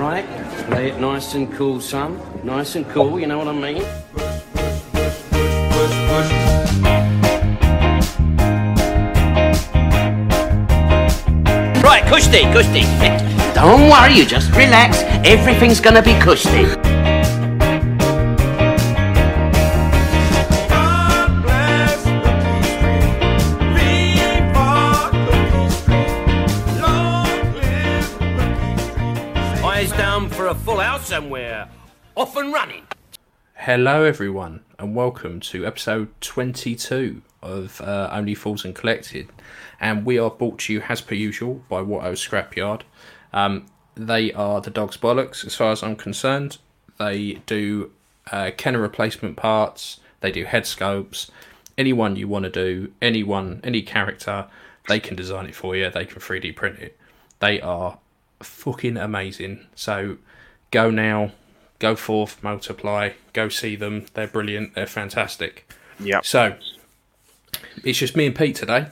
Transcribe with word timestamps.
Right? 0.00 0.24
Play 0.68 0.88
it 0.88 0.98
nice 0.98 1.34
and 1.34 1.52
cool, 1.52 1.78
son. 1.78 2.18
Nice 2.42 2.74
and 2.74 2.88
cool, 2.88 3.20
you 3.20 3.26
know 3.26 3.36
what 3.36 3.48
I 3.48 3.52
mean? 3.52 3.82
Right, 11.84 12.02
cushy, 12.06 12.44
cushy. 12.50 12.84
Don't 13.54 13.90
worry, 13.90 14.14
you 14.14 14.24
just 14.24 14.50
relax. 14.52 15.02
Everything's 15.22 15.80
gonna 15.80 16.00
be 16.00 16.14
cushy. 16.18 16.89
Somewhere. 31.10 31.68
Off 32.14 32.36
and 32.36 32.52
running. 32.52 32.86
Hello, 33.54 34.04
everyone, 34.04 34.60
and 34.78 34.94
welcome 34.94 35.40
to 35.40 35.66
episode 35.66 36.08
22 36.20 37.20
of 37.42 37.80
uh, 37.80 38.08
Only 38.12 38.36
Fools 38.36 38.64
and 38.64 38.76
Collected. 38.76 39.28
And 39.80 40.06
we 40.06 40.20
are 40.20 40.30
brought 40.30 40.60
to 40.60 40.72
you, 40.72 40.82
as 40.88 41.00
per 41.00 41.16
usual, 41.16 41.64
by 41.68 41.80
Watto 41.80 42.12
Scrapyard. 42.12 42.82
Um, 43.32 43.66
they 43.96 44.32
are 44.34 44.60
the 44.60 44.70
dog's 44.70 44.96
bollocks, 44.96 45.44
as 45.44 45.56
far 45.56 45.72
as 45.72 45.82
I'm 45.82 45.96
concerned. 45.96 46.58
They 47.00 47.42
do 47.44 47.90
uh, 48.30 48.52
Kenner 48.56 48.78
replacement 48.78 49.36
parts, 49.36 49.98
they 50.20 50.30
do 50.30 50.44
head 50.44 50.62
sculpts. 50.62 51.28
Anyone 51.76 52.14
you 52.14 52.28
want 52.28 52.44
to 52.44 52.50
do, 52.50 52.92
anyone, 53.02 53.60
any 53.64 53.82
character, 53.82 54.46
they 54.86 55.00
can 55.00 55.16
design 55.16 55.46
it 55.46 55.56
for 55.56 55.74
you, 55.74 55.90
they 55.90 56.04
can 56.04 56.20
3D 56.20 56.54
print 56.54 56.78
it. 56.78 56.96
They 57.40 57.60
are 57.60 57.98
fucking 58.38 58.96
amazing. 58.96 59.66
So 59.74 60.18
go 60.70 60.90
now, 60.90 61.32
go 61.78 61.96
forth, 61.96 62.42
multiply, 62.42 63.10
go 63.32 63.48
see 63.48 63.76
them. 63.76 64.06
They're 64.14 64.26
brilliant. 64.28 64.74
They're 64.74 64.86
fantastic. 64.86 65.70
Yeah. 65.98 66.20
So 66.22 66.56
it's 67.84 67.98
just 67.98 68.16
me 68.16 68.26
and 68.26 68.34
Pete 68.34 68.56
today. 68.56 68.86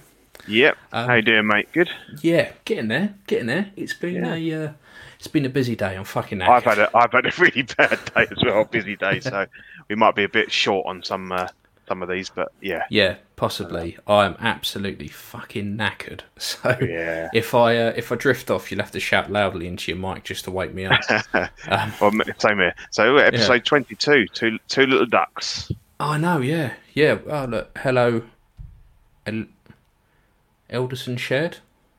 Yep. 0.47 0.77
Um, 0.93 1.07
How 1.09 1.15
you 1.15 1.23
doing, 1.23 1.47
mate? 1.47 1.69
Good. 1.73 1.91
Yeah, 2.23 2.53
getting 2.65 2.89
there, 2.89 3.15
getting 3.27 3.47
there. 3.47 3.71
It's 3.77 3.93
been 3.95 4.25
Yeah. 4.25 4.35
a 4.35 4.67
uh, 4.67 4.73
it's 5.19 5.29
been 5.29 5.45
a 5.45 5.51
busy 5.51 5.77
day. 5.77 5.97
I'm 5.97 6.05
fucking 6.05 6.39
knackered. 6.39 6.49
I've 6.49 6.65
had 6.65 6.79
a 6.79 6.97
I've 6.97 7.13
had 7.13 7.27
a 7.27 7.33
really 7.39 7.63
bad 7.63 7.99
day 8.15 8.27
as 8.31 8.43
well, 8.45 8.65
busy 8.65 8.97
day. 8.97 9.21
So 9.21 9.47
we 9.89 9.95
might 9.97 10.15
be 10.15 10.25
a 10.25 10.29
bit 10.29 10.51
short 10.51 10.87
on 10.87 11.03
some 11.03 11.33
uh, 11.33 11.49
some 11.89 12.03
of 12.03 12.09
these, 12.09 12.29
but 12.31 12.53
yeah, 12.61 12.85
Yeah, 12.91 13.17
possibly. 13.37 13.97
I'm 14.07 14.37
absolutely 14.39 15.09
fucking 15.09 15.77
knackered. 15.77 16.21
So 16.39 16.77
Yeah. 16.81 17.29
if 17.35 17.55
I 17.55 17.77
uh, 17.77 17.93
if 17.97 18.13
I 18.13 18.17
drift 18.17 18.51
off, 18.51 18.71
you'll 18.71 18.81
have 18.83 18.91
to 18.93 19.01
shout 19.01 19.31
loudly 19.33 19.67
into 19.67 19.91
your 19.91 19.99
mic 19.99 20.25
just 20.25 20.45
to 20.45 20.51
wake 20.51 20.75
me 20.75 20.85
up. 20.87 21.01
um, 21.35 21.93
well, 22.01 22.13
same 22.39 22.59
here. 22.59 22.75
So 22.91 23.17
episode 23.17 23.65
twenty 23.65 23.95
two, 23.97 24.27
two 24.33 24.59
two 24.69 24.87
little 24.87 25.07
ducks. 25.07 25.73
oh, 26.01 26.11
I 26.11 26.19
know. 26.19 26.39
Yeah, 26.41 26.75
yeah. 26.95 27.19
Oh 27.29 27.47
look, 27.47 27.77
hello, 27.79 28.23
El- 29.27 29.47
Elderson 30.71 31.17
Shed. 31.17 31.59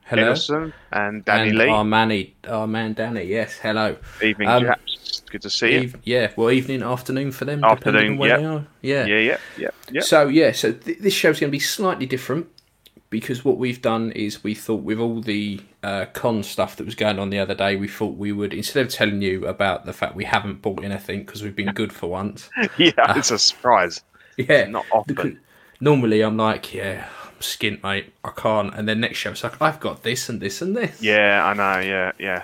Hello. 0.09 0.31
Edison 0.31 0.73
and 0.91 1.23
Danny 1.23 1.49
and 1.49 1.57
Lee. 1.59 1.67
Our 1.67 1.85
Manny, 1.85 2.35
our 2.47 2.65
man 2.65 2.93
Danny. 2.93 3.25
Yes, 3.25 3.59
hello. 3.59 3.95
Evening, 4.23 4.49
um, 4.49 4.63
chaps. 4.63 5.21
Good 5.29 5.43
to 5.43 5.51
see 5.51 5.73
you. 5.73 5.79
Eve- 5.81 5.97
yeah, 6.03 6.31
well, 6.35 6.49
evening, 6.49 6.81
afternoon 6.81 7.31
for 7.31 7.45
them. 7.45 7.63
Afternoon, 7.63 8.13
on 8.13 8.17
where 8.17 8.29
yep. 8.29 8.39
they 8.39 8.45
are. 8.45 8.65
Yeah. 8.81 9.05
yeah, 9.05 9.19
yeah, 9.19 9.37
yeah, 9.59 9.69
yeah. 9.91 10.01
So 10.01 10.27
yeah, 10.27 10.51
so 10.51 10.71
th- 10.71 10.97
this 10.97 11.13
show's 11.13 11.39
going 11.39 11.49
to 11.49 11.55
be 11.55 11.59
slightly 11.59 12.07
different 12.07 12.47
because 13.11 13.45
what 13.45 13.59
we've 13.59 13.83
done 13.83 14.11
is 14.13 14.43
we 14.43 14.55
thought 14.55 14.81
with 14.81 14.97
all 14.97 15.21
the 15.21 15.61
uh, 15.83 16.05
con 16.13 16.41
stuff 16.41 16.75
that 16.77 16.85
was 16.85 16.95
going 16.95 17.19
on 17.19 17.29
the 17.29 17.37
other 17.37 17.53
day, 17.53 17.75
we 17.75 17.87
thought 17.87 18.17
we 18.17 18.31
would 18.31 18.51
instead 18.51 18.83
of 18.83 18.91
telling 18.91 19.21
you 19.21 19.45
about 19.45 19.85
the 19.85 19.93
fact 19.93 20.15
we 20.15 20.25
haven't 20.25 20.63
bought 20.63 20.83
anything 20.83 21.19
because 21.19 21.43
we've 21.43 21.55
been 21.55 21.71
good 21.73 21.93
for 21.93 22.07
once. 22.07 22.49
yeah, 22.77 22.91
it's 23.15 23.29
a 23.29 23.37
surprise. 23.37 24.01
Yeah, 24.37 24.65
Not 24.65 24.87
often. 24.91 25.39
Normally, 25.81 26.21
I'm 26.21 26.35
like, 26.35 26.73
yeah, 26.73 27.07
skint, 27.39 27.83
mate. 27.83 28.13
I 28.23 28.31
can't. 28.31 28.73
And 28.73 28.87
then 28.87 28.99
next 28.99 29.17
show, 29.17 29.31
it's 29.31 29.43
like, 29.43 29.61
I've 29.61 29.79
got 29.79 30.03
this 30.03 30.29
and 30.29 30.39
this 30.41 30.61
and 30.61 30.75
this. 30.75 31.01
Yeah, 31.01 31.45
I 31.45 31.53
know. 31.53 31.79
Yeah, 31.79 32.11
yeah. 32.19 32.43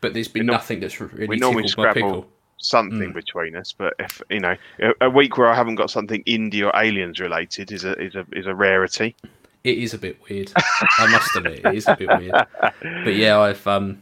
But 0.00 0.14
there's 0.14 0.28
been 0.28 0.46
nothing 0.46 0.80
that's 0.80 1.00
really 1.00 1.26
We 1.26 1.36
normally 1.36 1.64
tickled 1.64 1.84
my 1.84 1.92
scrabble 1.92 2.10
pickle. 2.10 2.28
something 2.56 3.12
between 3.12 3.56
us, 3.56 3.72
but 3.72 3.94
if 3.98 4.22
you 4.30 4.40
know, 4.40 4.56
a, 4.78 4.92
a 5.02 5.10
week 5.10 5.36
where 5.36 5.48
I 5.48 5.54
haven't 5.54 5.74
got 5.74 5.90
something 5.90 6.22
indie 6.24 6.62
or 6.64 6.72
aliens 6.74 7.20
related 7.20 7.70
is 7.70 7.84
a 7.84 7.92
is 8.00 8.14
a 8.14 8.24
is 8.32 8.46
a 8.46 8.54
rarity. 8.54 9.14
It 9.62 9.76
is 9.76 9.92
a 9.92 9.98
bit 9.98 10.18
weird. 10.28 10.52
I 10.56 11.06
must 11.10 11.36
admit, 11.36 11.66
it 11.66 11.74
is 11.74 11.86
a 11.86 11.96
bit 11.96 12.08
weird. 12.08 12.32
But 12.60 13.14
yeah, 13.14 13.38
I've 13.38 13.66
um, 13.66 13.98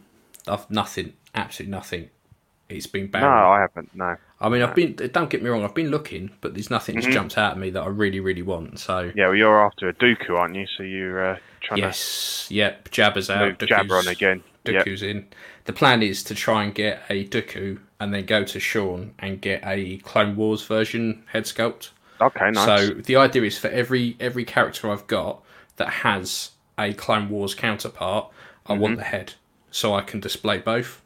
I've 0.47 0.71
nothing, 0.71 1.15
absolutely 1.35 1.73
nothing. 1.73 2.11
It's 2.69 2.87
been 2.87 3.07
bad. 3.11 3.23
No. 3.23 3.29
I 3.29 3.61
haven't. 3.61 3.95
No. 3.95 4.17
I 4.41 4.49
mean, 4.49 4.63
I've 4.63 4.75
been. 4.75 4.95
Don't 4.95 5.31
get 5.31 5.43
me 5.43 5.49
wrong. 5.51 5.65
I've 5.65 5.75
been 5.75 5.91
looking, 5.91 6.31
but 6.41 6.55
there's 6.55 6.71
nothing 6.71 6.95
that's 6.97 7.07
jumped 7.07 7.37
out 7.39 7.53
at 7.53 7.59
me 7.59 7.71
that 7.71 7.83
I 7.83 7.87
really, 7.89 8.21
really 8.21 8.43
want. 8.43 8.79
So 8.79 8.93
Mm-hmm. 9.09 9.19
Yeah, 9.19 9.27
well, 9.27 9.35
you're 9.37 9.65
after 9.65 9.89
a 9.89 9.95
Dooku, 9.95 10.31
aren't 10.39 10.55
you? 10.55 10.67
So 10.77 10.83
you're 10.83 11.33
uh, 11.33 11.39
trying 11.63 11.81
yes, 11.81 12.47
yep. 12.51 12.89
Jabba's 12.91 13.31
out. 13.31 13.49
move 13.61 13.69
Jabber 13.69 13.97
on 13.97 14.05
Dooku's- 14.05 14.07
again. 14.09 14.43
Yep. 14.67 14.85
Dooku's 14.85 15.03
in. 15.03 15.27
The 15.65 15.73
plan 15.73 16.03
is 16.03 16.23
to 16.25 16.35
try 16.35 16.63
and 16.65 16.75
get 16.75 17.03
a 17.09 17.25
Dooku 17.27 17.79
and 18.01 18.13
then 18.13 18.27
go 18.27 18.45
to 18.45 18.61
Sean 18.61 19.15
and 19.19 19.41
get 19.41 19.63
a 19.65 19.97
Clone 19.99 20.37
Wars 20.37 20.65
version 20.67 21.23
head 21.33 21.45
sculpt. 21.45 21.91
Okay, 22.21 22.51
nice. 22.51 22.65
So 22.65 22.95
the 22.95 23.17
idea 23.17 23.43
is 23.45 23.57
for 23.57 23.69
every 23.69 24.17
every 24.21 24.45
character 24.45 24.91
I've 24.91 25.07
got 25.07 25.43
that 25.77 25.89
has 25.89 26.51
a 26.79 26.93
Clone 26.93 27.29
Wars 27.31 27.55
counterpart, 27.55 28.31
I 28.67 28.73
Mm-hmm. 28.75 28.83
want 28.83 28.97
the 28.99 29.05
head 29.05 29.35
so 29.71 29.95
I 29.95 30.03
can 30.03 30.21
display 30.21 30.59
both, 30.59 31.01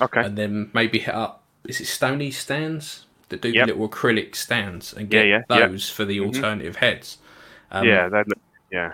okay. 0.00 0.24
and 0.24 0.36
then 0.36 0.70
maybe 0.72 0.98
hit 0.98 1.14
up. 1.14 1.42
Is 1.66 1.80
it 1.80 1.86
Stony 1.86 2.30
stands 2.30 3.06
that 3.30 3.40
do 3.40 3.48
Yep. 3.50 3.66
little 3.68 3.88
acrylic 3.88 4.34
stands 4.36 4.92
and 4.92 5.08
get 5.08 5.26
yeah, 5.26 5.42
yeah. 5.48 5.66
those 5.66 5.88
for 5.90 6.04
the 6.04 6.20
alternative 6.20 6.76
heads? 6.76 7.18
Um, 7.70 7.86
yeah, 7.86 8.08
that. 8.08 8.26
Yeah. 8.70 8.92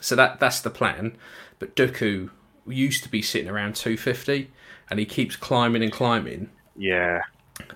So 0.00 0.16
that 0.16 0.40
that's 0.40 0.60
the 0.60 0.70
plan. 0.70 1.16
But 1.58 1.74
Dooku 1.76 2.30
used 2.66 3.02
to 3.04 3.08
be 3.08 3.22
sitting 3.22 3.48
around 3.48 3.74
250, 3.76 4.50
and 4.90 4.98
he 4.98 5.06
keeps 5.06 5.34
climbing 5.36 5.82
and 5.82 5.90
climbing, 5.92 6.50
Yeah. 6.76 7.22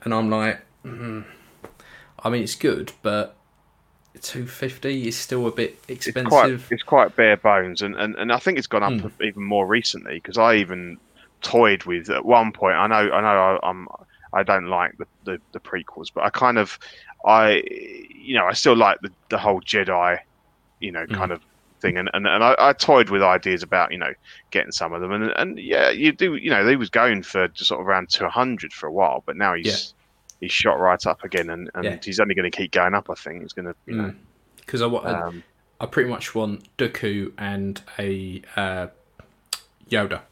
and 0.04 0.12
I'm 0.14 0.28
like, 0.30 0.60
mm, 0.84 1.24
I 2.22 2.30
mean, 2.30 2.42
it's 2.42 2.54
good, 2.54 2.92
but 3.02 3.36
250 4.20 5.08
is 5.08 5.16
still 5.16 5.46
a 5.46 5.50
bit 5.50 5.78
It's 5.88 6.06
expensive. 6.06 6.30
quite 6.30 6.52
it's 6.70 6.82
quite 6.82 7.16
bare 7.16 7.36
bones, 7.36 7.82
and, 7.82 7.96
and, 7.96 8.14
and 8.16 8.32
I 8.32 8.38
think 8.38 8.58
it's 8.58 8.66
gone 8.66 8.82
up 8.82 8.92
Hmm. 8.92 9.22
even 9.22 9.42
more 9.42 9.66
recently 9.66 10.14
because 10.14 10.38
I 10.38 10.56
even 10.56 10.98
toyed 11.42 11.84
with 11.84 12.10
at 12.10 12.24
one 12.24 12.52
point. 12.52 12.76
I 12.76 12.86
know 12.86 13.10
I 13.12 13.20
know 13.20 13.58
I, 13.62 13.68
I'm 13.68 13.88
I 14.34 14.42
don't 14.42 14.66
like 14.68 14.92
the, 14.98 15.06
the, 15.24 15.38
the 15.52 15.60
prequels, 15.60 16.06
but 16.14 16.24
I 16.24 16.30
kind 16.30 16.58
of 16.58 16.78
I 17.26 17.62
you 18.10 18.36
know 18.36 18.46
I 18.46 18.52
still 18.54 18.76
like 18.76 18.98
the, 19.02 19.10
the 19.30 19.38
whole 19.38 19.60
Jedi 19.62 20.18
you 20.80 20.92
know 20.92 21.06
Hmm. 21.08 21.12
kind 21.12 21.32
of 21.32 21.42
thing, 21.80 21.96
and 21.98 22.10
and, 22.12 22.26
and 22.26 22.44
I, 22.44 22.54
I 22.58 22.72
toyed 22.72 23.10
with 23.10 23.22
ideas 23.22 23.62
about 23.62 23.92
you 23.92 23.98
know 23.98 24.12
getting 24.50 24.72
some 24.72 24.92
of 24.92 25.00
them, 25.00 25.12
and 25.12 25.32
and 25.36 25.58
yeah 25.58 25.90
you 25.90 26.12
do 26.12 26.36
you 26.36 26.50
know 26.50 26.68
he 26.68 26.76
was 26.76 26.90
going 26.90 27.22
for 27.22 27.48
just 27.48 27.68
sort 27.68 27.80
of 27.80 27.86
around 27.86 28.08
two 28.10 28.28
hundred 28.28 28.72
for 28.72 28.88
a 28.88 28.92
while, 28.92 29.22
but 29.26 29.36
now 29.36 29.54
he's 29.54 29.94
he's 30.40 30.52
shot 30.52 30.74
right 30.80 31.04
up 31.06 31.24
again, 31.24 31.50
and, 31.50 31.70
and 31.74 31.96
Yeah. 31.96 32.02
he's 32.04 32.20
only 32.20 32.34
going 32.34 32.50
to 32.50 32.56
keep 32.56 32.72
going 32.72 32.94
up. 32.94 33.08
I 33.10 33.14
think 33.14 33.42
he's 33.42 33.52
going 33.52 33.66
to 33.66 33.74
you 33.86 33.96
know. 33.96 34.12
because 34.56 34.82
I 34.82 34.86
want, 34.86 35.24
Um, 35.26 35.44
I 35.80 35.86
pretty 35.86 36.08
much 36.10 36.34
want 36.34 36.76
Dooku 36.76 37.32
and 37.38 37.80
a 37.98 38.42
uh, 38.56 38.88
Yoda, 39.90 40.22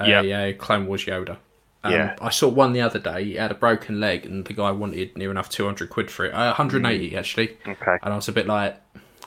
Yep. 0.00 0.24
a 0.24 0.52
Clone 0.54 0.86
Wars 0.86 1.04
Yoda. 1.04 1.36
Um, 1.84 1.92
Yeah. 1.92 2.16
I 2.20 2.30
saw 2.30 2.48
one 2.48 2.72
the 2.72 2.80
other 2.80 2.98
day. 2.98 3.24
He 3.24 3.34
had 3.34 3.50
a 3.50 3.54
broken 3.54 4.00
leg, 4.00 4.24
and 4.26 4.44
the 4.44 4.52
guy 4.54 4.70
wanted 4.70 5.16
near 5.16 5.30
enough 5.30 5.48
200 5.50 5.90
quid 5.90 6.10
for 6.10 6.24
it. 6.24 6.32
Uh, 6.34 6.46
180 6.54 7.16
actually. 7.16 7.56
okay. 7.66 7.96
And 8.02 8.12
I 8.12 8.16
was 8.16 8.28
a 8.28 8.32
bit 8.32 8.46
like, 8.46 8.80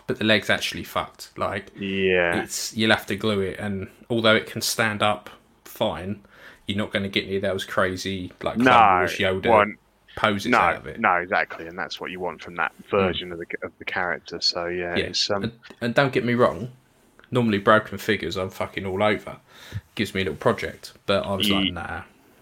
but 0.07 0.17
the 0.19 0.25
leg's 0.25 0.49
actually 0.49 0.83
fucked. 0.83 1.37
Like, 1.37 1.71
Yeah. 1.75 2.41
it's 2.41 2.75
you'll 2.75 2.91
have 2.91 3.05
to 3.07 3.15
glue 3.15 3.41
it, 3.41 3.59
and 3.59 3.87
although 4.09 4.35
it 4.35 4.45
can 4.47 4.61
stand 4.61 5.03
up 5.03 5.29
fine, 5.65 6.21
you're 6.65 6.77
not 6.77 6.91
going 6.91 7.03
to 7.03 7.09
get 7.09 7.25
any 7.25 7.35
of 7.37 7.43
those 7.43 7.63
crazy 7.63 8.31
like 8.41 8.55
Clone 8.55 8.65
No, 8.65 8.95
Wars 8.99 9.17
Yoda 9.17 9.47
one- 9.47 9.77
poses 10.17 10.51
out 10.51 10.73
No, 10.73 10.79
of 10.79 10.87
it. 10.87 10.99
no, 10.99 11.13
exactly, 11.17 11.67
and 11.67 11.77
that's 11.77 12.01
what 12.01 12.09
you 12.11 12.19
want 12.19 12.41
from 12.41 12.55
that 12.55 12.71
version 12.89 13.31
of 13.31 13.37
the 13.37 13.45
of 13.61 13.71
the 13.77 13.85
character. 13.85 14.41
So 14.41 14.65
yeah, 14.65 14.95
Yeah, 14.97 15.05
it's 15.05 15.29
um, 15.29 15.43
and, 15.43 15.51
and 15.79 15.93
don't 15.95 16.11
get 16.11 16.25
me 16.25 16.33
wrong. 16.33 16.71
Normally, 17.31 17.57
broken 17.57 17.97
figures, 17.97 18.37
I'm 18.37 18.49
fucking 18.49 18.85
all 18.85 19.03
over. 19.03 19.37
Gives 19.95 20.13
me 20.13 20.21
a 20.21 20.23
little 20.25 20.37
project, 20.37 20.93
but 21.05 21.25
I 21.25 21.33
was 21.35 21.49
like, 21.49 21.73
nah, 21.73 22.01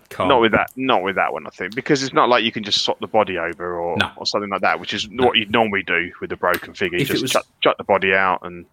can't. 0.09 0.29
not 0.29 0.41
with 0.41 0.51
that, 0.51 0.69
not 0.75 1.01
with 1.03 1.15
that 1.15 1.33
one. 1.33 1.47
I 1.47 1.49
think 1.49 1.73
because 1.73 2.03
it's 2.03 2.13
not 2.13 2.29
like 2.29 2.43
you 2.43 2.51
can 2.51 2.63
just 2.63 2.81
swap 2.83 2.99
the 2.99 3.07
body 3.07 3.37
over 3.37 3.79
or, 3.79 3.97
No. 3.97 4.11
or 4.17 4.25
something 4.25 4.49
like 4.49 4.61
that, 4.61 4.79
which 4.79 4.93
is 4.93 5.07
what 5.09 5.37
you'd 5.37 5.51
normally 5.51 5.81
do 5.83 6.11
with 6.21 6.31
a 6.31 6.35
broken 6.37 6.73
figure. 6.73 6.99
You 6.99 7.05
just 7.05 7.21
was- 7.23 7.31
chuck, 7.31 7.45
chuck 7.61 7.77
the 7.77 7.83
body 7.83 8.13
out 8.13 8.39
and 8.43 8.65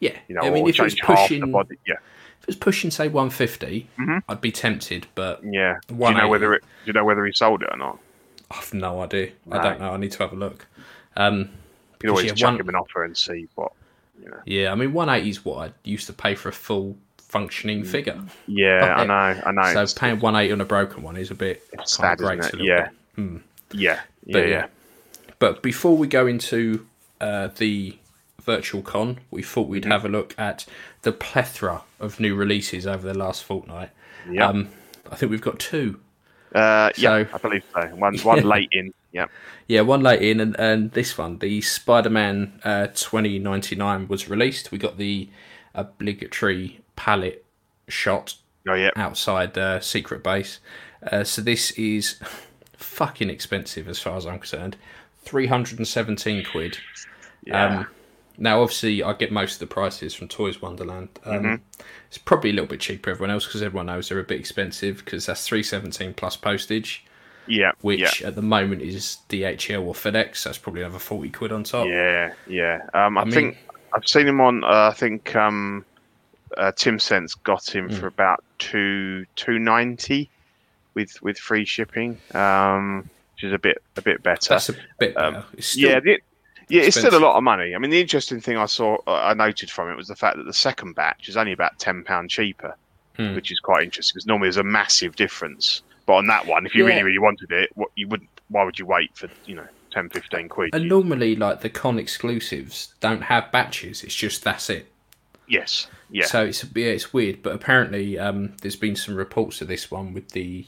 yeah, 0.00 0.16
you 0.28 0.36
know, 0.36 0.42
I 0.42 0.50
mean, 0.50 0.68
if 0.68 0.78
it 0.78 0.82
was 0.82 0.94
change 0.94 1.00
half 1.08 1.28
the 1.28 1.38
pushing, 1.40 1.50
body. 1.52 1.76
Yeah, 1.86 1.94
if 1.94 2.42
it 2.42 2.46
was 2.46 2.56
pushing, 2.56 2.90
say 2.92 3.08
150, 3.08 3.88
Mhm. 3.98 4.22
I'd 4.28 4.40
be 4.40 4.52
tempted, 4.52 5.08
but 5.16 5.40
yeah. 5.42 5.78
Do 5.88 5.94
you 5.96 6.14
know 6.14 6.28
whether 6.28 6.54
it? 6.54 6.62
Do 6.62 6.68
you 6.86 6.92
know 6.92 7.04
whether 7.04 7.24
he 7.26 7.32
sold 7.32 7.62
it 7.64 7.68
or 7.72 7.76
not? 7.76 7.98
I've 8.50 8.72
no 8.72 9.02
idea. 9.02 9.30
I 9.50 9.60
don't 9.62 9.80
know. 9.80 9.90
I 9.92 9.96
need 9.96 10.12
to 10.12 10.18
have 10.22 10.32
a 10.32 10.36
look. 10.36 10.66
Um, 11.16 11.38
You 11.38 11.48
can 11.98 12.10
always 12.10 12.26
yeah, 12.26 12.34
chuck 12.34 12.52
one- 12.52 12.60
him 12.60 12.68
an 12.68 12.74
offer 12.76 13.02
and 13.02 13.16
see 13.16 13.48
what. 13.56 13.72
Know. 14.24 14.38
yeah, 14.46 14.72
I 14.72 14.74
mean, 14.74 14.92
180 14.92 15.30
is 15.30 15.44
what 15.44 15.68
I 15.68 15.72
used 15.84 16.06
to 16.08 16.12
pay 16.12 16.34
for 16.34 16.48
a 16.48 16.52
full 16.52 16.96
functioning 17.18 17.84
figure. 17.84 18.18
Yeah, 18.46 18.94
I 18.96 19.04
know, 19.04 19.40
I 19.46 19.52
know. 19.52 19.62
So 19.64 19.70
It's- 19.82 19.94
paying 19.94 20.18
one 20.20 20.34
eighty 20.36 20.52
on 20.52 20.60
a 20.60 20.64
broken 20.64 21.02
one 21.02 21.16
is 21.16 21.30
a 21.30 21.34
bit 21.34 21.62
it's 21.72 21.96
sad, 21.96 22.20
isn't 22.20 22.44
it? 22.54 22.60
Yeah. 22.60 22.88
bit. 23.16 23.42
yeah, 23.72 24.00
yeah, 24.24 24.32
But 24.32 24.48
yeah. 24.48 24.66
But 25.38 25.62
before 25.62 25.96
we 25.96 26.06
go 26.08 26.26
into 26.26 26.86
uh, 27.20 27.48
the 27.56 27.96
virtual 28.42 28.80
con, 28.82 29.18
we 29.30 29.42
thought 29.42 29.68
we'd 29.68 29.82
Mm-hmm. 29.82 29.92
have 29.92 30.04
a 30.04 30.08
look 30.08 30.34
at 30.38 30.64
the 31.02 31.12
plethora 31.12 31.82
of 32.00 32.18
new 32.18 32.34
releases 32.34 32.86
over 32.86 33.06
the 33.06 33.16
last 33.16 33.44
fortnight. 33.44 33.90
Yeah. 34.30 34.48
Um, 34.48 34.68
I 35.12 35.16
think 35.16 35.30
we've 35.30 35.40
got 35.40 35.58
two. 35.58 36.00
Uh, 36.54 36.90
yeah, 36.96 37.24
So- 37.24 37.26
I 37.34 37.38
believe 37.38 37.64
so. 37.74 37.86
One, 37.88 38.16
one 38.18 38.42
late 38.54 38.70
in. 38.72 38.92
Yeah, 39.18 39.26
Yeah, 39.66 39.80
one 39.82 40.00
late 40.02 40.22
in, 40.22 40.40
and, 40.40 40.58
and 40.58 40.92
this 40.92 41.18
one, 41.18 41.38
the 41.38 41.60
Spider 41.60 42.10
Man 42.10 42.60
uh, 42.64 42.88
2099, 42.88 44.08
was 44.08 44.28
released. 44.28 44.70
We 44.70 44.78
got 44.78 44.96
the 44.96 45.28
obligatory 45.74 46.80
palette 46.96 47.44
shot 47.88 48.34
oh 48.68 48.74
yeah, 48.74 48.90
outside 48.96 49.54
the 49.54 49.80
secret 49.80 50.22
base. 50.22 50.60
Uh, 51.10 51.24
so 51.24 51.42
this 51.42 51.70
is 51.72 52.20
fucking 52.76 53.30
expensive 53.30 53.88
as 53.88 53.98
far 53.98 54.16
as 54.16 54.26
I'm 54.26 54.38
concerned. 54.38 54.76
317 55.22 56.44
quid. 56.44 56.78
yeah. 57.44 57.80
Um, 57.80 57.86
now, 58.40 58.62
obviously, 58.62 59.02
I 59.02 59.14
get 59.14 59.32
most 59.32 59.54
of 59.54 59.58
the 59.58 59.66
prices 59.66 60.14
from 60.14 60.28
Toys 60.28 60.62
Wonderland. 60.62 61.08
Um, 61.24 61.42
Mm-hmm. 61.42 61.54
It's 62.08 62.18
probably 62.18 62.50
a 62.50 62.52
little 62.54 62.68
bit 62.68 62.80
cheaper 62.80 63.10
everyone 63.10 63.30
else 63.30 63.44
because 63.44 63.62
everyone 63.62 63.86
knows 63.86 64.08
they're 64.08 64.18
a 64.18 64.24
bit 64.24 64.40
expensive 64.40 65.04
because 65.04 65.26
that's 65.26 65.46
317 65.46 66.14
plus 66.14 66.36
postage, 66.36 67.04
yeah, 67.48 67.72
which 67.80 68.20
yeah. 68.20 68.28
at 68.28 68.34
the 68.34 68.42
moment 68.42 68.82
is 68.82 69.18
DHL 69.28 69.82
or 69.84 69.94
FedEx. 69.94 70.42
That's 70.44 70.58
probably 70.58 70.82
another 70.82 70.98
40 70.98 71.30
quid 71.30 71.52
on 71.52 71.64
top. 71.64 71.86
Yeah, 71.86 72.32
yeah. 72.46 72.82
Um, 72.94 73.18
I, 73.18 73.24
mean- 73.24 73.32
think 73.32 73.58
I've 73.94 74.06
seen 74.06 74.28
him 74.28 74.40
on. 74.40 74.64
Uh, 74.64 74.90
I 74.90 74.94
think 74.94 75.34
um, 75.36 75.84
uh, 76.56 76.72
Tim 76.76 76.98
Sense 76.98 77.34
got 77.34 77.68
him 77.74 77.88
Hmm. 77.88 77.94
for 77.96 78.06
about 78.06 78.44
two 78.58 79.24
two 79.36 79.58
ninety 79.58 80.28
with 80.94 81.20
with 81.22 81.38
free 81.38 81.64
shipping, 81.64 82.18
um, 82.34 83.08
which 83.34 83.44
is 83.44 83.52
a 83.52 83.58
bit 83.58 83.82
a 83.96 84.02
bit 84.02 84.22
better. 84.22 84.50
That's 84.50 84.68
a 84.68 84.74
bit 84.98 85.16
Um, 85.16 85.34
better. 85.34 85.44
It's 85.56 85.68
still, 85.68 85.90
yeah, 85.90 86.00
the, 86.00 86.18
yeah, 86.68 86.82
it's 86.82 86.98
still 86.98 87.16
a 87.16 87.18
lot 87.20 87.36
of 87.36 87.42
money. 87.44 87.74
I 87.74 87.78
mean, 87.78 87.90
the 87.90 88.00
interesting 88.00 88.40
thing 88.40 88.56
I 88.58 88.66
saw, 88.66 88.98
uh, 89.06 89.12
I 89.14 89.34
noted 89.34 89.70
from 89.70 89.90
it 89.90 89.96
was 89.96 90.08
the 90.08 90.16
fact 90.16 90.36
that 90.36 90.44
the 90.44 90.52
second 90.52 90.94
batch 90.94 91.28
is 91.28 91.36
only 91.36 91.52
about 91.52 91.78
ten 91.78 92.02
pound 92.04 92.30
cheaper, 92.30 92.74
Hmm. 93.16 93.34
which 93.34 93.50
is 93.52 93.58
quite 93.60 93.84
interesting 93.84 94.14
because 94.16 94.26
normally 94.26 94.46
there's 94.46 94.56
a 94.58 94.64
massive 94.64 95.16
difference. 95.16 95.82
But 96.08 96.14
on 96.14 96.26
that 96.28 96.46
one, 96.46 96.64
if 96.64 96.74
you 96.74 96.84
Yeah. 96.88 96.94
really 96.94 97.02
really 97.04 97.18
wanted 97.18 97.52
it, 97.52 97.68
what 97.74 97.90
you 97.94 98.08
wouldn't. 98.08 98.30
Why 98.48 98.64
would 98.64 98.78
you 98.78 98.86
wait 98.86 99.14
for 99.14 99.28
you 99.44 99.54
know 99.54 99.66
10, 99.92 100.08
15 100.08 100.48
quid? 100.48 100.70
And 100.74 100.88
normally, 100.88 101.36
like 101.36 101.60
the 101.60 101.68
con 101.68 101.98
exclusives 101.98 102.94
don't 103.00 103.20
have 103.24 103.52
batches. 103.52 104.02
It's 104.02 104.14
just 104.14 104.42
that's 104.42 104.70
it. 104.70 104.90
yes, 105.46 105.86
yeah, 106.10 106.24
So 106.24 106.46
it's 106.46 106.64
yeah, 106.74 106.86
it's 106.86 107.12
weird. 107.12 107.42
But 107.42 107.54
apparently, 107.54 108.18
um, 108.18 108.54
there's 108.62 108.74
been 108.76 108.96
some 108.96 109.14
reports 109.16 109.60
of 109.60 109.68
this 109.68 109.90
one 109.90 110.14
with 110.14 110.30
the 110.30 110.66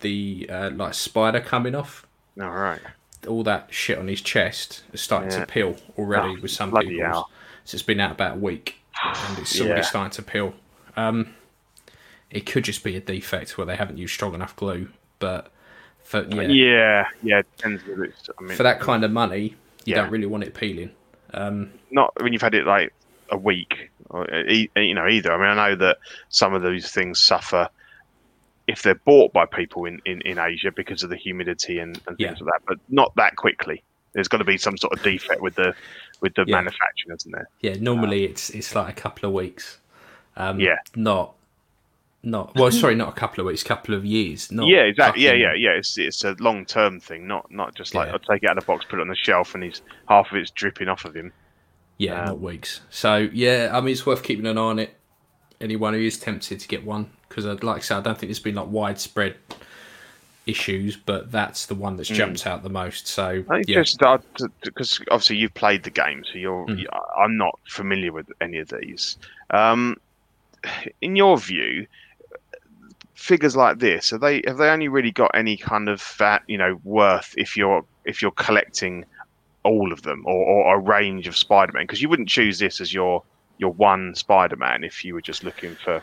the 0.00 0.48
uh, 0.48 0.70
like 0.70 0.94
spider 0.94 1.40
coming 1.40 1.74
off. 1.74 2.06
all 2.40 2.50
right. 2.50 2.80
All 3.26 3.42
that 3.42 3.68
shit 3.72 3.98
on 3.98 4.06
his 4.06 4.20
chest 4.20 4.84
is 4.92 5.00
starting 5.00 5.30
Yeah. 5.32 5.40
to 5.40 5.46
peel 5.46 5.76
already 5.98 6.36
Oh, 6.38 6.42
with 6.42 6.50
some 6.52 6.70
people. 6.76 7.28
So 7.64 7.74
it's 7.74 7.82
been 7.82 7.98
out 7.98 8.12
about 8.12 8.36
a 8.36 8.38
week, 8.38 8.76
and 9.02 9.38
it's 9.38 9.58
already 9.60 9.80
Yeah. 9.80 9.86
starting 9.86 10.12
to 10.12 10.22
peel. 10.22 10.54
Um, 10.96 11.34
it 12.34 12.44
could 12.46 12.64
just 12.64 12.84
be 12.84 12.96
a 12.96 13.00
defect 13.00 13.56
where 13.56 13.66
they 13.66 13.76
haven't 13.76 13.96
used 13.96 14.12
strong 14.12 14.34
enough 14.34 14.54
glue. 14.56 14.88
But 15.20 15.50
for 16.02 16.22
yeah, 16.26 16.42
Yeah, 16.42 17.04
yeah. 17.22 17.38
it 17.38 17.46
Depends 17.56 17.82
if 17.88 17.98
it's, 17.98 18.28
I 18.38 18.42
mean, 18.42 18.56
for 18.56 18.62
that 18.64 18.80
kind 18.80 19.04
of 19.04 19.10
money, 19.12 19.54
you 19.84 19.94
Yeah. 19.94 20.02
don't 20.02 20.10
really 20.10 20.26
want 20.26 20.44
it 20.44 20.52
peeling. 20.54 20.90
Um, 21.32 21.72
not 21.90 22.12
when 22.22 22.32
you've 22.32 22.42
had 22.42 22.54
it 22.54 22.66
like 22.66 22.92
a 23.30 23.36
week, 23.38 23.90
or 24.10 24.28
e- 24.34 24.70
you 24.76 24.94
know, 24.94 25.08
either. 25.08 25.32
I 25.32 25.36
mean, 25.38 25.58
I 25.58 25.70
know 25.70 25.76
that 25.76 25.98
some 26.28 26.52
of 26.54 26.62
these 26.62 26.90
things 26.90 27.20
suffer 27.20 27.68
if 28.66 28.82
they're 28.82 28.94
bought 28.94 29.32
by 29.32 29.44
people 29.46 29.84
in, 29.84 30.00
in, 30.04 30.20
in 30.22 30.38
Asia 30.38 30.72
because 30.72 31.02
of 31.02 31.10
the 31.10 31.16
humidity 31.16 31.78
and, 31.78 31.96
and 32.06 32.16
things 32.16 32.18
Yeah. 32.18 32.30
like 32.30 32.38
that, 32.38 32.60
but 32.66 32.78
not 32.88 33.14
that 33.16 33.36
quickly. 33.36 33.82
There's 34.12 34.28
got 34.28 34.38
to 34.38 34.44
be 34.44 34.56
some 34.58 34.76
sort 34.78 34.92
of 34.92 35.02
defect 35.02 35.40
with 35.40 35.54
the 35.56 35.74
with 36.20 36.34
the 36.34 36.44
Yeah. 36.46 36.56
manufacturing, 36.56 37.16
isn't 37.16 37.32
there? 37.32 37.48
Yeah, 37.60 37.74
normally 37.80 38.24
it's 38.24 38.50
it's 38.50 38.74
like 38.74 38.88
a 38.96 39.00
couple 39.00 39.28
of 39.28 39.34
weeks. 39.34 39.78
Um, 40.36 40.58
Yeah. 40.60 40.76
Not, 40.96 41.34
not 42.24 42.54
well. 42.54 42.70
Sorry, 42.70 42.94
not 42.94 43.08
a 43.08 43.12
couple 43.12 43.40
of 43.40 43.46
weeks, 43.46 43.62
couple 43.62 43.94
of 43.94 44.04
years. 44.04 44.50
Not 44.50 44.66
yeah, 44.68 44.80
exactly. 44.82 45.22
Yeah, 45.24 45.30
fucking- 45.30 45.40
yeah, 45.42 45.54
yeah. 45.54 45.70
It's 45.70 45.96
it's 45.98 46.24
a 46.24 46.34
long 46.40 46.64
term 46.64 47.00
thing, 47.00 47.26
not 47.26 47.50
not 47.50 47.74
just 47.74 47.94
like 47.94 48.06
Yeah. 48.08 48.14
I'll 48.14 48.18
take 48.18 48.42
it 48.42 48.48
out 48.50 48.58
of 48.58 48.64
the 48.64 48.66
box, 48.66 48.84
put 48.88 48.98
it 48.98 49.02
on 49.02 49.08
the 49.08 49.14
shelf, 49.16 49.54
and 49.54 49.62
he's 49.62 49.82
half 50.08 50.30
of 50.30 50.36
it's 50.38 50.50
dripping 50.50 50.88
off 50.88 51.04
of 51.04 51.14
him. 51.14 51.32
Yeah, 51.98 52.20
Um, 52.20 52.26
not 52.26 52.40
weeks. 52.40 52.80
So 52.90 53.28
yeah, 53.32 53.70
I 53.72 53.80
mean, 53.80 53.92
it's 53.92 54.04
worth 54.06 54.22
keeping 54.22 54.46
an 54.46 54.58
eye 54.58 54.60
on 54.60 54.78
it. 54.78 54.96
Anyone 55.60 55.94
who 55.94 56.00
is 56.00 56.18
tempted 56.18 56.58
to 56.60 56.68
get 56.68 56.84
one, 56.84 57.10
because 57.28 57.46
I'd 57.46 57.62
like 57.62 57.76
I 57.76 57.80
say, 57.80 57.94
I 57.94 58.00
don't 58.00 58.18
think 58.18 58.28
there's 58.28 58.40
been 58.40 58.56
like 58.56 58.68
widespread 58.68 59.36
issues, 60.46 60.96
but 60.96 61.30
that's 61.32 61.66
the 61.66 61.74
one 61.74 61.96
that's 61.96 62.08
jumped 62.08 62.46
out 62.46 62.62
the 62.62 62.68
most. 62.68 63.06
So 63.06 63.44
yeah, 63.66 63.82
because 64.62 65.00
obviously 65.10 65.36
you've 65.36 65.54
played 65.54 65.84
the 65.84 65.90
game, 65.90 66.22
so 66.24 66.38
you're. 66.38 66.66
Mm. 66.66 66.84
I'm 67.18 67.36
not 67.36 67.58
familiar 67.68 68.12
with 68.12 68.30
any 68.40 68.58
of 68.58 68.68
these. 68.68 69.16
Um, 69.50 69.96
in 71.00 71.16
your 71.16 71.38
view, 71.38 71.86
figures 73.24 73.56
like 73.56 73.78
this 73.78 74.12
are 74.12 74.18
they 74.18 74.42
have 74.46 74.58
they 74.58 74.68
only 74.68 74.86
really 74.86 75.10
got 75.10 75.30
any 75.32 75.56
kind 75.56 75.88
of 75.88 76.14
that 76.18 76.42
you 76.46 76.58
know 76.58 76.78
worth 76.84 77.34
if 77.38 77.56
you're 77.56 77.82
if 78.04 78.20
you're 78.20 78.30
collecting 78.32 79.02
all 79.62 79.94
of 79.94 80.02
them 80.02 80.22
or, 80.26 80.44
or 80.44 80.76
a 80.76 80.78
range 80.78 81.26
of 81.26 81.34
Spider-Man? 81.34 81.84
Because 81.84 82.02
you 82.02 82.08
wouldn't 82.10 82.28
choose 82.28 82.58
this 82.58 82.82
as 82.82 82.92
your 82.92 83.22
your 83.56 83.72
one 83.72 84.14
Spider-Man 84.14 84.84
if 84.84 85.04
you 85.04 85.14
were 85.14 85.22
just 85.22 85.42
looking 85.42 85.74
for. 85.74 86.02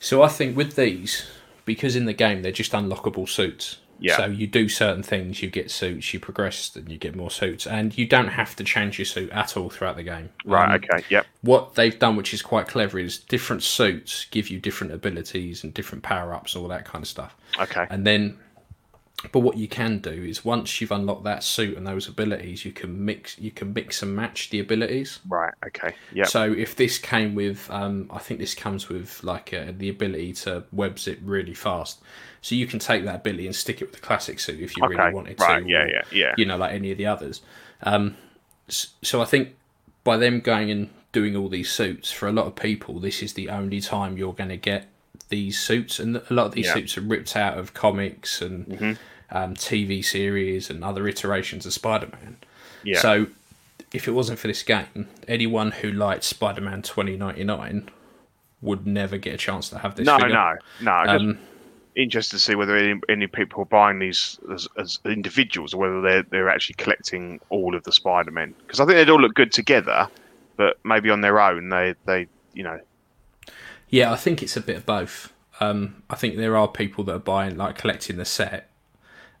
So 0.00 0.22
I 0.22 0.28
think 0.28 0.56
with 0.56 0.74
these, 0.74 1.28
because 1.64 1.94
in 1.94 2.06
the 2.06 2.12
game 2.12 2.42
they're 2.42 2.50
just 2.50 2.72
unlockable 2.72 3.28
suits. 3.28 3.78
Yeah. 4.00 4.16
So 4.16 4.26
you 4.26 4.46
do 4.46 4.68
certain 4.68 5.02
things, 5.02 5.42
you 5.42 5.50
get 5.50 5.70
suits, 5.70 6.12
you 6.12 6.20
progress, 6.20 6.74
and 6.76 6.88
you 6.88 6.98
get 6.98 7.16
more 7.16 7.30
suits, 7.30 7.66
and 7.66 7.96
you 7.96 8.06
don't 8.06 8.28
have 8.28 8.54
to 8.56 8.64
change 8.64 8.98
your 8.98 9.06
suit 9.06 9.30
at 9.30 9.56
all 9.56 9.70
throughout 9.70 9.96
the 9.96 10.02
game. 10.02 10.30
Right. 10.44 10.68
Um, 10.68 10.74
okay. 10.76 11.04
Yep. 11.10 11.26
what 11.42 11.74
they've 11.74 11.98
done, 11.98 12.16
which 12.16 12.32
is 12.32 12.42
quite 12.42 12.68
clever, 12.68 12.98
is 12.98 13.18
different 13.18 13.62
suits 13.62 14.26
give 14.30 14.50
you 14.50 14.60
different 14.60 14.92
abilities 14.92 15.64
and 15.64 15.74
different 15.74 16.04
power 16.04 16.32
ups, 16.32 16.54
all 16.54 16.68
that 16.68 16.84
kind 16.84 17.02
of 17.02 17.08
stuff. 17.08 17.34
Okay. 17.58 17.86
And 17.90 18.06
then, 18.06 18.38
but 19.32 19.40
what 19.40 19.56
you 19.56 19.66
can 19.66 19.98
do 19.98 20.10
is 20.10 20.44
once 20.44 20.80
you've 20.80 20.92
unlocked 20.92 21.24
that 21.24 21.42
suit 21.42 21.76
and 21.76 21.84
those 21.86 22.06
abilities, 22.06 22.64
you 22.64 22.70
can 22.70 23.04
mix, 23.04 23.36
you 23.38 23.50
can 23.50 23.72
mix 23.72 24.00
and 24.02 24.14
match 24.14 24.50
the 24.50 24.60
abilities. 24.60 25.18
Right. 25.28 25.52
Okay. 25.66 25.94
Yeah. 26.12 26.24
So 26.24 26.52
if 26.52 26.76
this 26.76 26.98
came 26.98 27.34
with, 27.34 27.68
um, 27.70 28.08
I 28.12 28.18
think 28.18 28.38
this 28.38 28.54
comes 28.54 28.88
with 28.88 29.22
like 29.24 29.52
uh, 29.52 29.72
the 29.76 29.88
ability 29.88 30.34
to 30.34 30.64
web 30.72 31.00
zip 31.00 31.18
really 31.24 31.54
fast. 31.54 32.00
So 32.42 32.54
you 32.54 32.68
can 32.68 32.78
take 32.78 33.04
that 33.06 33.16
ability 33.16 33.46
and 33.46 33.56
stick 33.56 33.82
it 33.82 33.86
with 33.86 33.94
the 33.94 34.00
classic 34.00 34.38
suit 34.38 34.60
if 34.60 34.76
you 34.76 34.84
okay. 34.84 34.94
really 34.94 35.12
wanted 35.12 35.40
right. 35.40 35.64
to. 35.64 35.68
Yeah. 35.68 35.82
or, 35.82 35.88
Yeah. 35.88 36.02
Yeah. 36.12 36.34
You 36.38 36.46
know, 36.46 36.56
like 36.56 36.72
any 36.72 36.92
of 36.92 36.98
the 36.98 37.06
others. 37.06 37.40
Um, 37.82 38.16
so 38.68 39.20
I 39.20 39.24
think 39.24 39.56
by 40.04 40.16
them 40.16 40.40
going 40.40 40.70
and 40.70 40.90
doing 41.10 41.34
all 41.34 41.48
these 41.48 41.70
suits, 41.70 42.12
for 42.12 42.28
a 42.28 42.32
lot 42.32 42.46
of 42.46 42.54
people, 42.54 43.00
this 43.00 43.22
is 43.22 43.32
the 43.32 43.48
only 43.48 43.80
time 43.80 44.16
you're 44.16 44.32
going 44.32 44.50
to 44.50 44.56
get 44.56 44.86
these 45.28 45.58
suits, 45.58 45.98
and 45.98 46.16
a 46.16 46.22
lot 46.30 46.46
of 46.46 46.52
these 46.52 46.66
Yeah. 46.66 46.74
suits 46.74 46.96
are 46.98 47.02
ripped 47.02 47.36
out 47.36 47.58
of 47.58 47.74
comics 47.74 48.40
and 48.42 48.66
Mm-hmm. 48.66 48.92
um, 49.36 49.54
TV 49.54 50.02
series 50.04 50.70
and 50.70 50.82
other 50.84 51.06
iterations 51.06 51.66
of 51.66 51.72
Spider-Man. 51.72 52.36
Yeah. 52.82 52.98
So 53.00 53.26
if 53.92 54.08
it 54.08 54.12
wasn't 54.12 54.38
for 54.38 54.46
this 54.48 54.62
game, 54.62 55.08
anyone 55.26 55.70
who 55.72 55.90
liked 55.92 56.24
Spider-Man 56.24 56.82
2099 56.82 57.90
would 58.60 58.86
never 58.86 59.16
get 59.18 59.34
a 59.34 59.36
chance 59.36 59.68
to 59.70 59.78
have 59.78 59.94
this. 59.96 60.06
no, 60.06 60.18
figure. 60.18 60.30
no, 60.34 60.54
no. 60.80 60.92
Um, 61.10 61.38
interested 61.94 62.36
to 62.36 62.40
see 62.42 62.54
whether 62.54 62.76
any, 62.76 63.00
any 63.08 63.26
people 63.26 63.62
are 63.62 63.66
buying 63.66 63.98
these 63.98 64.38
as, 64.52 64.66
as 64.76 64.98
individuals 65.04 65.74
or 65.74 65.78
whether 65.78 66.00
they're 66.00 66.22
they're 66.24 66.48
actually 66.48 66.74
collecting 66.74 67.40
all 67.50 67.74
of 67.74 67.82
the 67.84 67.92
Spider-Men. 67.92 68.54
Because 68.66 68.80
I 68.80 68.84
think 68.86 68.96
they'd 68.96 69.10
all 69.10 69.20
look 69.20 69.34
good 69.34 69.52
together, 69.52 70.08
but 70.56 70.78
maybe 70.84 71.10
on 71.10 71.20
their 71.20 71.40
own 71.40 71.68
they 71.68 71.94
they 72.06 72.26
you 72.54 72.62
know 72.62 72.80
Yeah, 73.90 74.12
I 74.12 74.16
think 74.16 74.42
it's 74.42 74.56
a 74.56 74.60
bit 74.60 74.76
of 74.76 74.86
both. 74.86 75.32
Um, 75.60 76.02
I 76.10 76.14
think 76.16 76.36
there 76.36 76.56
are 76.56 76.68
people 76.68 77.04
that 77.04 77.14
are 77.14 77.18
buying, 77.18 77.56
like, 77.56 77.76
collecting 77.76 78.16
the 78.16 78.24
set, 78.24 78.68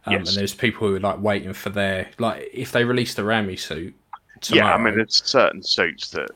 um, 0.06 0.14
Yes. 0.14 0.28
and 0.28 0.38
there's 0.38 0.54
people 0.54 0.88
who 0.88 0.96
are 0.96 1.00
like 1.00 1.20
waiting 1.20 1.52
for 1.52 1.70
their, 1.70 2.08
like, 2.18 2.48
if 2.52 2.72
they 2.72 2.84
release 2.84 3.14
the 3.14 3.22
Raimi 3.22 3.58
suit. 3.58 3.94
yeah. 4.50 4.72
I 4.74 4.78
mean, 4.78 4.96
there's 4.96 5.22
certain 5.24 5.62
suits 5.62 6.10
that 6.10 6.30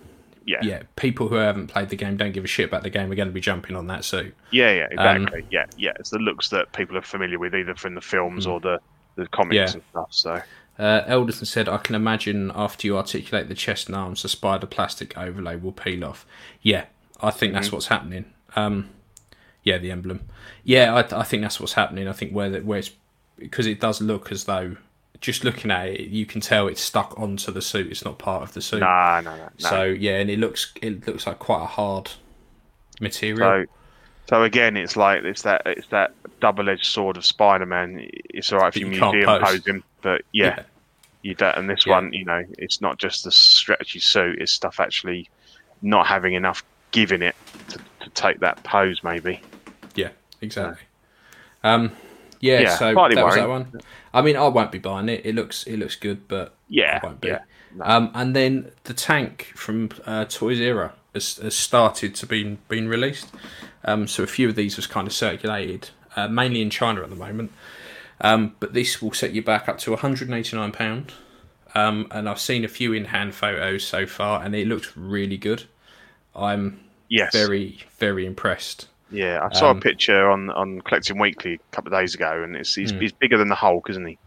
yeah 0.45 0.59
yeah 0.61 0.83
people 0.97 1.29
who 1.29 1.37
haven't 1.37 1.69
played 1.69 1.89
the 1.89 1.95
game 1.95 2.17
don't 2.17 2.33
give 2.33 2.43
a 2.43 2.49
shit 2.49 2.67
about 2.69 2.83
the 2.83 2.91
game 2.91 3.09
are 3.13 3.15
going 3.15 3.29
to 3.29 3.33
be 3.33 3.41
jumping 3.41 3.77
on 3.77 3.87
that 3.87 4.05
suit. 4.05 4.35
yeah, 4.51 4.73
yeah, 4.73 4.89
exactly 4.91 5.47
yeah 5.53 5.67
yeah. 5.77 5.93
It's 6.01 6.11
the 6.11 6.19
looks 6.19 6.49
that 6.49 6.73
people 6.73 6.99
are 6.99 7.03
familiar 7.03 7.39
with 7.39 7.55
either 7.55 7.77
from 7.77 7.95
the 7.95 8.01
films 8.01 8.45
or 8.45 8.59
the 8.59 8.81
the 9.15 9.29
comics. 9.29 9.55
Yeah. 9.55 9.73
and 9.75 9.83
stuff. 9.91 10.09
So 10.11 10.43
Uh, 10.81 11.03
Elderton 11.07 11.47
said, 11.47 11.69
I 11.69 11.77
can 11.77 11.95
imagine 11.95 12.51
after 12.57 12.89
you 12.89 12.97
articulate 12.97 13.49
the 13.49 13.55
chest 13.55 13.87
and 13.87 13.95
arms, 13.95 14.23
the 14.23 14.29
spider 14.29 14.67
plastic 14.67 15.17
overlay 15.17 15.55
will 15.55 15.71
peel 15.71 16.05
off. 16.05 16.27
Yeah, 16.61 16.87
I 17.23 17.31
think 17.31 17.53
that's 17.53 17.71
what's 17.71 17.87
happening. 17.87 18.25
Um, 18.57 18.91
yeah, 19.63 19.79
the 19.79 19.91
emblem. 19.91 20.29
Yeah, 20.65 20.95
I, 20.95 21.21
I 21.21 21.23
think 21.23 21.43
that's 21.43 21.61
what's 21.61 21.75
happening. 21.75 22.09
I 22.09 22.13
think 22.13 22.33
where 22.33 22.51
the, 22.51 22.61
where 22.61 22.79
it's 22.79 22.91
because 23.39 23.67
it 23.67 23.81
does 23.81 24.01
look 24.01 24.31
as 24.33 24.45
though 24.45 24.77
just 25.21 25.45
looking 25.45 25.71
at 25.71 25.87
it, 25.89 26.01
you 26.09 26.27
can 26.27 26.41
tell 26.41 26.67
it's 26.67 26.81
stuck 26.81 27.19
onto 27.19 27.53
the 27.53 27.63
suit. 27.63 27.91
It's 27.91 28.05
not 28.05 28.19
part 28.19 28.43
of 28.43 28.53
the 28.55 28.61
suit. 28.61 28.81
no 28.81 29.21
no 29.25 29.37
no 29.37 29.37
no. 29.37 29.51
So 29.57 29.85
yeah, 29.85 30.19
and 30.19 30.29
it 30.29 30.39
looks 30.39 30.73
it 30.83 31.07
looks 31.07 31.27
like 31.27 31.39
quite 31.39 31.63
a 31.63 31.67
hard 31.67 32.11
material. 33.01 33.39
So, 33.67 33.73
so 34.29 34.43
again, 34.43 34.77
it's 34.77 34.97
like 34.97 35.23
it's 35.25 35.43
that 35.43 35.63
it's 35.67 35.87
that 35.89 36.13
double-edged 36.41 36.85
sword 36.87 37.17
of 37.17 37.25
Spider-Man. 37.25 38.09
It's 38.31 38.53
all 38.53 38.59
right 38.61 38.69
if 38.69 38.77
you 38.77 38.87
you 38.87 39.01
museum 39.01 39.25
pose. 39.41 39.65
him, 39.65 39.85
but 40.03 40.23
yeah, 40.33 40.63
you 41.23 41.35
don't. 41.35 41.57
And 41.57 41.71
this 41.71 41.87
Yeah. 41.87 41.95
one, 41.95 42.13
you 42.13 42.25
know, 42.25 42.43
it's 42.59 42.81
not 42.81 42.99
just 42.99 43.25
the 43.25 43.33
stretchy 43.33 44.01
suit; 44.01 44.41
it's 44.41 44.53
stuff 44.53 44.81
actually 44.81 45.31
not 45.83 46.07
having 46.07 46.35
enough 46.35 46.65
give 46.93 47.13
in 47.13 47.23
it 47.23 47.35
to, 47.69 47.79
to 48.01 48.11
take 48.11 48.41
that 48.41 48.63
pose. 48.65 49.03
Maybe. 49.03 49.41
Yeah, 49.95 50.11
exactly. 50.41 50.83
Um, 51.65 51.93
yeah, 52.41 52.61
Yeah, 52.61 52.77
so 52.77 52.95
that 52.95 53.25
was 53.25 53.35
that 53.35 53.49
one. 53.49 53.73
I 54.15 54.23
mean, 54.23 54.37
I 54.37 54.47
won't 54.49 54.73
be 54.73 54.79
buying 54.79 55.09
it. 55.09 55.25
It 55.25 55.35
looks 55.35 55.65
it 55.65 55.77
looks 55.79 55.97
good, 55.97 56.27
but 56.29 56.55
Yeah, 56.69 57.01
I 57.03 57.07
won't 57.07 57.21
be. 57.21 57.29
yeah, 57.29 57.43
no. 57.75 57.85
Um, 57.85 58.11
and 58.15 58.35
then 58.37 58.73
the 58.85 58.95
tank 58.95 59.53
from 59.55 59.91
uh, 60.07 60.25
Toys 60.25 60.61
Era 60.61 60.93
has, 61.15 61.37
has 61.37 61.55
started 61.57 62.15
to 62.17 62.27
be 62.27 62.59
been 62.69 62.89
released. 62.89 63.31
Um, 63.85 64.07
so 64.07 64.23
a 64.23 64.27
few 64.27 64.49
of 64.49 64.55
these 64.57 64.77
was 64.77 64.87
kind 64.87 65.07
of 65.07 65.13
circulated, 65.13 65.91
uh, 66.17 66.29
mainly 66.29 66.63
in 66.63 66.71
China 66.71 67.03
at 67.03 67.11
the 67.11 67.17
moment. 67.17 67.53
Um, 68.21 68.55
but 68.61 68.73
this 68.75 69.03
will 69.03 69.13
set 69.13 69.33
you 69.33 69.43
back 69.43 69.69
up 69.69 69.79
to 69.79 69.91
189 69.91 70.73
pound. 70.73 71.13
Um, 71.75 72.07
and 72.11 72.29
I've 72.29 72.39
seen 72.39 72.65
a 72.65 72.69
few 72.69 72.93
in 72.93 73.07
hand 73.07 73.35
photos 73.35 73.85
so 73.85 74.07
far, 74.07 74.43
and 74.43 74.55
it 74.55 74.67
looks 74.67 74.97
really 74.97 75.37
good. 75.39 75.65
I'm 76.35 76.81
Yes. 77.09 77.33
very 77.33 77.85
very 77.99 78.27
impressed. 78.27 78.89
Yeah, 79.11 79.47
I 79.51 79.55
saw 79.55 79.71
Um, 79.71 79.79
a 79.79 79.81
picture 79.81 80.31
on 80.31 80.51
on 80.51 80.81
Collecting 80.81 81.19
Weekly 81.19 81.55
a 81.55 81.75
couple 81.77 81.93
of 81.93 82.01
days 82.01 82.15
ago, 82.15 82.43
and 82.43 82.57
it's 82.57 82.75
he's, 82.75 82.91
Hmm. 82.91 83.01
he's 83.01 83.13
bigger 83.13 83.37
than 83.37 83.49
the 83.49 83.55
Hulk, 83.55 83.91
isn't 83.91 84.07
he? 84.07 84.19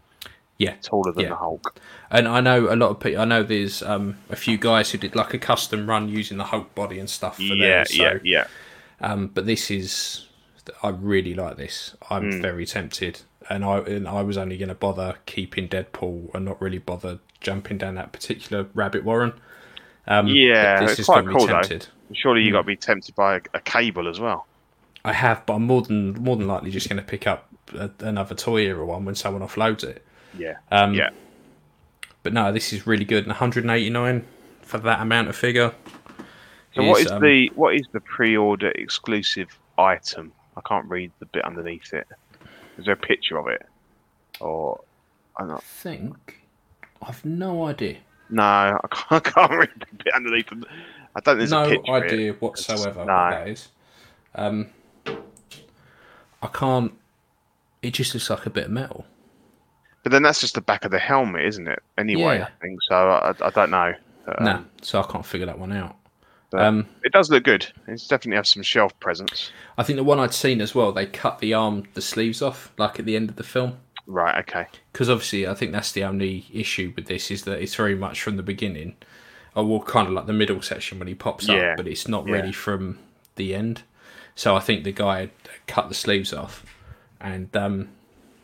Yeah, 0.58 0.74
Taller 0.82 1.12
than 1.12 1.24
Yeah. 1.24 1.30
the 1.30 1.36
Hulk. 1.36 1.74
And 2.10 2.28
I 2.28 2.40
know 2.40 2.72
a 2.72 2.76
lot 2.76 2.90
of 2.90 3.00
people. 3.00 3.20
I 3.20 3.24
know 3.24 3.42
there's 3.42 3.82
um, 3.82 4.16
a 4.30 4.36
few 4.36 4.56
guys 4.56 4.90
who 4.92 4.98
did 4.98 5.14
like 5.16 5.34
a 5.34 5.38
custom 5.38 5.88
run 5.88 6.08
using 6.08 6.38
the 6.38 6.44
Hulk 6.44 6.74
body 6.74 6.98
and 6.98 7.10
stuff. 7.10 7.36
For 7.36 7.42
Yeah, 7.42 7.84
theirs, 7.84 7.94
so, 7.94 8.02
yeah, 8.04 8.18
yeah. 8.22 8.46
Um, 9.00 9.26
but 9.34 9.44
this 9.44 9.70
is, 9.70 10.26
I 10.82 10.90
really 10.90 11.34
like 11.34 11.56
this. 11.56 11.94
I'm 12.08 12.30
Hmm. 12.32 12.40
very 12.40 12.64
tempted, 12.64 13.20
and 13.50 13.64
I 13.64 13.78
and 13.80 14.08
I 14.08 14.22
was 14.22 14.38
only 14.38 14.56
going 14.56 14.68
to 14.70 14.74
bother 14.74 15.16
keeping 15.26 15.68
Deadpool 15.68 16.32
and 16.34 16.44
not 16.44 16.62
really 16.62 16.78
bother 16.78 17.18
jumping 17.40 17.76
down 17.78 17.96
that 17.96 18.12
particular 18.12 18.66
rabbit 18.72 19.04
warren. 19.04 19.34
Um, 20.06 20.28
Yeah, 20.28 20.80
this 20.80 20.92
it's 20.92 21.00
is 21.00 21.06
quite 21.06 21.26
cool, 21.26 21.46
though. 21.46 21.60
Surely 22.12 22.42
Hmm. 22.42 22.46
you 22.46 22.52
got 22.52 22.62
to 22.62 22.66
be 22.66 22.76
tempted 22.76 23.14
by 23.14 23.36
a, 23.36 23.40
a 23.54 23.60
cable 23.60 24.08
as 24.08 24.20
well. 24.20 24.46
I 25.04 25.12
have, 25.12 25.44
but 25.46 25.54
I'm 25.54 25.62
more 25.64 25.82
than 25.82 26.14
more 26.14 26.36
than 26.36 26.46
likely 26.48 26.70
just 26.70 26.88
going 26.88 26.96
to 27.00 27.04
pick 27.04 27.26
up 27.26 27.48
a, 27.74 27.90
another 28.00 28.34
toy 28.34 28.62
era 28.62 28.84
one 28.84 29.04
when 29.04 29.14
someone 29.14 29.42
offloads 29.42 29.84
it. 29.84 30.04
Yeah, 30.36 30.56
Um, 30.70 30.94
yeah. 30.94 31.10
But 32.22 32.32
no, 32.32 32.52
this 32.52 32.72
is 32.72 32.86
really 32.86 33.04
good. 33.04 33.18
And 33.24 33.28
189 33.28 34.26
for 34.62 34.78
that 34.78 35.00
amount 35.00 35.28
of 35.28 35.36
figure. 35.36 35.72
So 36.74 36.82
what 36.82 37.00
is 37.00 37.10
um, 37.10 37.22
the 37.22 37.50
what 37.54 37.74
is 37.74 37.86
the 37.92 38.00
pre-order 38.00 38.70
exclusive 38.72 39.48
item? 39.78 40.32
I 40.56 40.60
can't 40.68 40.86
read 40.86 41.12
the 41.20 41.26
bit 41.26 41.44
underneath 41.44 41.94
it. 41.94 42.06
Is 42.78 42.84
there 42.86 42.94
a 42.94 42.96
picture 42.98 43.38
of 43.38 43.46
it? 43.48 43.64
Or 44.40 44.80
I'm 45.38 45.46
I 45.46 45.54
not. 45.54 45.62
think 45.62 46.42
I've 47.00 47.24
no 47.24 47.64
idea. 47.66 47.98
No, 48.28 48.42
I 48.42 48.78
can't, 48.90 49.06
I 49.26 49.30
can't 49.30 49.52
read 49.52 49.70
the 49.78 49.86
bit 50.04 50.14
underneath. 50.14 50.50
it. 50.52 50.64
I 51.16 51.20
don't. 51.20 51.38
There's 51.38 51.50
no 51.50 51.64
a 51.64 51.68
picture. 51.70 51.92
of 51.96 52.02
it. 52.02 52.12
idea 52.12 52.32
whatsoever 52.34 53.04
No. 53.04 53.12
what 53.12 53.30
that 53.30 53.48
is. 53.48 53.68
Um, 54.34 54.66
I 56.42 56.46
can't. 56.52 56.92
It 57.82 57.92
just 57.92 58.14
looks 58.14 58.28
like 58.30 58.46
a 58.46 58.50
bit 58.50 58.64
of 58.66 58.70
metal. 58.70 59.06
But 60.02 60.12
then 60.12 60.22
that's 60.22 60.40
just 60.40 60.54
the 60.54 60.60
back 60.60 60.84
of 60.84 60.90
the 60.92 60.98
helmet, 60.98 61.44
isn't 61.46 61.66
it? 61.66 61.82
Anyway, 61.98 62.38
Yeah. 62.38 62.44
I 62.46 62.62
think 62.62 62.78
so. 62.88 62.94
I, 62.94 63.34
I 63.40 63.50
don't 63.50 63.70
know. 63.70 63.94
But, 64.24 64.38
um, 64.40 64.44
no, 64.44 64.64
so 64.82 65.00
I 65.00 65.06
can't 65.10 65.26
figure 65.26 65.46
that 65.46 65.58
one 65.58 65.72
out. 65.72 65.96
Um, 66.52 66.86
it 67.04 67.12
does 67.12 67.28
look 67.28 67.42
good. 67.44 67.66
It's 67.88 68.06
definitely 68.06 68.36
have 68.36 68.46
some 68.46 68.62
shelf 68.62 68.98
presence. 69.00 69.50
I 69.76 69.82
think 69.82 69.96
the 69.96 70.04
one 70.04 70.18
I'd 70.20 70.32
seen 70.32 70.60
as 70.60 70.74
well, 70.74 70.92
they 70.92 71.04
cut 71.06 71.38
the 71.40 71.52
arm, 71.54 71.84
the 71.94 72.00
sleeves 72.00 72.40
off, 72.40 72.72
like 72.78 72.98
at 72.98 73.04
the 73.04 73.16
end 73.16 73.28
of 73.30 73.36
the 73.36 73.42
film. 73.42 73.78
Right. 74.06 74.38
Okay. 74.48 74.66
Because 74.92 75.10
obviously, 75.10 75.46
I 75.46 75.54
think 75.54 75.72
that's 75.72 75.92
the 75.92 76.04
only 76.04 76.46
issue 76.52 76.92
with 76.96 77.06
this 77.06 77.30
is 77.30 77.42
that 77.42 77.60
it's 77.60 77.74
very 77.74 77.94
much 77.96 78.22
from 78.22 78.36
the 78.36 78.42
beginning, 78.44 78.96
or 79.56 79.64
well, 79.64 79.80
kind 79.80 80.06
of 80.06 80.12
like 80.14 80.26
the 80.26 80.32
middle 80.32 80.62
section 80.62 80.98
when 81.00 81.08
he 81.08 81.14
pops 81.14 81.48
Yeah, 81.48 81.72
up, 81.72 81.78
but 81.78 81.88
it's 81.88 82.06
not 82.06 82.26
yeah. 82.26 82.34
really 82.34 82.52
from 82.52 82.98
the 83.34 83.54
end. 83.54 83.82
So 84.36 84.54
I 84.54 84.60
think 84.60 84.84
the 84.84 84.92
guy 84.92 85.20
had 85.20 85.30
cut 85.66 85.88
the 85.88 85.94
sleeves 85.94 86.32
off, 86.32 86.64
and 87.20 87.54
um, 87.56 87.88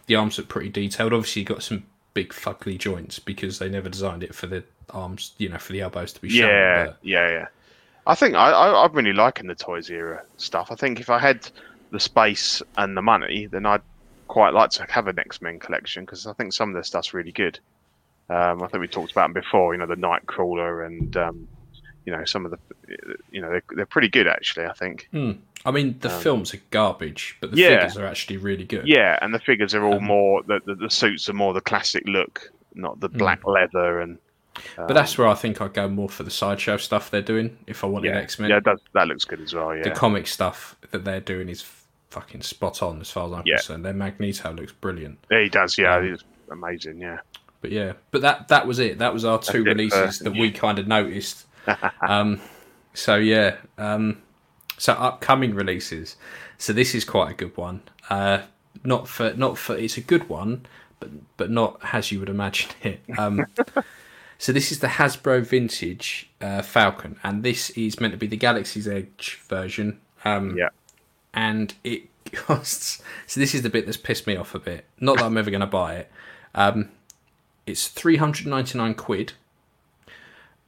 the 0.07 0.17
arms 0.17 0.39
look 0.39 0.49
pretty 0.49 0.71
detailed. 0.71 1.13
Obviously, 1.13 1.43
you 1.43 1.47
got 1.47 1.63
some 1.63 1.85
big 2.15 2.31
fugly 2.33 2.79
joints 2.79 3.19
because 3.19 3.59
they 3.59 3.69
never 3.69 3.89
designed 3.89 4.23
it 4.25 4.35
for 4.35 4.47
the 4.47 4.65
arms, 4.91 5.33
you 5.39 5.49
know, 5.49 5.59
for 5.59 5.73
the 5.73 5.81
elbows 5.83 6.13
to 6.15 6.21
be 6.21 6.29
shown. 6.31 6.49
Yeah. 6.49 6.85
but- 6.87 6.99
Yeah. 7.03 7.29
Yeah. 7.29 7.47
I 8.07 8.17
think 8.17 8.35
I, 8.35 8.51
I 8.51 8.85
I'm 8.85 8.93
really 8.93 9.13
liking 9.13 9.47
the 9.47 9.55
Toys 9.55 9.89
era 9.89 10.25
stuff. 10.37 10.73
I 10.73 10.75
think 10.75 10.99
if 10.99 11.09
I 11.09 11.21
had 11.21 11.49
the 11.93 12.01
space 12.01 12.61
and 12.77 12.97
the 12.97 13.03
money, 13.03 13.47
then 13.47 13.65
I'd 13.65 13.83
quite 14.27 14.55
like 14.55 14.71
to 14.71 14.87
have 14.91 15.07
an 15.07 15.19
X 15.21 15.41
Men 15.41 15.61
collection 15.61 16.05
because 16.05 16.27
I 16.27 16.33
think 16.33 16.53
some 16.53 16.71
of 16.71 16.75
their 16.75 16.83
stuff's 16.83 17.15
really 17.15 17.31
good. 17.33 17.61
Um, 18.33 18.63
I 18.63 18.67
think 18.69 18.81
we 18.81 18.89
talked 18.89 19.13
about 19.13 19.27
them 19.27 19.35
before. 19.35 19.75
You 19.75 19.81
know, 19.81 19.87
the 19.87 19.95
Nightcrawler 19.97 20.87
and 20.87 21.17
um, 21.17 21.49
you 22.05 22.13
know 22.13 22.25
some 22.25 22.45
of 22.47 22.51
the 22.53 22.59
you 23.31 23.41
know 23.41 23.51
they're, 23.51 23.63
they're 23.77 23.87
pretty 23.87 24.09
good 24.09 24.27
actually. 24.27 24.67
I 24.67 24.73
think. 24.73 25.09
Hmm. 25.11 25.33
I 25.65 25.71
mean, 25.71 25.97
the 26.01 26.11
films 26.11 26.53
are 26.55 26.61
garbage, 26.71 27.37
but 27.41 27.53
the 27.53 27.57
Um, 27.57 27.59
yeah. 27.73 27.81
figures 27.81 27.97
are 27.99 28.07
actually 28.07 28.39
really 28.39 28.65
good. 28.65 28.87
Yeah, 28.89 29.17
and 29.23 29.33
the 29.33 29.39
figures 29.39 29.75
are 29.77 29.85
all 29.85 29.99
Um, 29.99 30.05
more 30.05 30.43
the, 30.43 30.61
the 30.67 30.75
the 30.75 30.91
suits 30.91 31.29
are 31.29 31.35
more 31.35 31.53
the 31.55 31.61
classic 31.61 32.03
look, 32.07 32.51
not 32.75 32.99
the 33.01 33.09
black 33.09 33.47
leather 33.47 34.01
and. 34.01 34.19
But 34.77 34.93
that's 34.93 35.17
where 35.17 35.29
I 35.29 35.35
think 35.35 35.63
I'd 35.63 35.73
go 35.73 35.89
more 35.89 36.11
for 36.11 36.25
the 36.25 36.31
sideshow 36.31 36.77
stuff 36.77 37.11
they're 37.11 37.23
doing 37.23 37.57
if 37.67 37.85
I 37.85 37.87
wanted 37.87 38.09
Yeah, 38.09 38.21
X 38.21 38.39
Men. 38.39 38.51
yeah, 38.51 38.61
that 38.65 38.79
that 38.93 39.09
looks 39.09 39.25
good 39.25 39.41
as 39.41 39.55
well. 39.55 39.75
Yeah, 39.75 39.85
the 39.85 39.93
comic 39.93 40.27
stuff 40.27 40.77
that 40.91 41.05
they're 41.07 41.21
doing 41.21 41.49
is 41.49 41.63
fucking 42.11 42.43
spot 42.43 42.83
on 42.83 43.01
as 43.01 43.11
far 43.11 43.27
as 43.29 43.33
I'm 43.33 43.43
Yeah. 43.47 43.57
concerned. 43.57 43.85
Their 43.87 43.95
Magneto 43.95 44.53
looks 44.53 44.73
brilliant. 44.73 45.19
yeah, 45.31 45.41
he 45.43 45.49
does. 45.49 45.79
Yeah, 45.79 45.97
Um, 45.97 46.11
he's 46.11 46.23
amazing. 46.51 46.99
Yeah, 46.99 47.21
But 47.63 47.71
yeah, 47.71 47.93
but 48.11 48.21
that 48.23 48.49
that 48.49 48.67
was 48.67 48.79
it. 48.81 48.99
That 48.99 49.15
was 49.15 49.25
our 49.25 49.39
two 49.39 49.65
releases 49.65 50.19
that 50.19 50.33
we 50.33 50.51
kind 50.51 50.79
of 50.79 50.89
noticed. 50.89 51.47
um, 52.07 52.41
so 52.93 53.17
yeah, 53.17 53.57
um, 53.79 54.21
so 54.77 54.93
upcoming 54.95 55.55
releases. 55.55 56.17
So 56.59 56.73
this 56.73 56.95
is 56.95 57.05
quite 57.05 57.31
a 57.31 57.35
good 57.35 57.57
one. 57.57 57.83
Uh, 58.11 58.43
not 58.85 59.07
for 59.07 59.33
not 59.35 59.57
for 59.57 59.77
it's 59.77 59.97
a 59.97 60.01
good 60.01 60.29
one, 60.29 60.67
but 60.99 61.11
but 61.37 61.51
not 61.51 61.81
as 61.93 62.11
you 62.11 62.19
would 62.19 62.29
imagine 62.29 62.71
it. 62.83 63.01
Um, 63.17 63.47
so 64.39 64.53
this 64.53 64.73
is 64.73 64.81
the 64.81 64.89
Hasbro 64.89 65.47
Vintage 65.47 66.31
uh, 66.41 66.63
Falcon, 66.63 67.17
and 67.23 67.45
this 67.45 67.71
is 67.71 68.01
meant 68.01 68.13
to 68.13 68.19
be 68.19 68.27
the 68.27 68.37
Galaxy's 68.37 68.89
Edge 68.89 69.41
version. 69.49 70.01
Um, 70.25 70.57
yeah. 70.57 70.69
and 71.33 71.75
it 71.85 72.09
costs. 72.33 73.03
So 73.29 73.39
this 73.39 73.55
is 73.55 73.63
the 73.63 73.71
bit 73.71 73.87
that's 73.87 73.97
pissed 73.97 74.27
me 74.27 74.35
off 74.35 74.55
a 74.55 74.59
bit. 74.59 74.85
Not 74.99 75.19
that 75.19 75.25
I'm 75.25 75.37
ever 75.37 75.51
going 75.51 75.61
to 75.61 75.67
buy 75.67 75.95
it. 75.95 76.11
Um, 76.55 76.91
it's 77.67 77.89
three 77.89 78.17
hundred 78.17 78.47
ninety 78.47 78.77
nine 78.79 78.95
quid, 78.95 79.33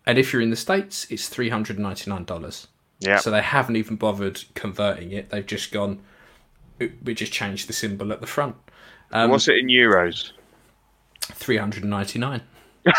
and 0.07 0.19
if 0.19 0.33
you're 0.33 0.43
in 0.43 0.51
the 0.51 0.57
states, 0.57 1.07
it's 1.11 1.29
three 1.29 1.49
hundred 1.51 1.79
ninety 1.79 2.11
nine 2.11 2.25
dollars. 2.25 2.69
Yeah. 3.01 3.19
So 3.19 3.31
they 3.31 3.43
haven't 3.43 3.77
even 3.77 3.97
bothered 3.97 4.45
converting 4.55 5.13
it. 5.13 5.31
They've 5.31 5.45
just 5.47 5.73
gone. 5.73 6.01
We 7.03 7.15
just 7.15 7.33
changed 7.33 7.69
the 7.69 7.73
symbol 7.73 8.13
at 8.13 8.21
the 8.21 8.27
front. 8.27 8.57
Um, 9.13 9.31
What's 9.31 9.49
it 9.49 9.59
in 9.59 9.67
euros? 9.69 10.33
three 11.21 11.57
hundred 11.57 11.85
ninety 11.85 12.19
nine. 12.19 12.43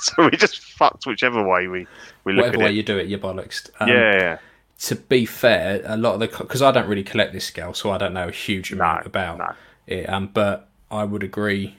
so 0.00 0.24
we 0.30 0.36
just 0.36 0.60
fucked 0.60 1.06
whichever 1.06 1.46
way 1.46 1.68
we 1.68 1.86
we 2.24 2.32
look 2.32 2.46
Whatever 2.46 2.62
at 2.64 2.66
way 2.66 2.70
it. 2.72 2.76
you 2.76 2.82
do 2.82 2.98
it, 2.98 3.08
you're 3.08 3.18
bollocksed. 3.18 3.70
Um, 3.80 3.88
yeah, 3.88 4.16
yeah, 4.16 4.38
to 4.80 4.96
be 4.96 5.24
fair, 5.26 5.80
a 5.84 5.96
lot 5.96 6.14
of 6.14 6.20
the 6.20 6.26
because 6.38 6.62
I 6.62 6.70
don't 6.72 6.88
really 6.88 7.04
collect 7.04 7.32
this 7.32 7.44
scale, 7.44 7.72
so 7.74 7.90
I 7.90 7.98
don't 7.98 8.12
know 8.14 8.28
a 8.28 8.32
huge 8.32 8.72
amount 8.72 9.02
No, 9.04 9.06
about 9.06 9.38
no. 9.38 9.52
it. 9.86 10.08
Um, 10.08 10.28
but 10.28 10.68
I 10.90 11.04
would 11.04 11.22
agree, 11.22 11.76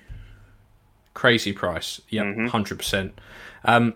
crazy 1.13 1.53
price. 1.53 2.01
Yep, 2.09 2.25
Mm-hmm. 2.25 2.41
100 2.43 2.77
percent. 2.77 3.19
Um, 3.65 3.95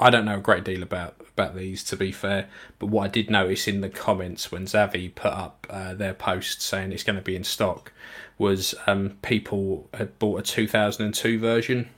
I 0.00 0.10
don't 0.10 0.24
know 0.24 0.38
a 0.38 0.40
great 0.40 0.64
deal 0.64 0.82
about 0.82 1.16
about 1.36 1.54
these 1.56 1.82
to 1.84 1.96
be 1.96 2.12
fair, 2.12 2.48
but 2.78 2.86
what 2.86 3.04
I 3.04 3.08
did 3.08 3.30
notice 3.30 3.66
in 3.68 3.80
the 3.80 3.88
comments 3.88 4.50
when 4.52 4.66
Zavi 4.66 5.14
put 5.14 5.32
up 5.32 5.66
uh, 5.70 5.94
their 5.94 6.14
post 6.14 6.60
saying 6.60 6.92
it's 6.92 7.04
going 7.04 7.16
to 7.16 7.22
be 7.22 7.36
in 7.36 7.44
stock 7.44 7.92
was 8.38 8.74
um, 8.86 9.16
people 9.22 9.88
had 9.94 10.18
bought 10.18 10.40
a 10.40 10.42
2002 10.42 11.38
version 11.38 11.88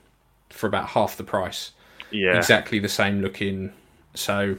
for 0.49 0.67
about 0.67 0.89
half 0.89 1.17
the 1.17 1.23
price 1.23 1.71
yeah. 2.11 2.37
exactly 2.37 2.79
the 2.79 2.89
same 2.89 3.21
looking. 3.21 3.73
So 4.13 4.57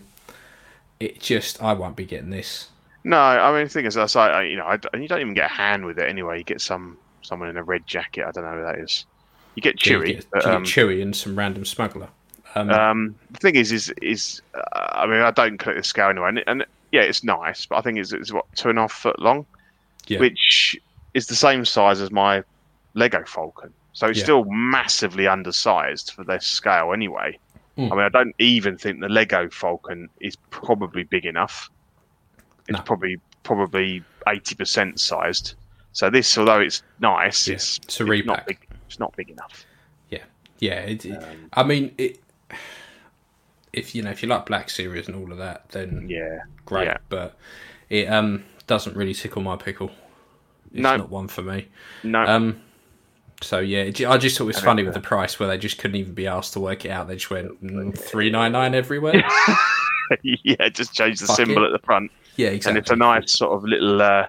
it 1.00 1.20
just 1.20 1.62
I 1.62 1.72
won't 1.74 1.96
be 1.96 2.04
getting 2.04 2.30
this. 2.30 2.68
No, 3.04 3.18
I 3.18 3.52
mean 3.52 3.64
the 3.64 3.70
thing 3.70 3.86
is, 3.86 3.96
I- 3.96 4.42
you 4.42 4.56
know, 4.56 4.66
I, 4.66 4.78
and 4.92 5.02
you 5.02 5.08
don't 5.08 5.20
even 5.20 5.34
get 5.34 5.50
a 5.50 5.54
hand 5.54 5.84
with 5.86 5.98
it 5.98 6.08
anyway. 6.08 6.38
You 6.38 6.44
get 6.44 6.60
some 6.60 6.98
someone 7.22 7.48
in 7.48 7.56
a 7.56 7.62
red 7.62 7.86
jacket. 7.86 8.24
I 8.26 8.30
don't 8.32 8.44
know 8.44 8.52
who 8.56 8.62
that 8.62 8.78
is. 8.80 9.06
You 9.56 9.62
get 9.62 9.76
Chewie, 9.78 10.06
get, 10.16 10.26
but, 10.30 10.42
you 10.44 10.48
get 10.50 10.54
um, 10.54 10.64
Chewie 10.64 11.02
and 11.02 11.16
some 11.16 11.36
random 11.36 11.64
smuggler. 11.64 12.08
Um, 12.54 12.70
Um, 12.70 13.14
the 13.30 13.38
thing 13.38 13.56
is, 13.56 13.72
is 13.72 13.92
is 14.02 14.40
uh, 14.54 14.60
I 14.92 15.06
mean, 15.06 15.20
I 15.20 15.30
don't 15.30 15.58
collect 15.58 15.78
the 15.78 15.84
scale 15.84 16.10
anyway, 16.10 16.28
and, 16.28 16.44
and 16.46 16.66
yeah, 16.92 17.00
it's 17.02 17.24
nice, 17.24 17.66
but 17.66 17.76
I 17.76 17.80
think 17.80 17.98
it's, 17.98 18.12
it's 18.12 18.32
what 18.32 18.44
two 18.54 18.68
and 18.68 18.78
a 18.78 18.82
half 18.82 18.92
foot 18.92 19.18
long, 19.18 19.44
Yeah. 20.06 20.20
which 20.20 20.76
is 21.14 21.26
the 21.26 21.34
same 21.34 21.64
size 21.64 22.00
as 22.00 22.10
my 22.12 22.42
Lego 22.94 23.24
Falcon. 23.26 23.72
So 23.92 24.06
it's 24.06 24.18
Yeah. 24.18 24.24
still 24.24 24.44
massively 24.44 25.26
undersized 25.26 26.12
for 26.12 26.22
their 26.22 26.40
scale 26.40 26.92
anyway. 26.92 27.38
Mm. 27.78 27.92
I 27.92 27.96
mean, 27.96 28.04
I 28.04 28.08
don't 28.10 28.34
even 28.38 28.78
think 28.78 29.00
the 29.00 29.08
Lego 29.08 29.48
Falcon 29.50 30.08
is 30.20 30.36
probably 30.50 31.02
big 31.04 31.24
enough. 31.26 31.70
It's 32.68 32.78
No. 32.78 32.84
probably 32.84 33.18
probably 33.42 34.02
eighty 34.28 34.54
percent 34.54 35.00
sized. 35.00 35.54
So 35.92 36.10
this, 36.10 36.36
although 36.36 36.60
it's 36.60 36.82
nice, 37.00 37.48
Yeah, 37.48 37.54
it's 37.54 37.78
it's 37.78 38.00
a 38.00 38.04
not 38.22 38.46
big. 38.46 38.58
It's 38.86 38.98
not 38.98 39.14
big 39.16 39.30
enough. 39.30 39.64
Yeah, 40.10 40.24
yeah. 40.58 40.80
It, 40.80 41.04
it- 41.04 41.22
Um, 41.22 41.50
I 41.52 41.62
mean, 41.62 41.94
it, 41.98 42.18
if 43.72 43.94
you 43.94 44.02
know 44.02 44.10
if 44.10 44.22
you 44.22 44.28
like 44.28 44.46
Black 44.46 44.70
Series 44.70 45.06
and 45.08 45.16
all 45.16 45.30
of 45.32 45.38
that, 45.38 45.68
then 45.70 46.06
Yeah, 46.08 46.40
great. 46.64 46.86
yeah. 46.86 46.96
But 47.08 47.36
it 47.90 48.10
um 48.10 48.44
doesn't 48.66 48.96
really 48.96 49.14
tickle 49.14 49.42
my 49.42 49.56
pickle. 49.56 49.90
It's 50.72 50.80
No. 50.82 50.96
not 50.96 51.10
one 51.10 51.28
for 51.28 51.42
me. 51.42 51.68
no, 52.02 52.22
Um, 52.24 52.60
so 53.42 53.58
yeah, 53.58 53.82
I 54.08 54.16
just 54.18 54.38
thought 54.38 54.44
it 54.44 54.46
was 54.46 54.60
funny 54.60 54.82
it- 54.82 54.86
with 54.86 54.94
the 54.94 55.00
price 55.00 55.38
where 55.38 55.48
they 55.48 55.58
just 55.58 55.78
couldn't 55.78 55.96
even 55.96 56.14
be 56.14 56.26
asked 56.26 56.54
to 56.54 56.60
work 56.60 56.84
it 56.84 56.90
out. 56.90 57.06
They 57.08 57.14
just 57.16 57.30
went 57.30 57.62
mm, 57.64 57.96
three 57.96 58.30
nine 58.30 58.52
nine 58.52 58.74
everywhere. 58.74 59.22
yeah, 60.22 60.68
just 60.70 60.94
change 60.94 61.20
the 61.20 61.26
Fuck 61.26 61.36
symbol 61.36 61.62
it. 61.64 61.66
at 61.66 61.72
the 61.80 61.84
front, 61.84 62.10
yeah, 62.36 62.48
exactly. 62.48 62.70
and 62.70 62.78
it's 62.78 62.90
a 62.90 62.96
nice 62.96 63.32
sort 63.32 63.52
of 63.52 63.64
little 63.64 64.00
uh, 64.00 64.26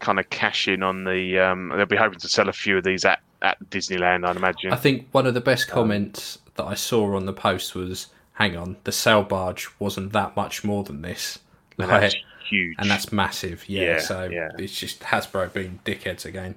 kind 0.00 0.18
of 0.20 0.28
cash 0.30 0.68
in 0.68 0.82
on 0.82 1.04
the. 1.04 1.38
Um, 1.38 1.72
they'll 1.74 1.86
be 1.86 1.96
hoping 1.96 2.18
to 2.20 2.28
sell 2.28 2.48
a 2.48 2.52
few 2.52 2.76
of 2.76 2.84
these 2.84 3.04
at 3.04 3.20
at 3.42 3.58
Disneyland, 3.70 4.26
I'd 4.26 4.36
imagine. 4.36 4.72
I 4.72 4.76
think 4.76 5.08
one 5.12 5.26
of 5.26 5.34
the 5.34 5.40
best 5.40 5.68
Um, 5.70 5.74
comments 5.74 6.38
that 6.56 6.64
I 6.64 6.74
saw 6.74 7.14
on 7.16 7.26
the 7.26 7.32
post 7.32 7.74
was, 7.74 8.08
"Hang 8.34 8.56
on, 8.56 8.76
the 8.84 8.92
sail 8.92 9.22
barge 9.22 9.68
wasn't 9.78 10.12
that 10.12 10.36
much 10.36 10.62
more 10.64 10.84
than 10.84 11.02
this." 11.02 11.38
Like, 11.76 11.88
that's 11.88 12.16
huge. 12.48 12.76
and 12.78 12.90
that's 12.90 13.10
massive. 13.12 13.68
Yeah, 13.68 13.82
Yeah, 13.82 13.98
so 14.00 14.24
yeah. 14.24 14.50
it's 14.58 14.78
just 14.78 15.00
Hasbro 15.00 15.52
being 15.52 15.80
dickheads 15.84 16.24
again. 16.26 16.56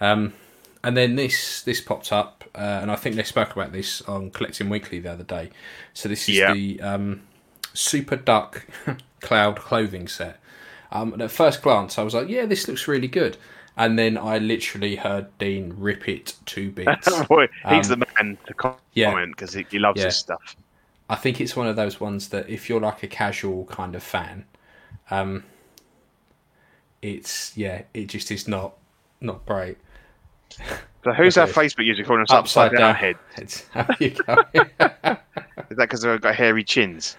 Um, 0.00 0.32
and 0.82 0.96
then 0.96 1.14
this 1.16 1.62
this 1.62 1.80
popped 1.80 2.10
up, 2.12 2.44
uh, 2.54 2.58
and 2.82 2.90
I 2.90 2.96
think 2.96 3.14
they 3.16 3.22
spoke 3.22 3.52
about 3.52 3.70
this 3.72 4.00
on 4.02 4.30
Collecting 4.30 4.68
Weekly 4.68 4.98
the 4.98 5.12
other 5.12 5.24
day. 5.24 5.50
So 5.94 6.08
this 6.08 6.28
is 6.28 6.36
Yeah. 6.36 6.52
the 6.54 6.80
um, 6.80 7.22
Super 7.74 8.16
Duck 8.16 8.66
Cloud 9.20 9.56
clothing 9.56 10.08
set. 10.08 10.40
Um, 10.90 11.12
and 11.12 11.22
at 11.22 11.30
first 11.30 11.62
glance, 11.62 11.98
I 11.98 12.02
was 12.02 12.14
like, 12.14 12.28
"Yeah, 12.28 12.46
this 12.46 12.66
looks 12.66 12.88
really 12.88 13.06
good." 13.08 13.36
And 13.80 13.98
then 13.98 14.18
I 14.18 14.36
literally 14.36 14.94
heard 14.94 15.26
Dean 15.38 15.72
rip 15.76 16.06
it 16.06 16.34
to 16.46 16.70
bits. 16.80 17.10
Boy, 17.26 17.48
he's 17.70 17.90
Um, 17.90 17.98
the 17.98 18.06
man 18.18 18.38
to 18.46 18.54
comment 18.54 18.78
yeah. 18.92 19.24
because 19.24 19.54
he, 19.54 19.66
he 19.70 19.78
loves 19.78 19.98
Yeah. 19.98 20.04
this 20.06 20.18
stuff. 20.18 20.54
I 21.08 21.16
think 21.16 21.40
it's 21.40 21.56
one 21.56 21.66
of 21.66 21.76
those 21.76 21.98
ones 21.98 22.28
that 22.28 22.48
if 22.48 22.68
you're 22.68 22.80
like 22.80 23.02
a 23.02 23.08
casual 23.08 23.64
kind 23.64 23.96
of 23.96 24.02
fan, 24.02 24.44
um, 25.10 25.44
it's 27.02 27.56
yeah, 27.56 27.82
it 27.94 28.06
just 28.08 28.30
is 28.30 28.46
not 28.46 28.74
not 29.20 29.44
great. 29.46 29.78
So 31.02 31.12
who's 31.12 31.38
Okay. 31.38 31.50
our 31.50 31.64
Facebook 31.64 31.86
user 31.86 32.04
calling 32.04 32.22
us 32.22 32.30
upside, 32.30 32.76
down, 32.76 32.94
head? 32.94 33.16
It's, 33.38 33.66
how 33.72 33.86
you 33.98 34.10
go? 34.10 34.44
Is 34.54 35.76
that 35.76 35.88
because 35.88 36.02
they've 36.02 36.20
got 36.20 36.34
hairy 36.34 36.64
chins? 36.64 37.16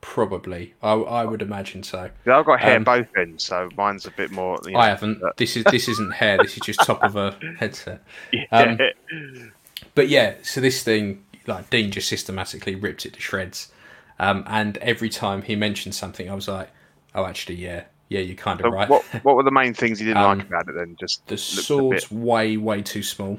Probably, 0.00 0.74
I, 0.82 0.92
I 0.92 1.24
would 1.24 1.42
imagine 1.42 1.82
so. 1.82 2.10
Yeah, 2.26 2.38
I've 2.38 2.46
got 2.46 2.60
hair 2.60 2.76
Um, 2.76 2.84
both 2.84 3.06
ends, 3.16 3.44
so 3.44 3.68
mine's 3.76 4.06
a 4.06 4.10
bit 4.10 4.30
more. 4.30 4.58
You 4.64 4.72
know, 4.72 4.78
I 4.78 4.88
haven't. 4.88 5.20
but- 5.20 5.36
This 5.36 5.56
is 5.56 5.64
this 5.64 5.88
isn't 5.88 6.12
hair. 6.14 6.38
This 6.38 6.54
is 6.56 6.60
just 6.64 6.80
top 6.80 7.02
of 7.04 7.16
a 7.16 7.36
headset. 7.58 8.02
Yeah. 8.32 8.44
um, 8.52 8.78
But 9.94 10.08
yeah, 10.08 10.34
so 10.42 10.60
this 10.60 10.82
thing, 10.82 11.24
like 11.46 11.68
Dean 11.70 11.90
just 11.90 12.08
systematically 12.08 12.74
ripped 12.74 13.04
it 13.06 13.12
to 13.14 13.20
shreds. 13.20 13.70
Um, 14.18 14.44
and 14.46 14.76
every 14.78 15.08
time 15.10 15.42
he 15.42 15.56
mentioned 15.56 15.94
something, 15.94 16.30
I 16.30 16.34
was 16.34 16.48
like, 16.48 16.70
"Oh, 17.14 17.24
actually, 17.26 17.56
yeah, 17.56 17.84
yeah, 18.08 18.20
you're 18.20 18.36
kind 18.36 18.60
of 18.60 18.64
So 18.64 18.70
right." 18.70 18.88
what 18.88 19.02
what 19.22 19.36
were 19.36 19.42
the 19.42 19.50
main 19.50 19.74
things 19.74 19.98
he 19.98 20.04
didn't 20.06 20.22
Um, 20.22 20.38
like 20.38 20.46
about 20.48 20.68
it 20.68 20.74
then? 20.76 20.96
Just 20.98 21.26
the 21.26 21.36
sword's 21.38 22.06
bit- 22.06 22.12
way, 22.18 22.56
way 22.56 22.82
too 22.82 23.02
small. 23.02 23.38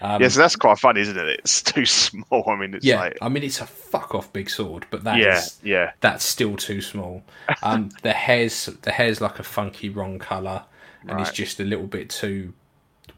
Um, 0.00 0.22
yeah, 0.22 0.28
so 0.28 0.40
that's 0.40 0.54
quite 0.56 0.78
funny, 0.78 1.00
isn't 1.00 1.16
it? 1.18 1.40
It's 1.40 1.60
too 1.72 1.84
small. 1.84 2.44
I 2.48 2.56
mean, 2.56 2.74
it's 2.74 2.84
yeah, 2.84 3.00
like 3.00 3.18
I 3.20 3.28
mean 3.28 3.42
it's 3.42 3.60
a 3.60 3.66
fuck 3.66 4.14
off 4.14 4.32
big 4.32 4.48
sword, 4.48 4.86
but 4.90 5.04
that 5.04 5.18
is 5.18 5.58
yeah, 5.62 5.74
yeah, 5.74 5.92
that's 6.00 6.24
still 6.24 6.56
too 6.56 6.80
small. 6.80 7.22
Um, 7.62 7.88
the 8.02 8.12
hair's 8.12 8.66
the 8.82 8.92
hair's 8.92 9.20
like 9.20 9.38
a 9.38 9.42
funky 9.42 9.88
wrong 9.88 10.18
color, 10.18 10.64
and 11.08 11.20
it's 11.20 11.32
just 11.32 11.58
a 11.60 11.64
little 11.64 11.86
bit 11.86 12.10
too 12.10 12.52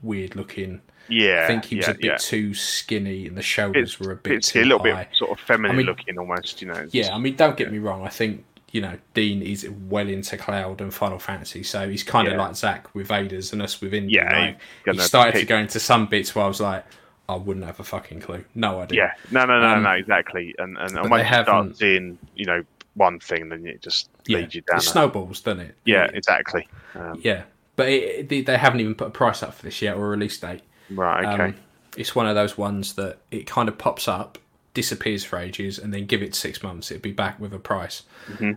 weird 0.03 0.37
looking. 0.37 0.81
yeah. 1.09 1.43
I 1.45 1.47
think 1.49 1.67
he 1.67 1.77
was 1.77 1.87
yeah, 1.87 1.91
a 1.93 1.95
bit 1.95 2.05
yeah. 2.05 2.17
too 2.19 2.55
skinny, 2.55 3.27
and 3.27 3.37
the 3.37 3.43
shoulders 3.43 3.90
It's, 3.93 4.01
were 4.01 4.12
a 4.12 4.16
bit 4.16 4.33
it's 4.33 4.53
too 4.53 4.62
a 4.62 4.64
little 4.64 4.79
high. 4.79 5.05
bit 5.05 5.09
sort 5.16 5.33
of 5.33 5.40
feminine 5.40 5.73
I 5.73 5.77
mean- 5.79 5.87
looking, 5.87 6.19
almost. 6.19 6.62
You 6.62 6.69
know. 6.69 6.87
Yeah, 6.93 7.14
I 7.14 7.19
mean, 7.19 7.37
don't 7.37 7.57
get 7.57 7.71
me 7.71 7.79
wrong. 7.79 8.07
I 8.07 8.09
think 8.11 8.45
you 8.70 8.80
know 8.80 8.96
Dean 9.14 9.42
is 9.42 9.68
well 9.88 10.09
into 10.09 10.37
Cloud 10.37 10.80
and 10.80 10.92
Final 10.94 11.18
Fantasy, 11.18 11.62
so 11.62 11.88
he's 11.88 12.02
kind 12.02 12.28
of 12.28 12.35
Yeah. 12.35 12.40
like 12.42 12.56
Zach 12.56 12.94
with 12.94 13.09
Vader's 13.09 13.52
and 13.52 13.62
us 13.62 13.80
with 13.80 13.92
Indy. 13.94 14.14
Yeah, 14.14 14.56
like, 14.87 14.96
he 14.96 15.00
started 15.02 15.38
to 15.40 15.46
go 15.46 15.56
into 15.56 15.80
some 15.80 16.06
bits 16.06 16.35
where 16.35 16.44
I 16.44 16.48
was 16.48 16.61
like, 16.61 16.85
I 17.28 17.37
wouldn't 17.37 17.64
have 17.66 17.78
a 17.80 17.85
fucking 17.85 18.20
clue, 18.20 18.44
no 18.54 18.80
idea. 18.80 19.02
yeah. 19.02 19.12
No, 19.30 19.44
no, 19.46 19.61
no, 19.61 19.74
Um, 19.76 19.83
no, 19.85 19.90
exactly. 19.92 20.54
And 20.59 20.76
and, 20.78 20.96
and 20.98 21.11
once 21.11 21.22
you 21.28 21.42
start 21.42 21.76
seeing, 21.76 22.18
you 22.35 22.46
know, 22.46 22.64
one 22.94 23.18
thing, 23.20 23.48
then 23.48 23.66
it 23.66 23.83
just 23.83 24.11
yeah. 24.26 24.38
leads 24.38 24.54
you 24.54 24.62
down. 24.62 24.78
It 24.78 24.83
snowballs, 24.83 25.40
doesn't 25.40 25.61
it? 25.61 25.74
yeah, 25.85 26.09
exactly. 26.12 26.66
Um, 26.94 27.20
Yeah, 27.22 27.42
but 27.76 27.88
it, 27.88 28.30
it, 28.33 28.46
they 28.46 28.56
haven't 28.56 28.80
even 28.80 28.94
put 28.94 29.06
a 29.09 29.11
price 29.11 29.42
up 29.42 29.54
for 29.54 29.62
this 29.62 29.80
yet 29.80 29.96
or 29.96 30.06
a 30.06 30.09
release 30.09 30.38
date. 30.38 30.62
right. 30.90 31.24
Okay. 31.24 31.42
Um, 31.44 31.54
it's 31.96 32.14
one 32.14 32.26
of 32.28 32.35
those 32.35 32.56
ones 32.59 32.94
that 32.94 33.18
it 33.30 33.46
kind 33.46 33.68
of 33.68 33.78
pops 33.78 34.06
up, 34.09 34.38
disappears 34.81 35.23
for 35.25 35.38
ages, 35.38 35.79
and 35.79 35.93
then 35.93 36.07
give 36.07 36.23
it 36.23 36.35
six 36.35 36.62
months, 36.62 36.90
it'd 36.90 37.03
be 37.03 37.12
back 37.12 37.38
with 37.38 37.53
a 37.53 37.59
price. 37.59 38.03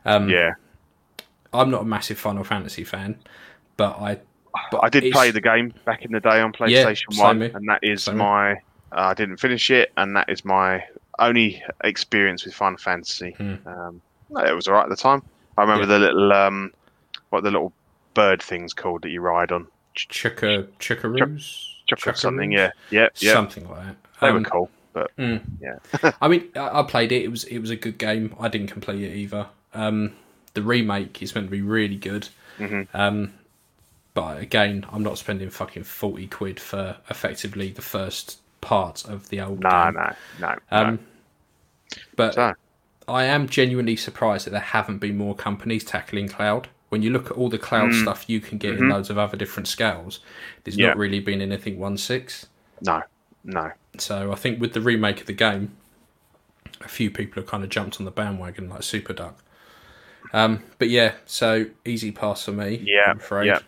Um, 0.05 0.29
yeah. 0.29 0.51
I'm 1.53 1.69
not 1.69 1.81
a 1.81 1.85
massive 1.85 2.17
Final 2.17 2.43
Fantasy 2.43 2.83
fan, 2.83 3.19
but 3.77 3.97
I 3.99 4.19
but 4.71 4.79
I 4.83 4.89
did 4.89 5.11
play 5.11 5.31
the 5.31 5.41
game 5.41 5.73
back 5.85 6.05
in 6.05 6.11
the 6.11 6.19
day 6.19 6.39
on 6.39 6.51
PlayStation 6.53 7.11
same 7.11 7.19
One, 7.27 7.41
here. 7.41 7.51
and 7.55 7.67
that 7.69 7.83
is 7.83 8.03
Same 8.03 8.17
my. 8.17 8.51
Uh, 8.91 9.09
I 9.11 9.13
didn't 9.13 9.37
finish 9.37 9.69
it, 9.71 9.91
and 9.97 10.15
that 10.15 10.29
is 10.29 10.45
my 10.45 10.83
only 11.19 11.61
experience 11.83 12.45
with 12.45 12.53
Final 12.53 12.77
Fantasy. 12.77 13.31
Hmm. 13.37 13.55
Um, 13.67 14.01
it 14.47 14.55
was 14.55 14.67
alright 14.67 14.85
at 14.85 14.89
the 14.89 14.95
time. 14.95 15.21
I 15.57 15.61
remember 15.61 15.83
Yeah. 15.83 15.97
the 15.97 15.99
little 16.05 16.33
um, 16.33 16.73
what 17.31 17.43
the 17.43 17.51
little 17.51 17.73
bird 18.13 18.41
things 18.41 18.73
called 18.73 19.01
that 19.03 19.09
you 19.09 19.21
ride 19.21 19.51
on, 19.51 19.67
Chukka 19.95 20.67
Chukkaroos, 20.79 21.45
chocolate 21.87 22.17
something. 22.17 22.51
Yeah, 22.51 22.71
yeah, 22.89 23.09
yeah. 23.17 23.33
something 23.33 23.67
like 23.69 23.83
that. 23.85 23.95
they 24.21 24.27
Um, 24.29 24.35
were 24.43 24.49
cool, 24.49 24.69
but 24.93 25.11
mm. 25.17 25.41
yeah, 25.59 26.11
I 26.21 26.27
mean, 26.27 26.49
I 26.55 26.79
I 26.79 26.83
played 26.83 27.11
it. 27.11 27.23
It 27.23 27.29
was 27.29 27.43
it 27.45 27.59
was 27.59 27.69
a 27.69 27.75
good 27.75 27.97
game. 27.97 28.35
I 28.39 28.47
didn't 28.47 28.67
complete 28.67 29.01
it 29.03 29.15
either. 29.15 29.47
Um, 29.73 30.13
the 30.53 30.61
remake 30.61 31.21
is 31.21 31.33
meant 31.35 31.47
to 31.47 31.51
be 31.51 31.61
really 31.61 31.95
good. 31.97 32.29
Mhm. 32.59 32.87
Um, 32.93 33.33
but 34.13 34.39
again, 34.39 34.85
I'm 34.91 35.01
not 35.03 35.17
spending 35.17 35.49
fucking 35.49 35.83
forty 35.83 36.27
quid 36.27 36.59
for 36.59 36.97
effectively 37.09 37.69
the 37.71 37.81
first 37.81 38.39
part 38.61 39.03
of 39.05 39.29
the 39.29 39.41
old 39.41 39.59
no, 39.61 39.69
game. 39.69 39.93
no, 39.95 40.13
no, 40.39 40.55
Um, 40.71 40.99
but 42.15 42.33
So 42.35 42.53
I 43.07 43.23
am 43.25 43.49
genuinely 43.49 43.95
surprised 43.95 44.45
that 44.45 44.51
there 44.51 44.59
haven't 44.61 44.99
been 44.99 45.17
more 45.17 45.35
companies 45.35 45.83
tackling 45.83 46.29
cloud. 46.29 46.69
When 46.89 47.01
you 47.01 47.09
look 47.09 47.31
at 47.31 47.37
all 47.37 47.49
the 47.49 47.57
cloud 47.57 47.93
stuff 47.93 48.29
you 48.29 48.39
can 48.39 48.59
get 48.59 48.75
in 48.77 48.87
loads 48.87 49.09
of 49.09 49.17
other 49.17 49.35
different 49.35 49.67
scales, 49.67 50.19
there's 50.63 50.77
Mm. 50.77 50.77
Mm-hmm. 50.77 50.81
Yeah. 50.81 50.87
not 50.89 50.97
really 50.97 51.19
been 51.19 51.41
anything 51.41 51.79
one 51.79 51.97
six. 51.97 52.45
no, 52.81 53.01
no. 53.43 53.71
So 53.97 54.31
I 54.31 54.35
think 54.35 54.59
with 54.59 54.73
the 54.73 54.81
remake 54.81 55.21
of 55.21 55.27
the 55.27 55.33
game, 55.33 55.71
a 56.81 56.87
few 56.87 57.09
people 57.11 57.41
have 57.41 57.49
kind 57.49 57.63
of 57.63 57.69
jumped 57.69 57.99
on 57.99 58.05
the 58.05 58.11
bandwagon 58.11 58.69
like 58.69 58.83
Super 58.83 59.13
Duck. 59.13 59.43
Um, 60.33 60.63
but 60.79 60.89
yeah, 60.89 61.13
so 61.25 61.67
easy 61.85 62.11
pass 62.11 62.43
for 62.45 62.51
me. 62.51 62.81
Yeah, 62.85 63.11
I'm 63.11 63.17
afraid. 63.17 63.47
yeah. 63.47 63.59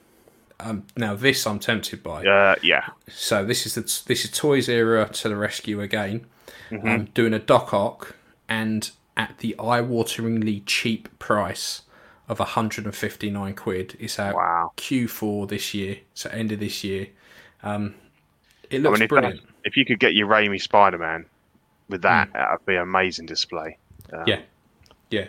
Um, 0.59 0.85
now 0.95 1.15
this 1.15 1.45
I'm 1.45 1.59
tempted 1.59 2.01
by. 2.01 2.25
Uh, 2.25 2.55
yeah, 2.63 2.87
So 3.09 3.45
this 3.45 3.65
is 3.65 3.75
the 3.75 3.81
this 4.07 4.23
is 4.25 4.31
Toys 4.31 4.69
era 4.69 5.07
to 5.09 5.29
the 5.29 5.35
rescue 5.35 5.81
again. 5.81 6.25
Mm-hmm. 6.71 6.87
Um, 6.87 7.05
doing 7.13 7.33
a 7.33 7.39
Doc 7.39 7.73
Ock 7.73 8.15
and 8.49 8.89
at 9.17 9.37
the 9.39 9.55
eye-wateringly 9.59 10.63
cheap 10.65 11.19
price 11.19 11.83
of 12.27 12.39
159 12.39 13.53
quid. 13.55 13.95
It's 13.99 14.17
out 14.19 14.35
Wow. 14.35 14.71
Q4 14.77 15.47
this 15.47 15.73
year, 15.73 15.97
so 16.13 16.29
end 16.31 16.51
of 16.51 16.59
this 16.59 16.83
year. 16.83 17.07
Um, 17.61 17.93
it 18.69 18.77
I 18.77 18.79
looks 18.79 18.99
mean, 18.99 19.07
brilliant. 19.09 19.41
that- 19.41 19.54
if 19.65 19.75
you 19.75 19.83
could 19.85 19.99
get 19.99 20.13
your 20.15 20.27
Raimi 20.27 20.61
Spider 20.61 20.97
Man 20.97 21.25
with 21.89 22.01
that, 22.03 22.31
that 22.33 22.51
would 22.51 22.65
be 22.65 22.75
an 22.75 22.81
amazing 22.83 23.25
display. 23.25 23.77
Um. 24.13 24.23
Yeah, 24.25 24.41
yeah. 25.09 25.27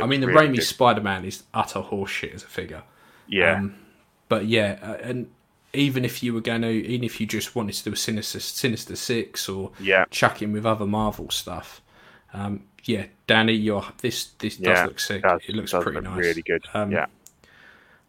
I 0.00 0.06
mean, 0.06 0.20
the 0.22 0.28
really 0.28 0.56
Raimi. 0.58 0.62
Spider 0.62 1.02
Man 1.02 1.24
is 1.26 1.42
utter 1.52 1.80
horseshit 1.80 2.34
as 2.34 2.42
a 2.42 2.46
figure. 2.46 2.82
yeah, 3.28 3.56
Um, 3.58 3.74
but 4.30 4.46
yeah, 4.46 4.78
uh, 4.82 4.94
and 5.02 5.30
even 5.74 6.04
if 6.04 6.22
you 6.22 6.32
were 6.32 6.40
going 6.40 6.62
to, 6.62 6.68
even 6.70 7.04
if 7.04 7.20
you 7.20 7.26
just 7.26 7.54
wanted 7.54 7.74
to 7.74 7.84
do 7.84 7.92
a 7.92 7.96
Sinister 7.96 8.40
Sinister 8.40 8.96
Six 8.96 9.48
or 9.48 9.72
yeah, 9.78 10.06
chuck 10.10 10.40
in 10.40 10.52
with 10.52 10.64
other 10.64 10.86
Marvel 10.86 11.28
stuff, 11.30 11.82
um, 12.32 12.62
yeah, 12.84 13.06
Danny, 13.26 13.52
you're 13.54 13.84
this 13.98 14.26
this 14.38 14.56
does 14.56 14.86
look 14.86 15.00
sick. 15.00 15.22
does- 15.22 15.42
it 15.48 15.54
looks 15.54 15.72
pretty 15.72 15.92
look 15.92 16.04
nice. 16.04 16.16
Really 16.18 16.42
good. 16.42 16.64
Um, 16.72 16.90
yeah, 16.92 17.06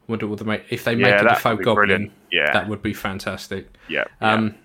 Wonder 0.08 0.28
what 0.28 0.40
they 0.40 0.46
make 0.46 0.64
if 0.70 0.84
they 0.84 0.94
Yeah, 0.94 1.12
make 1.12 1.22
a 1.22 1.24
Dafoe 1.26 1.56
Goblin. 1.58 1.74
brilliant. 1.76 2.12
Yeah. 2.32 2.52
that 2.54 2.68
would 2.70 2.82
be 2.84 2.94
fantastic. 2.94 3.68
yeah, 3.90 4.04
yeah. 4.22 4.34
Um, 4.34 4.56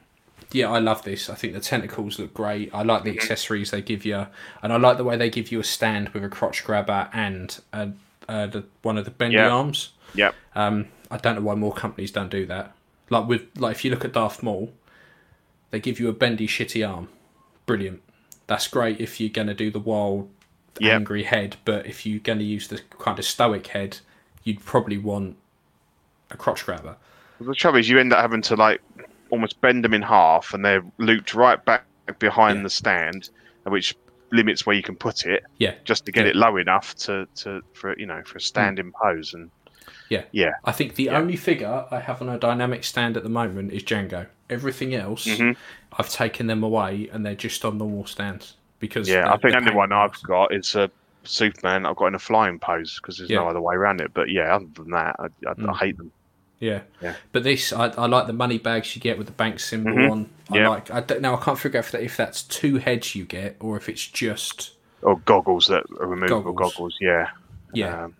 yeah, 0.52 0.70
I 0.70 0.78
love 0.78 1.02
this. 1.04 1.30
I 1.30 1.34
think 1.34 1.52
the 1.54 1.60
tentacles 1.60 2.18
look 2.18 2.34
great. 2.34 2.70
I 2.74 2.82
like 2.82 3.04
the 3.04 3.10
Mm-hmm. 3.10 3.18
accessories 3.18 3.70
they 3.70 3.82
give 3.82 4.04
you, 4.04 4.26
and 4.62 4.72
I 4.72 4.76
like 4.76 4.96
the 4.96 5.04
way 5.04 5.16
they 5.16 5.30
give 5.30 5.52
you 5.52 5.60
a 5.60 5.64
stand 5.64 6.08
with 6.10 6.24
a 6.24 6.28
crotch 6.28 6.64
grabber 6.64 7.08
and 7.12 7.58
uh, 7.72 7.86
uh, 8.28 8.46
the, 8.46 8.64
one 8.82 8.98
of 8.98 9.04
the 9.04 9.10
bendy 9.10 9.36
Yeah. 9.36 9.48
arms. 9.50 9.90
yeah. 10.14 10.32
Um, 10.54 10.86
I 11.10 11.16
don't 11.16 11.34
know 11.36 11.42
why 11.42 11.54
more 11.54 11.72
companies 11.72 12.10
don't 12.12 12.30
do 12.30 12.46
that. 12.46 12.72
Like 13.10 13.26
with 13.28 13.42
like 13.56 13.76
if 13.76 13.84
you 13.84 13.90
look 13.90 14.04
at 14.04 14.12
Darth 14.12 14.42
Maul, 14.42 14.72
they 15.70 15.80
give 15.80 15.98
you 16.00 16.08
a 16.08 16.12
bendy 16.12 16.46
shitty 16.46 16.88
arm. 16.88 17.08
Brilliant. 17.66 18.02
That's 18.46 18.66
great 18.68 19.00
if 19.00 19.20
you're 19.20 19.30
gonna 19.30 19.54
do 19.54 19.70
the 19.70 19.78
wild 19.80 20.28
Yep. 20.78 20.92
angry 20.94 21.24
head, 21.24 21.56
but 21.64 21.84
if 21.86 22.06
you're 22.06 22.20
gonna 22.20 22.42
use 22.42 22.68
the 22.68 22.80
kind 22.98 23.18
of 23.18 23.24
stoic 23.24 23.66
head, 23.68 23.98
you'd 24.44 24.64
probably 24.64 24.96
want 24.98 25.36
a 26.30 26.36
crotch 26.36 26.64
grabber. 26.64 26.96
The 27.40 27.54
trouble 27.54 27.78
is, 27.78 27.88
you 27.88 27.98
end 27.98 28.12
up 28.12 28.20
having 28.20 28.40
to 28.42 28.56
like 28.56 28.80
almost 29.30 29.60
bend 29.60 29.84
them 29.84 29.94
in 29.94 30.02
half, 30.02 30.52
and 30.54 30.64
they're 30.64 30.82
looped 30.98 31.34
right 31.34 31.62
back 31.64 31.84
behind 32.18 32.58
Yeah. 32.58 32.62
the 32.64 32.70
stand, 32.70 33.30
which 33.64 33.94
limits 34.32 34.64
where 34.66 34.76
you 34.76 34.82
can 34.82 34.96
put 34.96 35.26
it, 35.26 35.42
Yeah, 35.58 35.74
just 35.84 36.06
to 36.06 36.12
get 36.12 36.24
Yeah. 36.24 36.30
it 36.30 36.36
low 36.36 36.56
enough 36.56 36.94
to, 36.96 37.26
to 37.36 37.62
for 37.74 37.98
you 37.98 38.06
know 38.06 38.22
for 38.24 38.38
a 38.38 38.40
standing 38.40 38.92
pose. 39.02 39.34
And 39.34 39.50
Yeah. 40.08 40.22
yeah, 40.32 40.52
I 40.64 40.72
think 40.72 40.94
the 40.94 41.04
Yeah. 41.04 41.18
only 41.18 41.36
figure 41.36 41.84
I 41.90 41.98
have 42.00 42.20
on 42.22 42.28
a 42.28 42.38
dynamic 42.38 42.84
stand 42.84 43.16
at 43.16 43.22
the 43.22 43.28
moment 43.28 43.72
is 43.72 43.82
Jango. 43.82 44.26
Everything 44.48 44.94
else, 44.94 45.26
Mhm. 45.26 45.56
I've 45.98 46.08
taken 46.08 46.46
them 46.46 46.62
away 46.62 47.08
and 47.12 47.24
they're 47.26 47.34
just 47.34 47.64
on 47.64 47.78
normal 47.78 48.06
stands 48.06 48.56
because 48.78 49.08
yeah. 49.08 49.28
I 49.32 49.36
think 49.36 49.52
the 49.52 49.56
only 49.58 49.72
one 49.74 49.92
I've 49.92 50.20
got 50.22 50.54
is 50.54 50.74
a 50.76 50.90
Superman. 51.24 51.84
I've 51.86 51.96
got 51.96 52.06
in 52.06 52.14
a 52.14 52.18
flying 52.18 52.58
pose 52.58 52.98
because 53.00 53.18
there's 53.18 53.28
no 53.30 53.46
other 53.48 53.60
way 53.60 53.74
around 53.74 54.00
it. 54.00 54.12
But 54.14 54.30
yeah, 54.30 54.54
other 54.54 54.66
than 54.74 54.90
that, 54.90 55.16
I, 55.18 55.24
I, 55.24 55.50
I 55.50 55.54
Mm. 55.54 55.76
hate 55.76 55.96
them. 55.98 56.10
Yeah. 56.60 56.82
Yeah. 57.02 57.14
But 57.32 57.42
this, 57.42 57.72
I, 57.72 57.86
I 57.88 58.06
like 58.06 58.26
the 58.26 58.32
money 58.34 58.58
bags 58.58 58.94
you 58.94 59.00
get 59.02 59.16
with 59.18 59.26
the 59.26 59.32
bank 59.32 59.58
symbol 59.60 59.92
Mhm. 59.92 60.10
on. 60.10 60.30
I 60.50 60.58
Yeah. 60.58 60.68
like. 60.68 60.90
I 60.90 61.00
don't, 61.00 61.20
now 61.22 61.34
I 61.36 61.42
can't 61.42 61.58
figure 61.58 61.78
out 61.78 61.86
if, 61.86 61.92
that, 61.92 62.02
if 62.02 62.16
that's 62.16 62.42
two 62.42 62.76
heads 62.76 63.14
you 63.14 63.24
get 63.24 63.56
or 63.60 63.76
if 63.78 63.88
it's 63.88 64.06
just 64.06 64.72
Or 65.02 65.18
goggles 65.20 65.66
that 65.68 65.84
are 65.98 66.06
removable 66.06 66.52
Goggles. 66.52 66.74
goggles. 66.74 66.96
Yeah, 67.00 67.30
yeah. 67.72 68.04
Um, 68.04 68.14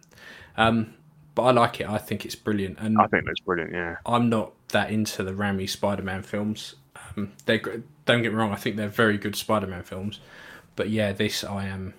Um, 0.57 0.95
but 1.35 1.43
I 1.43 1.51
like 1.53 1.81
it. 1.81 1.89
I 1.89 1.99
think 1.99 2.25
it's 2.25 2.35
brilliant, 2.35 2.79
and 2.81 2.99
I 3.01 3.07
think 3.07 3.25
that's 3.27 3.41
brilliant. 3.41 3.73
Yeah, 3.73 3.97
I'm 4.05 4.29
not 4.29 4.53
that 4.71 4.91
into 4.91 5.23
the 5.23 5.33
Raimi 5.33 5.69
Spider-Man 5.69 6.23
films. 6.23 6.75
Um, 7.17 7.33
they 7.47 7.59
don't 7.59 8.23
get 8.23 8.33
me 8.33 8.39
wrong. 8.39 8.53
I 8.53 8.57
think 8.57 8.77
they're 8.77 8.89
very 8.89 9.17
good 9.17 9.37
Spider-Man 9.37 9.83
films, 9.85 10.19
but 10.77 10.89
yeah, 10.91 11.13
this 11.13 11.45
I 11.45 11.67
am 11.67 11.95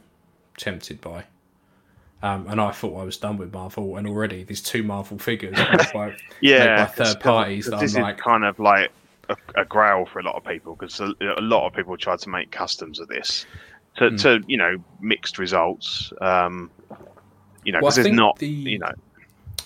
tempted 0.58 1.00
by. 1.02 1.26
Um, 2.24 2.46
and 2.50 2.62
I 2.62 2.72
thought 2.72 3.00
I 3.00 3.04
was 3.04 3.18
done 3.18 3.38
with 3.38 3.52
Marvel, 3.52 3.98
and 3.98 4.08
already 4.08 4.44
there's 4.44 4.62
two 4.62 4.84
Marvel 4.84 5.18
figures 5.18 5.58
made 5.72 5.88
by, 5.94 6.16
yeah. 6.40 6.86
by 6.86 6.92
third 6.92 7.20
parties 7.20 7.66
that 7.66 7.80
this 7.80 7.96
I'm 7.96 8.02
is 8.02 8.04
like, 8.04 8.18
kind 8.20 8.44
of 8.44 8.60
like 8.60 8.92
a, 9.30 9.36
a 9.56 9.66
grail 9.66 10.06
for 10.06 10.20
a 10.20 10.24
lot 10.24 10.36
of 10.36 10.44
people 10.46 10.76
because 10.76 11.00
a, 11.00 11.14
a 11.38 11.42
lot 11.42 11.66
of 11.66 11.74
people 11.74 11.98
tried 11.98 12.20
to 12.20 12.30
make 12.30 12.52
customs 12.52 13.00
of 13.00 13.08
this 13.08 13.46
to, 13.98 14.10
Hmm. 14.10 14.16
to 14.18 14.44
you 14.48 14.58
know 14.58 14.78
mixed 15.00 15.40
results. 15.40 16.14
Um, 16.22 16.70
you 17.64 17.72
know, 17.72 17.80
because 17.80 17.96
there's 17.96 18.06
think 18.06 18.16
not 18.18 18.38
the- 18.38 18.48
you 18.48 18.80
know 18.80 18.94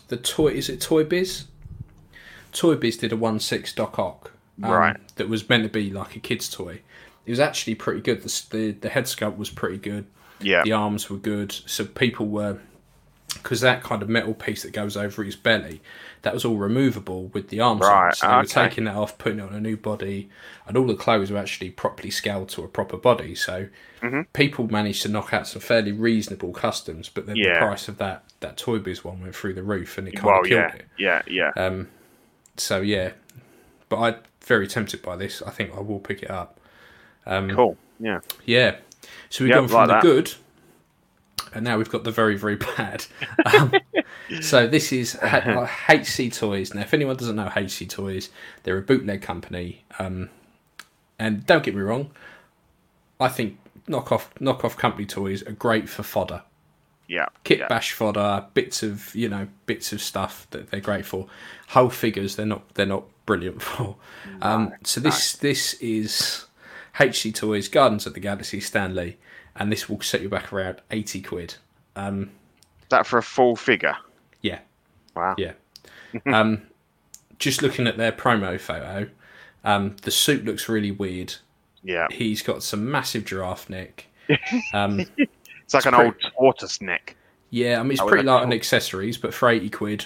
the 0.08 0.18
toy 0.18 0.48
is 0.48 0.70
it 0.70 0.80
Toy 0.82 1.04
Biz? 1.04 1.46
Toy 2.54 2.76
Biz 2.76 2.98
did 2.98 3.12
a 3.12 3.16
one 3.18 3.40
six 3.40 3.74
Doc 3.74 4.00
Ock, 4.00 4.32
um, 4.64 4.72
Right. 4.72 5.16
That 5.18 5.28
was 5.28 5.48
meant 5.50 5.64
to 5.64 5.70
be 5.70 5.92
like 5.92 6.16
a 6.16 6.20
kid's 6.20 6.50
toy. 6.50 6.82
It 7.26 7.32
was 7.32 7.40
actually 7.40 7.76
pretty 7.76 8.02
good. 8.02 8.22
The 8.24 8.44
the, 8.52 8.72
the 8.72 8.90
head 8.90 9.06
sculpt 9.06 9.38
was 9.38 9.50
pretty 9.50 9.78
good. 9.78 10.06
Yeah 10.40 10.64
The 10.64 10.72
arms 10.72 11.10
were 11.10 11.18
good. 11.18 11.52
So 11.52 11.86
people 11.86 12.28
were 12.28 12.60
because 13.34 13.62
that 13.62 13.84
kind 13.84 14.02
of 14.02 14.10
metal 14.10 14.34
piece 14.34 14.64
that 14.64 14.72
goes 14.74 14.98
over 14.98 15.24
his 15.24 15.36
belly, 15.36 15.82
that 16.24 16.34
was 16.34 16.46
all 16.46 16.58
removable 16.58 17.28
with 17.28 17.50
the 17.50 17.60
arms. 17.60 17.90
on. 17.90 17.90
Right, 17.90 18.16
So 18.16 18.28
they 18.28 18.38
were 18.38 18.46
taking 18.46 18.86
that 18.86 18.96
off, 18.96 19.18
putting 19.18 19.40
it 19.40 19.44
on 19.44 19.54
a 19.54 19.60
new 19.62 19.78
body, 19.78 20.30
and 20.68 20.76
all 20.78 20.88
the 20.88 20.96
clothes 20.96 21.32
were 21.32 21.38
actually 21.38 21.70
properly 21.72 22.10
scaled 22.10 22.50
to 22.50 22.64
a 22.64 22.68
proper 22.68 22.98
body. 22.98 23.36
So 23.36 23.68
Mm-hmm. 24.02 24.22
people 24.34 24.68
managed 24.68 25.04
to 25.04 25.10
knock 25.10 25.34
out 25.34 25.48
some 25.48 25.62
fairly 25.62 25.92
reasonable 25.92 26.54
customs, 26.54 27.10
but 27.10 27.26
then 27.28 27.38
Yeah. 27.38 27.44
the 27.44 27.50
price 27.50 27.88
of 27.88 27.98
that 28.00 28.24
that 28.42 28.58
Toy 28.58 28.80
Biz 28.80 29.04
one 29.04 29.22
went 29.22 29.36
through 29.36 29.54
the 29.54 29.64
roof, 29.64 29.98
and 29.98 30.08
it 30.08 30.16
kind 30.16 30.36
well 30.36 30.38
of 30.38 30.44
killed 30.44 30.72
yeah 30.72 30.74
it. 30.74 30.86
yeah 30.98 31.22
yeah 31.28 31.52
Um, 31.56 31.90
so 32.58 32.82
yeah, 32.82 33.12
but 33.90 33.98
I'm 34.00 34.16
very 34.42 34.68
tempted 34.68 35.02
by 35.02 35.16
this. 35.16 35.42
I 35.42 35.52
think 35.52 35.74
I 35.76 35.82
will 35.82 36.00
pick 36.00 36.24
it 36.24 36.32
up. 36.32 36.60
Um, 37.26 37.50
cool 37.56 37.78
yeah 38.00 38.20
Yeah. 38.46 38.78
So 39.30 39.44
we've 39.44 39.50
Yep, 39.50 39.60
gone 39.60 39.68
from 39.68 39.78
like 39.78 39.88
the 39.88 39.94
that. 39.94 40.02
good, 40.04 40.34
and 41.54 41.64
now 41.64 41.78
we've 41.78 41.90
got 41.90 42.04
the 42.04 42.12
very, 42.12 42.36
very 42.38 42.56
bad. 42.56 43.06
Um, 43.46 43.74
so 44.42 44.66
this 44.68 44.92
is 44.92 45.16
uh, 45.18 45.68
HC 45.90 46.32
Toys. 46.34 46.74
Now, 46.74 46.82
if 46.82 46.94
anyone 46.94 47.16
doesn't 47.16 47.36
know 47.36 47.50
HC 47.50 47.88
Toys, 47.88 48.30
they're 48.64 48.78
a 48.78 48.82
bootleg 48.82 49.22
company. 49.22 49.84
Um, 50.00 50.30
and 51.20 51.46
don't 51.46 51.64
get 51.64 51.76
me 51.76 51.82
wrong, 51.82 52.12
I 53.20 53.28
think 53.30 53.58
knockoff 53.88 54.26
knockoff 54.42 54.78
company 54.78 55.06
toys 55.06 55.44
are 55.44 55.52
great 55.52 55.88
for 55.88 56.02
fodder. 56.04 56.42
yeah 57.08 57.28
Kit 57.44 57.60
yeah. 57.60 57.68
bash 57.68 57.92
fodder, 57.94 58.46
bits 58.56 58.82
of 58.84 59.14
you 59.16 59.30
know 59.30 59.48
bits 59.68 59.94
of 59.94 60.02
stuff 60.02 60.48
that 60.52 60.72
they're 60.72 60.80
great 60.82 61.06
for. 61.06 61.28
Whole 61.70 61.90
figures 61.90 62.36
they're 62.36 62.46
not 62.48 62.74
they're 62.74 62.86
not 62.88 63.04
brilliant 63.26 63.62
for. 63.70 63.96
Um, 64.42 64.74
so 64.84 65.00
this 65.00 65.34
this 65.34 65.76
is 65.76 66.45
HC 67.00 67.34
Toys 67.34 67.68
Guardians 67.68 68.06
of 68.06 68.14
the 68.14 68.20
Galaxy 68.20 68.60
Stanley, 68.60 69.18
and 69.56 69.72
this 69.72 69.90
will 69.90 70.02
set 70.02 70.22
you 70.22 70.30
back 70.30 70.52
around 70.54 70.82
eighty 70.92 71.22
quid. 71.22 71.56
Um, 71.96 72.32
that 72.90 73.08
for 73.08 73.18
a 73.18 73.24
full 73.24 73.56
figure 73.56 73.96
yeah, 74.42 74.60
wow 75.16 75.34
yeah. 75.38 75.54
um, 76.28 76.62
just 77.40 77.62
looking 77.62 77.88
at 77.88 77.98
their 77.98 78.12
promo 78.12 78.60
photo, 78.60 79.10
um, 79.64 79.96
the 80.04 80.12
suit 80.12 80.46
looks 80.46 80.70
really 80.70 80.92
weird. 80.92 81.34
yeah 81.84 82.08
He's 82.12 82.42
got 82.42 82.64
some 82.64 82.90
massive 82.92 83.26
giraffe 83.26 83.70
neck. 83.70 84.06
Um, 84.74 85.02
it's 85.18 85.74
like 85.74 85.86
an 85.86 85.94
pretty- 85.94 86.10
old 86.10 86.34
tortoise 86.38 86.82
neck 86.82 87.16
yeah, 87.56 87.80
I 87.80 87.84
mean 87.84 87.92
it's 87.92 88.02
That 88.02 88.08
pretty 88.10 88.24
light 88.24 88.42
on 88.44 88.52
accessories, 88.52 89.18
but 89.18 89.34
for 89.34 89.50
eighty 89.50 89.70
quid, 89.70 90.06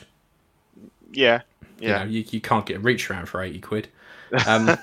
yeah 1.12 1.41
you 1.80 1.88
yeah 1.89 1.99
know, 1.99 2.10
you, 2.10 2.23
you 2.30 2.41
can't 2.41 2.65
get 2.65 2.78
a 2.78 2.80
reach 2.80 3.10
around 3.10 3.28
for 3.28 3.41
eighty 3.41 3.60
quid. 3.60 3.88
Um, 4.47 4.78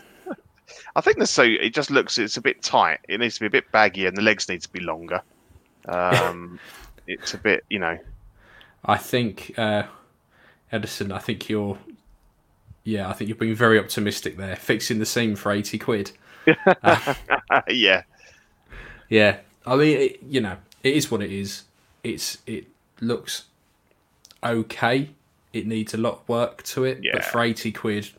I 0.94 1.00
think 1.00 1.18
the 1.18 1.26
suit 1.26 1.60
it 1.60 1.74
just 1.74 1.90
looks 1.90 2.18
it's 2.18 2.36
a 2.36 2.40
bit 2.40 2.62
tight. 2.62 3.00
It 3.08 3.20
needs 3.20 3.34
to 3.34 3.40
be 3.40 3.46
a 3.46 3.50
bit 3.50 3.70
baggy, 3.72 4.06
and 4.06 4.16
the 4.16 4.22
legs 4.22 4.48
need 4.48 4.62
to 4.62 4.68
be 4.70 4.80
longer. 4.80 5.22
Um, 5.86 6.58
it's 7.06 7.34
a 7.34 7.38
bit, 7.38 7.64
you 7.70 7.78
know. 7.78 7.98
I 8.84 8.96
think 8.96 9.54
uh, 9.58 9.84
Edison. 10.72 11.12
I 11.12 11.18
think 11.18 11.48
you're. 11.48 11.78
Yeah, 12.84 13.08
I 13.08 13.14
think 13.14 13.28
you're 13.28 13.36
being 13.36 13.54
very 13.56 13.78
optimistic 13.80 14.36
there. 14.36 14.54
Fixing 14.56 14.98
the 15.00 15.06
seam 15.06 15.34
for 15.36 15.50
eighty 15.50 15.78
quid. 15.78 16.12
yeah, 17.68 18.02
Yeah, 19.08 19.38
I 19.66 19.74
mean, 19.76 19.98
it, 19.98 20.22
you 20.22 20.40
know, 20.40 20.56
it 20.84 20.94
is 20.94 21.10
what 21.10 21.20
it 21.22 21.32
is. 21.32 21.64
It's 22.04 22.38
it 22.46 22.66
looks 23.00 23.44
okay. 24.44 25.10
It 25.52 25.66
needs 25.66 25.94
a 25.94 25.96
lot 25.96 26.14
of 26.20 26.28
work 26.28 26.62
to 26.64 26.84
it, 26.84 27.00
Yeah. 27.02 27.12
but 27.14 27.24
for 27.24 27.40
eighty 27.40 27.72
quid, 27.72 28.10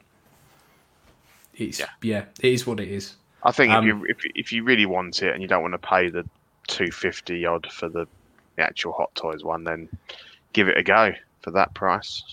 it's 1.57 1.79
Yeah. 1.79 1.87
yeah, 2.01 2.25
it 2.41 2.53
is 2.53 2.65
what 2.65 2.79
it 2.79 2.87
is. 2.89 3.15
I 3.43 3.51
think 3.51 3.73
Um, 3.73 3.83
if 3.83 3.87
you 3.87 4.05
if, 4.09 4.17
if 4.35 4.53
you 4.53 4.63
really 4.63 4.85
want 4.85 5.21
it 5.23 5.33
and 5.33 5.41
you 5.41 5.47
don't 5.47 5.61
want 5.61 5.73
to 5.73 5.77
pay 5.77 6.09
the 6.09 6.25
two 6.67 6.91
fifty 6.91 7.45
odd 7.45 7.71
for 7.71 7.87
the, 7.89 8.07
the 8.55 8.63
actual 8.63 8.93
Hot 8.93 9.13
Toys 9.15 9.43
one, 9.43 9.63
then 9.63 9.89
give 10.53 10.67
it 10.69 10.77
a 10.77 10.83
go 10.83 11.13
for 11.41 11.51
that 11.51 11.73
price. 11.73 12.23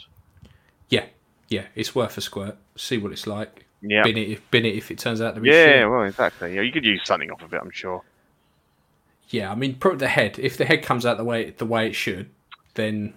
Yeah, 0.89 1.07
yeah, 1.49 1.67
it's 1.75 1.95
worth 1.95 2.17
a 2.19 2.21
squirt. 2.21 2.57
See 2.77 2.99
what 2.99 3.13
it's 3.13 3.27
like. 3.27 3.65
Yeah, 3.83 4.03
Bin 4.03 4.17
it 4.17 4.31
if 4.31 4.51
bin 4.51 4.65
it 4.65 4.75
if 4.77 4.91
it 4.91 4.99
turns 4.99 5.21
out 5.21 5.35
to 5.35 5.41
be 5.43 5.51
yeah, 5.51 5.67
shit. 5.81 5.91
well, 5.91 6.05
exactly. 6.05 6.55
Yeah, 6.55 6.63
you 6.63 6.73
could 6.73 6.85
use 6.87 7.03
something 7.05 7.31
off 7.31 7.43
of 7.43 7.53
it, 7.53 7.61
I'm 7.63 7.71
sure. 7.71 8.03
Yeah, 9.29 9.51
I 9.53 9.55
mean, 9.55 9.75
probably 9.77 9.99
the 9.99 10.09
head. 10.09 10.39
If 10.39 10.57
the 10.57 10.65
head 10.65 10.83
comes 10.83 11.05
out 11.07 11.17
the 11.19 11.25
way 11.25 11.51
the 11.51 11.67
way 11.67 11.87
it 11.89 11.95
should, 11.95 12.31
then 12.75 13.15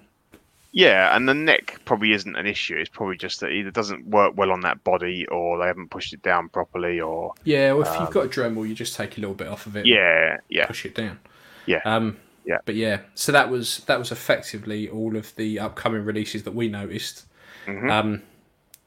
Yeah, 0.77 1.15
and 1.15 1.27
the 1.27 1.33
neck 1.33 1.79
probably 1.85 2.11
isn't 2.11 2.35
an 2.35 2.45
issue. 2.45 2.75
It's 2.75 2.89
probably 2.89 3.17
just 3.17 3.39
that 3.39 3.49
either 3.49 3.71
doesn't 3.71 4.05
work 4.05 4.33
well 4.37 4.51
on 4.51 4.61
that 4.61 4.83
body, 4.83 5.25
or 5.27 5.57
they 5.57 5.65
haven't 5.65 5.89
pushed 5.89 6.13
it 6.13 6.21
down 6.21 6.49
properly, 6.49 6.99
or 7.01 7.33
yeah. 7.45 7.73
Well, 7.73 7.91
if 7.91 7.99
you've 7.99 8.11
got 8.11 8.25
a 8.25 8.29
Dremel, 8.29 8.67
you 8.69 8.75
just 8.75 8.95
take 8.95 9.17
a 9.17 9.21
little 9.21 9.33
bit 9.33 9.47
off 9.47 9.65
of 9.65 9.75
it. 9.75 9.87
yeah, 9.87 10.37
yeah, 10.49 10.67
push 10.67 10.85
it 10.85 10.93
down. 10.93 11.19
Yeah. 11.65 11.81
Um, 11.83 12.17
Yeah. 12.45 12.59
But 12.63 12.75
yeah, 12.75 12.99
so 13.15 13.31
that 13.31 13.49
was 13.49 13.79
that 13.87 13.97
was 13.97 14.11
effectively 14.11 14.87
all 14.87 15.15
of 15.17 15.35
the 15.35 15.59
upcoming 15.59 16.05
releases 16.05 16.43
that 16.43 16.53
we 16.53 16.67
noticed. 16.69 17.25
Mhm. 17.65 17.89
Um, 17.91 18.21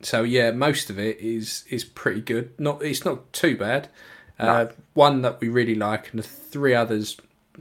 so 0.01 0.23
yeah, 0.23 0.53
most 0.53 0.91
of 0.91 0.99
it 0.99 1.19
is 1.19 1.65
is 1.71 1.83
pretty 1.85 2.21
good. 2.21 2.53
Not 2.59 2.83
it's 2.85 3.05
not 3.05 3.33
too 3.33 3.57
bad. 3.57 3.89
Uh, 4.39 4.67
One 4.95 5.23
that 5.23 5.41
we 5.41 5.49
really 5.49 5.75
like, 5.75 6.11
and 6.13 6.21
the 6.23 6.27
three 6.27 6.73
others 6.75 7.17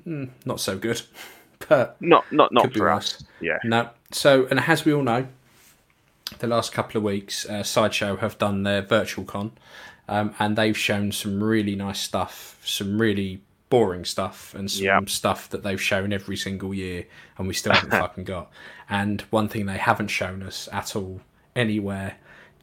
mm, 0.07 0.29
not 0.45 0.59
so 0.59 0.77
good. 0.77 1.01
But 1.67 1.97
not 1.99 2.31
not 2.31 2.53
not 2.53 2.73
for 2.73 2.89
us. 2.89 3.23
Yeah, 3.41 3.57
no. 3.65 3.89
So, 4.11 4.47
and 4.49 4.59
as 4.59 4.85
we 4.85 4.93
all 4.93 5.03
know, 5.03 5.27
the 6.39 6.47
last 6.47 6.71
couple 6.71 6.97
of 6.97 7.03
weeks, 7.03 7.45
uh, 7.47 7.63
Sideshow 7.63 8.17
have 8.17 8.37
done 8.37 8.63
their 8.63 8.81
virtual 8.81 9.25
con, 9.25 9.51
um, 10.07 10.33
and 10.39 10.55
they've 10.57 10.77
shown 10.77 11.11
some 11.11 11.43
really 11.43 11.75
nice 11.75 11.99
stuff, 11.99 12.59
some 12.63 12.99
really 12.99 13.41
boring 13.69 14.05
stuff, 14.05 14.55
and 14.55 14.69
some 14.69 14.85
Yeah. 14.85 14.99
stuff 15.07 15.49
that 15.49 15.61
they've 15.63 15.81
shown 15.81 16.11
every 16.11 16.37
single 16.37 16.73
year, 16.73 17.05
and 17.37 17.47
we 17.47 17.53
still 17.53 17.73
haven't 17.73 17.91
fucking 17.99 18.23
got. 18.23 18.51
And 18.89 19.21
one 19.29 19.47
thing 19.47 19.67
they 19.67 19.77
haven't 19.77 20.07
shown 20.07 20.41
us 20.41 20.67
at 20.71 20.95
all 20.95 21.21
anywhere 21.55 22.15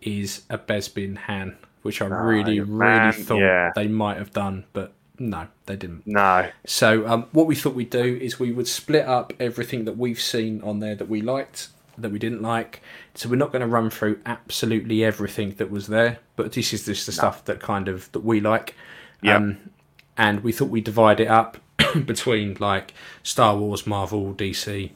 is 0.02 0.42
a 0.50 0.58
Bespin 0.58 1.16
Han, 1.16 1.56
which 1.82 2.02
I 2.02 2.06
really, 2.06 2.58
really 2.60 2.66
man, 2.78 3.12
thought 3.12 3.38
yeah. 3.38 3.70
they 3.76 3.86
might 3.86 4.16
have 4.16 4.32
done, 4.32 4.64
but 4.72 4.92
no, 5.18 5.48
they 5.66 5.76
didn't. 5.76 6.06
no, 6.06 6.50
So 6.66 7.06
um, 7.06 7.26
what 7.32 7.46
we 7.46 7.54
thought 7.54 7.74
we'd 7.74 7.90
do 7.90 8.18
is 8.20 8.38
we 8.40 8.52
would 8.52 8.68
split 8.68 9.06
up 9.06 9.32
everything 9.40 9.84
that 9.86 9.96
we've 9.96 10.20
seen 10.20 10.60
on 10.62 10.80
there 10.80 10.94
that 10.94 11.08
we 11.08 11.20
liked, 11.22 11.68
that 11.98 12.10
we 12.10 12.18
didn't 12.18 12.42
like. 12.42 12.82
So 13.14 13.28
we're 13.28 13.36
not 13.36 13.52
going 13.52 13.60
to 13.62 13.66
run 13.66 13.88
through 13.90 14.20
absolutely 14.26 15.04
everything 15.04 15.54
that 15.56 15.70
was 15.70 15.86
there, 15.86 16.18
but 16.36 16.52
this 16.52 16.72
is 16.72 16.84
just 16.84 17.06
the 17.06 17.12
stuff 17.12 17.44
that 17.46 17.60
kind 17.60 17.88
of 17.88 18.10
that 18.12 18.20
we 18.20 18.40
like. 18.40 18.74
Yeah. 19.22 19.36
Um, 19.36 19.70
and 20.18 20.42
we 20.44 20.52
thought 20.52 20.68
we'd 20.68 20.84
divide 20.84 21.20
it 21.20 21.28
up 21.28 21.58
between 22.06 22.56
like 22.60 22.92
Star 23.22 23.56
Wars, 23.56 23.86
Marvel, 23.86 24.34
DC, 24.34 24.90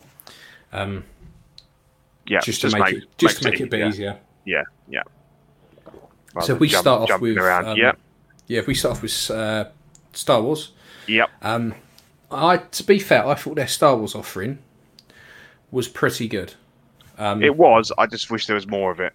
um, 0.72 1.04
Yeah, 2.26 2.40
just 2.40 2.60
to 2.62 2.70
make, 2.70 2.94
it 2.94 3.04
just 3.18 3.42
to 3.42 3.50
make 3.50 3.60
it 3.60 3.64
a 3.64 3.66
bit 3.68 3.86
easier. 3.88 4.18
Yeah, 4.44 4.62
yeah. 4.88 5.02
Rather 6.34 6.46
So 6.46 6.54
we 6.54 6.68
jump- 6.68 6.82
start 6.82 7.10
off 7.10 7.20
with 7.20 7.36
around. 7.38 7.66
um, 7.66 7.76
yeah, 7.76 7.92
yeah, 8.46 8.58
if 8.60 8.66
we 8.66 8.74
start 8.74 8.96
off 8.96 9.02
with 9.02 9.30
uh, 9.30 9.64
Star 10.12 10.42
Wars, 10.42 10.72
yep. 11.06 11.30
um, 11.42 11.74
I 12.30 12.58
to 12.58 12.82
be 12.84 12.98
fair, 12.98 13.26
I 13.26 13.34
thought 13.34 13.56
their 13.56 13.68
Star 13.68 13.96
Wars 13.96 14.14
offering 14.14 14.58
was 15.70 15.88
pretty 15.88 16.28
good. 16.28 16.54
Um, 17.18 17.42
it 17.42 17.56
was. 17.56 17.92
I 17.98 18.06
just 18.06 18.30
wish 18.30 18.46
there 18.46 18.54
was 18.56 18.66
more 18.66 18.90
of 18.90 19.00
it. 19.00 19.12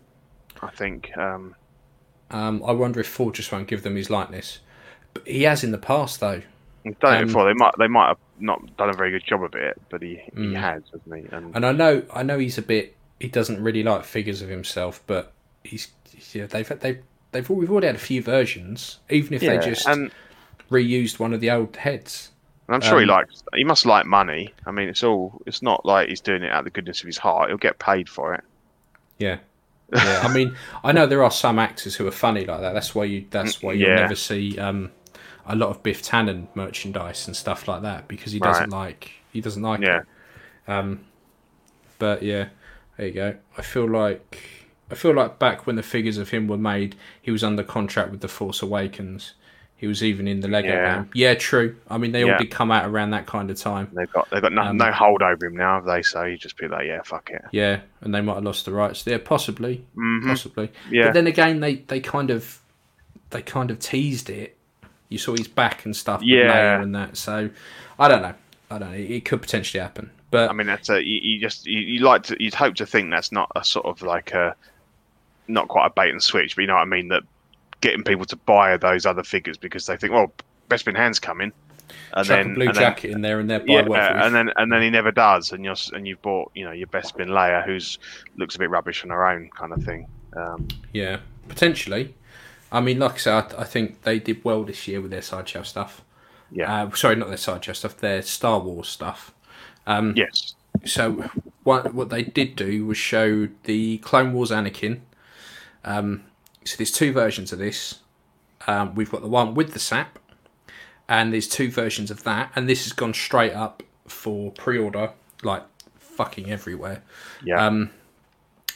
I 0.62 0.70
think. 0.70 1.16
Um, 1.18 1.56
um, 2.32 2.64
I 2.66 2.72
wonder 2.72 3.00
if 3.00 3.08
Ford 3.08 3.36
just 3.36 3.52
won't 3.52 3.68
give 3.68 3.84
them 3.84 3.96
his 3.96 4.10
likeness, 4.10 4.60
but 5.14 5.28
he 5.28 5.44
has 5.44 5.64
in 5.64 5.72
the 5.72 5.78
past 5.78 6.20
though. 6.20 6.42
He's 6.84 6.96
done 6.98 7.18
Um, 7.18 7.24
it 7.24 7.26
before. 7.28 7.46
They 7.46 7.54
might 7.54 7.74
they 7.80 7.88
might 7.88 8.08
have 8.10 8.18
not 8.40 8.78
done 8.78 8.90
a 8.90 8.94
very 8.94 9.12
good 9.12 9.24
job 9.26 9.44
of 9.44 9.56
it, 9.56 9.80
but 9.90 10.02
he, 10.02 10.22
he 10.26 10.32
Mm. 10.42 10.56
has, 10.60 10.84
hasn't 10.92 11.16
he? 11.16 11.36
And, 11.36 11.56
And 11.56 11.66
I 11.66 11.72
know, 11.72 12.04
I 12.14 12.22
know 12.24 12.38
he's 12.38 12.58
a 12.58 12.62
bit. 12.62 12.96
He 13.20 13.28
doesn't 13.28 13.62
really 13.64 13.82
like 13.82 14.04
figures 14.04 14.42
of 14.42 14.50
himself, 14.50 15.02
but 15.08 15.32
he's 15.64 15.88
yeah. 16.34 16.46
They've 16.46 16.68
they've 16.80 17.02
they've 17.32 17.50
we've 17.50 17.72
already 17.72 17.88
had 17.88 17.96
a 17.96 18.00
few 18.00 18.22
versions, 18.22 19.00
even 19.10 19.34
if 19.34 19.42
yeah, 19.42 19.58
they 19.58 19.66
just 19.66 19.88
and, 19.88 20.12
reused 20.70 21.20
one 21.20 21.34
of 21.34 21.42
the 21.42 21.52
old 21.52 21.76
heads. 21.76 22.32
and 22.68 22.76
I'm 22.76 22.82
sure 22.82 23.00
he 23.00 23.04
um, 23.04 23.10
likes. 23.10 23.44
He 23.56 23.64
must 23.64 23.86
like 23.86 24.06
money. 24.06 24.54
I 24.66 24.72
mean, 24.72 24.90
it's 24.90 25.04
all. 25.04 25.42
It's 25.46 25.62
not 25.62 25.86
like 25.86 26.10
he's 26.10 26.22
doing 26.22 26.44
it 26.44 26.52
out 26.52 26.60
of 26.60 26.66
the 26.66 26.72
goodness 26.72 27.02
of 27.02 27.08
his 27.08 27.18
heart. 27.18 27.50
He'll 27.50 27.58
get 27.58 27.80
paid 27.80 28.10
for 28.10 28.34
it. 28.34 28.44
Yeah. 29.20 29.38
Yeah, 29.94 30.22
I 30.24 30.34
mean, 30.34 30.56
I 30.84 30.92
know 30.94 31.06
there 31.06 31.24
are 31.24 31.30
some 31.30 31.60
actors 31.60 31.96
who 31.96 32.08
are 32.08 32.12
funny 32.12 32.44
like 32.44 32.62
that. 32.62 32.74
That's 32.74 32.96
why 32.96 33.04
you. 33.06 33.26
That's 33.30 33.62
why 33.62 33.74
you'll 33.74 33.90
Yeah. 33.90 33.96
never 33.98 34.16
see 34.16 34.58
um, 34.58 34.92
a 35.46 35.56
lot 35.56 35.70
of 35.70 35.84
Biff 35.84 36.02
Tannen 36.02 36.48
merchandise 36.56 37.28
and 37.28 37.36
stuff 37.36 37.68
like 37.68 37.84
that 37.84 38.08
because 38.08 38.32
he 38.32 38.40
doesn't 38.40 38.72
like 38.72 39.12
he 39.32 39.42
doesn't 39.42 39.62
like 39.62 39.82
Yeah. 39.82 40.00
it. 40.00 40.72
Um, 40.72 41.02
but 42.00 42.24
yeah, 42.24 42.48
there 42.98 43.08
you 43.08 43.14
go. 43.14 43.36
I 43.60 43.62
feel 43.62 43.88
like 43.88 44.40
I 44.90 44.96
feel 44.96 45.14
like 45.14 45.38
back 45.38 45.68
when 45.68 45.76
the 45.76 45.84
figures 45.84 46.18
of 46.18 46.30
him 46.32 46.48
were 46.48 46.58
made, 46.58 46.96
he 47.22 47.30
was 47.30 47.44
under 47.44 47.62
contract 47.64 48.10
with 48.10 48.22
the 48.22 48.28
Force 48.28 48.64
Awakens. 48.64 49.34
He 49.78 49.88
was 49.88 50.04
even 50.04 50.28
in 50.28 50.40
the 50.40 50.48
Lego 50.48 50.70
Yeah. 50.70 50.96
game. 50.96 51.10
Yeah, 51.14 51.34
true. 51.36 51.76
I 51.90 51.98
mean, 51.98 52.14
they 52.14 52.24
all 52.24 52.38
did 52.38 52.50
come 52.50 52.72
out 52.72 52.90
around 52.90 53.10
that 53.12 53.26
kind 53.26 53.52
of 53.52 53.58
time. 53.60 53.90
They've 53.92 54.12
got 54.12 54.30
they've 54.30 54.42
got 54.42 54.54
no, 54.54 54.62
Um, 54.62 54.78
no 54.78 54.92
hold 54.92 55.22
over 55.22 55.46
him 55.48 55.56
now, 55.58 55.76
have 55.76 55.86
they? 55.86 56.02
So 56.02 56.24
you 56.24 56.38
just 56.38 56.58
be 56.58 56.68
like, 56.68 56.86
yeah, 56.88 57.02
fuck 57.04 57.30
it. 57.30 57.44
Yeah, 57.52 57.82
and 58.02 58.16
they 58.16 58.22
might 58.22 58.36
have 58.36 58.44
lost 58.46 58.66
the 58.66 58.72
rights 58.72 59.04
there, 59.04 59.20
possibly, 59.20 59.86
Mhm. 59.98 60.26
possibly. 60.28 60.72
Yeah. 60.90 61.06
But 61.08 61.14
then 61.16 61.28
again, 61.28 61.60
they, 61.60 61.76
they 61.76 62.00
kind 62.00 62.32
of 62.32 62.60
they 63.32 63.42
kind 63.42 63.70
of 63.70 63.80
teased 63.80 64.30
it. 64.30 64.56
You 65.10 65.18
saw 65.18 65.34
his 65.36 65.48
back 65.48 65.84
and 65.86 65.96
stuff, 65.96 66.22
Yeah. 66.24 66.82
And 66.82 66.96
that. 66.96 67.18
So 67.18 67.50
I 68.00 68.08
don't 68.08 68.22
know. 68.22 68.34
I 68.72 68.78
don't 68.80 68.92
know. 68.92 68.98
It, 68.98 69.12
it 69.12 69.26
could 69.26 69.42
potentially 69.42 69.82
happen, 69.82 70.10
but 70.32 70.50
I 70.50 70.54
mean, 70.54 70.68
that's 70.68 70.90
a 70.90 71.04
you, 71.04 71.20
you 71.22 71.40
just 71.42 71.68
you, 71.68 71.80
you 71.80 72.00
like 72.00 72.24
to 72.24 72.38
you'd 72.42 72.54
hope 72.56 72.76
to 72.76 72.86
think 72.86 73.12
that's 73.12 73.32
not 73.32 73.52
a 73.56 73.64
sort 73.64 73.86
of 73.86 74.02
like 74.02 74.32
a 74.34 74.56
not 75.50 75.68
quite 75.68 75.86
a 75.88 75.90
bait 75.90 76.10
and 76.12 76.24
switch, 76.24 76.56
but 76.56 76.62
you 76.62 76.68
know 76.68 76.74
what 76.76 76.82
I 76.82 76.86
mean 76.86 77.10
that 77.10 77.24
getting 77.82 78.04
people 78.04 78.26
to 78.26 78.36
buy 78.36 78.78
those 78.78 79.06
other 79.06 79.24
figures 79.24 79.58
because 79.58 79.86
they 79.86 79.98
think, 79.98 80.14
well, 80.14 80.32
Bespin 80.70 80.96
Han's 80.96 81.20
coming, 81.20 81.52
and 82.14 82.26
chuck 82.26 82.28
then 82.28 82.52
a 82.52 82.54
blue 82.56 82.68
and 82.68 82.76
then- 82.76 82.82
jacket 82.82 83.12
in 83.12 83.22
there 83.22 83.40
and 83.40 83.50
they're 83.50 83.64
yeah, 83.68 84.26
and 84.26 84.34
then 84.34 84.50
and 84.58 84.72
then 84.72 84.82
he 84.82 84.90
never 84.90 85.12
does, 85.12 85.52
and 85.52 85.64
you're 85.64 85.76
and 85.94 86.08
you've 86.08 86.22
bought 86.22 86.52
you 86.56 86.66
know 86.66 86.72
your 86.72 86.88
Bespin 86.88 87.28
Leia 87.28 87.64
who's 87.66 88.00
looks 88.38 88.56
a 88.56 88.60
bit 88.60 88.70
rubbish 88.70 89.04
on 89.04 89.10
her 89.12 89.28
own 89.28 89.50
kind 89.56 89.72
of 89.74 89.84
thing. 89.84 90.08
Um, 90.36 90.68
Yeah, 90.94 91.20
potentially. 91.48 92.16
I 92.72 92.82
mean, 92.82 93.00
like 93.00 93.14
I 93.14 93.18
said, 93.18 93.54
I, 93.58 93.62
I 93.62 93.64
think 93.64 94.02
they 94.02 94.20
did 94.20 94.44
well 94.44 94.64
this 94.64 94.88
year 94.88 95.00
with 95.00 95.12
their 95.12 95.22
sideshow 95.22 95.62
stuff. 95.64 96.04
yeah. 96.52 96.84
Uh, 96.84 96.92
sorry, 96.96 97.16
not 97.16 97.28
their 97.30 97.38
sideshow 97.38 97.74
stuff. 97.74 97.98
Their 97.98 98.22
Star 98.22 98.60
Wars 98.60 98.90
stuff. 98.90 99.34
Um, 99.88 100.14
yes. 100.18 100.56
So 100.84 101.30
what 101.64 101.94
what 101.94 102.10
they 102.10 102.24
did 102.24 102.56
do 102.56 102.86
was 102.86 102.98
show 102.98 103.48
the 103.64 104.00
Clone 104.00 104.34
Wars 104.34 104.50
Anakin. 104.52 105.02
Um, 105.86 106.24
so 106.66 106.76
there's 106.78 106.92
two 106.92 107.14
versions 107.14 107.54
of 107.54 107.60
this. 107.60 108.00
Um, 108.68 108.96
we've 108.96 109.12
got 109.12 109.22
the 109.22 109.28
one 109.28 109.54
with 109.54 109.74
the 109.74 109.80
STAP, 109.80 110.20
and 111.08 111.32
there's 111.32 111.48
two 111.48 111.70
versions 111.70 112.10
of 112.10 112.24
that, 112.24 112.52
and 112.56 112.68
this 112.68 112.84
has 112.84 112.94
gone 112.94 113.14
straight 113.14 113.54
up 113.54 113.84
for 114.08 114.52
pre-order, 114.52 115.12
like 115.44 115.64
fucking 116.00 116.50
everywhere. 116.50 117.04
Yeah. 117.44 117.66
Um, 117.66 117.92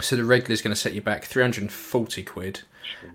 so 0.02 0.16
the 0.16 0.24
regular 0.24 0.54
is 0.54 0.62
going 0.62 0.74
to 0.74 0.80
set 0.80 0.94
you 0.94 1.02
back 1.02 1.26
340 1.26 2.24
quid, 2.24 2.62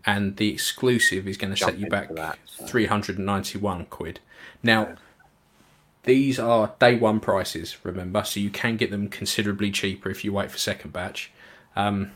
and 0.05 0.37
the 0.37 0.53
exclusive 0.53 1.27
is 1.29 1.37
going 1.37 1.55
to 1.55 1.57
set 1.57 1.79
you 1.79 1.89
back 1.89 2.15
that, 2.15 2.39
so. 2.47 2.67
391 2.67 3.87
quid. 3.87 4.21
Now, 4.63 4.97
these 6.03 6.39
are 6.39 6.75
day 6.79 6.97
one 6.97 7.21
prices, 7.21 7.77
remember, 7.83 8.25
so 8.25 8.41
you 8.41 8.51
can 8.51 8.77
get 8.77 8.91
them 8.91 9.09
considerably 9.09 9.71
cheaper 9.71 10.11
if 10.11 10.25
you 10.25 10.33
wait 10.33 10.51
for 10.51 10.59
second 10.59 10.93
batch. 10.93 11.31
Um, 11.77 12.13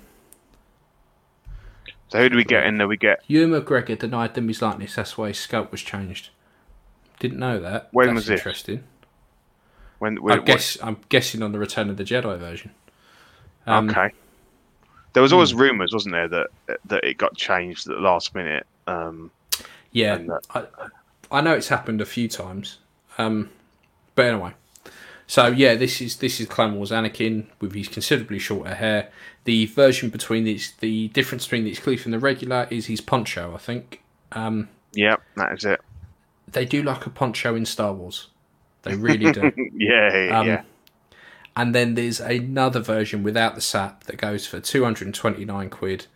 so 2.09 2.19
who 2.19 2.29
do 2.29 2.37
we 2.37 2.45
get 2.45 2.67
in 2.67 2.79
there? 2.79 2.89
We 2.89 2.97
get 2.97 3.23
Ewan 3.27 3.51
McGregor 3.51 3.99
denied 3.99 4.35
them 4.35 4.49
his 4.49 4.63
likeness, 4.63 4.95
that's 4.95 5.17
why 5.19 5.29
his 5.29 5.37
sculpt 5.39 5.71
was 5.71 5.83
changed. 5.83 6.31
Didn't 7.21 7.39
know 7.39 7.59
that. 7.61 7.89
When 7.93 8.07
That's 8.09 8.15
was 8.17 8.27
this? 8.27 8.41
interesting. 8.41 8.85
when 9.99 10.19
I 10.31 10.39
we, 10.39 10.45
guess 10.45 10.79
I'm 10.83 10.99
guessing 11.09 11.43
on 11.43 11.53
the 11.53 11.59
Return 11.59 11.91
of 11.91 11.97
the 11.97 12.05
Jedi 12.05 12.39
version. 12.39 12.71
Um, 13.67 13.91
okay. 13.91 14.13
There 15.15 15.23
was 15.23 15.33
always 15.33 15.53
rumours, 15.53 15.93
wasn't 15.93 16.13
there, 16.15 16.29
that 16.29 16.47
that 16.87 17.05
it 17.05 17.19
got 17.19 17.37
changed 17.37 17.89
at 17.89 17.97
the 17.97 18.01
last 18.01 18.35
minute. 18.35 18.67
Um, 18.87 19.31
Yeah, 19.91 20.17
that- 20.19 20.47
I, 20.55 21.39
I 21.39 21.41
know 21.41 21.55
it's 21.55 21.69
happened 21.69 22.01
a 22.01 22.07
few 22.07 22.29
times, 22.29 22.79
um, 23.19 23.51
but 24.15 24.27
anyway. 24.27 24.53
So 25.27 25.49
yeah, 25.49 25.75
this 25.75 26.01
is 26.01 26.17
this 26.19 26.41
is 26.41 26.47
Clone 26.47 26.77
Wars 26.77 26.91
Anakin 26.91 27.47
with 27.61 27.75
his 27.75 27.89
considerably 27.89 28.39
shorter 28.39 28.75
hair. 28.75 29.11
The 29.49 29.65
version 29.65 30.11
between 30.11 30.45
these, 30.45 30.73
the 30.81 31.09
difference 31.09 31.47
between 31.47 31.65
the 31.65 31.71
exclusive 31.71 32.05
and 32.05 32.13
the 32.13 32.19
regular 32.19 32.69
is 32.71 32.85
his 32.85 33.01
poncho. 33.01 33.55
I 33.55 33.57
think 33.57 34.03
um, 34.33 34.69
yeah, 34.93 35.17
that 35.37 35.53
is 35.55 35.65
it. 35.65 35.81
they 36.53 36.67
do 36.67 36.83
like 36.83 37.07
a 37.07 37.11
poncho 37.11 37.55
in 37.55 37.65
Star 37.65 37.95
Wars. 37.95 38.29
They 38.83 38.95
really 38.95 39.33
do. 39.33 39.51
Yeah, 39.73 40.15
yeah, 40.15 40.39
Um, 40.39 40.47
yeah. 40.47 40.63
And 41.57 41.75
then 41.75 41.95
there's 41.95 42.21
another 42.21 42.81
version 42.81 43.23
without 43.23 43.55
the 43.55 43.63
STAP 43.63 44.05
that 44.05 44.19
goes 44.19 44.47
for 44.47 44.61
229 44.61 45.71
quid. 45.71 46.07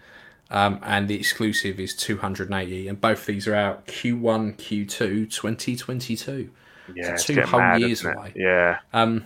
Um, 0.51 0.79
and 0.83 1.09
the 1.09 1.15
exclusive 1.17 1.81
is 1.81 1.97
280. 1.97 2.87
And 2.87 3.01
both 3.01 3.25
these 3.25 3.49
are 3.49 3.55
out 3.55 3.87
Q1, 3.87 4.57
Q2, 4.59 5.31
2022. 5.31 6.51
yeah. 6.95 7.13
it's 7.13 7.25
two 7.25 7.41
whole 7.41 7.61
mad, 7.61 7.81
years 7.81 8.05
away. 8.05 8.35
Yeah, 8.37 8.81
Um, 8.93 9.25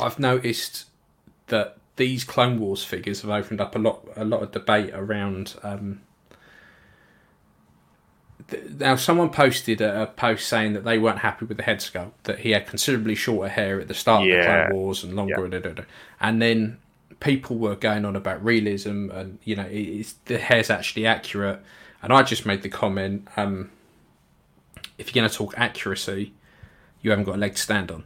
I've 0.00 0.18
noticed 0.18 0.86
that 1.48 1.76
these 1.96 2.24
Clone 2.24 2.58
Wars 2.60 2.84
figures 2.84 3.22
have 3.22 3.30
opened 3.30 3.60
up 3.60 3.74
a 3.74 3.78
lot, 3.78 4.06
a 4.16 4.24
lot 4.24 4.42
of 4.42 4.52
debate 4.52 4.90
around. 4.94 5.54
Um, 5.62 6.02
th- 8.48 8.64
now, 8.78 8.96
someone 8.96 9.30
posted 9.30 9.80
a, 9.80 10.02
a 10.02 10.06
post 10.06 10.48
saying 10.48 10.74
that 10.74 10.84
they 10.84 10.98
weren't 10.98 11.18
happy 11.20 11.44
with 11.46 11.56
the 11.56 11.62
head 11.62 11.78
sculpt, 11.78 12.12
that 12.24 12.40
he 12.40 12.50
had 12.50 12.66
considerably 12.66 13.14
shorter 13.14 13.48
hair 13.48 13.80
at 13.80 13.88
the 13.88 13.94
start 13.94 14.22
of 14.22 14.28
the 14.28 14.44
Clone 14.44 14.74
Wars 14.74 15.04
and 15.04 15.14
longer, 15.16 15.42
Yeah. 15.44 15.58
da, 15.58 15.68
da, 15.68 15.72
da. 15.74 15.82
and 16.20 16.40
then 16.40 16.78
people 17.20 17.56
were 17.56 17.74
going 17.74 18.04
on 18.04 18.14
about 18.14 18.44
realism 18.44 19.08
and 19.10 19.38
you 19.42 19.56
know 19.56 19.66
it's, 19.70 20.12
the 20.26 20.36
hair's 20.38 20.68
actually 20.68 21.06
accurate. 21.06 21.60
And 22.02 22.12
I 22.12 22.22
just 22.22 22.44
made 22.46 22.62
the 22.62 22.68
comment: 22.68 23.26
um, 23.36 23.70
if 24.98 25.08
you're 25.14 25.22
going 25.22 25.30
to 25.30 25.34
talk 25.36 25.54
accuracy, 25.56 26.32
you 27.00 27.10
haven't 27.10 27.24
got 27.24 27.36
a 27.36 27.38
leg 27.38 27.54
to 27.54 27.60
stand 27.62 27.90
on. 27.90 28.04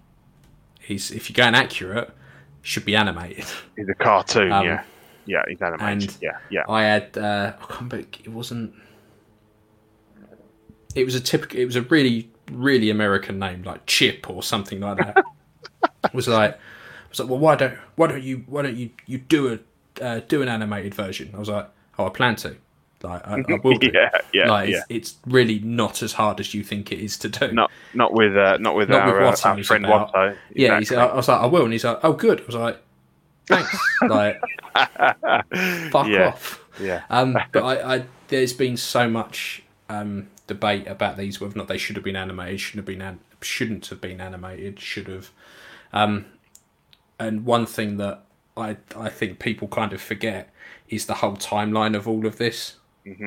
He's 0.80 1.10
if 1.10 1.28
you're 1.28 1.34
going 1.34 1.54
accurate, 1.54 2.10
should 2.62 2.84
be 2.84 2.96
animated. 2.96 3.44
he's 3.76 3.88
a 3.88 3.94
cartoon. 3.94 4.52
Um, 4.52 4.66
yeah, 4.66 4.82
yeah, 5.26 5.42
he's 5.48 5.60
animated. 5.60 6.14
yeah, 6.20 6.38
yeah. 6.50 6.64
I 6.68 6.82
had 6.82 7.16
uh, 7.16 7.52
I 7.56 7.64
can't 7.66 7.92
remember, 7.92 7.98
it 7.98 8.28
wasn't. 8.28 8.74
It 10.94 11.04
was 11.04 11.14
a 11.14 11.20
typical. 11.20 11.58
It 11.58 11.66
was 11.66 11.76
a 11.76 11.82
really 11.82 12.30
really 12.50 12.90
American 12.90 13.38
name 13.38 13.62
like 13.62 13.86
Chip 13.86 14.28
or 14.28 14.42
something 14.42 14.80
like 14.80 14.98
that. 14.98 15.16
it 16.04 16.14
was 16.14 16.28
like 16.28 16.54
I 16.54 16.58
was 17.08 17.20
like, 17.20 17.28
well, 17.28 17.38
why 17.38 17.56
don't 17.56 17.74
why 17.96 18.06
don't 18.08 18.22
you 18.22 18.44
why 18.46 18.62
don't 18.62 18.76
you 18.76 18.90
you 19.06 19.18
do 19.18 19.52
a 19.98 20.04
uh, 20.04 20.20
do 20.28 20.42
an 20.42 20.48
animated 20.48 20.94
version? 20.94 21.30
I 21.34 21.38
was 21.38 21.48
like, 21.48 21.68
oh, 21.98 22.06
I 22.06 22.10
plan 22.10 22.36
to. 22.36 22.56
Like 23.02 23.26
I, 23.26 23.36
I 23.48 23.58
will 23.64 23.78
do. 23.78 23.90
Yeah, 23.94 24.10
yeah, 24.32 24.50
like 24.50 24.68
yeah. 24.68 24.82
It's, 24.88 25.10
it's 25.12 25.18
really 25.26 25.58
not 25.60 26.02
as 26.02 26.12
hard 26.12 26.38
as 26.40 26.52
you 26.54 26.62
think 26.62 26.92
it 26.92 26.98
is 27.00 27.16
to 27.18 27.28
do. 27.28 27.52
Not 27.52 27.70
not 27.94 28.12
with 28.12 28.36
uh, 28.36 28.58
not 28.58 28.74
with 28.74 28.90
Not 28.90 29.06
with 29.06 29.14
our, 29.14 29.22
uh, 29.22 29.32
Watto, 29.32 29.46
our 29.46 29.56
he's 29.56 29.66
friend 29.66 29.86
about- 29.86 30.12
Watto. 30.12 30.36
Yeah, 30.54 30.78
he's, 30.78 30.90
exactly. 30.90 31.12
I 31.12 31.16
was 31.16 31.28
like, 31.28 31.40
I 31.40 31.46
will, 31.46 31.64
and 31.64 31.72
he's 31.72 31.84
like, 31.84 31.98
oh, 32.02 32.12
good. 32.12 32.40
I 32.40 32.44
was 32.44 32.54
like, 32.54 32.78
thanks. 33.46 33.76
like, 34.08 34.40
fuck 35.90 36.06
Yeah. 36.08 36.28
off. 36.28 36.64
yeah, 36.80 37.02
Um, 37.10 37.36
but 37.52 37.62
I, 37.64 37.96
I, 37.96 38.04
there's 38.28 38.52
been 38.52 38.76
so 38.76 39.08
much 39.08 39.62
um, 39.88 40.28
debate 40.46 40.86
about 40.86 41.16
these, 41.16 41.40
whether 41.40 41.54
or 41.54 41.58
not 41.58 41.68
they 41.68 41.78
should 41.78 41.96
have 41.96 42.04
been 42.04 42.16
animated, 42.16 42.60
shouldn't 42.60 42.86
have 42.88 42.98
been, 42.98 43.02
an- 43.02 43.20
shouldn't 43.42 43.86
have 43.86 44.00
been 44.00 44.20
animated, 44.20 44.78
should 44.80 45.08
have. 45.08 45.30
Um, 45.92 46.26
and 47.18 47.44
one 47.44 47.66
thing 47.66 47.96
that 47.96 48.24
I, 48.56 48.76
I 48.96 49.08
think 49.08 49.38
people 49.38 49.68
kind 49.68 49.92
of 49.92 50.00
forget 50.00 50.52
is 50.88 51.06
the 51.06 51.14
whole 51.14 51.36
timeline 51.36 51.96
of 51.96 52.06
all 52.08 52.26
of 52.26 52.38
this. 52.38 52.76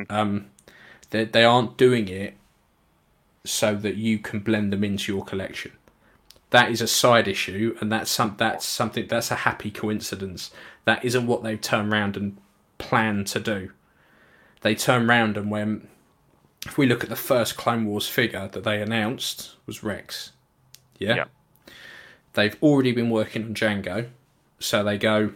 Um, 0.09 0.47
they, 1.09 1.25
they 1.25 1.43
aren't 1.43 1.77
doing 1.77 2.07
it 2.07 2.35
so 3.45 3.75
that 3.75 3.95
you 3.95 4.19
can 4.19 4.39
blend 4.39 4.71
them 4.73 4.83
into 4.83 5.13
your 5.13 5.23
collection. 5.23 5.71
that 6.51 6.69
is 6.69 6.81
a 6.81 6.87
side 6.87 7.27
issue, 7.27 7.75
and 7.81 7.91
that's 7.91 8.11
some 8.11 8.35
that's 8.37 8.65
something 8.65 9.07
that's 9.07 9.31
a 9.31 9.35
happy 9.35 9.71
coincidence. 9.71 10.51
That 10.85 11.03
isn't 11.03 11.25
what 11.27 11.41
they've 11.43 11.59
turned 11.59 11.91
around 11.91 12.15
and 12.15 12.37
planned 12.77 13.25
to 13.27 13.39
do. 13.39 13.71
They 14.61 14.75
turn 14.75 15.07
round 15.07 15.35
and 15.35 15.49
when 15.49 15.87
if 16.65 16.77
we 16.77 16.85
look 16.85 17.03
at 17.03 17.09
the 17.09 17.15
first 17.15 17.57
Clone 17.57 17.85
Wars 17.85 18.07
figure 18.07 18.47
that 18.49 18.63
they 18.63 18.81
announced 18.81 19.55
was 19.65 19.83
Rex. 19.83 20.31
Yeah. 20.99 21.15
They've 22.33 22.55
already 22.61 22.91
been 22.93 23.09
working 23.09 23.43
on 23.43 23.55
Jango, 23.55 24.09
so 24.59 24.83
they 24.83 24.97
go. 24.97 25.33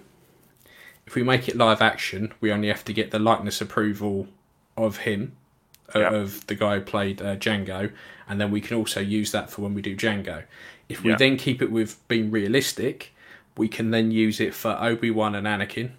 If 1.07 1.15
we 1.15 1.23
make 1.23 1.49
it 1.49 1.57
live 1.57 1.81
action, 1.81 2.33
we 2.41 2.51
only 2.51 2.67
have 2.67 2.85
to 2.85 2.93
get 2.93 3.11
the 3.11 3.19
likeness 3.19 3.59
approval 3.61 4.27
of 4.77 4.97
him, 4.97 5.33
Yep. 5.95 6.11
of 6.11 6.47
the 6.47 6.55
guy 6.55 6.75
who 6.75 6.81
played 6.81 7.21
uh, 7.21 7.35
Jango, 7.37 7.91
and 8.27 8.39
then 8.41 8.51
we 8.51 8.59
can 8.61 8.75
also 8.75 8.99
use 8.99 9.31
that 9.31 9.49
for 9.49 9.61
when 9.61 9.73
we 9.73 9.81
do 9.81 9.95
Jango. 9.95 10.43
If 10.89 11.01
we 11.03 11.11
Yep. 11.11 11.19
then 11.19 11.37
keep 11.37 11.61
it 11.61 11.71
with 11.71 12.05
being 12.07 12.29
realistic, 12.29 13.13
we 13.57 13.67
can 13.69 13.91
then 13.91 14.11
use 14.11 14.39
it 14.39 14.53
for 14.53 14.77
Obi 14.79 15.09
Wan 15.11 15.33
and 15.33 15.47
Anakin. 15.47 15.91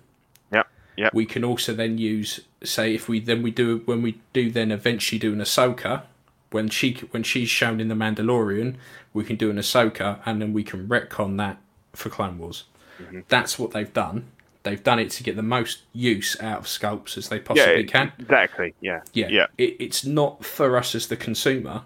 Yep. 0.52 0.68
Yep. 0.96 1.14
We 1.14 1.24
can 1.26 1.42
also 1.42 1.72
then 1.74 1.96
use, 1.98 2.40
say, 2.62 2.94
if 2.94 3.08
we 3.08 3.18
then 3.20 3.42
we 3.42 3.50
do 3.50 3.82
when 3.86 4.02
we 4.02 4.20
do 4.32 4.50
then 4.50 4.70
eventually 4.70 5.18
do 5.18 5.32
an 5.32 5.40
Ahsoka, 5.40 6.02
when 6.50 6.68
she 6.68 6.94
when 7.10 7.22
she's 7.22 7.48
shown 7.48 7.80
in 7.80 7.88
the 7.88 7.94
Mandalorian, 7.94 8.76
we 9.12 9.24
can 9.24 9.36
do 9.36 9.50
an 9.50 9.56
Ahsoka, 9.56 10.20
and 10.26 10.40
then 10.40 10.52
we 10.52 10.62
can 10.64 10.86
retcon 10.86 11.38
that 11.38 11.56
for 11.94 12.10
Clone 12.10 12.38
Wars. 12.38 12.64
Mm-hmm. 13.02 13.20
That's 13.28 13.58
what 13.58 13.70
they've 13.72 13.92
done. 13.92 14.26
They've 14.64 14.82
done 14.82 14.98
it 14.98 15.10
to 15.12 15.22
get 15.22 15.36
the 15.36 15.42
most 15.42 15.82
use 15.92 16.36
out 16.40 16.58
of 16.58 16.64
sculpts 16.66 17.16
as 17.16 17.28
they 17.28 17.38
possibly 17.38 17.80
yeah, 17.82 17.86
can. 17.86 18.12
exactly. 18.18 18.74
Yeah. 18.80 19.00
Yeah, 19.12 19.28
Yeah. 19.28 19.46
It, 19.56 19.76
it's 19.78 20.04
not 20.04 20.44
for 20.44 20.76
us 20.76 20.94
as 20.94 21.06
the 21.06 21.16
consumer. 21.16 21.82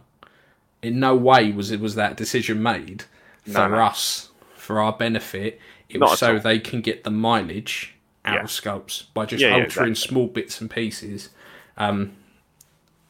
In 0.82 0.98
no 0.98 1.14
way 1.14 1.52
was 1.52 1.70
it 1.70 1.80
was 1.80 1.94
that 1.94 2.16
decision 2.16 2.62
made 2.62 3.04
for 3.44 3.50
No, 3.50 3.68
no. 3.68 3.76
us 3.85 4.30
for 4.56 4.80
our 4.80 4.92
benefit. 4.92 5.61
It 5.88 5.98
Not 6.00 6.11
was 6.11 6.18
so 6.18 6.35
all. 6.35 6.40
they 6.40 6.58
can 6.58 6.80
get 6.80 7.04
the 7.04 7.11
mileage 7.11 7.94
out 8.24 8.35
Yeah. 8.37 8.42
of 8.42 8.48
sculpts 8.48 9.04
by 9.14 9.26
just 9.26 9.44
altering 9.44 9.64
exactly. 9.64 9.94
small 9.94 10.26
bits 10.26 10.61
and 10.61 10.70
pieces. 10.70 11.28
Um, 11.76 12.12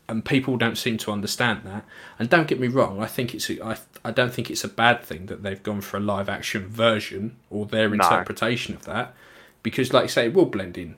and 0.09 0.25
people 0.25 0.57
don't 0.57 0.77
seem 0.77 0.99
to 0.99 1.13
understand 1.13 1.61
that. 1.65 1.85
And 2.19 2.29
don't 2.29 2.47
get 2.49 2.61
me 2.61 2.69
wrong, 2.69 3.01
I 3.03 3.07
think 3.07 3.35
it's 3.35 3.49
a, 3.49 3.65
I, 3.65 3.77
I 4.05 4.11
don't 4.11 4.35
think 4.35 4.51
it's 4.51 4.65
a 4.65 4.69
bad 4.69 5.03
thing 5.03 5.27
that 5.27 5.43
they've 5.43 5.63
gone 5.63 5.81
for 5.81 5.97
a 5.97 6.01
live 6.01 6.29
action 6.29 6.67
version 6.67 7.37
or 7.49 7.65
their 7.65 7.95
interpretation 7.95 8.75
of 8.75 8.85
that, 8.85 9.15
because 9.63 9.93
like 9.93 10.05
I 10.05 10.07
say, 10.09 10.27
it 10.27 10.35
will 10.35 10.47
blend 10.47 10.79
in. 10.79 10.97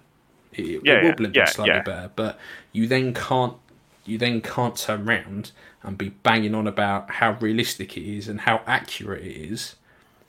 It, 0.52 0.84
it 0.84 0.84
Yeah, 0.84 1.00
will 1.00 1.12
yeah, 1.12 1.14
blend 1.14 1.34
yeah, 1.34 1.42
in 1.42 1.46
slightly 1.46 1.80
better, 1.80 2.10
but 2.14 2.38
you 2.72 2.86
then 2.86 3.14
can't 3.14 3.56
you 4.04 4.18
then 4.18 4.40
can't 4.42 4.76
turn 4.76 5.08
around 5.08 5.52
and 5.82 5.96
be 5.98 6.10
banging 6.10 6.54
on 6.54 6.66
about 6.66 7.10
how 7.12 7.32
realistic 7.40 7.96
it 7.96 8.02
is 8.04 8.28
and 8.28 8.42
how 8.42 8.62
accurate 8.66 9.22
it 9.24 9.32
is 9.36 9.76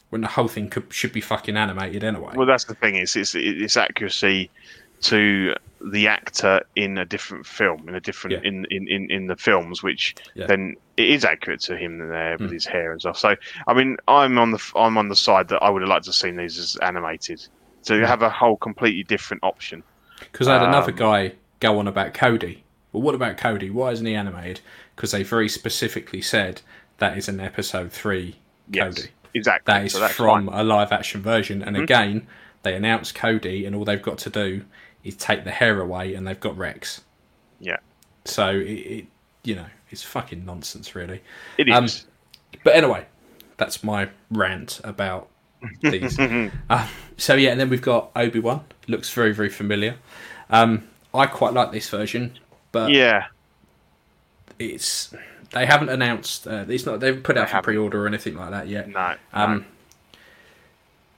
when 0.10 0.22
the 0.22 0.30
whole 0.30 0.48
thing 0.48 0.70
could, 0.70 0.94
should 0.94 1.14
be 1.14 1.22
fucking 1.22 1.58
animated 1.58 2.04
anyway. 2.04 2.36
Well, 2.36 2.48
that's 2.48 2.66
the 2.66 2.76
thing. 2.76 2.96
It's 2.96 3.16
it's 3.16 3.34
it's 3.36 3.78
accuracy 3.78 4.52
to 5.04 5.54
the 5.92 6.08
actor 6.08 6.62
in 6.76 6.98
a 6.98 7.06
different 7.06 7.46
film, 7.46 7.88
in 7.88 7.96
a 7.96 8.02
different 8.02 8.38
Yeah. 8.38 8.42
in, 8.44 8.66
in, 8.70 8.88
in, 8.88 9.12
in 9.12 9.28
the 9.28 9.36
films, 9.36 9.84
which 9.84 10.16
Yeah. 10.34 10.48
then 10.48 10.76
it 10.98 11.10
is 11.10 11.26
accurate 11.26 11.62
to 11.62 11.78
him 11.78 12.00
there 12.10 12.38
with 12.40 12.52
Mm. 12.52 12.54
his 12.54 12.66
hair 12.66 12.92
and 12.92 13.02
stuff. 13.02 13.18
So, 13.18 13.36
I 13.68 13.74
mean, 13.74 13.98
I'm 14.08 14.38
on 14.38 14.52
the 14.52 14.72
I'm 14.76 14.98
on 14.98 15.10
the 15.10 15.16
side 15.16 15.50
that 15.50 15.62
I 15.62 15.70
would 15.70 15.82
have 15.82 15.90
liked 15.90 16.06
to 16.06 16.10
have 16.10 16.16
seen 16.16 16.38
these 16.38 16.58
as 16.58 16.76
animated 16.82 17.42
to 17.86 18.06
have 18.06 18.22
a 18.22 18.30
whole 18.30 18.58
completely 18.58 19.04
different 19.04 19.44
option. 19.44 19.84
Because 20.20 20.48
I 20.48 20.54
had 20.54 20.64
another 20.68 20.92
Um, 20.92 20.98
guy 20.98 21.34
go 21.60 21.80
on 21.80 21.88
about 21.88 22.14
Cody. 22.14 22.64
Well, 22.92 23.02
what 23.04 23.16
about 23.16 23.38
Cody? 23.38 23.70
Why 23.70 23.92
isn't 23.92 24.06
he 24.06 24.16
animated? 24.16 24.62
Because 24.96 25.12
they 25.12 25.24
very 25.24 25.50
specifically 25.50 26.22
said 26.22 26.62
that 26.98 27.18
is 27.18 27.28
an 27.28 27.40
episode 27.40 27.92
three 27.92 28.36
Yes, 28.72 28.96
Cody. 28.96 29.10
exactly. 29.34 29.74
That 29.74 29.86
is 29.86 29.94
so 29.94 30.00
that's 30.00 30.14
from 30.14 30.28
fine. 30.28 30.46
Mm-hmm. 30.48 30.60
a 30.60 30.64
live 30.64 30.92
action 30.92 31.22
version. 31.22 31.62
And 31.62 31.76
again, 31.78 32.28
they 32.64 32.74
announced 32.76 33.14
Cody, 33.16 33.66
and 33.66 33.76
all 33.76 33.86
they've 33.86 34.02
got 34.02 34.18
to 34.20 34.30
do 34.30 34.64
is 35.04 35.16
take 35.16 35.44
the 35.44 35.52
hair 35.52 35.80
away, 35.80 36.16
and 36.16 36.26
they've 36.26 36.40
got 36.40 36.58
Rex. 36.58 37.02
Yeah, 37.60 37.78
So 38.26 38.50
it, 38.50 38.64
it 38.64 39.06
you 39.44 39.56
know, 39.56 39.68
it's 39.92 40.02
fucking 40.04 40.46
nonsense, 40.46 40.96
really. 40.96 41.22
it 41.58 41.68
is. 41.70 41.76
um, 41.76 41.88
But 42.64 42.76
anyway, 42.76 43.06
that's 43.58 43.84
my 43.84 44.10
rant 44.32 44.82
about 44.84 45.30
these. 45.82 46.20
uh, 46.20 46.88
so 47.18 47.36
yeah, 47.36 47.52
and 47.52 47.60
then 47.60 47.70
we've 47.70 47.82
got 47.82 48.12
Obi 48.16 48.40
Wan. 48.40 48.64
Looks 48.88 49.12
very 49.14 49.34
very 49.34 49.50
familiar. 49.50 49.96
Um, 50.50 50.88
I 51.14 51.26
quite 51.26 51.54
like 51.54 51.72
this 51.72 51.90
version, 51.90 52.38
but 52.72 52.92
yeah, 52.92 53.28
it's 54.60 55.14
they 55.52 55.66
haven't 55.66 55.90
announced. 55.90 56.48
Uh, 56.48 56.66
it's 56.68 56.86
not 56.86 57.00
they've 57.00 57.22
put 57.22 57.38
out 57.38 57.42
They 57.42 57.48
for 57.48 57.56
haven't. 57.56 57.64
pre-order 57.66 58.04
or 58.04 58.08
anything 58.08 58.36
like 58.36 58.52
that 58.52 58.68
yet. 58.68 58.90
no, 58.90 59.16
Um, 59.34 59.60
no. 59.60 59.66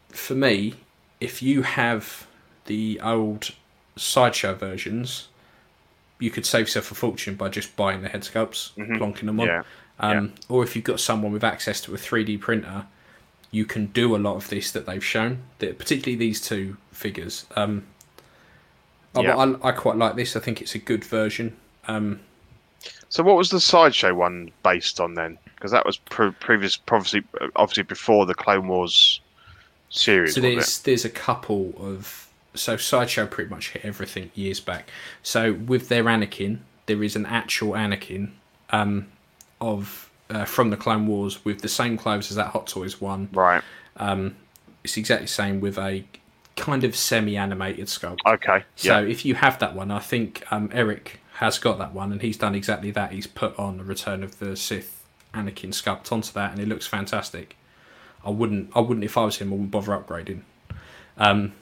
For 0.10 0.36
me, 0.36 0.76
if 1.20 1.42
you 1.42 1.62
have 1.64 2.28
the 2.66 3.00
old 3.04 3.52
sideshow 3.96 4.54
versions, 4.56 5.28
you 6.20 6.32
could 6.32 6.46
save 6.46 6.62
yourself 6.68 6.92
a 6.92 6.96
fortune 6.96 7.36
by 7.36 7.50
just 7.50 7.76
buying 7.76 8.02
the 8.02 8.10
head 8.10 8.22
sculpts, 8.22 8.72
plonking 8.78 9.26
them 9.26 9.40
on. 9.40 9.48
Mm-hmm. 9.48 9.64
Yeah, 10.04 10.10
Um, 10.18 10.34
Or 10.50 10.64
if 10.64 10.76
you've 10.76 10.86
got 10.86 11.00
someone 11.00 11.32
with 11.32 11.44
access 11.44 11.82
to 11.82 11.94
a 11.94 11.98
3D 11.98 12.40
printer, 12.40 12.86
you 13.52 13.66
can 13.66 13.88
do 13.88 14.16
a 14.16 14.18
lot 14.18 14.36
of 14.36 14.50
this 14.50 14.72
that 14.72 14.86
they've 14.86 15.04
shown. 15.04 15.42
Particularly 15.60 16.16
these 16.16 16.42
two 16.42 16.78
figures. 16.92 17.46
Um, 17.56 17.86
I- 19.16 19.22
Yeah. 19.22 19.36
I, 19.38 19.70
I 19.70 19.72
quite 19.72 19.96
like 19.98 20.16
this. 20.16 20.36
I 20.36 20.40
think 20.40 20.62
it's 20.62 20.76
a 20.76 20.80
good 20.80 21.04
version. 21.04 21.56
Um, 21.88 22.20
So, 23.10 23.24
what 23.24 23.38
was 23.38 23.50
the 23.50 23.60
sideshow 23.62 24.14
one 24.14 24.52
based 24.64 25.00
on 25.00 25.14
then? 25.14 25.38
Because 25.56 25.72
that 25.72 25.86
was 25.86 25.98
pre- 25.98 26.32
previous, 26.32 26.78
obviously, 26.92 27.24
obviously 27.56 27.84
before 27.84 28.26
the 28.26 28.36
Clone 28.36 28.68
Wars 28.68 29.22
series. 29.90 30.36
So 30.36 30.42
there's 30.42 30.80
there's 30.80 31.06
a 31.06 31.10
couple 31.10 31.74
of 31.80 32.28
so 32.54 32.76
sideshow 32.76 33.26
pretty 33.26 33.50
much 33.50 33.70
hit 33.70 33.86
everything 33.86 34.30
years 34.36 34.60
back. 34.60 34.90
So 35.24 35.54
with 35.54 35.88
their 35.90 36.04
Anakin, 36.04 36.60
there 36.88 37.02
is 37.02 37.16
an 37.16 37.26
actual 37.26 37.72
Anakin 37.74 38.32
um, 38.72 39.08
of 39.62 40.07
uh, 40.30 40.46
from 40.46 40.70
the 40.70 40.78
Clone 40.78 41.08
Wars 41.08 41.44
with 41.46 41.62
the 41.62 41.70
same 41.70 41.98
clothes 41.98 42.30
as 42.32 42.36
that 42.38 42.48
Hot 42.48 42.68
Toys 42.68 43.00
one. 43.00 43.30
right? 43.34 43.64
It's 44.84 44.96
exactly 44.98 45.26
the 45.26 45.32
same 45.32 45.60
with 45.60 45.78
a 45.78 46.06
kind 46.56 46.84
of 46.84 46.96
semi-animated 46.96 47.88
sculpt. 47.88 48.20
Okay. 48.26 48.64
So 48.76 49.00
yeah. 49.00 49.08
if 49.08 49.26
you 49.26 49.36
have 49.36 49.60
that 49.60 49.76
one, 49.76 49.92
I 49.92 50.00
think 50.00 50.44
um, 50.52 50.70
Eric 50.74 51.20
has 51.36 51.60
got 51.60 51.78
that 51.80 51.94
one, 51.94 52.12
and 52.12 52.22
he's 52.22 52.38
done 52.38 52.56
exactly 52.56 52.92
that. 52.92 53.12
He's 53.12 53.28
put 53.28 53.58
on 53.60 53.78
the 53.78 53.84
Return 53.84 54.24
of 54.24 54.40
the 54.40 54.56
Sith 54.56 55.06
Anakin 55.34 55.70
sculpt 55.70 56.12
onto 56.12 56.32
that, 56.34 56.52
and 56.52 56.60
it 56.60 56.68
looks 56.68 56.88
fantastic. 56.88 57.58
I 58.26 58.30
wouldn't, 58.30 58.72
I 58.76 58.80
wouldn't 58.80 59.04
if 59.04 59.18
I 59.18 59.26
was 59.26 59.38
him. 59.38 59.50
I 59.50 59.52
wouldn't 59.52 59.72
bother 59.72 59.92
upgrading. 59.92 60.42
Um, 61.18 61.54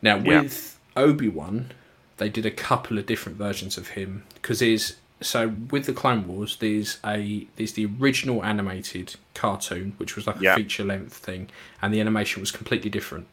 now 0.00 0.16
Yeah. 0.16 0.42
with 0.42 0.78
Obi 0.96 1.28
Wan, 1.28 1.72
they 2.16 2.28
did 2.28 2.46
a 2.46 2.50
couple 2.50 2.98
of 2.98 3.06
different 3.06 3.36
versions 3.38 3.76
of 3.76 3.88
him 3.88 4.24
because 4.34 4.60
there's 4.60 4.96
so 5.22 5.48
with 5.70 5.86
the 5.86 5.92
Clone 5.92 6.26
Wars, 6.28 6.56
there's 6.56 6.98
a 7.04 7.46
there's 7.56 7.72
the 7.72 7.88
original 8.00 8.44
animated 8.44 9.16
cartoon, 9.34 9.94
which 9.96 10.16
was 10.16 10.26
like 10.26 10.36
a 10.42 10.54
feature 10.56 10.84
length 10.84 11.14
thing, 11.16 11.48
and 11.80 11.92
the 11.94 12.00
animation 12.00 12.40
was 12.40 12.50
completely 12.50 12.90
different. 12.90 13.26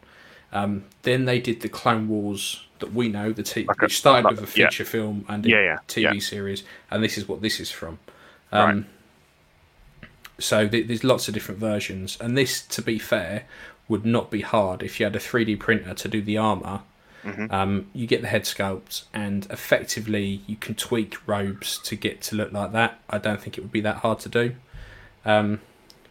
Um, 0.53 0.85
then 1.03 1.25
they 1.25 1.39
did 1.39 1.61
the 1.61 1.69
Clone 1.69 2.07
Wars 2.07 2.65
that 2.79 2.93
we 2.93 3.07
know, 3.09 3.31
the 3.33 3.43
t- 3.43 3.65
Like 3.65 3.81
which 3.81 3.97
started 3.97 4.23
like- 4.25 4.39
with 4.39 4.55
a 4.55 4.59
yeah. 4.59 4.67
feature 4.69 4.85
film 4.85 5.25
and 5.27 5.45
a 5.45 5.49
Yeah, 5.49 5.61
yeah, 5.61 5.77
TV 5.87 6.13
yeah. 6.15 6.19
series, 6.19 6.63
and 6.89 7.03
this 7.03 7.17
is 7.17 7.27
what 7.27 7.41
this 7.41 7.59
is 7.59 7.69
from. 7.71 7.99
Right. 8.51 8.69
Um, 8.71 8.85
So 10.39 10.67
th- 10.67 10.87
there's 10.87 11.03
lots 11.03 11.27
of 11.27 11.33
different 11.33 11.59
versions, 11.59 12.17
and 12.21 12.37
this, 12.37 12.61
to 12.61 12.81
be 12.81 12.97
fair, 12.97 13.43
would 13.89 14.05
not 14.05 14.31
be 14.31 14.41
hard 14.41 14.81
if 14.81 14.99
you 14.99 15.05
had 15.05 15.15
a 15.15 15.19
3D 15.19 15.55
printer 15.59 15.93
to 15.93 16.07
do 16.07 16.21
the 16.21 16.37
armor. 16.37 16.81
Mm-hmm. 17.23 17.53
Um, 17.53 17.87
you 17.93 18.07
get 18.07 18.21
the 18.21 18.27
head 18.27 18.43
sculpt, 18.43 19.03
and 19.13 19.45
effectively 19.49 20.41
you 20.47 20.55
can 20.55 20.75
tweak 20.75 21.17
robes 21.27 21.77
to 21.79 21.95
get 21.95 22.21
to 22.23 22.35
look 22.35 22.51
like 22.53 22.71
that. 22.71 22.99
I 23.09 23.17
don't 23.17 23.41
think 23.41 23.57
it 23.57 23.61
would 23.61 23.71
be 23.71 23.81
that 23.81 23.97
hard 23.97 24.19
to 24.21 24.29
do. 24.29 24.55
Um, 25.25 25.59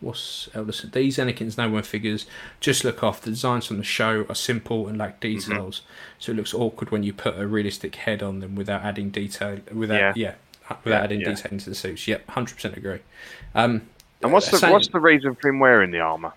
what's 0.01 0.49
else? 0.55 0.83
These 0.83 1.16
Anakin's 1.16 1.57
no 1.57 1.68
one 1.71 1.83
figures 1.83 2.26
just 2.61 2.85
look 2.85 3.03
off. 3.03 3.22
The 3.22 3.30
designs 3.30 3.66
from 3.66 3.78
the 3.78 3.85
show 3.85 4.26
are 4.28 4.35
simple 4.35 4.87
and 4.87 4.99
lack 4.99 5.20
Mm-hmm. 5.20 5.51
details, 5.51 5.82
so 6.18 6.32
it 6.32 6.37
looks 6.37 6.53
awkward 6.55 6.91
when 6.91 7.03
you 7.03 7.12
put 7.12 7.39
a 7.39 7.47
realistic 7.47 7.95
head 7.97 8.22
on 8.22 8.41
them 8.41 8.55
without 8.55 8.82
adding 8.82 9.09
detail. 9.11 9.61
Without 9.72 9.99
Yeah. 9.99 10.12
yeah, 10.14 10.35
without 10.85 10.99
Yeah, 10.99 11.05
adding 11.05 11.20
yeah. 11.22 11.30
detail 11.30 11.53
into 11.53 11.70
the 11.70 11.74
suits. 11.74 12.07
Yep, 12.07 12.28
hundred 12.30 12.55
percent 12.57 12.76
agree. 12.76 13.01
Um, 13.55 13.82
And 14.22 14.32
what's 14.32 14.51
the 14.51 14.59
same- 14.59 14.72
what's 14.72 14.89
the 14.89 15.01
reason 15.01 15.35
for 15.37 15.49
him 15.49 15.59
wearing 15.59 15.91
the 15.91 16.01
armor? 16.01 16.32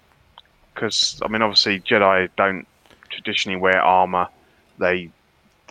Because 0.73 1.19
I 1.23 1.27
mean, 1.27 1.41
obviously, 1.41 1.81
Jedi 1.81 2.29
don't 2.37 2.65
traditionally 3.09 3.59
wear 3.59 3.81
armor. 3.81 4.27
They 4.81 5.09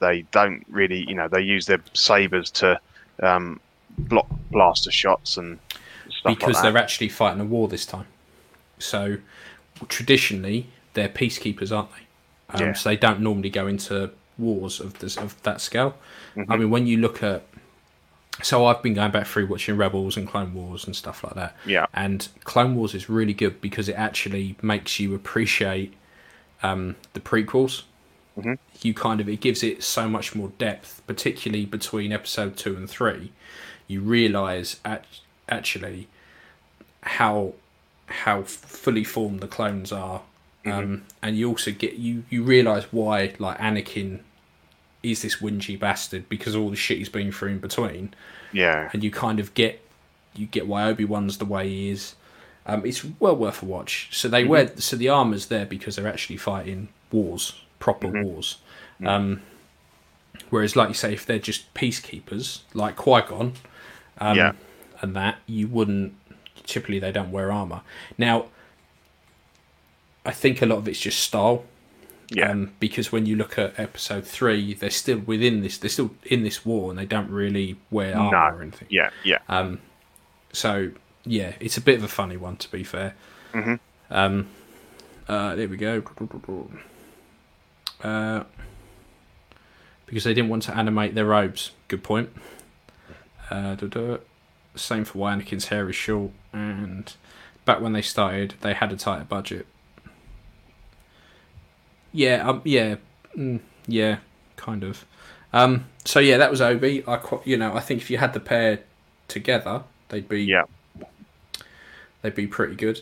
they 0.00 0.22
don't 0.32 0.64
really, 0.68 1.04
you 1.06 1.14
know, 1.14 1.28
they 1.28 1.42
use 1.42 1.66
their 1.66 1.82
sabers 1.92 2.50
to 2.52 2.80
um, 3.22 3.60
block 3.98 4.26
blaster 4.50 4.90
shots 4.90 5.36
and 5.36 5.58
stuff 6.08 6.38
because 6.38 6.54
like 6.54 6.62
they're 6.62 6.82
actually 6.82 7.10
fighting 7.10 7.40
a 7.40 7.44
war 7.44 7.68
this 7.68 7.84
time. 7.84 8.06
So 8.78 9.18
traditionally, 9.88 10.68
they're 10.94 11.08
peacekeepers, 11.08 11.76
aren't 11.76 11.90
they? 11.92 12.54
Um, 12.54 12.68
Yeah. 12.68 12.72
So 12.72 12.88
they 12.88 12.96
don't 12.96 13.20
normally 13.20 13.50
go 13.50 13.66
into 13.66 14.10
wars 14.38 14.80
of 14.80 14.98
this 15.00 15.16
of 15.16 15.40
that 15.42 15.60
scale. 15.60 15.96
Mm-hmm. 16.34 16.52
I 16.52 16.56
mean, 16.56 16.70
when 16.70 16.86
you 16.86 16.96
look 16.96 17.22
at 17.22 17.44
so 18.42 18.64
I've 18.64 18.82
been 18.82 18.94
going 18.94 19.10
back 19.10 19.26
through 19.26 19.46
watching 19.46 19.76
Rebels 19.76 20.16
and 20.16 20.26
Clone 20.26 20.54
Wars 20.54 20.86
and 20.86 20.96
stuff 20.96 21.22
like 21.24 21.34
that. 21.34 21.56
Yeah. 21.66 21.86
And 21.92 22.26
Clone 22.44 22.74
Wars 22.74 22.94
is 22.94 23.10
really 23.10 23.34
good 23.34 23.60
because 23.60 23.88
it 23.88 23.94
actually 23.94 24.56
makes 24.62 24.98
you 24.98 25.14
appreciate 25.14 25.92
um, 26.62 26.96
the 27.12 27.20
prequels. 27.20 27.82
Mhm. 28.38 28.58
You 28.82 28.94
kind 28.94 29.20
of 29.20 29.28
it 29.28 29.40
gives 29.40 29.62
it 29.62 29.82
so 29.82 30.08
much 30.08 30.34
more 30.34 30.52
depth, 30.58 31.02
particularly 31.06 31.66
between 31.66 32.12
episode 32.12 32.56
two 32.56 32.76
and 32.76 32.88
three. 32.88 33.32
You 33.88 34.00
realise 34.00 34.78
at, 34.84 35.04
actually 35.48 36.06
how 37.02 37.54
how 38.06 38.42
fully 38.42 39.04
formed 39.04 39.40
the 39.40 39.46
clones 39.48 39.92
are, 39.92 40.22
um, 40.66 41.02
and 41.22 41.36
you 41.36 41.48
also 41.48 41.70
get 41.70 41.94
you 41.94 42.24
you 42.30 42.42
realise 42.42 42.84
why 42.92 43.34
like 43.38 43.58
Anakin 43.58 44.20
is 45.02 45.22
this 45.22 45.36
whingy 45.36 45.78
bastard 45.78 46.28
because 46.28 46.54
all 46.54 46.68
the 46.70 46.76
shit 46.76 46.98
he's 46.98 47.08
been 47.08 47.32
through 47.32 47.48
in 47.48 47.58
between 47.58 48.12
Yeah. 48.52 48.90
and 48.92 49.02
you 49.02 49.10
kind 49.10 49.40
of 49.40 49.54
get 49.54 49.80
you 50.34 50.46
get 50.46 50.66
why 50.66 50.84
Obi 50.84 51.04
Wan's 51.06 51.38
the 51.38 51.44
way 51.46 51.68
he 51.68 51.90
is. 51.90 52.14
Um, 52.66 52.84
it's 52.84 53.02
well 53.18 53.34
worth 53.34 53.62
a 53.62 53.64
watch. 53.66 54.10
So 54.12 54.28
they 54.28 54.44
wear 54.44 54.70
so 54.76 54.96
the 54.96 55.08
armor's 55.08 55.46
there 55.46 55.64
because 55.66 55.96
they're 55.96 56.06
actually 56.06 56.36
fighting 56.36 56.88
wars, 57.10 57.54
proper 57.80 58.06
wars. 58.06 58.58
Um, 59.04 59.42
whereas, 60.50 60.76
like 60.76 60.88
you 60.88 60.94
say, 60.94 61.12
if 61.12 61.26
they're 61.26 61.38
just 61.40 61.72
peacekeepers 61.74 62.60
like 62.74 62.94
Qui 62.96 63.22
Gon, 63.22 63.54
um, 64.18 64.36
Yeah. 64.36 64.52
and 65.00 65.16
that 65.16 65.38
you 65.46 65.66
wouldn't 65.66 66.14
typically 66.64 67.00
they 67.00 67.10
don't 67.10 67.32
wear 67.32 67.50
armor. 67.50 67.80
Now, 68.16 68.46
I 70.24 70.30
think 70.32 70.62
a 70.62 70.66
lot 70.66 70.78
of 70.78 70.86
it's 70.88 71.00
just 71.00 71.18
style. 71.20 71.64
Yeah. 72.32 72.50
Um, 72.52 72.70
because 72.78 73.10
when 73.10 73.26
you 73.26 73.34
look 73.34 73.58
at 73.58 73.76
episode 73.76 74.24
three, 74.24 74.74
they're 74.74 74.90
still 74.90 75.18
within 75.18 75.62
this. 75.62 75.78
They're 75.78 75.90
still 75.90 76.12
in 76.24 76.44
this 76.44 76.64
war, 76.64 76.90
and 76.90 76.98
they 76.98 77.06
don't 77.06 77.28
really 77.28 77.76
wear 77.90 78.16
armor 78.16 78.30
no. 78.52 78.56
or 78.58 78.62
anything. 78.62 78.86
Yeah. 78.88 79.10
Yeah. 79.24 79.38
Um, 79.48 79.80
so 80.52 80.92
yeah, 81.24 81.54
it's 81.58 81.76
a 81.76 81.80
bit 81.80 81.96
of 81.98 82.04
a 82.04 82.08
funny 82.08 82.36
one 82.36 82.56
to 82.58 82.70
be 82.70 82.84
fair. 82.84 83.14
Mhm. 83.52 83.80
Um, 84.10 84.46
uh, 85.28 85.56
there 85.56 85.66
we 85.68 85.76
go. 85.76 86.02
Uh, 88.02 88.44
because 90.06 90.24
they 90.24 90.34
didn't 90.34 90.50
want 90.50 90.62
to 90.64 90.76
animate 90.76 91.14
their 91.14 91.26
robes. 91.26 91.70
Good 91.88 92.02
point. 92.02 92.30
Uh. 93.50 93.76
Same 94.76 95.04
for 95.04 95.18
why 95.18 95.34
Anakin's 95.34 95.66
hair 95.66 95.88
is 95.90 95.96
short, 95.96 96.30
and 96.52 97.12
back 97.64 97.80
when 97.80 97.92
they 97.92 98.02
started, 98.02 98.54
they 98.60 98.72
had 98.72 98.92
a 98.92 98.96
tighter 98.96 99.24
budget. 99.24 99.66
Yeah, 102.12 102.48
um, 102.48 102.62
yeah, 102.64 102.96
mm, 103.36 103.60
yeah, 103.88 104.18
kind 104.56 104.84
of. 104.84 105.04
Um, 105.52 105.86
so 106.04 106.20
yeah, 106.20 106.36
that 106.38 106.50
was 106.52 106.60
Obi. 106.60 107.04
I, 107.06 107.20
you 107.44 107.56
know, 107.56 107.74
I 107.74 107.80
think 107.80 108.00
if 108.00 108.10
you 108.10 108.18
had 108.18 108.32
the 108.32 108.40
pair 108.40 108.80
together, 109.26 109.82
they'd 110.08 110.28
be 110.28 110.44
Yeah. 110.44 110.62
they'd 112.22 112.34
be 112.34 112.46
pretty 112.46 112.76
good. 112.76 113.00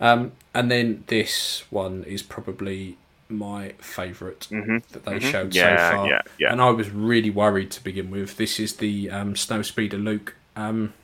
Um, 0.00 0.32
and 0.54 0.70
then 0.70 1.04
this 1.06 1.64
one 1.70 2.02
is 2.04 2.22
probably 2.22 2.96
my 3.28 3.70
favorite 3.78 4.48
Mhm, 4.50 4.82
that 4.88 5.04
they 5.04 5.18
mhm. 5.18 5.30
showed 5.30 5.54
Yeah, 5.54 5.90
so 5.90 5.96
far. 5.96 6.08
yeah, 6.08 6.22
yeah. 6.38 6.52
And 6.52 6.60
I 6.62 6.70
was 6.70 6.90
really 6.90 7.30
worried 7.30 7.70
to 7.72 7.84
begin 7.84 8.10
with. 8.10 8.36
This 8.36 8.58
is 8.58 8.76
the 8.76 9.10
um, 9.10 9.36
Snow 9.36 9.62
Speeder 9.62 9.98
Luke. 9.98 10.34
Um, 10.56 10.94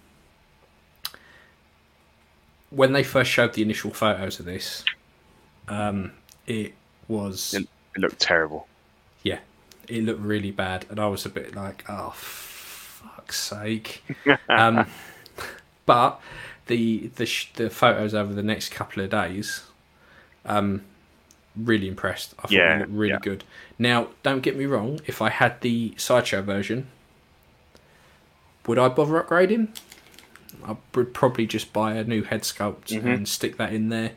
when 2.70 2.92
they 2.92 3.02
first 3.02 3.30
showed 3.30 3.52
the 3.54 3.62
initial 3.62 3.90
photos 3.92 4.38
of 4.40 4.46
this, 4.46 4.84
um, 5.68 6.12
it 6.46 6.74
was 7.08 7.54
It 7.54 7.68
looked 7.96 8.18
terrible. 8.20 8.66
yeah, 9.22 9.38
it 9.88 10.02
looked 10.04 10.20
really 10.20 10.50
bad, 10.50 10.86
and 10.90 10.98
I 10.98 11.06
was 11.06 11.24
a 11.24 11.28
bit 11.30 11.54
like, 11.54 11.84
oh, 11.88 12.12
fuck's 12.16 13.40
sake. 13.40 14.02
um, 14.48 14.86
but 15.86 16.20
the 16.66 17.10
the 17.16 17.30
the 17.54 17.70
photos 17.70 18.14
over 18.14 18.32
the 18.32 18.42
next 18.42 18.70
couple 18.70 19.02
of 19.04 19.10
days, 19.10 19.62
um, 20.46 20.84
really 21.57 21.88
impressed. 21.88 22.34
I 22.38 22.42
thought 22.42 22.50
Yeah, 22.52 22.78
looked 22.80 22.90
really 22.90 23.12
yeah. 23.12 23.18
good. 23.20 23.44
Now, 23.78 24.09
don't 24.22 24.40
get 24.40 24.57
me 24.57 24.66
wrong. 24.66 25.00
If 25.07 25.20
I 25.22 25.30
had 25.30 25.61
the 25.61 25.94
sideshow 25.96 26.42
version, 26.42 26.88
would 28.66 28.78
I 28.78 28.88
bother 28.88 29.20
upgrading? 29.22 29.68
I 30.66 30.76
would 30.94 31.12
probably 31.12 31.46
just 31.46 31.72
buy 31.72 31.94
a 31.94 32.05
new 32.05 32.22
head 32.22 32.42
sculpt 32.42 32.86
Mhm. 32.88 33.05
and 33.05 33.28
stick 33.28 33.57
that 33.59 33.72
in 33.72 33.88
there. 33.90 34.12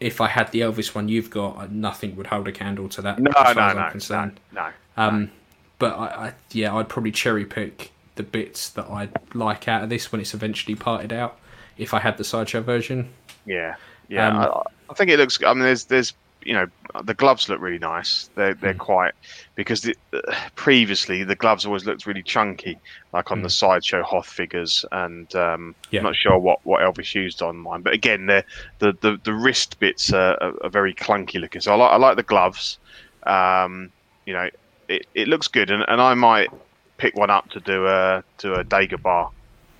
If 0.00 0.20
I 0.20 0.26
had 0.28 0.50
the 0.50 0.60
Elvis 0.60 0.94
one 0.94 1.08
you've 1.08 1.30
got, 1.30 1.70
nothing 1.70 2.16
would 2.16 2.26
hold 2.26 2.48
a 2.48 2.52
candle 2.52 2.88
to 2.90 3.02
that. 3.02 3.18
No, 3.20 3.30
as 3.30 3.34
far 3.34 3.54
no, 3.54 3.60
as 3.62 3.76
I'm 3.76 3.82
no, 3.84 3.90
concerned. 3.90 4.40
no, 4.52 4.66
no. 4.66 4.72
Um, 4.96 5.30
but 5.78 5.96
I, 5.96 6.04
I, 6.06 6.32
yeah, 6.50 6.74
I'd 6.74 6.88
probably 6.88 7.12
cherry 7.12 7.44
pick 7.44 7.92
the 8.16 8.22
bits 8.22 8.68
that 8.70 8.90
I'd 8.90 9.12
like 9.34 9.68
out 9.68 9.82
of 9.84 9.88
this 9.88 10.12
when 10.12 10.20
it's 10.20 10.34
eventually 10.34 10.74
parted 10.74 11.12
out. 11.12 11.38
If 11.78 11.94
I 11.94 12.00
had 12.00 12.18
the 12.18 12.24
sideshow 12.24 12.60
version, 12.60 13.08
Yeah, 13.46 13.76
yeah. 14.08 14.28
Um, 14.28 14.36
I, 14.38 14.62
I 14.90 14.94
think 14.94 15.10
it 15.10 15.18
looks. 15.18 15.42
I 15.42 15.54
mean, 15.54 15.62
there's, 15.62 15.84
there's, 15.84 16.12
you 16.44 16.52
know, 16.54 16.66
the 17.02 17.14
gloves 17.14 17.48
look 17.48 17.60
really 17.60 17.78
nice. 17.78 18.30
They're, 18.34 18.54
Hmm. 18.54 18.60
they're 18.60 18.74
quite 18.74 19.12
because 19.54 19.82
the, 19.82 19.96
uh, 20.12 20.34
previously 20.56 21.24
the 21.24 21.36
gloves 21.36 21.64
always 21.66 21.84
looked 21.84 22.06
really 22.06 22.22
chunky, 22.22 22.78
like 23.12 23.30
on 23.30 23.42
the 23.42 23.50
sideshow 23.50 24.02
Hoth 24.02 24.26
figures, 24.26 24.84
and 24.92 25.34
um, 25.34 25.74
Hmm. 25.90 25.94
Yeah. 25.94 26.00
I'm 26.00 26.04
not 26.04 26.16
sure 26.16 26.38
what, 26.38 26.64
what 26.64 26.80
Elvis 26.82 27.14
used 27.14 27.42
on 27.42 27.56
mine. 27.56 27.82
But 27.82 27.94
again, 27.94 28.26
the 28.26 28.44
the, 28.78 29.20
the, 29.22 29.32
wrist 29.32 29.78
bits 29.78 30.12
are, 30.12 30.36
are, 30.42 30.54
are 30.64 30.70
very 30.70 30.94
clunky 30.94 31.40
looking. 31.40 31.60
So 31.60 31.72
I 31.72 31.76
like 31.76 31.92
I 31.92 31.96
like 31.96 32.16
the 32.16 32.22
gloves. 32.22 32.78
Um, 33.24 33.90
you 34.26 34.32
know, 34.32 34.48
it, 34.88 35.06
it 35.14 35.28
looks 35.28 35.48
good, 35.48 35.70
and, 35.70 35.84
and 35.88 36.00
I 36.00 36.14
might 36.14 36.48
pick 36.96 37.16
one 37.16 37.30
up 37.30 37.50
to 37.50 37.60
do 37.60 37.86
a 37.86 38.22
to 38.38 38.54
a 38.54 38.64
Dagobah 38.64 39.30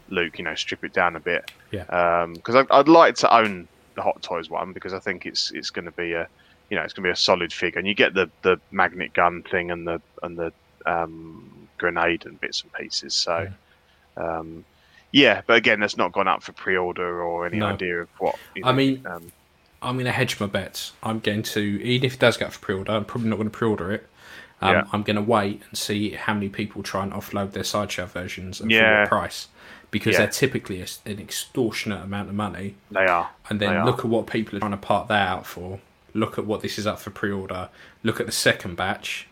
Luke. 0.09 0.39
You 0.39 0.45
know, 0.45 0.55
strip 0.55 0.85
it 0.85 0.93
down 0.93 1.17
a 1.17 1.21
bit 1.21 1.51
yeah, 1.71 2.27
because 2.35 2.55
I'd, 2.55 2.71
I'd 2.71 2.89
like 2.89 3.17
to 3.17 3.35
own 3.35 3.69
the 3.95 4.03
Hot 4.03 4.23
Toys 4.23 4.49
one 4.49 4.73
because 4.73 4.93
I 4.93 4.99
think 4.99 5.27
it's 5.27 5.51
it's 5.53 5.71
going 5.71 5.85
to 5.85 5.91
be 5.91 6.13
a 6.13 6.29
you 6.73 6.77
know 6.79 6.83
it's 6.85 6.95
going 6.95 7.03
to 7.05 7.09
be 7.09 7.13
a 7.13 7.17
solid 7.17 7.53
figure 7.53 7.79
and 7.79 7.87
you 7.87 7.95
get 7.95 8.15
the, 8.15 8.31
the 8.41 8.59
magnet 8.71 9.13
gun 9.13 9.43
thing 9.43 9.71
and 9.71 9.87
the 9.87 10.01
and 10.23 10.39
the 10.39 10.51
um, 10.87 11.69
grenade 11.77 12.25
and 12.25 12.41
bits 12.41 12.63
and 12.63 12.73
pieces 12.73 13.15
so 13.15 13.47
um, 14.17 14.65
yeah 15.13 15.43
but 15.47 15.57
again 15.59 15.81
that's 15.81 15.99
not 15.99 16.13
gone 16.13 16.29
up 16.29 16.43
for 16.43 16.53
pre-order 16.53 17.23
or 17.23 17.45
any 17.47 17.59
No. 17.59 17.67
idea 17.67 18.01
of 18.01 18.09
what 18.19 18.37
you 18.55 18.63
I 18.65 18.73
mean- 18.73 19.07
um, 19.07 19.31
I'm 19.83 19.97
going 19.97 20.07
to 20.07 20.13
hedge 20.13 20.39
my 20.39 20.47
bets. 20.47 20.93
I'm 21.03 21.19
going 21.19 21.43
to, 21.43 21.61
even 21.61 22.07
if 22.07 22.15
it 22.15 22.21
does 22.21 22.37
go 22.37 22.49
for 22.49 22.61
pre-order, 22.61 22.93
I'm 22.93 23.05
probably 23.05 23.29
not 23.31 23.35
going 23.35 23.51
to 23.51 23.59
pre-order 23.59 23.91
it. 23.91 24.07
Um, 24.61 24.71
Yeah. 24.77 24.85
I'm 24.93 25.03
going 25.03 25.17
to 25.17 25.23
wait 25.23 25.61
and 25.69 25.77
see 25.77 26.11
how 26.11 26.35
many 26.35 26.49
people 26.49 26.85
try 26.85 27.03
and 27.03 27.13
offload 27.13 27.51
their 27.51 27.65
sideshow 27.65 28.07
versions 28.07 28.61
and 28.61 28.71
for 28.73 28.79
what 29.01 29.09
price, 29.09 29.49
because 29.91 30.13
Yeah. 30.13 30.19
they're 30.21 30.29
typically 30.29 30.81
a, 30.83 30.87
an 31.05 31.19
extortionate 31.19 32.01
amount 32.05 32.29
of 32.29 32.37
money. 32.37 32.77
they 32.93 33.07
are 33.07 33.29
and 33.51 33.59
then 33.59 33.75
are. 33.79 33.85
look 33.85 33.99
at 33.99 34.05
what 34.05 34.29
people 34.29 34.57
are 34.57 34.61
trying 34.61 34.71
to 34.71 34.77
part 34.77 35.09
that 35.09 35.29
out 35.29 35.47
for. 35.47 35.81
Look 36.15 36.39
at 36.39 36.47
what 36.47 36.61
this 36.61 36.79
is 36.79 36.87
up 36.87 36.99
for 36.99 37.11
pre-order. 37.11 37.69
Look 38.03 38.21
at 38.21 38.27
the 38.27 38.33
second 38.33 38.77
batch, 38.77 39.27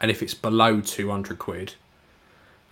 and 0.00 0.10
if 0.10 0.22
it's 0.22 0.34
below 0.34 0.80
two 0.80 1.10
hundred 1.10 1.38
quid, 1.38 1.74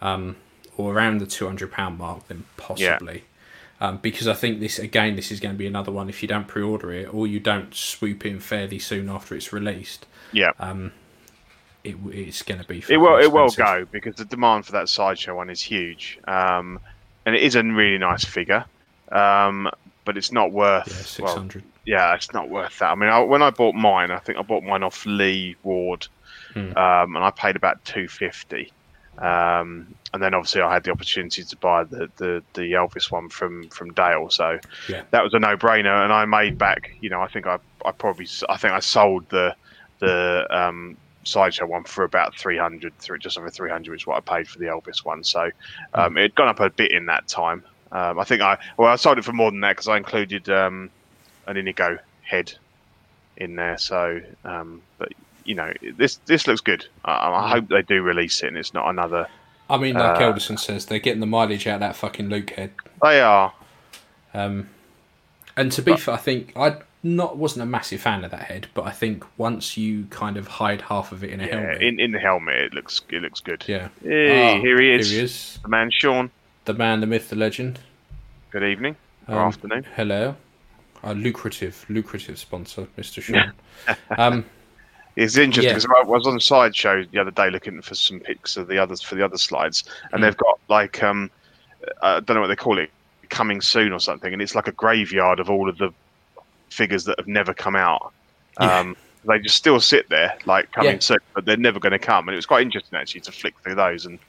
um, 0.00 0.36
or 0.76 0.94
around 0.94 1.18
the 1.18 1.26
two 1.26 1.46
hundred 1.46 1.72
pound 1.72 1.98
mark, 1.98 2.28
then 2.28 2.44
possibly. 2.56 3.24
Um, 3.82 3.96
because 3.96 4.28
I 4.28 4.34
think 4.34 4.60
this 4.60 4.78
again, 4.78 5.16
this 5.16 5.30
is 5.30 5.40
going 5.40 5.54
to 5.54 5.58
be 5.58 5.66
another 5.66 5.92
one. 5.92 6.08
If 6.08 6.22
you 6.22 6.28
don't 6.28 6.46
pre-order 6.46 6.92
it, 6.92 7.12
or 7.12 7.26
you 7.26 7.40
don't 7.40 7.74
swoop 7.74 8.26
in 8.26 8.40
fairly 8.40 8.78
soon 8.78 9.08
after 9.08 9.34
it's 9.34 9.52
released, 9.52 10.06
yeah 10.32 10.50
it, 11.84 11.96
it's 12.06 12.42
going 12.42 12.60
to 12.60 12.66
be. 12.66 12.82
it 12.88 12.96
will 12.96 13.18
it 13.18 13.32
will 13.32 13.48
go 13.50 13.86
because 13.90 14.16
the 14.16 14.24
demand 14.24 14.66
for 14.66 14.72
that 14.72 14.88
sideshow 14.88 15.36
one 15.36 15.50
is 15.50 15.62
huge 15.62 16.18
um, 16.26 16.78
and 17.24 17.34
it 17.34 17.42
is 17.42 17.54
a 17.54 17.62
really 17.62 17.98
nice 17.98 18.24
figure 18.24 18.64
um, 19.10 19.68
but 20.04 20.16
it's 20.16 20.32
not 20.32 20.52
worth 20.52 20.86
Yeah, 20.88 20.94
six 20.94 21.20
well, 21.22 21.48
yeah, 21.86 22.14
it's 22.14 22.32
not 22.32 22.48
worth 22.48 22.78
that. 22.78 22.90
I 22.90 22.94
mean, 22.94 23.10
I, 23.10 23.20
when 23.20 23.42
I 23.42 23.50
bought 23.50 23.74
mine, 23.74 24.10
I 24.10 24.18
think 24.18 24.38
I 24.38 24.42
bought 24.42 24.62
mine 24.62 24.82
off 24.82 25.04
Lee 25.06 25.56
Ward, 25.62 26.06
Hmm. 26.54 26.76
um, 26.76 27.14
and 27.16 27.18
I 27.24 27.30
paid 27.30 27.56
about 27.56 27.84
two 27.84 28.08
fifty. 28.08 28.72
Um, 29.18 29.94
and 30.14 30.22
then 30.22 30.32
obviously 30.34 30.62
I 30.62 30.72
had 30.72 30.82
the 30.84 30.90
opportunity 30.92 31.44
to 31.44 31.56
buy 31.58 31.84
the, 31.84 32.10
the, 32.16 32.42
the 32.54 32.72
Elvis 32.72 33.10
one 33.12 33.28
from, 33.28 33.68
from 33.68 33.92
Dale, 33.92 34.30
so 34.30 34.58
Yeah. 34.88 35.02
that 35.10 35.22
was 35.22 35.34
a 35.34 35.38
no 35.38 35.56
brainer. 35.56 36.02
And 36.02 36.12
I 36.12 36.24
made 36.24 36.56
back, 36.56 36.90
you 37.00 37.10
know, 37.10 37.20
I 37.20 37.28
think 37.28 37.46
I, 37.46 37.58
I 37.84 37.92
probably 37.92 38.26
i 38.48 38.56
think 38.56 38.72
I 38.72 38.80
sold 38.80 39.28
the 39.28 39.54
the 39.98 40.46
um, 40.50 40.96
sideshow 41.24 41.66
one 41.66 41.84
for 41.84 42.04
about 42.04 42.34
300 42.36 42.98
thr- 42.98 43.16
just 43.16 43.36
over 43.38 43.50
300 43.50 43.90
which 43.90 44.02
is 44.02 44.06
what 44.06 44.16
i 44.16 44.20
paid 44.38 44.48
for 44.48 44.58
the 44.58 44.64
elvis 44.64 45.04
one 45.04 45.22
so 45.22 45.50
um, 45.92 46.16
it 46.16 46.22
had 46.22 46.34
gone 46.34 46.48
up 46.48 46.60
a 46.60 46.70
bit 46.70 46.90
in 46.92 47.04
that 47.06 47.28
time 47.28 47.62
um, 47.92 48.18
i 48.18 48.24
think 48.24 48.40
i 48.42 48.56
well 48.76 48.92
i 48.92 48.96
sold 48.96 49.18
it 49.18 49.24
for 49.24 49.32
more 49.32 49.50
than 49.50 49.60
that 49.60 49.72
because 49.72 49.88
i 49.88 49.96
included 49.96 50.48
um, 50.48 50.90
an 51.46 51.56
inigo 51.56 51.98
head 52.22 52.52
in 53.36 53.56
there 53.56 53.78
so 53.78 54.20
um, 54.44 54.82
but 54.98 55.12
you 55.44 55.54
know 55.54 55.72
this 55.96 56.16
this 56.26 56.46
looks 56.46 56.60
good 56.60 56.84
I, 57.04 57.12
I 57.30 57.48
hope 57.50 57.68
they 57.68 57.82
do 57.82 58.02
release 58.02 58.42
it 58.42 58.48
and 58.48 58.56
it's 58.56 58.74
not 58.74 58.88
another 58.88 59.26
I 59.68 59.76
mean, 59.78 59.94
like 59.94 60.20
Uh, 60.20 60.24
Elderson 60.24 60.56
says, 60.56 60.86
they're 60.86 60.98
getting 60.98 61.20
the 61.20 61.26
mileage 61.26 61.64
out 61.68 61.74
of 61.74 61.80
that 61.80 61.94
fucking 61.94 62.28
Luke 62.28 62.50
head. 62.50 62.72
they 63.00 63.20
are 63.20 63.52
Um, 64.34 64.68
and 65.56 65.70
to 65.72 65.80
be 65.80 65.96
fair, 65.96 66.14
I 66.14 66.18
think 66.18 66.52
I 66.56 66.78
not 67.04 67.36
wasn't 67.36 67.62
a 67.62 67.66
massive 67.66 68.00
fan 68.00 68.24
of 68.24 68.32
that 68.32 68.42
head, 68.42 68.66
but 68.74 68.82
I 68.86 68.90
think 68.90 69.24
once 69.38 69.76
you 69.76 70.06
kind 70.10 70.36
of 70.36 70.48
hide 70.48 70.82
half 70.82 71.12
of 71.12 71.22
it 71.22 71.30
in 71.30 71.40
a 71.40 71.46
Yeah, 71.46 71.60
helmet, 71.60 71.82
in, 71.82 72.00
in 72.00 72.10
the 72.10 72.18
helmet, 72.18 72.56
it 72.56 72.74
looks 72.74 73.00
it 73.10 73.22
looks 73.22 73.38
good. 73.40 73.62
yeah. 73.68 73.88
Hey, 74.02 74.42
Ah, 74.58 74.60
here 74.60 74.80
he 74.80 74.92
is. 74.92 75.08
Here 75.08 75.18
he 75.20 75.24
is. 75.24 75.58
The 75.62 75.68
man, 75.68 75.90
Sean. 75.92 76.32
The 76.70 76.78
man, 76.78 77.00
the 77.00 77.06
myth, 77.08 77.30
the 77.30 77.34
legend. 77.34 77.80
Good 78.52 78.62
evening 78.62 78.94
or 79.26 79.40
Um, 79.40 79.48
afternoon. 79.48 79.84
Hello. 79.96 80.36
A 81.02 81.12
lucrative, 81.14 81.84
lucrative 81.88 82.38
sponsor, 82.38 82.86
Mr. 82.96 83.20
Sean. 83.24 83.52
um, 84.16 84.44
It's 85.16 85.36
interesting 85.36 85.64
Yeah. 85.64 85.74
because 85.74 85.86
I 86.00 86.06
was 86.08 86.28
on 86.28 86.36
a 86.36 86.40
Sideshow 86.40 87.04
the 87.10 87.18
other 87.18 87.32
day 87.32 87.50
looking 87.50 87.82
for 87.82 87.96
some 87.96 88.20
pics 88.20 88.56
of 88.56 88.68
the 88.68 88.78
others 88.78 89.02
for 89.02 89.16
the 89.16 89.24
other 89.24 89.36
slides, 89.36 89.82
and 90.12 90.20
Hmm. 90.20 90.22
they've 90.22 90.36
got 90.36 90.60
like 90.68 91.02
um, 91.02 91.28
I 92.02 92.20
don't 92.20 92.36
know 92.36 92.40
what 92.40 92.46
they 92.46 92.54
call 92.54 92.78
it, 92.78 92.90
coming 93.30 93.60
soon 93.60 93.92
or 93.92 93.98
something, 93.98 94.32
and 94.32 94.40
it's 94.40 94.54
like 94.54 94.68
a 94.68 94.72
graveyard 94.72 95.40
of 95.40 95.50
all 95.50 95.68
of 95.68 95.76
the 95.78 95.90
figures 96.70 97.02
that 97.06 97.18
have 97.18 97.26
never 97.26 97.52
come 97.52 97.74
out. 97.74 98.12
Yeah. 98.60 98.78
Um, 98.78 98.96
they 99.24 99.40
just 99.40 99.56
still 99.56 99.80
sit 99.80 100.08
there 100.08 100.38
like 100.44 100.70
coming 100.70 100.92
Yeah. 100.92 100.98
soon, 101.00 101.18
but 101.34 101.44
they're 101.46 101.56
never 101.56 101.80
going 101.80 101.92
to 101.92 101.98
come. 101.98 102.28
And 102.28 102.34
it 102.34 102.36
was 102.36 102.46
quite 102.46 102.62
interesting 102.62 102.96
actually 102.96 103.22
to 103.22 103.32
flick 103.32 103.58
through 103.64 103.74
those, 103.74 104.06
and 104.06 104.20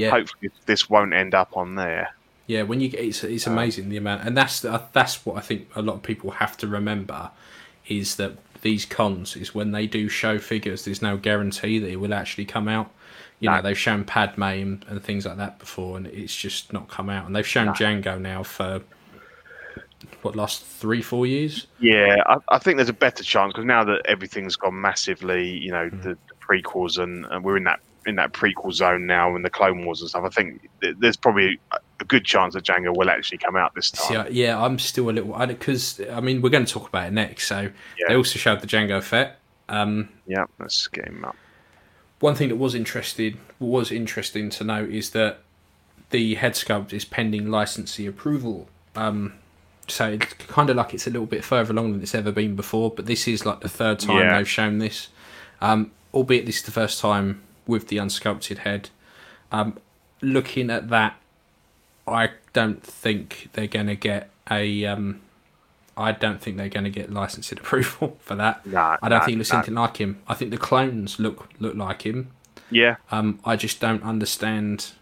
yeah, 0.00 0.10
hopefully 0.10 0.50
this 0.66 0.88
won't 0.90 1.12
end 1.14 1.34
up 1.34 1.56
on 1.56 1.74
there. 1.76 2.14
yeah. 2.46 2.62
When 2.62 2.80
you 2.80 2.88
get, 2.88 3.00
it's 3.00 3.22
it's 3.24 3.46
Um, 3.46 3.52
amazing 3.54 3.88
the 3.88 3.96
amount, 3.96 4.24
and 4.26 4.36
that's 4.36 4.60
that's 4.92 5.24
what 5.26 5.36
I 5.36 5.40
think 5.40 5.68
a 5.76 5.82
lot 5.82 5.94
of 5.94 6.02
people 6.02 6.30
have 6.32 6.56
to 6.58 6.66
remember 6.66 7.30
is 7.86 8.16
that 8.16 8.32
these 8.62 8.84
cons 8.84 9.36
is 9.36 9.54
when 9.54 9.72
they 9.72 9.86
do 9.86 10.08
show 10.08 10.38
figures, 10.38 10.84
there's 10.84 11.00
no 11.02 11.16
guarantee 11.16 11.78
that 11.78 11.88
it 11.90 11.96
will 11.96 12.12
actually 12.14 12.44
come 12.44 12.68
out. 12.68 12.90
You 13.40 13.48
No. 13.48 13.56
know, 13.56 13.62
they've 13.62 13.78
shown 13.78 14.04
Padme 14.04 14.42
and, 14.42 14.84
and 14.88 15.02
things 15.02 15.24
like 15.24 15.38
that 15.38 15.58
before, 15.58 15.96
and 15.96 16.06
it's 16.06 16.36
just 16.36 16.72
not 16.72 16.88
come 16.88 17.08
out. 17.08 17.24
And 17.26 17.34
they've 17.34 17.46
shown 17.46 17.66
No. 17.66 17.72
Jango 17.72 18.20
now 18.20 18.42
for 18.42 18.82
what 20.22 20.36
last 20.36 20.64
three, 20.64 21.02
four 21.02 21.26
years. 21.26 21.66
Yeah, 21.78 22.16
I, 22.26 22.36
I 22.50 22.58
think 22.58 22.76
there's 22.76 22.88
a 22.90 22.92
better 22.94 23.22
chance 23.22 23.52
because 23.52 23.64
now 23.64 23.84
that 23.84 24.02
everything's 24.06 24.56
gone 24.56 24.78
massively, 24.80 25.48
you 25.48 25.70
know, 25.70 25.88
Mm. 25.90 26.02
the, 26.02 26.08
the 26.10 26.34
prequels 26.40 26.98
and, 26.98 27.24
and 27.30 27.42
we're 27.44 27.56
in 27.56 27.64
that 27.64 27.80
in 28.06 28.16
that 28.16 28.32
prequel 28.32 28.72
zone 28.72 29.06
now 29.06 29.34
and 29.36 29.44
the 29.44 29.50
Clone 29.50 29.84
Wars 29.84 30.00
and 30.00 30.08
stuff. 30.10 30.24
I 30.24 30.28
think 30.30 30.68
th- 30.80 30.96
there's 30.98 31.16
probably 31.16 31.60
a 32.00 32.04
good 32.04 32.24
chance 32.24 32.54
that 32.54 32.64
Jango 32.64 32.96
will 32.96 33.10
actually 33.10 33.38
come 33.38 33.56
out 33.56 33.74
this 33.74 33.90
time. 33.90 34.08
See, 34.08 34.16
I- 34.16 34.28
yeah, 34.28 34.62
I'm 34.62 34.78
still 34.78 35.10
a 35.10 35.12
little 35.12 35.36
because 35.46 36.00
I 36.12 36.20
mean 36.20 36.40
we're 36.40 36.48
going 36.50 36.64
to 36.64 36.72
talk 36.72 36.88
about 36.88 37.08
it 37.08 37.12
next. 37.12 37.46
So 37.46 37.60
Yeah. 37.98 38.06
they 38.08 38.16
also 38.16 38.38
showed 38.38 38.60
the 38.60 38.66
Jango 38.66 39.02
Fett. 39.02 39.38
Um, 39.68 40.08
Yeah, 40.26 40.46
let's 40.58 40.88
get 40.88 41.06
him 41.06 41.24
up. 41.24 41.36
one 42.20 42.34
thing 42.34 42.48
that 42.48 42.56
was 42.56 42.74
interested 42.74 43.36
was 43.58 43.90
interesting 43.92 44.50
to 44.50 44.64
note 44.64 44.90
is 44.90 45.10
that 45.10 45.38
the 46.10 46.34
head 46.34 46.52
sculpt 46.54 46.92
is 46.92 47.04
pending 47.04 47.50
licensee 47.50 48.06
approval. 48.06 48.68
Um, 48.96 49.34
so 49.86 50.08
it's 50.10 50.32
kind 50.34 50.68
of 50.70 50.76
like 50.76 50.92
it's 50.94 51.06
a 51.06 51.10
little 51.10 51.26
bit 51.26 51.44
further 51.44 51.72
along 51.72 51.92
than 51.92 52.02
it's 52.02 52.14
ever 52.14 52.32
been 52.32 52.56
before. 52.56 52.90
But 52.90 53.06
this 53.06 53.28
is 53.28 53.46
like 53.46 53.60
the 53.60 53.68
third 53.68 54.00
time 54.00 54.18
Yeah. 54.18 54.36
they've 54.36 54.48
shown 54.48 54.78
this, 54.78 55.08
um, 55.60 55.92
albeit 56.12 56.46
this 56.46 56.56
is 56.58 56.62
the 56.62 56.72
first 56.72 57.00
time 57.00 57.40
with 57.66 57.88
the 57.88 57.96
unsculpted 57.96 58.58
head. 58.58 58.90
Um, 59.52 59.78
looking 60.20 60.70
at 60.70 60.88
that, 60.90 61.16
I 62.06 62.30
don't 62.52 62.82
think 62.82 63.50
they're 63.52 63.66
going 63.66 63.86
to 63.86 63.96
get 63.96 64.30
a. 64.50 64.84
Um, 64.86 65.20
I 65.96 66.12
don't 66.12 66.40
think 66.40 66.56
they're 66.56 66.68
going 66.68 66.84
to 66.84 66.90
get 66.90 67.12
licensing 67.12 67.58
approval 67.60 68.16
for 68.20 68.34
that. 68.36 68.64
Nah, 68.66 68.96
I 69.02 69.08
don't 69.08 69.18
nah, 69.18 69.24
think 69.24 69.38
looks 69.38 69.50
nah. 69.50 69.58
anything 69.58 69.74
like 69.74 69.96
him. 69.96 70.22
I 70.26 70.34
think 70.34 70.50
the 70.50 70.58
clones 70.58 71.18
look 71.18 71.48
look 71.58 71.74
like 71.74 72.02
him. 72.02 72.30
Yeah, 72.72 72.96
Um, 73.10 73.40
I 73.44 73.56
just 73.56 73.80
don't 73.80 74.02
understand 74.04 74.92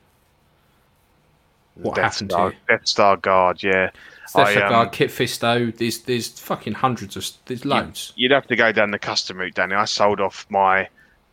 what 1.75 1.97
Death 1.97 2.15
happened 2.15 2.31
Star, 2.31 2.51
here. 2.51 2.59
Death 2.67 2.89
Star 2.89 3.17
Guard. 3.19 3.63
Yeah, 3.63 3.91
I, 4.35 4.55
um, 4.55 4.71
Guard, 4.71 4.93
Kit 4.93 5.11
Fisto. 5.11 5.77
There's 5.77 5.99
there's 6.01 6.29
fucking 6.39 6.75
hundreds 6.75 7.17
of 7.17 7.27
there's 7.47 7.65
loads. 7.65 8.13
you'd 8.17 8.31
have 8.33 8.47
to 8.47 8.57
go 8.57 8.73
down 8.73 8.91
the 8.91 8.99
custom 8.99 9.39
route, 9.39 9.55
Danny. 9.55 9.75
I 9.75 9.85
sold 9.85 10.21
off 10.21 10.47
my 10.49 10.89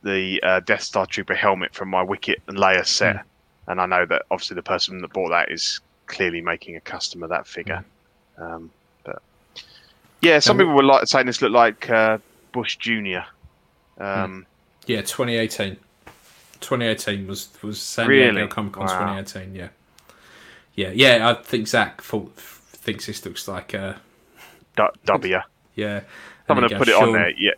the 0.05 0.39
uh, 0.43 0.59
Death 0.61 0.83
Star 0.83 1.05
Trooper 1.05 1.35
helmet 1.35 1.73
from 1.73 1.89
my 1.89 2.01
Wicket 2.03 2.41
and 2.47 2.57
Leia 2.57 2.85
set, 2.85 3.15
Mm. 3.17 3.23
and 3.67 3.81
I 3.81 3.85
know 3.87 4.05
that 4.05 4.21
obviously 4.31 4.55
the 4.55 4.63
person 4.63 5.01
that 5.01 5.11
bought 5.11 5.29
that 5.29 5.51
is 5.51 5.81
clearly 6.05 6.39
making 6.39 6.75
a 6.77 6.79
custom 6.81 7.23
of 7.23 7.29
that 7.29 7.47
figure. 7.47 7.83
Um, 8.37 8.69
but 9.03 9.21
yeah, 10.21 10.39
some 10.39 10.57
Mm. 10.57 10.59
And 10.61 10.67
people 10.69 10.75
were 10.75 10.83
like 10.83 11.07
saying 11.07 11.25
this 11.25 11.41
looked 11.41 11.53
like 11.53 11.89
uh, 11.89 12.19
Bush 12.53 12.77
Junior. 12.77 13.25
Um, 13.99 14.45
Yeah, 14.85 15.01
2018. 15.01 15.77
2018 16.61 17.27
was 17.27 17.49
was 17.61 17.81
San 17.81 18.07
Really? 18.07 18.31
Diego 18.31 18.47
Comic 18.47 18.73
Con 18.73 18.85
Wow. 18.85 19.15
2018. 19.21 19.55
Yeah, 19.55 19.69
yeah, 20.75 20.89
yeah. 20.93 21.29
I 21.29 21.33
think 21.41 21.67
Zach 21.67 22.01
thought, 22.01 22.33
thinks 22.37 23.07
this 23.07 23.25
looks 23.25 23.47
like 23.47 23.73
uh 23.75 23.93
Du- 24.75 24.91
W. 25.05 25.37
yeah. 25.75 26.01
I'm 26.47 26.55
gonna 26.55 26.77
put 26.77 26.87
it 26.89 26.95
on 26.95 27.11
there. 27.13 27.31
Yeah, 27.31 27.51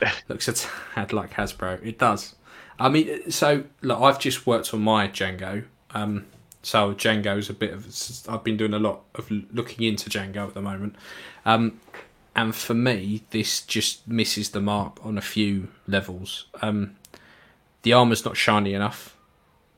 looks 0.28 0.48
a 0.48 0.52
tad 0.52 1.12
like 1.12 1.32
Hasbro. 1.32 1.84
It 1.84 1.98
does. 1.98 2.34
I 2.78 2.88
mean, 2.88 3.30
so 3.30 3.64
look, 3.82 4.00
I've 4.00 4.18
just 4.18 4.46
worked 4.46 4.74
on 4.74 4.82
my 4.82 5.08
Jango. 5.08 5.64
Um, 5.90 6.26
so 6.62 6.94
Jango's 6.94 7.50
a 7.50 7.54
bit 7.54 7.72
of. 7.72 7.86
I've 8.28 8.44
been 8.44 8.56
doing 8.56 8.74
a 8.74 8.78
lot 8.78 9.02
of 9.14 9.30
looking 9.30 9.86
into 9.86 10.10
Jango 10.10 10.48
at 10.48 10.54
the 10.54 10.62
moment. 10.62 10.96
Um, 11.44 11.80
and 12.36 12.54
for 12.54 12.74
me, 12.74 13.22
this 13.30 13.60
just 13.60 14.08
misses 14.08 14.50
the 14.50 14.60
mark 14.60 14.98
on 15.04 15.16
a 15.16 15.22
few 15.22 15.68
levels. 15.86 16.46
Um, 16.62 16.96
the 17.82 17.92
armor's 17.92 18.24
not 18.24 18.36
shiny 18.36 18.74
enough. 18.74 19.16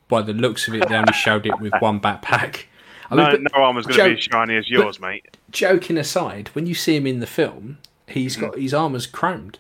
By 0.09 0.23
the 0.23 0.33
looks 0.33 0.69
of 0.69 0.75
it, 0.75 0.89
they 0.89 0.95
only 0.95 1.13
showed 1.13 1.47
it 1.47 1.61
with 1.61 1.73
one 1.81 2.01
backpack. 2.01 2.63
I 3.11 3.17
no, 3.17 3.31
but 3.31 3.41
no 3.43 3.63
armor's 3.63 3.87
going 3.87 3.99
to 3.99 4.05
be 4.05 4.13
as 4.15 4.23
shiny 4.23 4.57
as 4.57 4.69
yours, 4.69 5.01
mate. 5.01 5.37
joking 5.51 5.99
aside, 5.99 6.49
when 6.55 6.67
you 6.67 6.75
see 6.75 6.97
him 6.97 7.07
in 7.07 7.21
the 7.21 7.27
film, 7.27 7.79
he's 8.07 8.37
got 8.37 8.57
his 8.59 8.73
armor's 8.73 9.07
chromed. 9.07 9.57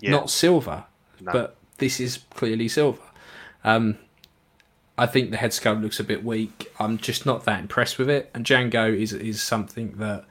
Yeah. 0.00 0.10
not 0.12 0.30
silver. 0.30 0.84
No. 1.20 1.32
But 1.32 1.56
this 1.78 2.00
is 2.00 2.20
clearly 2.34 2.68
silver. 2.68 3.02
Um, 3.64 3.98
I 4.96 5.06
think 5.06 5.30
the 5.30 5.36
head 5.36 5.50
sculpt 5.52 5.80
looks 5.82 6.00
a 6.00 6.04
bit 6.04 6.24
weak. 6.24 6.72
I'm 6.80 6.98
just 6.98 7.24
not 7.26 7.44
that 7.44 7.60
impressed 7.60 7.98
with 7.98 8.10
it. 8.10 8.30
And 8.34 8.44
Jango 8.44 8.96
is 8.96 9.12
is 9.12 9.40
something 9.42 9.92
that 9.98 10.24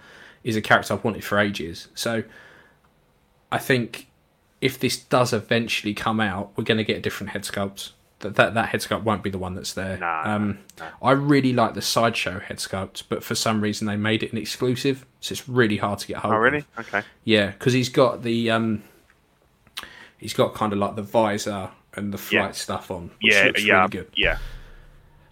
is 0.44 0.56
a 0.56 0.62
character 0.62 0.94
I've 0.94 1.04
wanted 1.04 1.24
for 1.24 1.40
ages. 1.40 1.88
So 1.96 2.24
I 3.52 3.58
think 3.58 4.08
if 4.62 4.80
this 4.80 4.98
does 4.98 5.34
eventually 5.34 5.94
come 5.94 6.20
out, 6.20 6.52
we're 6.56 6.64
going 6.64 6.78
to 6.80 6.84
get 6.84 7.02
different 7.02 7.32
head 7.32 7.44
sculpt. 7.44 7.92
That, 8.20 8.36
that 8.36 8.56
that 8.56 8.70
head 8.70 8.80
sculpt 8.82 9.04
won't 9.04 9.22
be 9.22 9.30
the 9.30 9.38
one 9.38 9.54
that's 9.54 9.74
there. 9.74 9.96
No, 9.98 10.22
no, 10.26 10.30
um, 10.32 10.58
I 11.04 11.12
really 11.12 11.54
like 11.54 11.76
the 11.76 11.82
sideshow 11.84 12.40
head 12.40 12.58
sculpt, 12.58 13.04
but 13.10 13.24
for 13.24 13.36
some 13.36 13.62
reason 13.62 13.86
they 13.88 13.96
made 13.96 14.24
it 14.24 14.32
an 14.32 14.40
exclusive, 14.40 15.06
so 15.22 15.34
it's 15.34 15.48
really 15.48 15.78
hard 15.78 16.00
to 16.00 16.08
get 16.08 16.18
hold 16.18 16.34
Oh, 16.34 16.38
of. 16.38 16.42
really? 16.44 16.66
Okay. 16.80 17.04
Yeah, 17.26 17.52
because 17.52 17.74
he's 17.74 17.90
got 17.90 18.24
the 18.24 18.50
um, 18.50 18.82
he's 20.18 20.34
got 20.34 20.54
kind 20.54 20.74
of 20.74 20.80
like 20.80 20.96
the 20.96 21.02
visor 21.04 21.70
and 21.96 22.14
the 22.14 22.18
flight 22.18 22.42
Yeah. 22.50 22.52
stuff 22.52 22.92
on, 22.92 23.12
which 23.22 23.34
Yeah, 23.34 23.44
looks 23.46 23.64
yeah, 23.66 23.76
really 23.78 23.88
good. 23.90 24.08
yeah. 24.16 24.38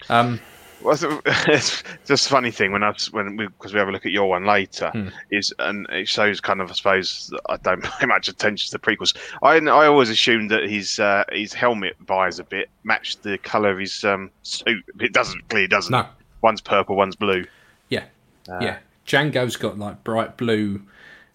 Um, 0.10 0.40
Well, 0.82 0.94
it's 1.26 1.84
just 2.06 2.28
a 2.28 2.30
funny 2.30 2.52
thing 2.52 2.72
when 2.72 2.84
I 2.84 2.94
when 3.12 3.38
we 3.38 3.48
because 3.48 3.74
we 3.74 3.80
have 3.80 3.88
a 3.88 3.92
look 3.92 4.06
at 4.06 4.12
your 4.12 4.30
one 4.30 4.46
later 4.46 4.90
Hmm. 4.92 5.08
is 5.32 5.52
and 5.58 5.88
it 5.90 6.08
shows 6.08 6.40
kind 6.42 6.62
of 6.62 6.70
I 6.70 6.74
suppose 6.74 7.34
I 7.50 7.58
don't 7.58 7.84
pay 8.00 8.06
much 8.06 8.28
attention 8.28 8.70
to 8.70 8.78
the 8.78 8.80
prequels. 8.80 9.16
I 9.42 9.56
I 9.58 9.88
always 9.88 10.10
assumed 10.10 10.52
that 10.52 10.64
his 10.70 11.00
uh, 11.00 11.24
his 11.32 11.54
helmet 11.54 11.96
visor 12.02 12.44
a 12.44 12.46
bit 12.46 12.70
matched 12.84 13.24
the 13.24 13.38
color 13.40 13.72
of 13.72 13.80
his 13.80 14.04
um, 14.04 14.30
suit. 14.44 14.84
It 15.00 15.14
doesn't. 15.14 15.48
Clearly, 15.50 15.66
it 15.66 15.72
doesn't. 15.72 15.92
no, 15.92 16.06
One's 16.42 16.62
purple, 16.62 16.96
one's 16.96 17.16
blue. 17.16 17.46
yeah, 17.90 18.04
Uh, 18.48 18.60
yeah. 18.62 18.78
Jango's 19.08 19.56
got 19.56 19.80
like 19.80 20.04
bright 20.04 20.36
blue 20.38 20.82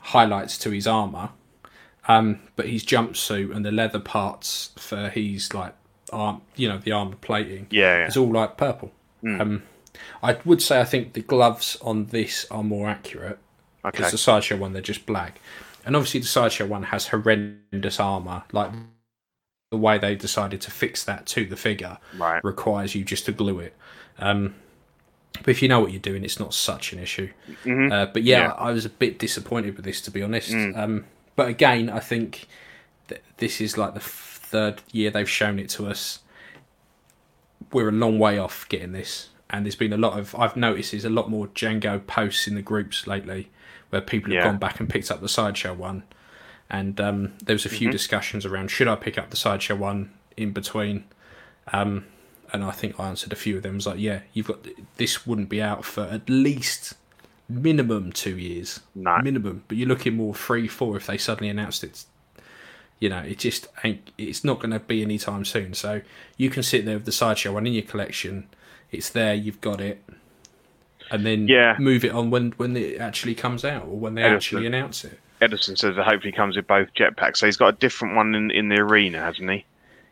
highlights 0.01 0.59
to 0.59 0.71
his 0.71 0.87
armor, 0.87 1.31
um, 2.09 2.41
but 2.57 2.69
his 2.69 2.85
jumpsuit 2.85 3.55
and 3.55 3.65
the 3.65 3.71
leather 3.73 4.01
parts 4.01 4.71
for 4.79 5.09
his 5.09 5.53
like 5.55 5.75
arm, 6.13 6.43
you 6.57 6.69
know, 6.69 6.79
the 6.79 6.93
armor 6.93 7.17
plating, 7.21 7.67
Yeah, 7.71 7.99
yeah. 7.99 8.07
it's 8.07 8.17
all 8.17 8.33
like 8.33 8.57
purple. 8.57 8.93
Um, 9.23 9.63
I 10.23 10.39
would 10.47 10.63
say 10.63 10.81
I 10.81 10.85
think 10.85 11.13
the 11.13 11.21
gloves 11.21 11.77
on 11.83 12.07
this 12.07 12.47
are 12.51 12.63
more 12.65 12.89
accurate 12.89 13.39
Okay. 13.85 13.97
because 13.99 14.13
the 14.13 14.19
sideshow 14.19 14.57
one 14.57 14.73
they're 14.73 14.81
just 14.83 15.05
black, 15.07 15.41
and 15.85 15.95
obviously 15.97 16.21
the 16.21 16.27
sideshow 16.27 16.67
one 16.67 16.85
has 16.85 17.09
horrendous 17.09 18.01
armor. 18.01 18.45
Like 18.53 18.71
the 19.71 19.77
way 19.77 19.99
they 19.99 20.15
decided 20.17 20.61
to 20.63 20.71
fix 20.71 21.05
that 21.05 21.27
to 21.27 21.45
the 21.47 21.57
figure 21.57 21.99
Right. 22.17 22.43
requires 22.43 22.95
you 22.95 23.05
just 23.05 23.27
to 23.27 23.33
glue 23.33 23.61
it. 23.61 23.75
Um, 24.19 24.55
but 25.45 25.49
if 25.49 25.63
you 25.63 25.69
know 25.69 25.81
what 25.81 25.93
you're 25.93 26.01
doing, 26.01 26.25
it's 26.25 26.41
not 26.41 26.53
such 26.55 26.93
an 26.93 26.99
issue. 26.99 27.31
Mhm. 27.65 27.93
Uh, 27.93 28.07
but 28.07 28.23
yeah, 28.25 28.41
Yeah. 28.49 28.53
I 28.53 28.73
was 28.73 28.85
a 28.85 28.89
bit 28.91 29.19
disappointed 29.19 29.77
with 29.77 29.85
this 29.85 30.01
to 30.03 30.11
be 30.11 30.23
honest. 30.23 30.51
Mm. 30.51 30.77
Um, 30.77 31.05
but 31.41 31.49
again, 31.49 31.89
I 31.89 32.01
think 32.01 32.47
that 33.09 33.23
this 33.39 33.63
is 33.63 33.79
like 33.79 33.95
the 33.95 34.01
f- 34.01 34.41
third 34.43 34.83
year 34.93 35.11
they've 35.11 35.29
shown 35.29 35.59
it 35.59 35.71
to 35.71 35.87
us. 35.87 36.19
We're 37.73 37.89
a 37.89 37.93
long 37.93 38.19
way 38.19 38.37
off 38.37 38.69
getting 38.69 38.93
this, 38.93 39.31
and 39.49 39.65
there's 39.65 39.75
been 39.75 39.95
a 39.95 39.97
lot 39.97 40.19
of 40.19 40.35
I've 40.35 40.55
noticed 40.55 40.91
there's 40.91 41.07
a 41.07 41.11
lot 41.11 41.31
more 41.31 41.47
Jango 41.49 42.07
posts 42.07 42.47
in 42.47 42.57
the 42.57 42.63
groups 42.63 43.07
lately 43.07 43.49
where 43.89 44.03
people 44.03 44.31
have 44.33 44.45
Yeah. 44.45 44.51
gone 44.51 44.59
back 44.59 44.81
and 44.81 44.89
picked 44.89 45.11
up 45.11 45.23
the 45.23 45.31
sideshow 45.31 45.73
one, 45.73 46.03
and 46.69 47.01
um, 47.01 47.33
there 47.43 47.55
was 47.55 47.65
a 47.65 47.71
few 47.71 47.89
Mhm. 47.89 47.93
discussions 47.93 48.45
around 48.45 48.71
should 48.71 48.87
I 48.89 48.97
pick 48.97 49.17
up 49.17 49.31
the 49.31 49.37
sideshow 49.37 49.77
one 49.77 50.11
in 50.37 50.53
between. 50.53 51.05
Um, 51.73 52.05
and 52.53 52.63
I 52.65 52.73
think 52.73 52.99
I 53.01 53.09
answered 53.09 53.33
a 53.33 53.37
few 53.37 53.57
of 53.57 53.63
them. 53.63 53.75
I 53.75 53.77
was 53.77 53.87
like, 53.87 53.99
yeah, 54.01 54.21
you've 54.35 54.47
got 54.49 54.67
this 54.97 55.27
wouldn't 55.27 55.49
be 55.49 55.63
out 55.63 55.85
for 55.87 56.03
at 56.03 56.29
least 56.29 56.95
minimum 57.51 58.13
two 58.13 58.39
years. 58.39 58.81
No. 58.95 59.19
Minimum. 59.23 59.65
But 59.69 59.77
you're 59.77 59.89
looking 59.89 60.17
more 60.17 60.35
three, 60.35 60.69
four 60.69 60.97
if 60.97 61.07
they 61.07 61.19
suddenly 61.19 61.49
announced 61.51 61.85
it. 61.85 62.05
You 62.99 63.09
know, 63.09 63.19
it 63.21 63.39
just 63.39 63.67
ain't. 63.83 64.11
It's 64.19 64.45
not 64.45 64.59
going 64.61 64.73
to 64.73 64.79
be 64.79 65.03
anytime 65.03 65.45
soon. 65.45 65.75
So 65.75 66.03
you 66.37 66.51
can 66.51 66.63
sit 66.63 66.85
there 66.85 66.95
with 66.97 67.07
the 67.07 67.13
sideshow 67.13 67.53
one 67.55 67.67
in 67.67 67.73
your 67.73 67.83
collection. 67.83 68.47
It's 68.91 69.09
there. 69.11 69.35
You've 69.35 69.61
got 69.61 69.81
it. 69.81 70.03
And 71.11 71.27
then 71.27 71.49
Yeah. 71.49 71.77
move 71.79 72.05
it 72.05 72.13
on 72.13 72.31
when 72.31 72.53
when 72.53 72.77
it 72.77 73.01
actually 73.01 73.35
comes 73.35 73.65
out 73.65 73.85
or 73.85 73.99
when 73.99 74.15
they 74.15 74.23
Edison. 74.23 74.37
actually 74.59 74.67
announce 74.67 75.05
it. 75.05 75.19
Edison 75.41 75.75
says 75.77 75.97
that 75.97 76.05
hopefully 76.07 76.33
comes 76.33 76.57
with 76.57 76.67
both 76.67 76.93
jetpacks. 76.95 77.39
So 77.39 77.47
he's 77.47 77.57
got 77.57 77.69
a 77.69 77.77
different 77.79 78.15
one 78.15 78.35
in, 78.35 78.51
in 78.51 78.69
the 78.69 78.77
arena, 78.77 79.21
hasn't 79.21 79.51
he? 79.51 79.65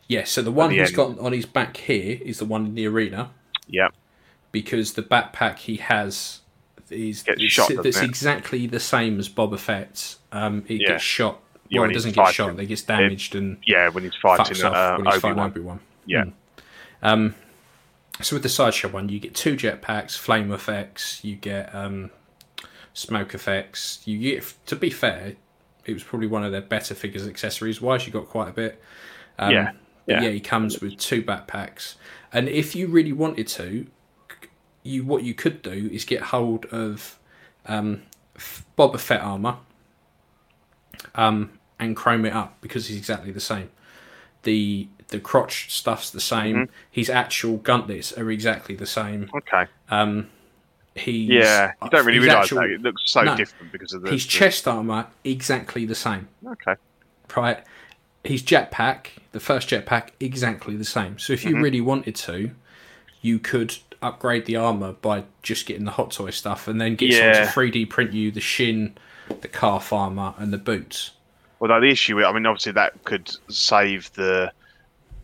Yeah. 0.08 0.24
So 0.24 0.40
the 0.40 0.50
one 0.50 0.70
the 0.70 0.78
he's 0.78 0.88
end. 0.88 0.96
got 0.96 1.18
on 1.18 1.32
his 1.32 1.44
back 1.46 1.76
here 1.76 2.18
is 2.22 2.38
the 2.38 2.46
one 2.46 2.64
in 2.66 2.74
the 2.74 2.86
arena. 2.86 3.30
Yep. 3.68 3.92
because 4.50 4.94
the 4.94 5.02
backpack 5.02 5.58
he 5.58 5.76
has 5.76 6.40
is 6.90 7.24
it's- 7.26 7.50
shot, 7.50 7.70
that's 7.82 7.98
it? 7.98 8.04
exactly 8.04 8.66
the 8.66 8.80
same 8.80 9.18
as 9.18 9.28
Boba 9.28 9.58
Fett's. 9.58 10.18
Um, 10.32 10.64
it 10.68 10.80
Yeah. 10.80 10.88
gets 10.88 11.02
shot. 11.04 11.40
Yeah, 11.68 11.80
well, 11.80 11.82
when 11.82 11.90
it 11.90 11.94
doesn't 11.94 12.12
get 12.14 12.32
shot. 12.34 12.58
It 12.58 12.66
gets 12.66 12.82
damaged 12.82 13.34
and 13.34 13.58
Yeah, 13.66 13.88
when 13.90 14.04
he's 14.04 14.14
fighting 14.14 14.64
uh, 14.64 14.96
when 14.96 15.06
he's 15.06 15.14
Obi 15.14 15.20
fighting 15.20 15.36
Wan. 15.36 15.46
Obi 15.50 15.60
Wan. 15.60 15.80
Yeah. 16.06 16.24
So 18.20 18.34
with 18.34 18.42
the 18.42 18.48
sideshow 18.48 18.88
one, 18.88 19.08
you 19.08 19.20
get 19.20 19.34
two 19.34 19.54
jetpacks, 19.54 20.16
flame 20.18 20.50
effects, 20.50 21.22
you 21.22 21.36
get 21.36 21.72
um, 21.74 22.10
smoke 22.92 23.32
effects. 23.34 24.00
You 24.06 24.18
get, 24.18 24.54
to 24.66 24.74
be 24.76 24.90
fair, 24.90 25.34
it 25.84 25.92
was 25.92 26.02
probably 26.02 26.26
one 26.26 26.42
of 26.44 26.50
their 26.50 26.60
better 26.62 26.94
figures 26.94 27.28
accessories. 27.28 27.80
Wise, 27.80 28.06
you 28.06 28.12
got 28.12 28.26
quite 28.28 28.48
a 28.48 28.52
bit. 28.52 28.82
Um, 29.38 29.52
Yeah, 29.52 29.70
yeah. 30.06 30.22
yeah, 30.22 30.30
he 30.30 30.40
comes 30.40 30.80
with 30.80 30.96
two 30.98 31.22
backpacks, 31.22 31.94
and 32.32 32.48
if 32.48 32.74
you 32.74 32.88
really 32.88 33.12
wanted 33.12 33.46
to, 33.48 33.86
you 34.88 35.04
what 35.04 35.22
you 35.22 35.34
could 35.34 35.62
do 35.62 35.88
is 35.92 36.04
get 36.04 36.20
hold 36.22 36.64
of 36.66 37.18
um, 37.66 38.02
Boba 38.76 38.98
Fett 38.98 39.20
armor, 39.20 39.56
um, 41.14 41.50
and 41.78 41.96
chrome 41.96 42.24
it 42.24 42.32
up 42.32 42.56
because 42.60 42.86
he's 42.88 42.96
exactly 42.96 43.30
the 43.32 43.40
same. 43.40 43.70
The 44.42 44.88
the 45.08 45.20
crotch 45.20 45.72
stuff's 45.72 46.10
the 46.10 46.20
same. 46.20 46.56
Mm-hmm. 46.56 46.72
His 46.90 47.08
actual 47.10 47.56
gauntlets 47.58 48.12
are 48.16 48.30
exactly 48.30 48.74
the 48.74 48.86
same. 48.86 49.30
Okay. 49.34 49.66
He's 50.94 51.28
Yeah, 51.28 51.72
you 51.82 51.90
don't 51.90 52.04
really 52.04 52.18
realise 52.18 52.44
actual- 52.44 52.58
that. 52.58 52.70
It 52.70 52.82
looks 52.82 53.02
so 53.06 53.22
No. 53.22 53.36
different 53.36 53.70
because 53.70 53.92
of 53.92 54.02
the. 54.02 54.10
His 54.10 54.24
the- 54.24 54.30
chest 54.30 54.66
armor 54.66 55.06
exactly 55.24 55.86
the 55.86 55.94
same. 55.94 56.28
Okay. 56.44 56.74
right? 57.36 57.62
His 58.24 58.42
jetpack, 58.42 59.08
the 59.32 59.38
first 59.40 59.68
jetpack, 59.68 60.10
exactly 60.18 60.76
the 60.76 60.84
same. 60.84 61.18
So 61.18 61.32
if 61.32 61.44
you 61.44 61.60
really 61.60 61.80
wanted 61.80 62.16
to, 62.16 62.50
you 63.22 63.38
could 63.38 63.76
upgrade 64.02 64.46
the 64.46 64.56
armor 64.56 64.92
by 64.92 65.24
just 65.42 65.66
getting 65.66 65.84
the 65.84 65.90
hot 65.92 66.10
toy 66.10 66.30
stuff 66.30 66.68
and 66.68 66.80
then 66.80 66.94
get 66.94 67.12
someone 67.12 67.34
to 67.34 67.80
3D 67.80 67.88
print 67.90 68.12
you 68.12 68.30
the 68.30 68.40
shin, 68.40 68.96
the 69.40 69.48
calf 69.48 69.92
armor, 69.92 70.34
and 70.38 70.52
the 70.52 70.58
boots. 70.58 71.12
Well, 71.60 71.80
the 71.80 71.88
issue, 71.88 72.22
I 72.24 72.32
mean, 72.32 72.46
obviously 72.46 72.72
that 72.72 73.04
could 73.04 73.30
save 73.48 74.12
the 74.14 74.52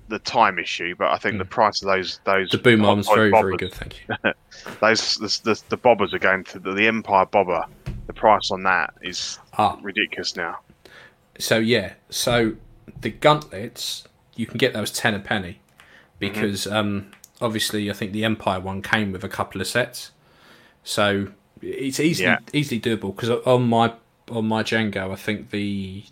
the 0.08 0.18
time 0.18 0.58
issue, 0.58 0.94
but 0.98 1.10
I 1.10 1.16
think 1.16 1.38
the 1.38 1.46
price 1.46 1.80
of 1.80 1.88
those 1.88 2.20
those 2.24 2.50
Hmm. 2.50 2.56
The 2.58 2.62
boom 2.62 2.80
hot 2.80 2.88
armor's 2.88 3.06
toy 3.06 3.14
very, 3.14 3.30
very 3.30 3.56
good, 3.56 3.72
thank 3.72 4.02
you. 4.06 4.32
Those 4.80 5.16
the, 5.16 5.40
the, 5.44 5.62
the 5.70 5.78
Bobas 5.78 6.12
are 6.12 6.18
going 6.18 6.44
to 6.44 6.58
the, 6.58 6.72
the 6.72 6.86
Empire 6.86 7.26
Boba. 7.26 7.66
The 8.06 8.12
price 8.12 8.50
on 8.50 8.62
that 8.64 8.92
is 9.00 9.38
Ah. 9.56 9.78
ridiculous 9.82 10.36
now. 10.36 10.58
So 11.38 11.58
yeah, 11.58 11.94
so 12.10 12.54
the 13.00 13.10
gauntlets 13.10 14.04
you 14.36 14.46
can 14.46 14.58
get 14.58 14.72
those 14.74 14.90
ten 14.90 15.14
a 15.14 15.20
penny 15.20 15.60
because 16.18 16.66
um, 16.66 17.10
obviously 17.40 17.90
I 17.90 17.94
think 17.94 18.12
the 18.12 18.24
Empire 18.24 18.60
one 18.60 18.82
came 18.82 19.12
with 19.12 19.24
a 19.24 19.28
couple 19.28 19.60
of 19.60 19.66
sets, 19.66 20.10
so 20.82 21.28
it's 21.62 22.00
easily 22.00 22.26
Yeah. 22.28 22.38
easily 22.52 22.80
doable. 22.80 23.14
Because 23.14 23.30
on 23.46 23.68
my 23.68 23.92
on 24.30 24.46
my 24.46 24.62
Jango, 24.62 25.12
I 25.12 25.16
think 25.16 25.50
the 25.50 26.04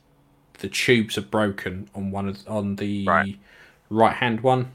the 0.58 0.68
tubes 0.68 1.16
are 1.18 1.22
broken 1.22 1.88
on 1.94 2.10
one 2.10 2.28
of 2.28 2.38
on 2.48 2.76
the 2.76 3.06
Right. 3.06 3.38
right 3.90 4.14
hand 4.14 4.40
one. 4.42 4.72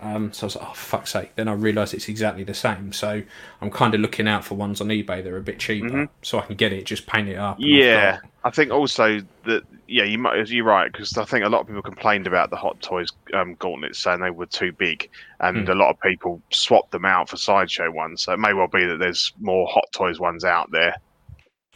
Um, 0.00 0.32
so 0.32 0.44
I 0.44 0.46
was 0.46 0.56
like, 0.56 0.68
oh 0.68 0.72
fuck's 0.74 1.12
sake! 1.12 1.34
Then 1.36 1.48
I 1.48 1.52
realised 1.52 1.94
it's 1.94 2.08
exactly 2.08 2.44
the 2.44 2.52
same. 2.54 2.92
So 2.92 3.22
I'm 3.60 3.70
kind 3.70 3.94
of 3.94 4.00
looking 4.00 4.26
out 4.28 4.44
for 4.44 4.54
ones 4.56 4.80
on 4.80 4.88
eBay 4.88 5.22
that 5.22 5.26
are 5.26 5.36
a 5.36 5.42
bit 5.42 5.58
cheaper, 5.58 6.08
so 6.22 6.38
I 6.38 6.42
can 6.42 6.56
get 6.56 6.72
it, 6.72 6.84
just 6.84 7.06
paint 7.06 7.28
it 7.28 7.36
up. 7.36 7.56
Yeah, 7.60 8.18
I 8.44 8.50
think 8.50 8.70
also 8.72 9.20
that 9.44 9.62
yeah, 9.86 10.02
you 10.04 10.18
might 10.18 10.48
you're 10.50 10.64
right 10.64 10.90
because 10.92 11.16
I 11.16 11.24
think 11.24 11.44
a 11.44 11.48
lot 11.48 11.60
of 11.60 11.66
people 11.68 11.80
complained 11.82 12.26
about 12.26 12.50
the 12.50 12.56
Hot 12.56 12.80
Toys 12.82 13.08
um, 13.34 13.54
gauntlets 13.54 13.98
saying 14.00 14.20
they 14.20 14.30
were 14.30 14.46
too 14.46 14.72
big, 14.72 15.08
and 15.40 15.66
Hmm. 15.66 15.70
a 15.72 15.74
lot 15.76 15.90
of 15.90 16.00
people 16.00 16.42
swapped 16.50 16.90
them 16.90 17.04
out 17.04 17.28
for 17.28 17.36
sideshow 17.36 17.90
ones. 17.90 18.22
So 18.22 18.32
it 18.32 18.38
may 18.38 18.52
well 18.52 18.66
be 18.68 18.84
that 18.86 18.98
there's 18.98 19.32
more 19.40 19.66
Hot 19.68 19.86
Toys 19.92 20.18
ones 20.18 20.44
out 20.44 20.70
there. 20.72 20.96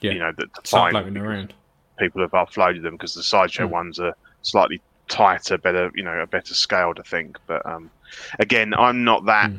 Yeah. 0.01 0.13
you 0.13 0.19
know 0.21 0.33
that 0.37 0.67
find 0.67 0.95
around. 1.17 1.55
people 1.99 2.21
have 2.21 2.31
uploaded 2.31 2.83
them 2.83 2.95
because 2.95 3.15
the 3.15 3.23
sideshow 3.23 3.67
Hmm. 3.67 3.73
ones 3.73 4.01
are 4.01 4.15
slightly 4.43 4.81
tighter, 5.09 5.57
better 5.57 5.91
you 5.95 6.03
know, 6.05 6.19
a 6.21 6.27
better 6.27 6.55
scaled, 6.55 6.99
I 7.01 7.03
think. 7.03 7.39
But 7.47 7.65
um, 7.67 7.91
again, 8.39 8.75
I'm 8.75 9.05
not 9.05 9.25
that 9.27 9.51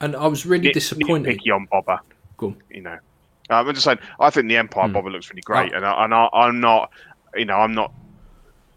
And 0.00 0.16
I 0.16 0.26
was 0.26 0.46
really 0.46 0.64
nit- 0.64 0.74
disappointed. 0.74 1.38
nitpicky 1.40 1.54
on 1.54 1.66
Boba. 1.66 2.00
Go 2.36 2.48
on. 2.48 2.56
you 2.70 2.80
know. 2.82 2.98
I'm 3.50 3.66
just 3.74 3.84
saying, 3.84 3.98
I 4.20 4.30
think 4.30 4.46
the 4.48 4.56
Empire 4.56 4.88
Hmm. 4.88 4.96
Boba 4.96 5.10
looks 5.12 5.28
really 5.30 5.42
great, 5.42 5.72
Oh. 5.72 5.76
and, 5.76 5.84
I, 5.86 6.04
and 6.04 6.14
I, 6.14 6.28
I'm 6.32 6.60
not, 6.60 6.90
you 7.34 7.44
know, 7.44 7.56
I'm 7.56 7.74
not, 7.74 7.92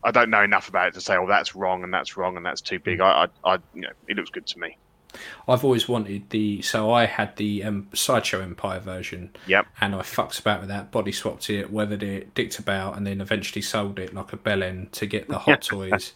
I 0.03 0.11
don't 0.11 0.29
know 0.29 0.41
enough 0.43 0.67
about 0.67 0.87
it 0.89 0.93
to 0.95 1.01
say, 1.01 1.15
oh, 1.15 1.27
that's 1.27 1.55
wrong 1.55 1.83
and 1.83 1.93
that's 1.93 2.17
wrong 2.17 2.35
and 2.37 2.45
that's 2.45 2.59
too 2.61 2.77
Hmm. 2.77 2.83
big. 2.83 2.99
I, 3.01 3.27
I, 3.45 3.53
I 3.53 3.57
you 3.75 3.81
know, 3.81 3.89
it 4.07 4.17
looks 4.17 4.29
good 4.31 4.45
to 4.47 4.59
me. 4.59 4.77
I've 5.47 5.63
always 5.63 5.87
wanted 5.87 6.31
the 6.31 6.63
so 6.63 6.91
I 6.91 7.05
had 7.05 7.35
the 7.35 7.63
um, 7.63 7.87
sideshow 7.93 8.41
Empire 8.41 8.79
version, 8.79 9.29
Yep. 9.45 9.67
and 9.79 9.93
I 9.93 10.01
fucked 10.01 10.39
about 10.39 10.61
with 10.61 10.69
that, 10.69 10.89
body 10.91 11.11
swapped 11.11 11.51
it, 11.51 11.71
weathered 11.71 12.01
it, 12.01 12.33
dicked 12.33 12.57
about, 12.57 12.97
and 12.97 13.05
then 13.05 13.21
eventually 13.21 13.61
sold 13.61 13.99
it 13.99 14.15
like 14.15 14.33
a 14.33 14.37
bell 14.37 14.63
end 14.63 14.91
to 14.93 15.05
get 15.05 15.27
the 15.27 15.37
Hot 15.45 15.61
Toys 15.61 16.13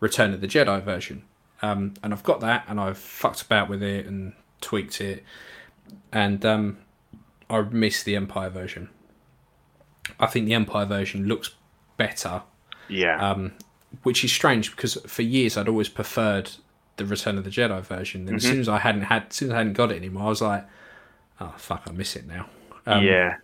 Return 0.00 0.32
of 0.32 0.40
the 0.40 0.46
Jedi 0.48 0.82
version. 0.82 1.24
Um, 1.62 1.94
and 2.02 2.12
I've 2.12 2.22
got 2.22 2.40
that, 2.40 2.64
and 2.68 2.78
I've 2.78 2.98
fucked 2.98 3.42
about 3.42 3.68
with 3.68 3.82
it 3.82 4.06
and 4.06 4.32
tweaked 4.60 5.00
it, 5.00 5.24
and 6.12 6.44
um, 6.46 6.78
I 7.50 7.60
miss 7.62 8.02
the 8.02 8.14
Empire 8.16 8.50
version. 8.50 8.88
I 10.20 10.26
think 10.26 10.46
the 10.46 10.54
Empire 10.54 10.86
version 10.86 11.26
looks 11.26 11.50
better 11.96 12.42
Yeah. 12.88 13.30
um, 13.30 13.52
which 14.02 14.24
is 14.24 14.32
strange 14.32 14.70
because 14.74 14.94
for 15.06 15.22
years 15.22 15.56
I'd 15.56 15.68
always 15.68 15.88
preferred 15.88 16.50
the 16.96 17.04
Return 17.04 17.38
of 17.38 17.44
the 17.44 17.50
Jedi 17.50 17.80
version. 17.82 18.26
And 18.28 18.36
as 18.36 18.42
Mm-hmm. 18.44 18.52
soon 18.52 18.60
as 18.60 18.68
I 18.68 18.78
hadn't 18.78 19.02
had, 19.02 19.26
as 19.30 19.34
soon 19.36 19.48
as 19.48 19.54
I 19.54 19.58
hadn't 19.58 19.74
got 19.74 19.90
it 19.92 19.96
anymore, 19.96 20.24
I 20.24 20.28
was 20.28 20.40
like, 20.42 20.64
oh 21.40 21.54
fuck, 21.56 21.82
I 21.86 21.92
miss 21.92 22.16
it 22.16 22.26
now. 22.26 22.46
Um, 22.86 23.04
yeah. 23.04 23.36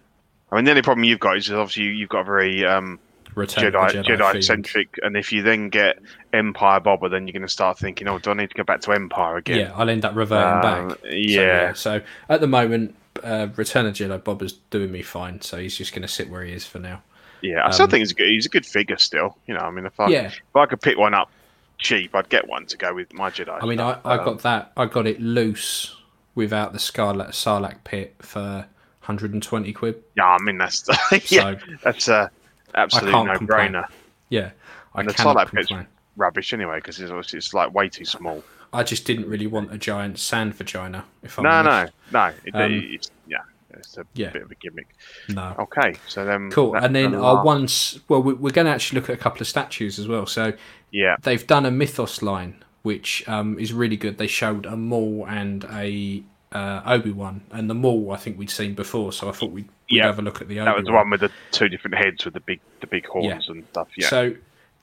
I 0.51 0.57
mean, 0.57 0.65
the 0.65 0.71
only 0.71 0.83
problem 0.83 1.05
you've 1.05 1.21
got 1.21 1.37
is 1.37 1.51
obviously 1.51 1.85
you, 1.85 1.91
you've 1.91 2.09
got 2.09 2.21
a 2.21 2.25
very 2.25 2.65
um, 2.65 2.99
Return 3.35 3.73
Jedi 3.73 3.91
Jedi, 3.91 4.05
Jedi 4.19 4.45
centric, 4.45 4.99
and 5.03 5.17
if 5.17 5.33
you 5.33 5.43
then 5.43 5.69
get 5.69 5.99
Empire 6.33 6.81
Boba, 6.81 7.11
then 7.11 7.27
you're 7.27 7.33
going 7.33 7.43
to 7.43 7.49
start 7.49 7.79
thinking, 7.79 8.07
oh, 8.09 8.19
do 8.19 8.31
I 8.31 8.35
need 8.35 8.51
to 8.51 8.57
go 8.57 8.63
back 8.65 8.81
to 8.83 8.93
Empire 8.93 9.37
again? 9.37 9.59
Yeah, 9.59 9.73
I'll 9.75 9.91
end 9.91 10.05
up 10.05 10.15
reverting 10.15 10.55
Um, 10.57 10.89
back. 10.89 10.99
So, 11.01 11.07
yeah. 11.11 11.73
So 11.73 12.01
at 12.29 12.41
the 12.41 12.47
moment, 12.47 12.95
uh, 13.23 13.49
Return 13.57 13.87
of 13.87 13.95
Jedi 13.95 14.21
Boba's 14.21 14.53
doing 14.71 14.93
me 14.93 15.03
fine, 15.03 15.41
so 15.41 15.59
he's 15.59 15.77
just 15.77 15.93
going 15.93 16.03
to 16.03 16.09
sit 16.09 16.31
where 16.31 16.45
he 16.45 16.53
is 16.53 16.65
for 16.67 16.79
now. 16.79 17.03
Yeah, 17.41 17.67
I 17.67 17.71
still 17.73 17.85
Um, 17.85 17.91
think 17.91 18.01
he's 18.01 18.13
a 18.13 18.15
good. 18.15 18.29
He's 18.29 18.47
a 18.47 18.49
good 18.49 18.65
figure 18.67 18.97
still. 18.97 19.37
You 19.47 19.55
know, 19.55 19.61
I 19.61 19.71
mean, 19.71 19.85
if 19.87 19.99
I 20.01 20.09
Yeah. 20.09 20.27
if 20.29 20.41
I 20.57 20.67
could 20.67 20.81
pick 20.81 20.97
one 20.97 21.13
up 21.15 21.31
cheap, 21.79 22.15
I'd 22.15 22.29
get 22.29 22.49
one 22.49 22.65
to 22.67 22.77
go 22.77 22.95
with 22.95 23.13
my 23.13 23.31
Jedi. 23.31 23.59
I 23.63 23.67
mean, 23.67 23.81
I. 23.81 23.99
I 24.05 24.17
Um, 24.19 24.25
got 24.25 24.39
that. 24.43 24.73
I 24.77 24.87
got 24.87 25.07
it 25.07 25.21
loose 25.21 25.95
without 26.35 26.73
the 26.73 26.79
Scarlet 26.79 27.29
Sarlacc 27.31 27.85
pit 27.85 28.15
for 28.21 28.67
120 29.01 29.73
quid. 29.75 30.03
Yeah, 30.17 30.25
I 30.27 30.39
mean 30.43 30.57
that's 30.57 30.89
yeah, 31.31 31.57
So 31.57 31.57
that's 31.83 32.09
a 32.09 32.31
absolute 32.75 33.11
no 33.11 33.37
complain. 33.37 33.73
brainer. 33.73 33.87
yeah, 34.29 34.51
I 34.95 35.01
And 35.01 35.09
the 35.09 35.15
Sarlacc 35.15 35.51
pit's 35.53 35.73
rubbish 36.17 36.53
anyway 36.53 36.77
because 36.79 37.01
it's 37.01 37.35
it's 37.35 37.55
like 37.55 37.75
way 37.75 37.89
too 37.89 38.05
small. 38.05 38.43
I 38.73 38.83
just 38.83 39.05
didn't 39.05 39.29
really 39.29 39.47
want 39.47 39.73
a 39.73 39.79
giant 39.79 40.19
sand 40.19 40.55
vagina. 40.55 41.05
If 41.23 41.39
I'm 41.39 41.45
No, 41.45 41.63
no, 41.63 41.71
honest. 41.71 41.93
no. 42.13 42.33
It, 42.45 42.55
Um, 42.55 42.73
it's 42.73 43.11
yeah, 43.29 43.39
it's 43.71 43.97
a 43.99 44.05
yeah. 44.15 44.31
bit 44.31 44.43
of 44.43 44.51
a 44.51 44.55
gimmick. 44.57 44.89
no, 45.29 45.55
Okay, 45.61 45.95
so 46.09 46.25
then 46.25 46.51
Cool. 46.51 46.75
And 46.77 46.95
then 46.95 47.15
our 47.15 47.45
once, 47.45 48.01
well, 48.09 48.23
we- 48.23 48.35
we're 48.35 48.51
going 48.53 48.67
to 48.67 48.73
actually 48.73 49.01
look 49.01 49.09
at 49.11 49.15
a 49.15 49.19
couple 49.19 49.41
of 49.41 49.47
statues 49.47 49.99
as 50.01 50.09
well. 50.09 50.27
So 50.27 50.53
yeah, 50.91 51.17
they've 51.23 51.47
done 51.47 51.67
a 51.67 51.71
Mythos 51.71 52.21
line, 52.23 52.65
which 52.83 53.27
um, 53.29 53.59
is 53.61 53.73
really 53.73 53.97
good. 53.97 54.19
They 54.19 54.27
showed 54.27 54.67
a 54.67 54.77
Maul 54.77 55.25
and 55.29 55.65
a 55.71 56.23
uh, 56.53 56.83
Obi 56.87 57.11
Wan, 57.13 57.43
and 57.53 57.69
the 57.71 57.75
Maul 57.75 58.11
I 58.13 58.17
think 58.17 58.39
we'd 58.39 58.51
seen 58.51 58.75
before, 58.75 59.13
so 59.13 59.29
I 59.29 59.33
thought 59.33 59.51
we'd 59.51 59.69
Yeah. 59.89 60.07
have 60.07 60.19
a 60.19 60.23
look 60.23 60.41
at 60.41 60.49
the 60.49 60.57
that 60.57 60.77
was 60.77 60.87
the 60.87 60.93
one 60.93 61.11
with 61.11 61.21
the 61.21 61.31
two 61.51 61.69
different 61.69 61.97
heads 61.97 62.25
with 62.25 62.35
the 62.35 62.41
big 62.41 62.61
the 62.81 62.87
big 62.87 63.07
horns 63.07 63.49
and 63.49 63.65
stuff. 63.71 63.89
Yeah, 63.97 64.09
So 64.09 64.35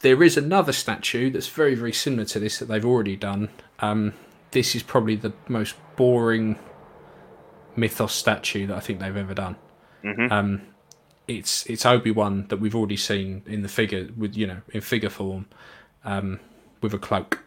there 0.02 0.22
is 0.24 0.38
another 0.38 0.74
statue 0.74 1.30
that's 1.30 1.48
very, 1.48 1.76
very 1.76 1.94
similar 1.94 2.26
to 2.26 2.40
this 2.40 2.60
that 2.60 2.66
they've 2.66 2.86
already 2.86 3.16
done. 3.16 3.50
Um, 3.80 4.14
this 4.52 4.76
is 4.76 4.84
probably 4.84 5.16
the 5.16 5.34
most 5.48 5.76
boring 5.96 6.58
Mythos 7.76 8.14
statue 8.14 8.68
that 8.68 8.76
I 8.76 8.80
think 8.80 9.00
they've 9.00 9.16
ever 9.16 9.34
done. 9.34 9.56
Mm-hmm. 10.04 10.32
Um, 10.32 10.62
it's 11.28 11.66
it's 11.68 11.86
Obi 11.86 12.12
Wan 12.12 12.48
that 12.48 12.58
we've 12.58 12.76
already 12.76 12.98
seen 12.98 13.44
in 13.46 13.62
the 13.62 13.70
figure 13.70 14.10
with 14.18 14.36
you 14.36 14.48
know 14.48 14.62
in 14.74 14.82
figure 14.82 15.10
form 15.10 15.46
um, 16.04 16.40
with 16.82 16.94
a 16.94 16.98
cloak. 16.98 17.40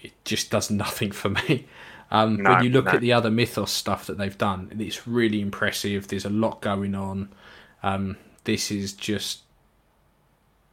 It 0.00 0.12
just 0.24 0.50
does 0.50 0.70
nothing 0.70 1.12
for 1.12 1.30
me. 1.30 1.66
Um, 2.10 2.36
No, 2.42 2.50
when 2.54 2.64
you 2.64 2.70
look 2.70 2.86
no. 2.86 2.92
at 2.92 3.00
the 3.00 3.12
other 3.12 3.30
Mythos 3.30 3.70
stuff 3.70 4.06
that 4.06 4.16
they've 4.18 4.36
done, 4.38 4.72
it's 4.78 5.06
really 5.06 5.40
impressive. 5.40 6.08
There's 6.08 6.24
a 6.24 6.30
lot 6.30 6.60
going 6.62 6.94
on. 6.94 7.28
Um, 7.82 8.16
this 8.44 8.70
is 8.70 8.92
just 8.94 9.40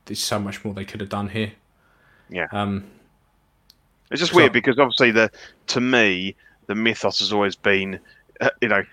there's 0.06 0.24
so 0.24 0.40
much 0.40 0.64
more 0.64 0.74
they 0.74 0.86
could 0.86 1.02
have 1.02 1.10
done 1.10 1.30
here. 1.30 1.52
Yeah. 2.30 2.48
Um, 2.52 2.86
It's 4.12 4.20
just 4.20 4.32
So- 4.34 4.38
weird 4.38 4.54
because 4.54 4.78
obviously 4.80 5.12
the 5.12 5.32
to 5.68 5.82
me 5.82 6.36
the 6.68 6.76
mythos 6.76 7.20
has 7.20 7.34
always 7.34 7.56
been, 7.56 8.00
uh, 8.42 8.50
you 8.62 8.68
know, 8.68 8.84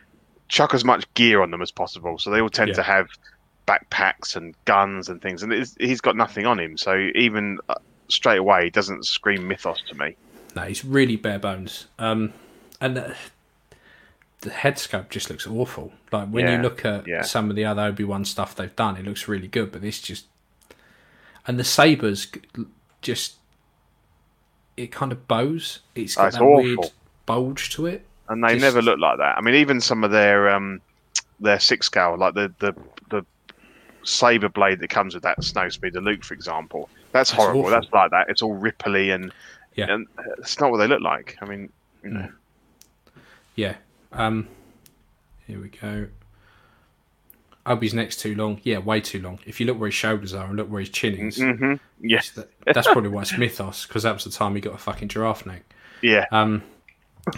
chuck 0.48 0.74
as 0.74 0.84
much 0.84 1.12
gear 1.14 1.40
on 1.42 1.50
them 1.50 1.62
as 1.62 1.70
possible. 1.70 2.18
So 2.18 2.30
they 2.30 2.40
all 2.40 2.50
tend 2.50 2.68
Yeah. 2.68 2.74
to 2.76 2.82
have 2.82 3.08
backpacks 3.68 4.36
and 4.36 4.54
guns 4.64 5.08
and 5.08 5.22
things, 5.22 5.42
and 5.42 5.52
it's, 5.52 5.74
he's 5.78 6.00
got 6.00 6.16
nothing 6.16 6.44
on 6.46 6.58
him. 6.58 6.76
So 6.76 7.10
even 7.14 7.58
uh, 7.68 7.74
straight 8.08 8.38
away, 8.38 8.64
he 8.64 8.70
doesn't 8.70 9.06
scream 9.06 9.46
mythos 9.48 9.80
to 9.88 9.94
me. 9.94 10.16
No, 10.54 10.62
it's 10.62 10.84
really 10.84 11.16
bare 11.16 11.38
bones. 11.38 11.86
Um, 11.98 12.32
and 12.80 12.96
the, 12.96 13.14
the 14.42 14.50
head 14.50 14.76
sculpt 14.76 15.10
just 15.10 15.30
looks 15.30 15.46
awful. 15.46 15.92
Like 16.10 16.28
when 16.28 16.48
you 16.48 16.58
look 16.58 16.84
at 16.84 17.06
yeah. 17.06 17.22
some 17.22 17.48
of 17.50 17.56
the 17.56 17.64
other 17.64 17.82
Obi 17.82 18.04
Wan 18.04 18.24
stuff 18.24 18.54
they've 18.54 18.74
done, 18.76 18.96
it 18.96 19.04
looks 19.04 19.28
really 19.28 19.48
good. 19.48 19.72
But 19.72 19.82
this 19.82 20.00
just 20.00 20.26
and 21.46 21.58
the 21.58 21.64
sabers 21.64 22.26
just 23.00 23.34
it 24.76 24.90
kind 24.92 25.12
of 25.12 25.26
bows. 25.28 25.80
It's 25.94 26.16
Oh, 26.16 26.22
got 26.22 26.26
it's 26.28 26.36
that 26.38 26.44
weird 26.44 26.78
bulge 27.26 27.70
to 27.74 27.86
it. 27.86 28.04
and 28.28 28.42
they 28.42 28.54
Just- 28.54 28.62
never 28.62 28.82
look 28.82 28.98
like 28.98 29.18
that. 29.18 29.36
I 29.36 29.40
mean, 29.40 29.54
even 29.54 29.80
some 29.80 30.02
of 30.04 30.10
their 30.10 30.50
um, 30.50 30.80
their 31.40 31.60
six 31.60 31.86
scale, 31.86 32.16
like 32.16 32.34
the 32.34 32.52
the 32.58 32.74
the 33.10 33.24
saber 34.04 34.48
blade 34.48 34.80
that 34.80 34.88
comes 34.90 35.14
with 35.14 35.22
that 35.22 35.42
snow 35.44 35.68
speeder 35.68 36.00
Luke, 36.00 36.24
for 36.24 36.34
example, 36.34 36.88
that's, 37.12 37.30
That's 37.30 37.40
horrible. 37.40 37.60
awful. 37.60 37.70
That's 37.70 37.92
like 37.92 38.10
that. 38.10 38.28
It's 38.30 38.42
all 38.42 38.58
ripply 38.58 39.14
and 39.14 39.32
Yeah. 39.74 39.92
and 39.92 40.06
it's 40.38 40.58
not 40.60 40.70
what 40.70 40.78
they 40.78 40.86
look 40.86 41.00
like. 41.02 41.36
I 41.40 41.46
mean, 41.46 41.70
you 42.02 42.10
know, 42.10 42.28
Yeah. 43.56 43.76
Um, 44.12 44.48
here 45.46 45.60
we 45.60 45.68
go. 45.68 46.08
Obi's 47.64 47.94
neck's 47.94 48.16
too 48.16 48.34
long. 48.34 48.60
Yeah, 48.64 48.78
way 48.78 49.00
too 49.00 49.20
long. 49.22 49.38
If 49.46 49.60
you 49.60 49.66
look 49.66 49.78
where 49.78 49.88
his 49.88 49.94
shoulders 49.94 50.34
are 50.34 50.46
and 50.46 50.56
look 50.56 50.68
where 50.68 50.80
his 50.80 50.90
chin 50.90 51.14
is, 51.28 51.36
hmm 51.40 51.74
yes, 52.00 52.30
that- 52.30 52.50
that's 52.66 52.88
probably 52.88 53.10
why 53.10 53.22
it's 53.22 53.36
mythos 53.38 53.86
because 53.86 54.02
that 54.02 54.12
was 54.14 54.24
the 54.24 54.30
time 54.30 54.54
he 54.56 54.60
got 54.60 54.74
a 54.74 54.78
fucking 54.78 55.08
giraffe 55.08 55.46
neck. 55.46 55.62
yeah. 56.00 56.26
Um, 56.32 56.62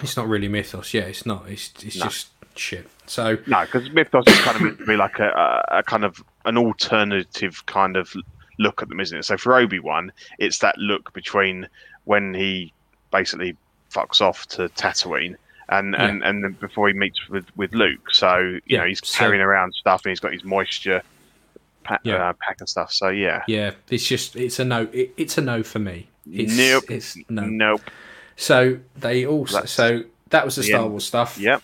it's 0.02 0.16
not 0.16 0.26
really 0.28 0.48
mythos. 0.48 0.94
Yeah, 0.94 1.02
it's 1.02 1.26
not. 1.26 1.46
It's 1.48 1.70
it's 1.84 1.96
No. 1.98 2.04
just 2.06 2.28
shit. 2.56 2.88
So 3.06 3.36
No, 3.46 3.60
because 3.66 3.90
Mythos 3.90 4.26
is 4.26 4.40
kind 4.40 4.56
of 4.56 4.62
meant 4.62 4.78
to 4.78 4.86
be 4.86 4.96
like 4.96 5.18
a, 5.18 5.28
a, 5.28 5.78
a 5.80 5.82
kind 5.82 6.04
of 6.06 6.24
an 6.46 6.56
alternative 6.56 7.66
kind 7.66 7.98
of 7.98 8.14
look 8.58 8.80
at 8.80 8.88
them, 8.88 8.98
isn't 9.00 9.18
it? 9.18 9.24
So 9.24 9.36
for 9.36 9.54
Obi 9.54 9.78
Wan, 9.80 10.10
it's 10.38 10.60
that 10.60 10.78
look 10.78 11.12
between 11.12 11.68
when 12.04 12.34
he 12.34 12.72
basically 13.12 13.56
fucks 13.92 14.20
off 14.20 14.46
to 14.48 14.68
Tatooine 14.70 15.36
and 15.68 15.94
Yeah. 15.94 16.04
and 16.06 16.22
and 16.24 16.44
then 16.44 16.52
before 16.60 16.88
he 16.88 16.94
meets 16.94 17.28
with 17.28 17.46
with 17.56 17.72
Luke. 17.74 18.10
So 18.12 18.38
you 18.38 18.60
Yeah, 18.66 18.80
know 18.80 18.86
he's 18.86 19.06
so- 19.06 19.18
carrying 19.18 19.40
around 19.42 19.72
stuff 19.74 20.02
and 20.04 20.10
he's 20.10 20.20
got 20.20 20.32
his 20.32 20.44
moisture 20.44 21.02
pa- 21.84 21.98
Yeah. 22.02 22.28
uh, 22.28 22.32
pack 22.40 22.56
and 22.60 22.68
stuff. 22.68 22.92
So 22.92 23.08
yeah, 23.08 23.42
yeah, 23.46 23.72
it's 23.90 24.06
just 24.06 24.36
it's 24.36 24.58
a 24.58 24.64
no. 24.64 24.88
It, 24.92 25.14
it's 25.16 25.38
a 25.38 25.42
no 25.42 25.62
for 25.62 25.78
me. 25.78 26.08
It's, 26.30 26.56
Nope. 26.56 26.90
It's 26.90 27.16
no. 27.28 27.42
nope. 27.46 27.82
So 28.36 28.78
they 28.96 29.26
also 29.26 29.60
That's 29.60 29.72
so 29.72 30.04
that 30.30 30.44
was 30.44 30.56
the 30.56 30.62
the 30.62 30.68
Star 30.68 30.82
end. 30.82 30.90
Wars 30.90 31.04
stuff. 31.04 31.38
Yep. 31.38 31.62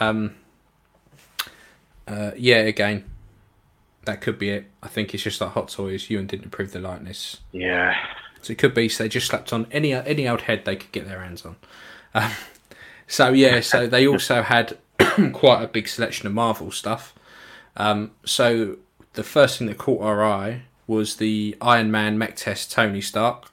Um, 0.00 0.34
uh, 2.06 2.32
yeah, 2.36 2.56
again, 2.56 3.04
that 4.04 4.20
could 4.20 4.38
be 4.38 4.50
it. 4.50 4.66
I 4.82 4.88
think 4.88 5.14
it's 5.14 5.22
just 5.22 5.40
like 5.40 5.50
Hot 5.52 5.68
Toys. 5.68 6.10
Ewan 6.10 6.26
didn't 6.26 6.46
approve 6.46 6.72
the 6.72 6.80
likeness, 6.80 7.38
Yeah. 7.52 7.94
So 8.42 8.52
it 8.52 8.58
could 8.58 8.74
be. 8.74 8.88
So 8.88 9.04
they 9.04 9.08
just 9.08 9.26
slapped 9.26 9.52
on 9.52 9.66
any 9.70 9.92
any 9.92 10.28
old 10.28 10.42
head 10.42 10.64
they 10.64 10.76
could 10.76 10.92
get 10.92 11.06
their 11.06 11.20
hands 11.20 11.44
on. 11.44 11.56
Um, 12.14 12.32
so 13.06 13.32
yeah, 13.32 13.60
so 13.60 13.86
they 13.86 14.06
also 14.06 14.42
had 14.42 14.78
quite 15.32 15.62
a 15.62 15.68
big 15.68 15.88
selection 15.88 16.26
of 16.26 16.32
Marvel 16.32 16.70
stuff. 16.70 17.14
Um, 17.76 18.12
so 18.24 18.76
the 19.14 19.24
first 19.24 19.58
thing 19.58 19.66
that 19.66 19.78
caught 19.78 20.02
our 20.02 20.24
eye 20.24 20.62
was 20.86 21.16
the 21.16 21.56
Iron 21.60 21.90
Man 21.90 22.18
mech 22.18 22.36
test 22.36 22.72
Tony 22.72 23.00
Stark. 23.00 23.50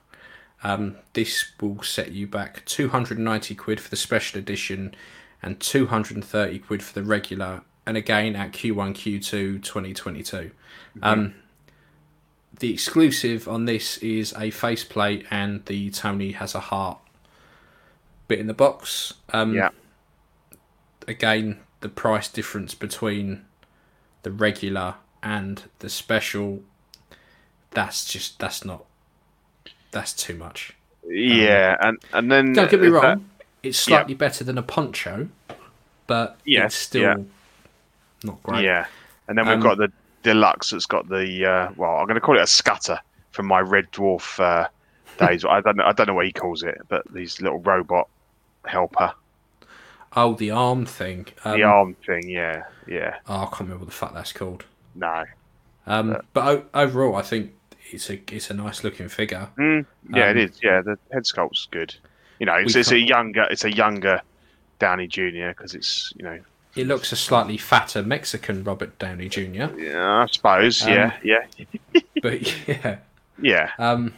Um, 0.63 0.97
this 1.13 1.51
will 1.61 1.83
set 1.83 2.11
you 2.11 2.27
back 2.27 2.65
290 2.65 3.55
quid 3.55 3.79
for 3.79 3.89
the 3.89 3.95
special 3.95 4.39
edition 4.39 4.95
and 5.41 5.59
230 5.59 6.59
quid 6.59 6.81
for 6.81 6.93
the 6.93 7.03
regular, 7.03 7.61
and 7.85 7.95
again 7.95 8.35
at 8.35 8.51
Q1, 8.51 8.93
Q2 8.93 9.61
2022. 9.61 10.51
Um, 11.03 11.35
the 12.59 12.73
exclusive 12.73 13.47
on 13.47 13.65
this 13.65 13.97
is 13.99 14.33
a 14.37 14.49
faceplate, 14.51 15.25
and 15.29 15.63
the 15.65 15.89
Tony 15.91 16.31
has 16.31 16.55
a 16.55 16.59
heart 16.59 16.97
bit 18.27 18.39
in 18.39 18.47
the 18.47 18.53
box. 18.53 19.13
Um, 19.33 19.53
Yeah. 19.53 19.69
Again, 21.07 21.59
the 21.79 21.87
price 21.89 22.27
difference 22.27 22.73
between 22.73 23.45
the 24.23 24.31
regular 24.31 24.95
and 25.23 25.63
the 25.79 25.89
special 25.89 26.61
that's 27.71 28.03
just 28.05 28.39
that's 28.39 28.65
not 28.65 28.83
that's 29.91 30.11
too 30.13 30.35
much. 30.35 30.73
Yeah, 31.07 31.77
and 31.79 31.97
and 32.11 32.29
then 32.31 32.51
Don't 32.53 32.69
get 32.69 32.81
me 32.81 32.87
is 32.87 32.93
that- 32.93 33.03
wrong, 33.03 33.29
it's 33.63 33.77
slightly 33.79 34.15
better 34.15 34.43
than 34.43 34.57
a 34.57 34.63
poncho, 34.63 35.29
but 36.07 36.37
Yes, 36.43 36.65
it's 36.73 36.75
still 36.75 37.01
yeah. 37.03 37.15
not 38.23 38.43
great. 38.43 38.65
Yeah, 38.65 38.87
and 39.29 39.37
then 39.37 39.45
we've 39.45 39.55
Um, 39.55 39.61
got 39.61 39.77
the 39.77 39.91
deluxe 40.31 40.71
that's 40.71 40.85
got 40.85 41.07
the 41.07 41.45
uh, 41.45 41.71
well, 41.77 41.97
I'm 41.97 42.05
going 42.07 42.15
to 42.15 42.21
call 42.21 42.37
it 42.37 42.41
a 42.41 42.47
scutter 42.47 42.99
from 43.31 43.45
my 43.45 43.61
Red 43.61 43.91
Dwarf 43.91 44.39
uh, 44.39 44.67
days. 45.17 45.45
I 45.45 45.61
don't 45.61 45.77
know, 45.77 45.85
I 45.85 45.93
don't 45.93 46.07
know 46.07 46.13
what 46.15 46.25
he 46.25 46.33
calls 46.33 46.63
it, 46.63 46.77
but 46.89 47.03
these 47.13 47.41
little 47.41 47.59
robot 47.59 48.07
helper, 48.65 49.13
Oh, 50.15 50.33
the 50.33 50.51
arm 50.51 50.85
thing. 50.85 51.27
Um, 51.45 51.57
the 51.59 51.63
arm 51.63 51.95
thing. 52.05 52.27
Yeah, 52.29 52.63
yeah. 52.87 53.17
Oh, 53.27 53.41
I 53.41 53.45
can't 53.45 53.59
remember 53.61 53.79
what 53.79 53.89
the 53.89 53.93
fuck 53.95 54.13
that's 54.13 54.33
called. 54.33 54.65
No, 54.95 55.25
Um, 55.85 56.17
but 56.33 56.47
o- 56.47 56.65
overall, 56.73 57.15
I 57.15 57.21
think 57.21 57.53
it's 57.91 58.09
a 58.09 58.19
it's 58.33 58.49
a 58.49 58.53
nice 58.53 58.83
looking 58.83 59.07
figure. 59.09 59.47
mm, 59.57 59.85
yeah, 60.13 60.29
Um, 60.29 60.37
it 60.37 60.49
is. 60.49 60.59
Yeah, 60.63 60.81
the 60.81 60.97
head 61.13 61.25
sculpt's 61.25 61.67
good. 61.71 61.93
You 62.39 62.45
know, 62.47 62.55
it's, 62.55 62.75
it's 62.75 62.91
a 62.91 62.99
younger, 62.99 63.43
it's 63.49 63.63
a 63.63 63.71
younger 63.73 64.21
Downey 64.79 65.07
Jr. 65.07 65.49
because 65.49 65.73
it's 65.75 66.11
you 66.17 66.23
know, 66.23 66.39
It 66.77 66.87
looks 66.87 67.11
a 67.11 67.15
slightly 67.15 67.57
fatter 67.57 68.03
Mexican 68.03 68.63
Robert 68.63 68.97
Downey 68.99 69.29
Jr. 69.29 69.77
yeah, 69.77 70.23
I 70.23 70.25
suppose. 70.27 70.83
Um, 70.83 70.89
yeah, 70.89 71.17
yeah, 71.23 71.45
But 72.21 72.67
yeah, 72.67 72.97
yeah. 73.41 73.71
Um, 73.77 74.13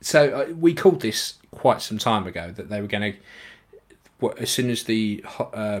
so 0.00 0.30
uh, 0.30 0.54
we 0.54 0.74
called 0.74 1.00
this 1.00 1.34
quite 1.50 1.82
some 1.82 1.98
time 1.98 2.26
ago 2.26 2.52
that 2.52 2.68
they 2.68 2.80
were 2.80 2.86
going 2.86 3.14
to, 4.20 4.32
as 4.40 4.50
soon 4.50 4.70
as 4.70 4.84
the 4.84 5.24
uh, 5.38 5.80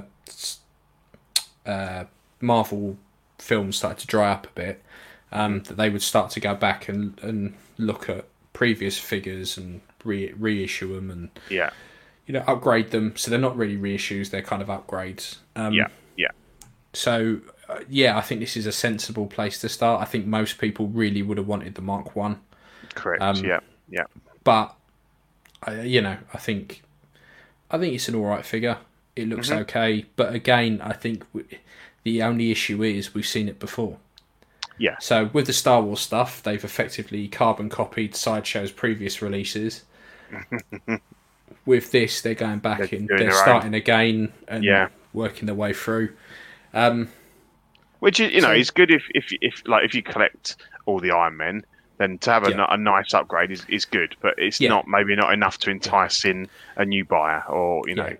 uh, 1.66 2.04
Marvel 2.40 2.96
films 3.38 3.76
started 3.76 3.98
to 4.00 4.06
dry 4.06 4.32
up 4.32 4.46
a 4.46 4.50
bit, 4.50 4.82
um, 5.32 5.62
that 5.64 5.76
they 5.76 5.90
would 5.90 6.02
start 6.02 6.30
to 6.32 6.40
go 6.40 6.54
back 6.54 6.88
and, 6.88 7.18
and 7.22 7.54
look 7.76 8.08
at 8.08 8.26
previous 8.52 8.98
figures 8.98 9.56
and 9.56 9.80
re- 10.04 10.32
reissue 10.32 10.94
them 10.94 11.10
and 11.10 11.30
yeah, 11.48 11.70
you 12.28 12.34
know 12.34 12.44
upgrade 12.46 12.92
them. 12.92 13.16
So 13.16 13.30
they're 13.30 13.40
not 13.40 13.56
really 13.56 13.76
reissues; 13.76 14.30
they're 14.30 14.42
kind 14.42 14.62
of 14.62 14.68
upgrades. 14.68 15.38
Um, 15.56 15.72
yeah, 15.72 15.88
yeah. 16.16 16.28
So 16.92 17.40
uh, 17.68 17.80
yeah, 17.88 18.16
I 18.16 18.20
think 18.20 18.40
this 18.40 18.56
is 18.56 18.66
a 18.66 18.72
sensible 18.72 19.26
place 19.26 19.58
to 19.62 19.68
start. 19.68 20.00
I 20.00 20.04
think 20.04 20.26
most 20.26 20.58
people 20.58 20.86
really 20.86 21.22
would 21.22 21.38
have 21.38 21.48
wanted 21.48 21.74
the 21.74 21.82
Mark 21.82 22.14
One 22.14 22.38
Correct. 22.94 23.22
um, 23.22 23.36
yeah, 23.44 23.58
yeah. 23.88 24.04
but 24.44 24.74
I, 25.64 25.80
you 25.82 26.00
know, 26.00 26.16
I 26.32 26.38
think 26.38 26.82
I 27.70 27.78
think 27.78 27.94
it's 27.94 28.08
an 28.08 28.14
all 28.14 28.26
right 28.26 28.44
figure. 28.46 28.78
It 29.16 29.28
looks 29.28 29.48
Mm-hmm. 29.50 29.58
okay, 29.62 30.04
but 30.14 30.32
again, 30.34 30.80
I 30.80 30.92
think 30.92 31.26
w- 31.32 31.58
the 32.04 32.22
only 32.22 32.52
issue 32.52 32.82
is 32.84 33.14
we've 33.14 33.26
seen 33.26 33.48
it 33.48 33.58
before. 33.58 33.96
Yeah. 34.78 34.96
So 35.00 35.28
with 35.32 35.46
the 35.48 35.52
Star 35.52 35.82
Wars 35.82 35.98
stuff, 35.98 36.40
they've 36.42 36.62
effectively 36.64 37.26
carbon 37.26 37.68
copied 37.68 38.14
Sideshow's 38.14 38.70
previous 38.70 39.20
releases. 39.20 39.82
with 41.68 41.92
this, 41.92 42.22
they're 42.22 42.34
going 42.34 42.58
back 42.58 42.78
They're 42.78 42.98
and 42.98 43.06
they're 43.08 43.18
their 43.18 43.28
own. 43.28 43.34
starting 43.34 43.74
again 43.74 44.32
and 44.48 44.64
Yeah. 44.64 44.88
working 45.12 45.46
their 45.46 45.54
way 45.54 45.72
through. 45.72 46.14
Um, 46.74 47.08
Which 48.00 48.20
is, 48.20 48.32
you 48.32 48.40
know, 48.40 48.48
So- 48.48 48.54
is 48.54 48.70
good 48.70 48.90
if, 48.92 49.02
if 49.10 49.26
if 49.40 49.62
like 49.66 49.84
if 49.84 49.92
you 49.94 50.02
collect 50.02 50.56
all 50.86 51.00
the 51.00 51.10
Iron 51.10 51.36
Men, 51.36 51.64
then 51.98 52.18
to 52.18 52.30
have 52.30 52.46
a, 52.46 52.50
Yeah. 52.50 52.66
a 52.70 52.76
nice 52.76 53.12
upgrade 53.12 53.50
is, 53.50 53.64
is 53.68 53.84
good. 53.84 54.14
But 54.20 54.34
it's 54.38 54.60
Yeah. 54.60 54.68
not 54.70 54.86
maybe 54.86 55.16
not 55.16 55.32
enough 55.32 55.58
to 55.58 55.70
entice 55.70 56.24
in 56.24 56.48
a 56.76 56.84
new 56.84 57.04
buyer 57.04 57.42
or 57.48 57.82
you 57.88 57.96
know. 57.96 58.16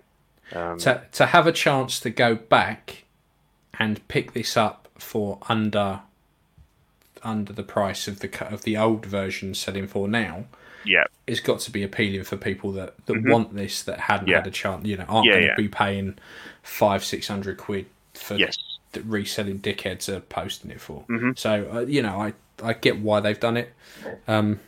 Um, 0.53 0.77
to 0.79 1.01
to 1.13 1.25
have 1.27 1.47
a 1.47 1.51
chance 1.53 1.99
to 2.01 2.09
go 2.09 2.35
back 2.35 3.03
and 3.79 4.05
pick 4.09 4.33
this 4.33 4.57
up 4.57 4.89
for 4.97 5.39
under 5.47 6.01
under 7.23 7.53
the 7.53 7.63
price 7.63 8.07
of 8.09 8.19
the 8.19 8.29
of 8.53 8.63
the 8.63 8.75
old 8.77 9.05
version 9.05 9.53
selling 9.53 9.87
for 9.87 10.07
now 10.09 10.43
yeah, 10.85 11.03
it's 11.27 11.39
got 11.39 11.59
to 11.61 11.71
be 11.71 11.83
appealing 11.83 12.23
for 12.23 12.37
people 12.37 12.71
that, 12.73 12.95
that 13.05 13.21
want 13.23 13.55
this 13.55 13.83
that 13.83 13.99
hadn't 13.99 14.25
Mm-hmm. 14.27 14.31
Yeah. 14.31 14.37
had 14.37 14.47
a 14.47 14.51
chance 14.51 14.85
you 14.87 14.97
know 14.97 15.05
aren't 15.07 15.25
Yeah, 15.27 15.31
going 15.33 15.43
to 15.43 15.47
yeah. 15.49 15.55
be 15.55 15.67
paying 15.67 16.17
five 16.63 17.03
six 17.03 17.27
hundred 17.27 17.57
quid 17.57 17.85
for 18.13 18.35
yes, 18.35 18.57
that 18.93 19.03
reselling 19.05 19.59
dickheads 19.59 20.09
are 20.09 20.19
posting 20.19 20.71
it 20.71 20.81
for 20.81 21.03
Mhm. 21.09 21.37
so 21.37 21.69
uh, 21.73 21.79
you 21.81 22.01
know 22.01 22.19
I 22.19 22.33
I 22.63 22.73
get 22.73 22.99
why 22.99 23.19
they've 23.19 23.39
done 23.39 23.57
it 23.57 23.73
um 24.27 24.59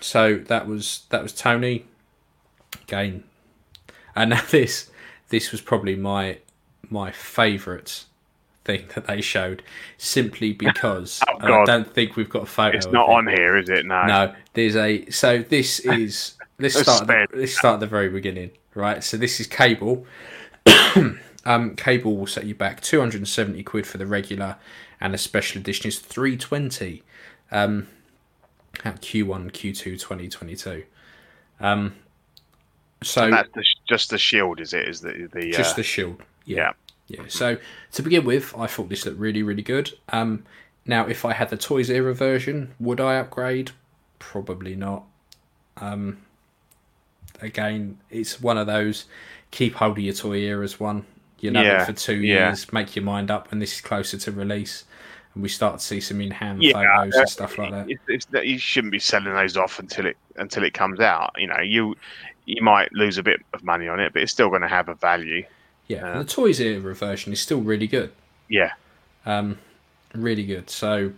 so 0.00 0.36
that 0.36 0.66
was 0.66 1.04
that 1.10 1.22
was 1.22 1.32
Tony 1.32 1.84
again 2.82 3.24
And 4.14 4.30
now 4.30 4.42
this 4.50 4.90
this 5.28 5.50
was 5.52 5.60
probably 5.60 5.96
my 5.96 6.38
my 6.88 7.10
favourite 7.10 8.04
thing 8.66 8.84
that 8.94 9.06
they 9.06 9.20
showed, 9.20 9.62
simply 9.96 10.52
because 10.66 11.22
Oh, 11.28 11.38
I 11.40 11.64
don't 11.64 11.90
think 11.90 12.16
we've 12.16 12.28
got 12.28 12.42
a 12.42 12.46
photo. 12.46 12.76
It's 12.76 12.86
not 12.86 13.08
it. 13.08 13.12
on 13.12 13.26
here, 13.28 13.56
is 13.56 13.68
it? 13.68 13.86
No. 13.86 14.04
No, 14.04 14.34
there's 14.54 14.76
a. 14.76 15.08
So 15.10 15.38
this 15.38 15.80
is. 15.84 16.34
Let's 16.58 16.78
start. 16.80 17.08
At 17.08 17.30
the, 17.30 17.38
let's 17.38 17.56
start 17.56 17.74
at 17.74 17.80
the 17.80 17.86
very 17.86 18.08
beginning, 18.08 18.50
right? 18.74 19.02
So 19.04 19.16
this 19.16 19.40
is 19.40 19.46
cable. 19.46 20.06
um, 21.44 21.76
cable 21.76 22.16
will 22.16 22.26
set 22.26 22.44
you 22.46 22.54
back 22.54 22.80
270 22.80 23.62
quid 23.62 23.86
for 23.86 23.98
the 23.98 24.06
regular, 24.06 24.56
and 25.00 25.14
a 25.14 25.18
special 25.18 25.60
edition 25.60 25.88
is 25.88 25.98
320. 25.98 27.02
Um, 27.52 27.88
at 28.84 29.00
Q1, 29.00 29.52
Q2, 29.52 29.98
2022. 29.98 30.84
Um, 31.60 31.94
so 33.02 33.24
And 33.24 33.32
that's 33.32 33.48
the, 33.54 33.64
just 33.88 34.10
the 34.10 34.18
shield, 34.18 34.60
is 34.60 34.72
it? 34.74 34.88
Is 34.88 35.00
the 35.00 35.28
the 35.32 35.48
uh, 35.54 35.56
just 35.56 35.76
the 35.76 35.82
shield. 35.82 36.22
yeah. 36.44 36.56
Yeah. 36.56 36.72
Yeah, 37.08 37.22
so 37.28 37.56
to 37.92 38.02
begin 38.02 38.24
with, 38.24 38.54
I 38.56 38.66
thought 38.66 38.88
this 38.88 39.06
looked 39.06 39.18
really, 39.18 39.42
really 39.42 39.62
good. 39.62 39.92
Um, 40.08 40.44
now, 40.84 41.06
if 41.06 41.24
I 41.24 41.32
had 41.32 41.50
the 41.50 41.56
Toys 41.56 41.88
Era 41.90 42.14
version, 42.14 42.74
would 42.80 43.00
I 43.00 43.16
upgrade? 43.16 43.70
Probably 44.18 44.74
not. 44.74 45.04
Um, 45.76 46.18
again, 47.40 47.98
it's 48.10 48.40
one 48.40 48.58
of 48.58 48.66
those 48.66 49.04
keep 49.50 49.74
hold 49.74 49.98
of 49.98 50.04
your 50.04 50.14
Toy 50.14 50.38
Eras 50.38 50.80
one. 50.80 51.06
You 51.40 51.50
know 51.50 51.62
Yeah, 51.62 51.82
it 51.82 51.86
for 51.86 51.92
two 51.92 52.16
yeah. 52.16 52.48
years. 52.48 52.72
Make 52.72 52.96
your 52.96 53.04
mind 53.04 53.30
up 53.30 53.50
when 53.50 53.60
this 53.60 53.74
is 53.74 53.80
closer 53.80 54.16
to 54.16 54.32
release, 54.32 54.84
and 55.34 55.42
we 55.42 55.48
start 55.48 55.78
to 55.78 55.84
see 55.84 56.00
some 56.00 56.20
in-hand 56.20 56.62
Yeah, 56.62 56.72
photos 56.72 57.14
uh, 57.14 57.20
and 57.20 57.28
stuff 57.28 57.58
like 57.58 57.70
that. 57.70 57.90
It's, 57.90 58.02
it's 58.08 58.26
that 58.26 58.46
you 58.46 58.58
shouldn't 58.58 58.92
be 58.92 58.98
selling 58.98 59.34
those 59.34 59.56
off 59.56 59.78
until 59.78 60.06
it 60.06 60.16
until 60.36 60.64
it 60.64 60.72
comes 60.74 60.98
out. 60.98 61.32
You 61.36 61.48
know, 61.48 61.60
you 61.60 61.94
you 62.46 62.62
might 62.62 62.92
lose 62.92 63.18
a 63.18 63.22
bit 63.22 63.40
of 63.52 63.62
money 63.64 63.86
on 63.86 64.00
it, 64.00 64.12
but 64.12 64.22
it's 64.22 64.32
still 64.32 64.48
going 64.48 64.62
to 64.62 64.68
have 64.68 64.88
a 64.88 64.94
value. 64.94 65.44
Yeah, 65.88 66.06
and 66.12 66.20
the 66.20 66.24
Toys 66.32 66.60
Era 66.60 66.94
version 66.94 67.32
is 67.32 67.40
still 67.40 67.60
really 67.60 67.86
good. 67.86 68.12
Yeah, 68.48 68.72
Um, 69.24 69.58
really 70.14 70.44
good. 70.44 70.68
So, 70.70 71.12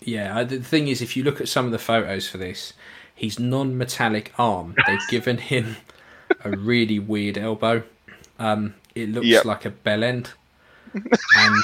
yeah, 0.00 0.36
I- 0.38 0.44
the 0.44 0.58
thing 0.60 0.88
is, 0.88 1.00
if 1.02 1.16
you 1.16 1.24
look 1.24 1.40
at 1.40 1.48
some 1.48 1.64
of 1.66 1.72
the 1.72 1.78
photos 1.78 2.28
for 2.28 2.38
this, 2.38 2.72
his 3.14 3.38
non-metallic 3.38 4.32
arm, 4.38 4.74
they've 4.86 4.98
given 5.08 5.38
him 5.38 5.76
a 6.44 6.50
really 6.50 6.98
weird 6.98 7.38
elbow. 7.38 7.82
Um, 8.38 8.74
it 8.94 9.10
looks 9.10 9.26
Yep. 9.26 9.44
like 9.44 9.64
a 9.64 9.70
bell 9.70 10.02
end, 10.04 10.30
and 11.36 11.62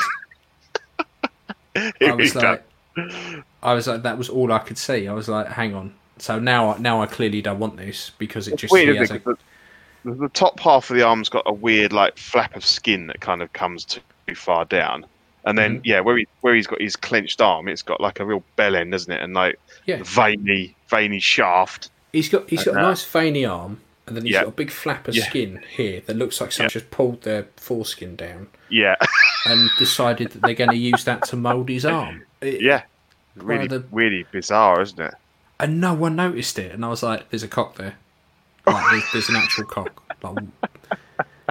I 2.00 2.12
was 2.14 2.34
like, 2.34 2.62
I 3.62 3.74
was 3.74 3.86
like, 3.86 4.02
that 4.02 4.18
was 4.18 4.28
all 4.28 4.52
I 4.52 4.58
could 4.60 4.78
see. 4.78 5.06
I 5.08 5.12
was 5.12 5.28
like, 5.28 5.46
hang 5.48 5.74
on. 5.74 5.94
So 6.18 6.38
now, 6.38 6.74
now 6.74 7.00
I 7.02 7.06
clearly 7.06 7.40
don't 7.42 7.58
want 7.58 7.76
this 7.76 8.10
because 8.18 8.48
it 8.48 8.56
just 8.56 8.72
weird, 8.72 8.88
he 8.96 8.98
isn't 8.98 9.22
has 9.22 9.26
it? 9.26 9.38
a, 9.38 9.38
the, 10.08 10.14
the 10.14 10.28
top 10.28 10.58
half 10.60 10.90
of 10.90 10.96
the 10.96 11.02
arm's 11.02 11.28
got 11.28 11.42
a 11.46 11.52
weird 11.52 11.92
like 11.92 12.16
flap 12.18 12.56
of 12.56 12.64
skin 12.64 13.06
that 13.08 13.20
kind 13.20 13.42
of 13.42 13.52
comes 13.52 13.84
too 13.84 14.00
far 14.34 14.64
down, 14.64 15.04
and 15.44 15.56
then 15.58 15.76
Mm-hmm. 15.76 15.82
yeah, 15.84 16.00
where 16.00 16.16
he 16.18 16.26
where 16.40 16.54
he's 16.54 16.66
got 16.66 16.80
his 16.80 16.96
clenched 16.96 17.40
arm, 17.40 17.68
it's 17.68 17.82
got 17.82 18.00
like 18.00 18.20
a 18.20 18.24
real 18.24 18.42
bell 18.56 18.76
end, 18.76 18.92
doesn't 18.92 19.12
it? 19.12 19.22
And 19.22 19.34
like 19.34 19.58
yeah. 19.86 20.00
veiny 20.02 20.74
veiny 20.88 21.20
shaft. 21.20 21.90
He's 22.12 22.28
got 22.28 22.48
he's 22.48 22.64
got 22.64 22.74
a 22.74 22.78
Uh, 22.78 22.82
nice 22.82 23.04
veiny 23.04 23.44
arm, 23.44 23.80
and 24.06 24.16
then 24.16 24.24
he's 24.24 24.32
yeah. 24.34 24.40
got 24.42 24.48
a 24.48 24.52
big 24.52 24.70
flap 24.70 25.08
of 25.08 25.14
Yeah. 25.14 25.24
skin 25.28 25.62
here 25.76 26.00
that 26.06 26.16
looks 26.16 26.40
like 26.40 26.52
someone 26.52 26.70
just 26.70 26.90
pulled 26.90 27.22
their 27.22 27.46
foreskin 27.56 28.16
down. 28.16 28.48
Yeah, 28.70 28.96
and 29.46 29.70
decided 29.78 30.30
that 30.32 30.42
they're 30.42 30.54
going 30.54 30.70
to 30.70 30.76
use 30.76 31.04
that 31.04 31.22
to 31.28 31.36
mould 31.36 31.68
his 31.68 31.84
arm. 31.86 32.22
It- 32.40 32.60
yeah, 32.62 32.82
really 33.36 33.66
the- 33.66 33.84
really 33.92 34.24
bizarre, 34.30 34.80
isn't 34.82 35.00
it? 35.00 35.14
And 35.60 35.80
no 35.80 35.92
one 35.92 36.14
noticed 36.16 36.58
it. 36.58 36.72
And 36.72 36.84
I 36.84 36.88
was 36.88 37.02
like, 37.02 37.30
there's 37.30 37.42
a 37.42 37.48
cock 37.48 37.74
there. 37.76 37.96
Like, 38.72 38.90
there's, 38.92 39.12
there's 39.12 39.28
an 39.28 39.36
actual 39.36 39.64
cock. 39.64 40.02
Like, 40.22 40.44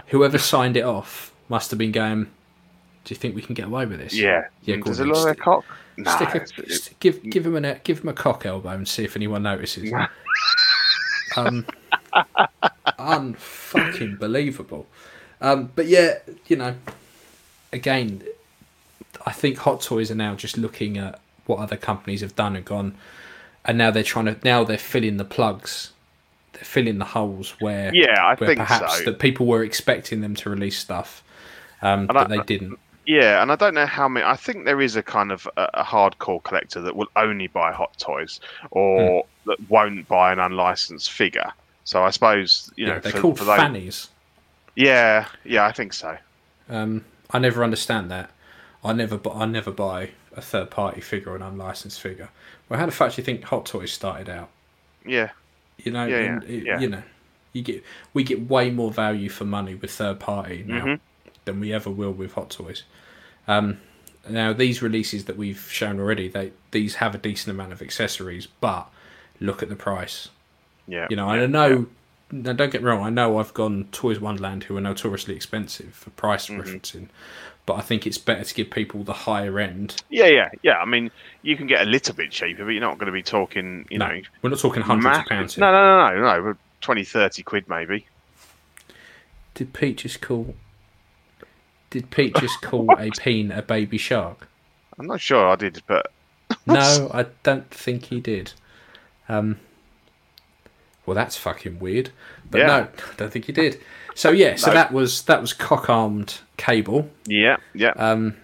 whoever 0.07 0.38
signed 0.38 0.78
it 0.78 0.84
off 0.84 1.34
must 1.49 1.72
have 1.72 1.78
been 1.78 1.91
going, 1.91 2.24
do 2.24 2.30
you 3.13 3.15
think 3.15 3.36
we 3.36 3.41
can 3.41 3.53
get 3.55 3.65
away 3.68 3.86
with 3.86 3.99
this? 3.99 4.13
Yeah, 4.13 4.47
Yeah, 4.63 4.78
Does 4.78 4.99
it 4.99 5.05
look 5.07 5.24
like 5.26 5.38
a 5.38 5.41
cock? 5.41 5.65
Stick 6.05 6.30
a, 6.30 6.36
it's- 6.38 6.51
it's- 6.59 6.84
st- 6.84 6.99
give 6.99 7.24
give 7.24 7.45
him 7.45 7.55
a 7.65 7.76
give 7.84 8.01
him 8.01 8.09
a 8.09 8.13
cock 8.13 8.45
elbow 8.45 8.70
and 8.70 8.88
see 8.88 9.03
if 9.03 9.15
anyone 9.15 9.41
notices. 9.43 9.91
um, 11.36 11.65
unfucking 12.99 14.20
believable. 14.20 14.86
Um, 15.41 15.72
but 15.76 15.88
yeah, 15.88 16.20
you 16.47 16.55
know, 16.55 16.76
again, 17.72 18.24
I 19.26 19.32
think 19.32 19.57
Hot 19.59 19.82
Toys 19.82 20.11
are 20.11 20.15
now 20.15 20.36
just 20.36 20.57
looking 20.57 20.97
at 20.97 21.20
what 21.45 21.59
other 21.59 21.78
companies 21.78 22.22
have 22.22 22.36
done 22.36 22.55
and 22.55 22.65
gone, 22.65 22.95
and 23.65 23.78
now 23.78 23.91
they're 23.91 24.03
trying 24.03 24.26
to 24.26 24.38
now 24.43 24.63
they're 24.63 24.78
filling 24.78 25.18
the 25.18 25.26
plugs, 25.26 25.93
filling 26.53 26.97
the 26.97 27.05
holes 27.05 27.51
where 27.59 27.93
Yeah, 27.93 28.23
I 28.23 28.35
where 28.35 28.47
think 28.47 28.59
perhaps 28.59 28.99
so. 28.99 29.03
that 29.05 29.19
people 29.19 29.45
were 29.45 29.63
expecting 29.63 30.21
them 30.21 30.35
to 30.35 30.49
release 30.49 30.77
stuff, 30.77 31.23
um, 31.81 32.07
but 32.07 32.17
I- 32.17 32.23
they 32.25 32.39
didn't. 32.43 32.79
Yeah, 33.05 33.41
and 33.41 33.51
I 33.53 33.55
don't 33.55 33.73
know 33.73 33.85
how 33.85 34.09
many. 34.09 34.25
I 34.25 34.35
think 34.35 34.65
there 34.65 34.81
is 34.81 34.97
a 34.97 35.03
kind 35.03 35.31
of 35.31 35.47
a, 35.55 35.69
a 35.75 35.83
hardcore 35.83 36.43
collector 36.43 36.81
that 36.81 36.93
will 36.95 37.07
only 37.15 37.47
buy 37.47 37.71
Hot 37.71 37.97
Toys 37.97 38.41
or 38.71 39.23
Hmm. 39.23 39.49
that 39.49 39.69
won't 39.69 40.07
buy 40.09 40.33
an 40.33 40.39
unlicensed 40.39 41.09
figure. 41.11 41.53
So 41.85 42.03
I 42.03 42.09
suppose 42.09 42.69
you 42.75 42.85
Yeah, 42.87 42.93
know 42.95 42.99
they're 42.99 43.11
for, 43.13 43.21
called 43.21 43.37
for 43.39 43.45
those- 43.45 43.57
fannies. 43.57 44.09
Yeah, 44.75 45.25
yeah, 45.45 45.65
I 45.65 45.71
think 45.71 45.93
so. 45.93 46.17
Um, 46.69 47.05
I 47.31 47.39
never 47.39 47.63
understand 47.63 48.11
that. 48.11 48.29
I 48.83 48.91
never, 48.93 49.19
I 49.33 49.45
never 49.45 49.71
buy 49.71 50.09
a 50.35 50.41
third 50.41 50.69
party 50.69 50.99
figure 51.01 51.31
or 51.31 51.35
an 51.37 51.41
unlicensed 51.41 52.01
figure. 52.01 52.29
Well, 52.67 52.77
how 52.79 52.85
the 52.87 52.91
fuck 52.91 53.13
do 53.15 53.21
you 53.21 53.25
think 53.25 53.43
Hot 53.45 53.65
Toys 53.65 53.91
started 53.93 54.27
out? 54.29 54.49
Yeah, 55.05 55.29
You 55.84 55.91
know, 55.91 56.05
Yeah, 56.05 56.39
it- 56.47 56.63
yeah. 56.65 56.80
you 56.80 56.89
know, 56.89 57.03
you 57.53 57.61
get 57.61 57.84
we 58.13 58.23
get 58.23 58.47
way 58.49 58.69
more 58.71 58.91
value 58.91 59.30
for 59.30 59.45
money 59.45 59.75
with 59.75 59.91
third 59.91 60.19
party 60.19 60.63
now 60.67 60.86
Mhm. 60.86 60.99
than 61.45 61.59
we 61.59 61.71
ever 61.73 61.89
will 61.89 62.11
with 62.11 62.34
Hot 62.34 62.49
Toys. 62.49 62.84
Um, 63.47 63.78
now 64.30 64.51
these 64.53 64.82
releases 64.82 65.25
that 65.25 65.38
we've 65.38 65.67
shown 65.71 65.99
already, 65.99 66.28
they 66.28 66.51
these 66.71 66.95
have 66.95 67.15
a 67.15 67.17
decent 67.17 67.53
amount 67.55 67.71
of 67.71 67.82
accessories, 67.82 68.47
but 68.59 68.89
look 69.39 69.61
at 69.63 69.69
the 69.69 69.75
price. 69.75 70.30
yeah. 70.88 71.05
You 71.09 71.15
know, 71.17 71.28
yeah, 71.34 71.43
I 71.43 71.45
know. 71.47 71.88
Now, 72.32 72.51
don't 72.53 72.71
get 72.71 72.82
me 72.82 72.89
wrong. 72.89 73.03
I 73.03 73.09
know 73.09 73.38
I've 73.39 73.53
gone 73.53 73.88
Toys 73.93 74.19
Wonderland, 74.19 74.65
who 74.65 74.75
are 74.78 74.82
notoriously 74.82 75.34
expensive 75.36 75.93
for 75.93 76.09
price 76.11 76.47
Mm-hmm. 76.47 76.59
referencing, 76.61 77.07
but 77.68 77.76
I 77.76 77.82
think 77.82 78.07
it's 78.07 78.18
better 78.18 78.43
to 78.43 78.53
give 78.55 78.72
people 78.72 79.03
the 79.03 79.13
higher 79.13 79.59
end. 79.59 80.01
Yeah, 80.09 80.26
yeah, 80.26 80.49
yeah. 80.63 80.78
I 80.78 80.86
mean, 80.86 81.11
you 81.43 81.55
can 81.55 81.68
get 81.68 81.82
a 81.86 81.89
little 81.89 82.15
bit 82.15 82.32
cheaper, 82.32 82.63
but 82.65 82.72
you're 82.72 82.82
not 82.82 82.97
going 82.97 83.05
to 83.07 83.11
be 83.11 83.22
talking, 83.22 83.86
you 83.91 83.99
No, 83.99 84.07
know, 84.07 84.22
we're 84.41 84.49
not 84.49 84.57
talking 84.59 84.82
hundreds 84.82 85.03
massive- 85.03 85.24
of 85.26 85.30
pounds. 85.30 85.55
Here. 85.55 85.61
No, 85.61 85.72
no, 85.72 86.09
no, 86.15 86.22
no, 86.22 86.41
no. 86.51 86.55
20, 86.82 87.03
30 87.03 87.43
quid 87.43 87.68
maybe. 87.70 88.07
Did 89.53 89.74
Pete 89.74 89.97
just 89.97 90.22
call? 90.22 90.55
Did 91.89 92.09
Pete 92.09 92.36
just 92.36 92.61
call 92.63 92.91
a 92.97 93.11
peen 93.11 93.51
a 93.51 93.61
baby 93.61 93.97
shark? 93.97 94.47
I'm 94.99 95.07
not 95.07 95.22
sure 95.22 95.47
I 95.47 95.55
did, 95.55 95.82
but 95.88 96.11
No, 96.65 97.09
I 97.13 97.26
don't 97.43 97.70
think 97.70 98.05
he 98.05 98.20
did. 98.20 98.53
Um, 99.30 99.59
well, 101.05 101.15
that's 101.15 101.36
fucking 101.38 101.80
weird. 101.80 102.11
But 102.49 102.59
Yeah. 102.59 102.68
no, 102.68 102.74
I 102.74 102.88
don't 103.18 103.32
think 103.32 103.45
he 103.45 103.51
did. 103.51 103.82
So 104.15 104.32
yeah, 104.32 104.55
so 104.55 104.68
No. 104.68 104.74
that 104.76 104.91
was 104.93 105.24
that 105.24 105.41
was 105.41 105.53
cock 105.53 105.89
armed 105.89 106.39
cable. 106.57 107.09
yeah, 107.27 107.57
yeah. 107.73 107.91
Um, 107.91 108.35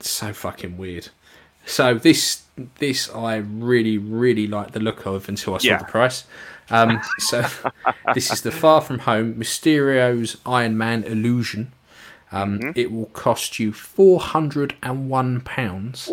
so 0.00 0.32
fucking 0.32 0.76
weird. 0.76 1.08
So 1.66 1.94
this 1.94 2.42
this 2.78 3.08
I 3.14 3.36
really 3.36 3.96
really 3.98 4.46
like 4.46 4.72
the 4.72 4.80
look 4.80 5.06
of 5.06 5.28
until 5.28 5.54
I 5.54 5.58
saw 5.58 5.68
Yeah. 5.68 5.78
the 5.78 5.84
price. 5.84 6.24
Um, 6.70 7.00
so 7.18 7.44
this 8.14 8.30
is 8.32 8.40
the 8.42 8.50
Far 8.50 8.80
From 8.80 9.00
Home 9.00 9.34
Mysterio's 9.38 10.36
Iron 10.46 10.76
Man 10.78 11.04
Illusion. 11.04 11.72
Um, 12.32 12.58
Mm-hmm. 12.58 12.70
It 12.74 12.90
will 12.90 13.06
cost 13.06 13.58
you 13.58 13.72
four 13.72 14.18
hundred 14.20 14.74
and 14.82 15.08
one 15.08 15.40
pounds 15.40 16.10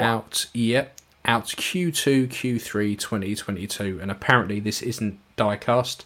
out. 0.00 0.46
Yep, 0.54 0.98
out 1.26 1.44
Q2 1.46 2.28
Q3 2.28 2.98
2022, 2.98 3.98
and 4.00 4.10
apparently 4.10 4.60
this 4.60 4.80
isn't 4.82 5.18
diecast. 5.36 6.04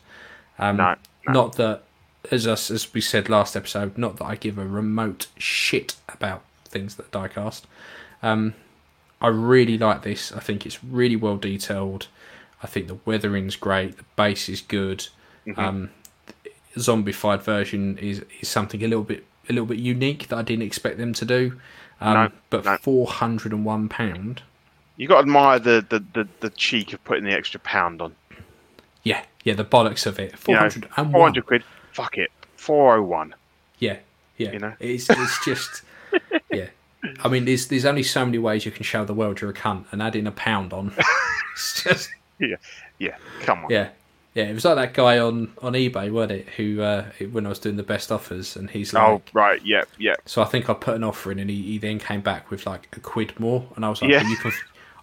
Um, 0.59 0.77
No, 0.79 0.97
no. 1.29 1.33
Not 1.33 1.53
that, 1.57 1.83
as 2.31 2.47
us 2.47 2.71
as 2.71 2.93
we 2.95 3.01
said 3.01 3.29
last 3.29 3.57
episode, 3.57 3.99
not 3.99 4.17
that 4.19 4.25
I 4.25 4.37
give 4.37 4.59
a 4.59 4.67
remote 4.67 5.27
shit 5.37 5.97
about 6.09 6.43
things 6.65 6.97
that 6.97 7.15
are 7.15 7.29
diecast. 7.29 7.63
Um, 8.23 8.55
I 9.21 9.29
really 9.29 9.79
like 9.79 10.03
this. 10.03 10.33
I 10.33 10.41
think 10.41 10.67
it's 10.67 10.83
really 10.83 11.17
well 11.17 11.37
detailed. 11.37 12.09
I 12.63 12.67
think 12.67 12.89
the 12.89 12.99
weathering's 13.05 13.57
great. 13.57 13.97
The 13.97 14.05
base 14.17 14.49
is 14.49 14.61
good. 14.61 15.09
Mm-hmm. 15.47 15.61
Um, 15.61 15.91
zombified 16.77 17.43
version 17.43 17.99
is, 17.99 18.25
is 18.41 18.49
something 18.49 18.83
a 18.83 18.89
little 18.89 19.05
bit 19.05 19.25
a 19.49 19.53
little 19.53 19.67
bit 19.67 19.79
unique 19.79 20.29
that 20.29 20.37
I 20.39 20.43
didn't 20.43 20.63
expect 20.63 20.99
them 20.99 21.13
to 21.15 21.25
do. 21.25 21.61
Um, 22.01 22.15
No, 22.15 22.31
but 22.51 22.65
no. 22.65 22.77
four 22.79 23.07
hundred 23.09 23.53
and 23.53 23.65
one 23.65 23.89
pound. 23.89 24.43
You 24.97 25.09
got 25.09 25.15
to 25.17 25.21
admire 25.21 25.59
the, 25.59 25.85
the, 25.89 26.05
the, 26.13 26.29
the 26.41 26.51
cheek 26.51 26.93
of 26.93 27.03
putting 27.03 27.25
the 27.25 27.33
extra 27.33 27.59
pound 27.59 28.03
on. 28.03 28.15
Yeah, 29.03 29.25
yeah, 29.43 29.55
the 29.55 29.65
bollocks 29.65 30.07
of 30.07 30.19
it. 30.21 30.33
You 30.33 30.37
Four 30.37 30.55
know, 30.55 30.61
hundred 30.61 30.89
and 30.97 31.07
one. 31.07 31.13
400 31.13 31.47
quid. 31.47 31.65
Fuck 31.93 32.19
it. 32.19 32.31
401. 32.57 33.35
Yeah, 33.79 33.99
yeah. 34.37 34.53
You 34.53 34.59
know? 34.59 34.73
it's 34.81 35.09
it's 35.11 35.45
just 35.45 35.83
yeah. 36.51 36.67
I 37.25 37.29
mean, 37.29 37.45
there's 37.45 37.67
there's 37.67 37.85
only 37.85 38.03
so 38.03 38.25
many 38.25 38.39
ways 38.39 38.65
you 38.65 38.71
can 38.71 38.85
show 38.85 39.05
the 39.05 39.15
world 39.15 39.41
you're 39.41 39.51
a 39.51 39.55
cunt, 39.55 39.87
and 39.93 40.03
adding 40.03 40.27
a 40.27 40.33
pound 40.33 40.73
on, 40.73 40.93
it's 41.55 41.83
just 41.83 42.11
Yeah, 42.39 42.57
yeah. 42.99 43.17
Come 43.41 43.65
on. 43.65 43.71
yeah, 43.71 43.89
Yeah, 44.35 44.45
it 44.45 44.55
was 44.55 44.65
like 44.65 44.77
that 44.77 44.95
guy 44.95 45.19
on, 45.19 45.53
on 45.61 45.73
eBay, 45.73 46.13
wasn't 46.13 46.33
it? 46.41 46.49
Who 46.57 46.81
uh, 46.81 47.07
when 47.33 47.45
I 47.45 47.49
was 47.49 47.59
doing 47.59 47.77
the 47.77 47.83
best 47.83 48.13
offers, 48.13 48.55
and 48.57 48.71
he's 48.71 48.93
like, 48.93 49.03
oh, 49.03 49.21
right. 49.33 49.61
Yeah, 49.65 49.83
yeah. 49.99 50.15
so 50.27 50.43
I 50.43 50.45
think 50.45 50.71
I 50.71 50.75
put 50.75 50.95
an 50.95 51.03
offer 51.03 51.33
in, 51.33 51.41
and 51.41 51.51
he, 51.51 51.61
he 51.63 51.79
then 51.79 51.99
came 51.99 52.21
back 52.21 52.51
with 52.51 52.67
like 52.67 52.89
a 52.97 53.01
quid 53.01 53.39
more, 53.41 53.67
and 53.75 53.85
I 53.85 53.89
was 53.89 54.01
like, 54.01 54.13
Yeah. 54.13 54.23
"Well, 54.23 54.31
you 54.31 54.37
can, 54.37 54.53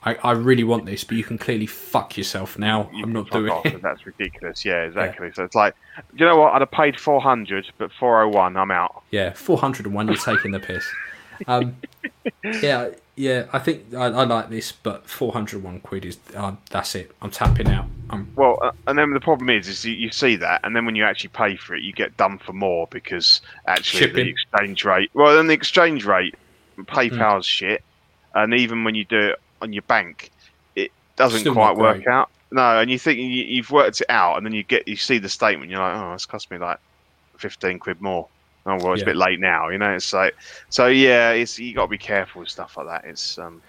I, 0.03 0.15
I 0.15 0.31
really 0.31 0.63
want 0.63 0.85
this, 0.85 1.03
but 1.03 1.17
you 1.17 1.23
can 1.23 1.37
clearly 1.37 1.65
fuck 1.65 2.17
yourself 2.17 2.57
now. 2.57 2.89
You 2.93 3.03
I'm 3.03 3.11
not 3.11 3.29
doing 3.31 3.51
off, 3.51 3.65
it. 3.65 3.81
That's 3.81 4.05
ridiculous. 4.05 4.63
Yeah, 4.63 4.83
exactly. 4.83 5.31
So 5.33 5.43
it's 5.43 5.55
like, 5.55 5.75
you 6.13 6.25
know 6.25 6.37
what? 6.37 6.53
I'd 6.53 6.61
have 6.61 6.71
paid 6.71 6.97
400, 6.97 7.71
but 7.77 7.91
401, 7.99 8.55
I'm 8.55 8.71
out. 8.71 9.03
Yeah, 9.11 9.33
four 9.33 9.57
hundred 9.57 9.87
and 9.87 9.95
one. 9.95 10.07
You're 10.07 10.15
taking 10.15 10.51
the 10.51 10.59
piss. 10.59 10.85
Um, 11.47 11.75
yeah, 12.61 12.91
yeah. 13.15 13.47
I 13.51 13.59
think 13.59 13.93
I, 13.93 14.05
I 14.05 14.23
like 14.23 14.49
this, 14.49 14.71
but 14.71 15.07
four 15.09 15.33
hundred 15.33 15.63
one 15.63 15.79
quid 15.79 16.05
is 16.05 16.17
uh, 16.35 16.53
that's 16.69 16.95
it. 16.95 17.11
I'm 17.21 17.31
tapping 17.31 17.67
out. 17.67 17.85
I'm 18.09 18.31
Well, 18.35 18.59
uh, 18.61 18.71
and 18.87 18.97
then 18.97 19.13
the 19.13 19.19
problem 19.19 19.49
is, 19.49 19.67
is 19.67 19.85
you, 19.85 19.93
you 19.93 20.11
see 20.11 20.35
that, 20.37 20.61
and 20.63 20.75
then 20.75 20.85
when 20.85 20.95
you 20.95 21.03
actually 21.03 21.29
pay 21.29 21.55
for 21.55 21.75
it, 21.75 21.83
you 21.83 21.91
get 21.93 22.15
done 22.17 22.39
for 22.39 22.53
more 22.53 22.87
because 22.91 23.41
actually 23.67 24.01
Shipping. 24.01 24.25
the 24.25 24.29
exchange 24.31 24.85
rate. 24.85 25.11
Well, 25.13 25.35
then 25.35 25.47
the 25.47 25.53
exchange 25.53 26.05
rate. 26.05 26.35
PayPal's 26.77 27.45
shit, 27.45 27.83
and 28.33 28.53
even 28.53 28.85
when 28.85 28.95
you 28.95 29.03
do 29.03 29.19
it 29.19 29.39
on 29.61 29.73
your 29.73 29.81
bank, 29.83 30.31
it 30.75 30.91
doesn't 31.15 31.39
Still 31.41 31.53
quite 31.53 31.75
work 31.77 32.05
out. 32.07 32.29
No, 32.51 32.79
and 32.79 32.89
you 32.89 32.97
think 32.97 33.19
you, 33.19 33.25
you've 33.25 33.69
worked 33.71 34.01
it 34.01 34.09
out, 34.09 34.37
and 34.37 34.45
then 34.45 34.53
you 34.53 34.63
get 34.63 34.87
you 34.87 34.95
see 34.95 35.19
the 35.19 35.29
statement, 35.29 35.69
you're 35.69 35.79
like, 35.79 35.95
oh, 35.95 36.13
it's 36.13 36.25
cost 36.25 36.49
me 36.51 36.57
like 36.57 36.79
fifteen 37.37 37.77
quid 37.79 38.01
more. 38.01 38.27
Oh 38.65 38.75
well, 38.77 38.93
it's 38.93 38.99
Yeah. 39.01 39.03
a 39.03 39.05
bit 39.07 39.15
late 39.17 39.39
now, 39.39 39.69
you 39.69 39.77
know. 39.77 39.91
It's 39.93 40.11
like, 40.13 40.35
so 40.69 40.87
yeah, 40.87 41.31
it's 41.31 41.57
you 41.59 41.73
got 41.73 41.83
to 41.83 41.87
be 41.87 41.97
careful 41.97 42.39
with 42.41 42.49
stuff 42.49 42.75
like 42.77 42.87
that. 42.87 43.05
It's 43.05 43.37
um, 43.37 43.61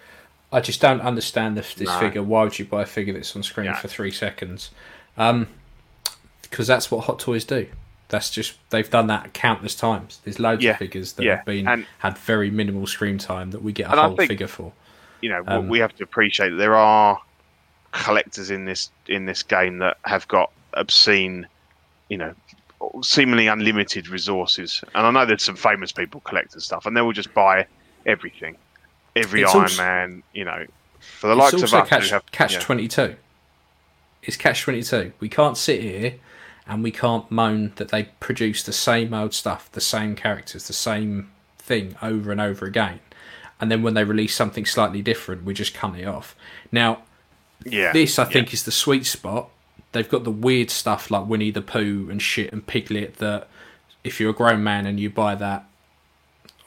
I 0.52 0.60
just 0.60 0.80
don't 0.80 1.00
understand 1.00 1.56
this, 1.56 1.74
this 1.74 1.88
No. 1.88 2.00
figure. 2.00 2.22
Why 2.22 2.42
would 2.42 2.58
you 2.58 2.64
buy 2.64 2.82
a 2.82 2.86
figure 2.86 3.12
that's 3.14 3.34
on 3.36 3.42
screen 3.42 3.66
Yeah. 3.66 3.76
for 3.76 3.86
three 3.88 4.10
seconds? 4.10 4.70
Um, 5.16 5.46
because 6.42 6.66
that's 6.66 6.90
what 6.90 7.04
Hot 7.04 7.18
Toys 7.20 7.44
do. 7.44 7.68
That's 8.08 8.30
just 8.30 8.54
they've 8.70 8.90
done 8.90 9.06
that 9.06 9.32
countless 9.32 9.76
times. 9.76 10.20
There's 10.24 10.40
loads 10.40 10.62
Yeah. 10.64 10.72
of 10.72 10.78
figures 10.78 11.12
that 11.12 11.22
Yeah. 11.24 11.36
have 11.36 11.44
been 11.44 11.68
And- 11.68 11.86
had 11.98 12.18
very 12.18 12.50
minimal 12.50 12.86
screen 12.88 13.18
time 13.18 13.52
that 13.52 13.62
we 13.62 13.72
get 13.72 13.86
a 13.86 13.96
whole 13.96 14.16
think- 14.16 14.28
figure 14.28 14.48
for. 14.48 14.72
You 15.20 15.30
know 15.30 15.42
Um, 15.46 15.68
we 15.68 15.78
have 15.78 15.94
to 15.96 16.04
appreciate 16.04 16.50
that 16.50 16.56
there 16.56 16.76
are 16.76 17.20
collectors 17.92 18.50
in 18.50 18.64
this 18.64 18.90
in 19.06 19.26
this 19.26 19.42
game 19.42 19.78
that 19.78 19.96
have 20.04 20.26
got 20.28 20.50
obscene 20.74 21.46
you 22.08 22.16
know 22.16 22.34
seemingly 23.02 23.46
unlimited 23.46 24.08
resources 24.08 24.82
and 24.94 25.06
i 25.06 25.10
know 25.10 25.26
there's 25.26 25.42
some 25.42 25.56
famous 25.56 25.92
people 25.92 26.20
collecting 26.20 26.60
stuff 26.60 26.86
and 26.86 26.96
they 26.96 27.02
will 27.02 27.12
just 27.12 27.34
buy 27.34 27.66
everything 28.06 28.56
every 29.16 29.44
iron 29.44 29.56
also- 29.56 29.82
man 29.82 30.22
you 30.32 30.44
know 30.44 30.64
for 31.00 31.28
the 31.28 31.34
likes 31.34 31.54
of 31.54 31.74
us 31.74 31.88
catch 31.88 32.10
have 32.10 32.30
catch 32.30 32.54
yeah. 32.54 32.60
twenty 32.60 32.86
two. 32.86 33.16
It's 34.22 34.36
catch 34.36 34.62
twenty 34.62 34.82
two. 34.82 35.12
We 35.18 35.28
can't 35.28 35.56
sit 35.56 35.82
here 35.82 36.16
and 36.66 36.82
we 36.82 36.90
can't 36.90 37.30
moan 37.30 37.72
that 37.76 37.88
they 37.88 38.04
produce 38.20 38.62
the 38.62 38.72
same 38.72 39.14
old 39.14 39.34
stuff, 39.34 39.72
the 39.72 39.80
same 39.80 40.14
characters, 40.14 40.66
the 40.66 40.72
same 40.72 41.30
thing 41.58 41.96
over 42.02 42.30
and 42.30 42.40
over 42.40 42.66
again. 42.66 43.00
And 43.60 43.70
then 43.70 43.82
when 43.82 43.94
they 43.94 44.04
release 44.04 44.34
something 44.34 44.64
slightly 44.64 45.02
different, 45.02 45.44
we 45.44 45.52
just 45.54 45.74
cut 45.74 45.94
it 45.98 46.06
off. 46.06 46.34
Now, 46.72 47.02
yeah 47.64 47.92
this 47.92 48.18
I 48.18 48.22
yeah. 48.24 48.30
think 48.30 48.54
is 48.54 48.64
the 48.64 48.72
sweet 48.72 49.04
spot. 49.06 49.50
They've 49.92 50.08
got 50.08 50.24
the 50.24 50.30
weird 50.30 50.70
stuff 50.70 51.10
like 51.10 51.26
Winnie 51.26 51.50
the 51.50 51.60
Pooh 51.62 52.08
and 52.10 52.22
shit 52.22 52.52
and 52.52 52.66
Piglet 52.66 53.16
that 53.16 53.48
if 54.04 54.18
you're 54.20 54.30
a 54.30 54.34
grown 54.34 54.62
man 54.64 54.86
and 54.86 54.98
you 54.98 55.10
buy 55.10 55.34
that, 55.34 55.64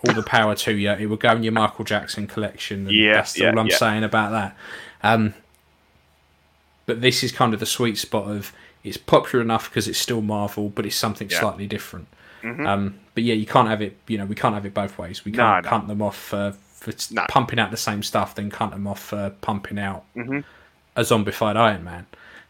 all 0.05 0.13
the 0.13 0.21
power 0.23 0.53
to 0.53 0.73
you. 0.75 0.91
It 0.91 1.07
will 1.07 1.17
go 1.17 1.31
in 1.31 1.43
your 1.43 1.53
Michael 1.53 1.85
Jackson 1.85 2.27
collection. 2.27 2.87
And 2.87 2.95
Yeah, 2.95 3.13
that's 3.13 3.39
yeah, 3.39 3.49
all 3.51 3.59
I'm 3.59 3.67
yeah. 3.67 3.77
saying 3.77 4.03
about 4.03 4.31
that. 4.31 4.57
Um, 5.01 5.33
but 6.85 7.01
this 7.01 7.23
is 7.23 7.31
kind 7.31 7.53
of 7.53 7.59
the 7.59 7.65
sweet 7.65 7.97
spot 7.97 8.29
of 8.29 8.51
it's 8.83 8.97
popular 8.97 9.41
enough 9.41 9.69
because 9.69 9.87
it's 9.87 9.97
still 9.97 10.21
Marvel, 10.21 10.69
but 10.69 10.85
it's 10.85 10.95
something 10.97 11.29
Yeah. 11.29 11.39
slightly 11.39 11.67
different. 11.67 12.07
Um, 12.43 12.99
but 13.15 13.23
yeah, 13.23 13.35
you 13.35 13.45
can't 13.45 13.69
have 13.69 13.81
it. 13.81 13.97
You 14.07 14.17
know, 14.17 14.25
we 14.25 14.35
can't 14.35 14.53
have 14.53 14.65
it 14.65 14.73
both 14.73 14.97
ways. 14.97 15.23
We 15.23 15.31
can't 15.31 15.63
no. 15.63 15.71
cunt 15.71 15.87
them 15.87 16.01
off 16.01 16.17
for, 16.17 16.53
for 16.91 17.13
No. 17.13 17.25
pumping 17.29 17.59
out 17.59 17.71
the 17.71 17.77
same 17.77 18.03
stuff, 18.03 18.36
then 18.36 18.51
cunt 18.51 18.71
them 18.71 18.88
off 18.88 18.99
for 18.99 19.29
pumping 19.41 19.79
out 19.79 20.03
Mhm. 20.15 20.43
a 20.95 21.01
zombified 21.01 21.55
Iron 21.55 21.84
Man. 21.84 22.05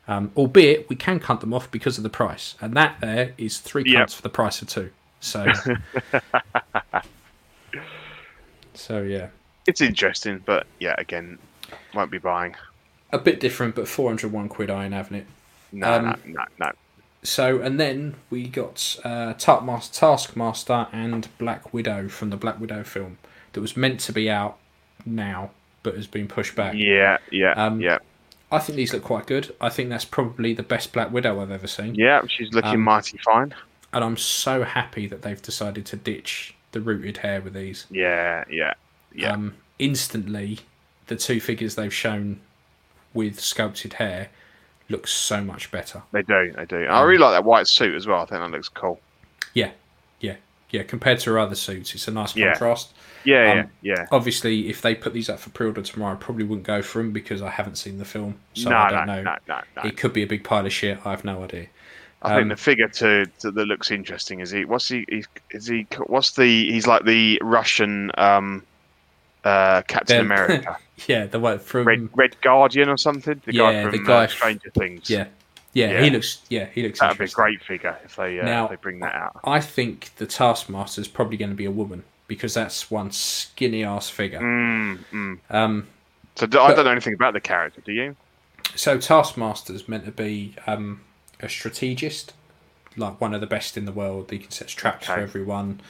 Um, 0.07 0.31
albeit 0.35 0.89
we 0.89 0.95
can 0.95 1.19
cunt 1.19 1.39
them 1.41 1.53
off 1.53 1.69
because 1.71 1.97
of 1.97 2.03
the 2.03 2.09
price, 2.09 2.55
and 2.59 2.73
that 2.75 2.99
there 2.99 3.33
is 3.37 3.59
three 3.59 3.83
Yep. 3.85 4.09
for 4.09 4.21
the 4.21 4.29
price 4.29 4.61
of 4.61 4.67
two. 4.67 4.91
So, 5.21 5.45
so 8.73 9.01
yeah, 9.03 9.27
it's 9.67 9.81
interesting 9.81 10.41
but 10.45 10.65
yeah 10.79 10.95
again 10.97 11.37
won't 11.93 12.11
be 12.11 12.17
buying 12.17 12.55
a 13.11 13.19
bit 13.19 13.39
different, 13.39 13.75
but 13.75 13.87
four 13.87 14.09
hundred 14.09 14.31
one 14.31 14.49
quid. 14.49 14.69
I 14.71 14.85
ain't 14.85 14.93
having 14.93 15.19
it. 15.19 15.27
no 15.71 15.93
Um, 15.93 16.05
no 16.05 16.15
no 16.25 16.45
no 16.59 16.71
So, 17.21 17.61
and 17.61 17.79
then 17.79 18.15
we 18.29 18.47
got 18.49 18.97
uh, 19.05 19.33
Taskmaster 19.35 20.87
and 20.91 21.29
Black 21.37 21.73
Widow 21.73 22.09
from 22.09 22.31
the 22.31 22.35
Black 22.37 22.59
Widow 22.59 22.83
film 22.83 23.17
that 23.53 23.61
was 23.61 23.77
meant 23.77 23.99
to 24.01 24.11
be 24.13 24.29
out 24.29 24.57
now, 25.05 25.51
but 25.83 25.95
has 25.95 26.07
been 26.07 26.27
pushed 26.27 26.55
back. 26.55 26.73
yeah 26.75 27.17
yeah 27.31 27.51
Um, 27.53 27.79
yeah 27.81 27.99
I 28.51 28.59
think 28.59 28.75
these 28.75 28.93
look 28.93 29.03
quite 29.03 29.25
good. 29.25 29.53
I 29.59 29.69
think 29.69 29.89
that's 29.89 30.05
probably 30.05 30.53
the 30.53 30.61
best 30.63 30.93
Black 30.93 31.11
Widow 31.11 31.41
I've 31.41 31.49
ever 31.51 31.67
seen. 31.67 31.95
yeah 31.95 32.21
she's 32.27 32.51
looking 32.53 32.71
Um, 32.71 32.81
mighty 32.81 33.17
fine 33.19 33.53
And 33.91 34.03
I'm 34.03 34.17
so 34.17 34.63
happy 34.63 35.07
that 35.07 35.21
they've 35.23 35.41
decided 35.41 35.85
to 35.87 35.95
ditch 35.95 36.53
the 36.71 36.81
rooted 36.81 37.17
hair 37.17 37.41
with 37.41 37.53
these. 37.53 37.85
yeah 37.89 38.43
yeah 38.49 38.73
yeah 39.13 39.31
Um, 39.33 39.55
instantly, 39.79 40.59
the 41.07 41.15
two 41.15 41.39
figures 41.39 41.75
they've 41.75 41.93
shown 41.93 42.39
with 43.13 43.39
sculpted 43.39 43.93
hair 43.93 44.29
look 44.89 45.07
so 45.07 45.43
much 45.43 45.71
better. 45.71 46.01
They 46.11 46.21
do, 46.23 46.51
they 46.55 46.65
do. 46.65 46.85
Um, 46.87 46.91
I 46.95 47.01
really 47.01 47.19
like 47.19 47.33
that 47.33 47.43
white 47.45 47.67
suit 47.67 47.95
as 47.95 48.05
well. 48.07 48.21
I 48.21 48.25
think 48.25 48.41
that 48.41 48.51
looks 48.51 48.69
cool. 48.69 48.99
Yeah, 49.53 49.71
yeah. 50.73 50.83
Compared 50.83 51.19
to 51.19 51.29
her 51.31 51.39
other 51.39 51.55
suits, 51.55 51.95
it's 51.95 52.07
a 52.09 52.11
nice 52.11 52.35
Yeah. 52.35 52.47
contrast. 52.51 52.93
Yeah, 53.23 53.51
Um, 53.51 53.57
yeah, 53.81 53.95
yeah. 53.95 54.05
Obviously, 54.11 54.67
if 54.69 54.81
they 54.81 54.93
put 54.95 55.13
these 55.13 55.29
up 55.29 55.39
for 55.39 55.49
pre-order 55.51 55.81
tomorrow, 55.81 56.13
I 56.13 56.17
probably 56.17 56.43
wouldn't 56.43 56.67
go 56.67 56.81
for 56.81 56.97
them 56.99 57.11
because 57.13 57.41
I 57.41 57.49
haven't 57.51 57.77
seen 57.77 57.97
the 57.97 58.03
film, 58.03 58.35
so 58.53 58.69
no, 58.69 58.75
I 58.75 58.89
don't 58.91 59.07
no, 59.07 59.21
know. 59.21 59.37
no, 59.47 59.61
no, 59.77 59.83
It 59.83 59.95
could 59.95 60.11
be 60.11 60.23
a 60.23 60.27
big 60.27 60.43
pile 60.43 60.65
of 60.65 60.73
shit. 60.73 60.99
I 61.05 61.11
have 61.11 61.23
no 61.23 61.41
idea. 61.41 61.67
I 62.21 62.29
think 62.35 62.41
um, 62.43 62.47
the 62.49 62.57
figure 62.57 62.87
to, 62.89 63.25
to 63.39 63.51
that 63.51 63.65
looks 63.65 63.91
interesting 63.91 64.39
is 64.41 64.51
he. 64.51 64.65
What's 64.65 64.89
he? 64.89 65.05
Is 65.51 65.67
he? 65.67 65.87
What's 66.07 66.31
the? 66.31 66.45
He's 66.71 66.85
like 66.87 67.05
the 67.05 67.37
Russian 67.41 68.11
um, 68.17 68.63
uh, 69.43 69.81
Captain 69.87 70.19
America, 70.25 70.77
Yeah, 71.07 71.25
the 71.25 71.39
one 71.39 71.59
from 71.59 71.85
Red 71.87 72.09
Red 72.13 72.41
Guardian 72.41 72.89
or 72.89 72.97
something. 72.97 73.41
The 73.45 73.53
Yeah, 73.53 73.83
guy 73.83 73.89
the 73.91 73.99
guy 73.99 74.13
uh, 74.19 74.23
f- 74.23 74.31
Stranger 74.31 74.69
Things. 74.71 75.09
yeah, 75.09 75.25
yeah, 75.73 75.91
Yeah. 75.91 76.01
He 76.03 76.09
looks. 76.09 76.41
Yeah, 76.49 76.65
he 76.73 76.83
looks. 76.83 76.99
that'd 76.99 77.17
be 77.17 77.25
a 77.25 77.27
great 77.27 77.63
figure 77.63 77.97
if 78.05 78.15
they 78.15 78.39
uh, 78.39 78.45
Now- 78.45 78.63
if 78.65 78.69
they 78.71 78.75
bring 78.77 78.99
that 78.99 79.15
out. 79.15 79.39
I 79.43 79.59
think 79.59 80.11
the 80.17 80.25
Taskmaster 80.25 81.01
is 81.01 81.07
probably 81.07 81.37
going 81.37 81.49
to 81.51 81.55
be 81.55 81.65
a 81.65 81.71
woman 81.71 82.03
because 82.27 82.53
that's 82.53 82.89
one 82.89 83.11
skinny 83.11 83.83
ass 83.83 84.09
figure. 84.09 84.39
Mm, 84.39 84.99
mm. 85.11 85.39
Um, 85.49 85.87
So 86.35 86.45
do, 86.47 86.59
I 86.59 86.73
don't 86.73 86.85
know 86.85 86.91
anything 86.91 87.13
about 87.13 87.33
the 87.33 87.41
character. 87.41 87.81
Do 87.81 87.91
you? 87.91 88.15
so 88.75 88.97
Taskmaster's 88.97 89.87
meant 89.89 90.05
to 90.05 90.11
be 90.11 90.55
um, 90.65 91.01
a 91.41 91.49
strategist, 91.49 92.33
like 92.97 93.19
one 93.21 93.33
of 93.33 93.41
the 93.41 93.47
best 93.47 93.77
in 93.77 93.85
the 93.85 93.91
world. 93.91 94.31
He 94.31 94.39
can 94.39 94.51
set 94.51 94.67
traps 94.69 95.07
for 95.07 95.19
everyone. 95.19 95.81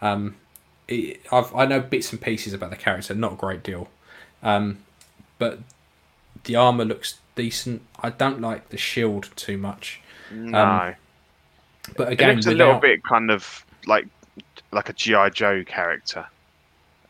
Um, 0.00 0.36
it, 0.88 1.20
I 1.30 1.66
know 1.66 1.80
bits 1.80 2.10
and 2.12 2.20
pieces 2.20 2.52
about 2.52 2.70
the 2.70 2.76
character, 2.76 3.14
not 3.14 3.34
a 3.34 3.36
great 3.36 3.62
deal, 3.62 3.88
um, 4.42 4.78
but 5.38 5.60
the 6.44 6.56
armor 6.56 6.84
looks 6.84 7.18
decent. 7.34 7.82
I 8.02 8.10
don't 8.10 8.40
like 8.40 8.68
the 8.70 8.76
shield 8.76 9.30
too 9.36 9.56
much, 9.58 10.00
No. 10.30 10.94
but 11.96 12.08
it 12.08 12.12
again, 12.14 12.34
looks 12.36 12.46
a 12.46 12.52
little 12.54 12.78
bit 12.78 13.02
kind 13.04 13.30
of 13.30 13.64
like 13.86 14.06
like 14.70 14.88
a 14.88 14.92
GI 14.92 15.30
Joe 15.34 15.64
character. 15.64 16.26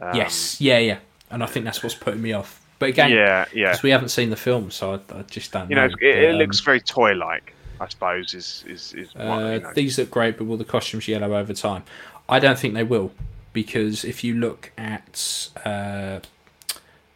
Um, 0.00 0.16
yes, 0.16 0.60
yeah, 0.60 0.78
yeah, 0.78 0.98
and 1.30 1.42
I 1.42 1.46
think 1.46 1.64
that's 1.64 1.82
what's 1.82 1.94
putting 1.94 2.22
me 2.22 2.32
off. 2.32 2.60
But 2.78 2.88
again, 2.88 3.10
Yeah, 3.12 3.44
yeah. 3.54 3.68
because 3.68 3.82
we 3.84 3.90
haven't 3.90 4.08
seen 4.08 4.30
the 4.30 4.36
film, 4.36 4.72
so 4.72 4.94
I, 4.94 5.18
I 5.18 5.22
just 5.22 5.52
don't 5.52 5.70
You 5.70 5.76
know, 5.76 5.86
know. 5.86 5.94
it, 6.00 6.06
it 6.18 6.32
But, 6.32 6.38
looks 6.38 6.60
um, 6.60 6.64
very 6.64 6.80
toy-like. 6.80 7.54
I 7.80 7.88
suppose 7.88 8.34
is 8.34 8.64
is 8.66 8.92
is 8.94 9.14
what, 9.14 9.24
Uh, 9.26 9.50
you 9.50 9.60
know. 9.60 9.72
These 9.74 9.98
look 9.98 10.10
great, 10.10 10.36
but 10.38 10.44
will 10.44 10.56
the 10.56 10.64
costumes 10.64 11.06
yellow 11.06 11.36
over 11.36 11.52
time? 11.54 11.84
I 12.28 12.38
don't 12.40 12.58
think 12.58 12.74
they 12.74 12.82
will, 12.84 13.12
because 13.52 14.04
if 14.04 14.24
you 14.24 14.34
look 14.34 14.72
at 14.76 15.48
uh, 15.64 16.20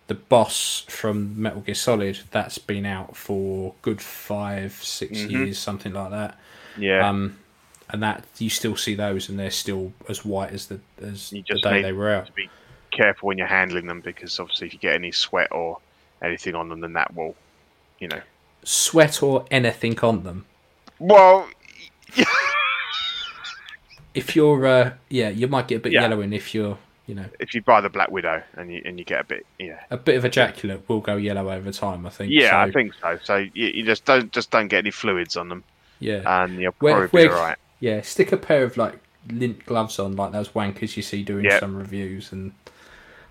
the 0.08 0.14
boss 0.14 0.84
from 0.88 1.40
Metal 1.40 1.60
Gear 1.62 1.74
Solid, 1.74 2.20
that's 2.30 2.58
been 2.58 2.86
out 2.86 3.16
for 3.16 3.74
good 3.82 4.00
five, 4.00 4.72
6 4.72 5.12
Mhm. 5.12 5.30
years, 5.30 5.58
something 5.58 5.92
like 5.92 6.10
that. 6.10 6.38
yeah. 6.78 7.08
Um, 7.08 7.38
and 7.88 8.02
that 8.02 8.24
you 8.38 8.50
still 8.50 8.76
see 8.76 8.94
those, 8.96 9.28
and 9.28 9.38
they're 9.38 9.50
still 9.50 9.92
as 10.08 10.24
white 10.24 10.52
as 10.52 10.66
the 10.66 10.80
as 11.00 11.30
the 11.30 11.42
day 11.42 11.82
they 11.82 11.92
were 11.92 12.10
out. 12.12 12.26
to 12.26 12.32
be 12.32 12.48
careful 12.90 13.26
when 13.28 13.38
you're 13.38 13.46
handling 13.46 13.86
them 13.86 14.00
because 14.00 14.38
obviously 14.40 14.66
if 14.66 14.72
you 14.72 14.78
get 14.80 14.94
any 14.94 15.12
sweat 15.12 15.50
or 15.52 15.78
anything 16.22 16.54
on 16.54 16.68
them, 16.68 16.80
then 16.80 16.92
that 16.94 17.14
will, 17.14 17.34
you 18.00 18.08
know. 18.08 18.20
Sweat 18.64 19.22
or 19.22 19.44
anything 19.50 19.98
on 20.00 20.22
them. 20.24 20.46
Well, 20.98 21.48
If 24.14 24.34
you're, 24.34 24.66
uh, 24.66 24.92
yeah, 25.10 25.28
you 25.28 25.46
might 25.46 25.68
get 25.68 25.76
a 25.76 25.80
bit 25.80 25.92
Yeah. 25.92 26.02
yellowing 26.02 26.32
if 26.32 26.54
you're, 26.54 26.78
you 27.06 27.14
know, 27.14 27.26
if 27.38 27.54
you 27.54 27.62
buy 27.62 27.80
the 27.80 27.88
Black 27.88 28.10
Widow 28.10 28.42
and 28.56 28.72
you 28.72 28.82
and 28.84 28.98
you 28.98 29.04
get 29.04 29.20
a 29.20 29.24
bit, 29.24 29.46
yeah, 29.58 29.80
a 29.90 29.96
bit 29.96 30.16
of 30.16 30.24
ejaculate 30.24 30.88
will 30.88 31.00
go 31.00 31.16
yellow 31.16 31.50
over 31.50 31.70
time. 31.72 32.04
I 32.06 32.10
think. 32.10 32.32
yeah, 32.32 32.50
So- 32.50 32.56
I 32.58 32.70
think 32.72 32.92
so. 33.00 33.18
So 33.22 33.36
you, 33.36 33.66
you 33.68 33.84
just 33.84 34.04
don't 34.04 34.32
just 34.32 34.50
don't 34.50 34.68
get 34.68 34.78
any 34.78 34.90
fluids 34.90 35.36
on 35.36 35.48
them. 35.48 35.64
Yeah. 35.98 36.22
and 36.44 36.60
you'll 36.60 36.74
Where- 36.80 37.08
probably 37.08 37.24
be 37.28 37.32
alright. 37.32 37.58
Yeah, 37.80 38.02
stick 38.02 38.32
a 38.32 38.36
pair 38.36 38.64
of 38.64 38.76
like 38.76 38.94
lint 39.30 39.64
gloves 39.66 39.98
on, 39.98 40.14
like 40.16 40.32
those 40.32 40.50
wankers 40.50 40.96
you 40.96 41.02
see 41.02 41.22
doing 41.22 41.44
Yeah. 41.44 41.58
some 41.60 41.74
reviews, 41.76 42.32
and 42.32 42.52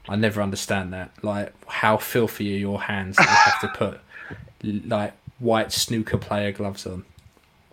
I 0.10 0.16
never 0.16 0.42
understand 0.42 0.94
that. 0.94 1.12
Like, 1.24 1.54
how 1.68 1.98
filthy 1.98 2.56
are 2.56 2.58
your 2.60 2.82
hands 2.82 3.18
that 3.18 3.24
you 3.24 3.52
have 3.52 3.62
to 3.62 3.78
put 3.78 4.00
like 4.90 5.14
white 5.40 5.72
snooker 5.72 6.18
player 6.18 6.52
gloves 6.52 6.86
on? 6.88 7.04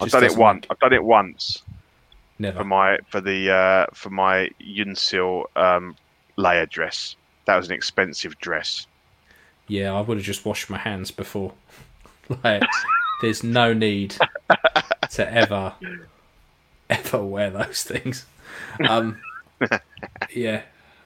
I've 0.00 0.10
done 0.10 0.24
it 0.24 0.36
once. 0.36 0.62
make- 0.62 0.70
I've 0.72 0.78
done 0.80 0.92
it 0.94 1.04
once 1.04 1.62
Never. 2.42 2.58
for 2.58 2.64
my 2.64 2.98
for 3.08 3.20
the 3.20 3.50
uh, 3.52 3.86
for 3.94 4.10
my 4.10 4.50
Yunsil 4.60 5.44
um, 5.56 5.96
layer 6.36 6.66
dress. 6.66 7.14
That 7.44 7.56
was 7.56 7.68
an 7.68 7.74
expensive 7.74 8.36
dress. 8.38 8.86
Yeah, 9.68 9.92
I 9.94 10.00
would 10.00 10.16
have 10.16 10.26
just 10.26 10.44
washed 10.44 10.68
my 10.68 10.78
hands 10.78 11.10
before. 11.12 11.52
like, 12.44 12.62
there's 13.20 13.42
no 13.44 13.72
need 13.72 14.16
to 15.12 15.32
ever, 15.32 15.74
ever 16.90 17.24
wear 17.24 17.50
those 17.50 17.84
things. 17.84 18.26
Um, 18.88 19.20
yeah, 20.34 20.62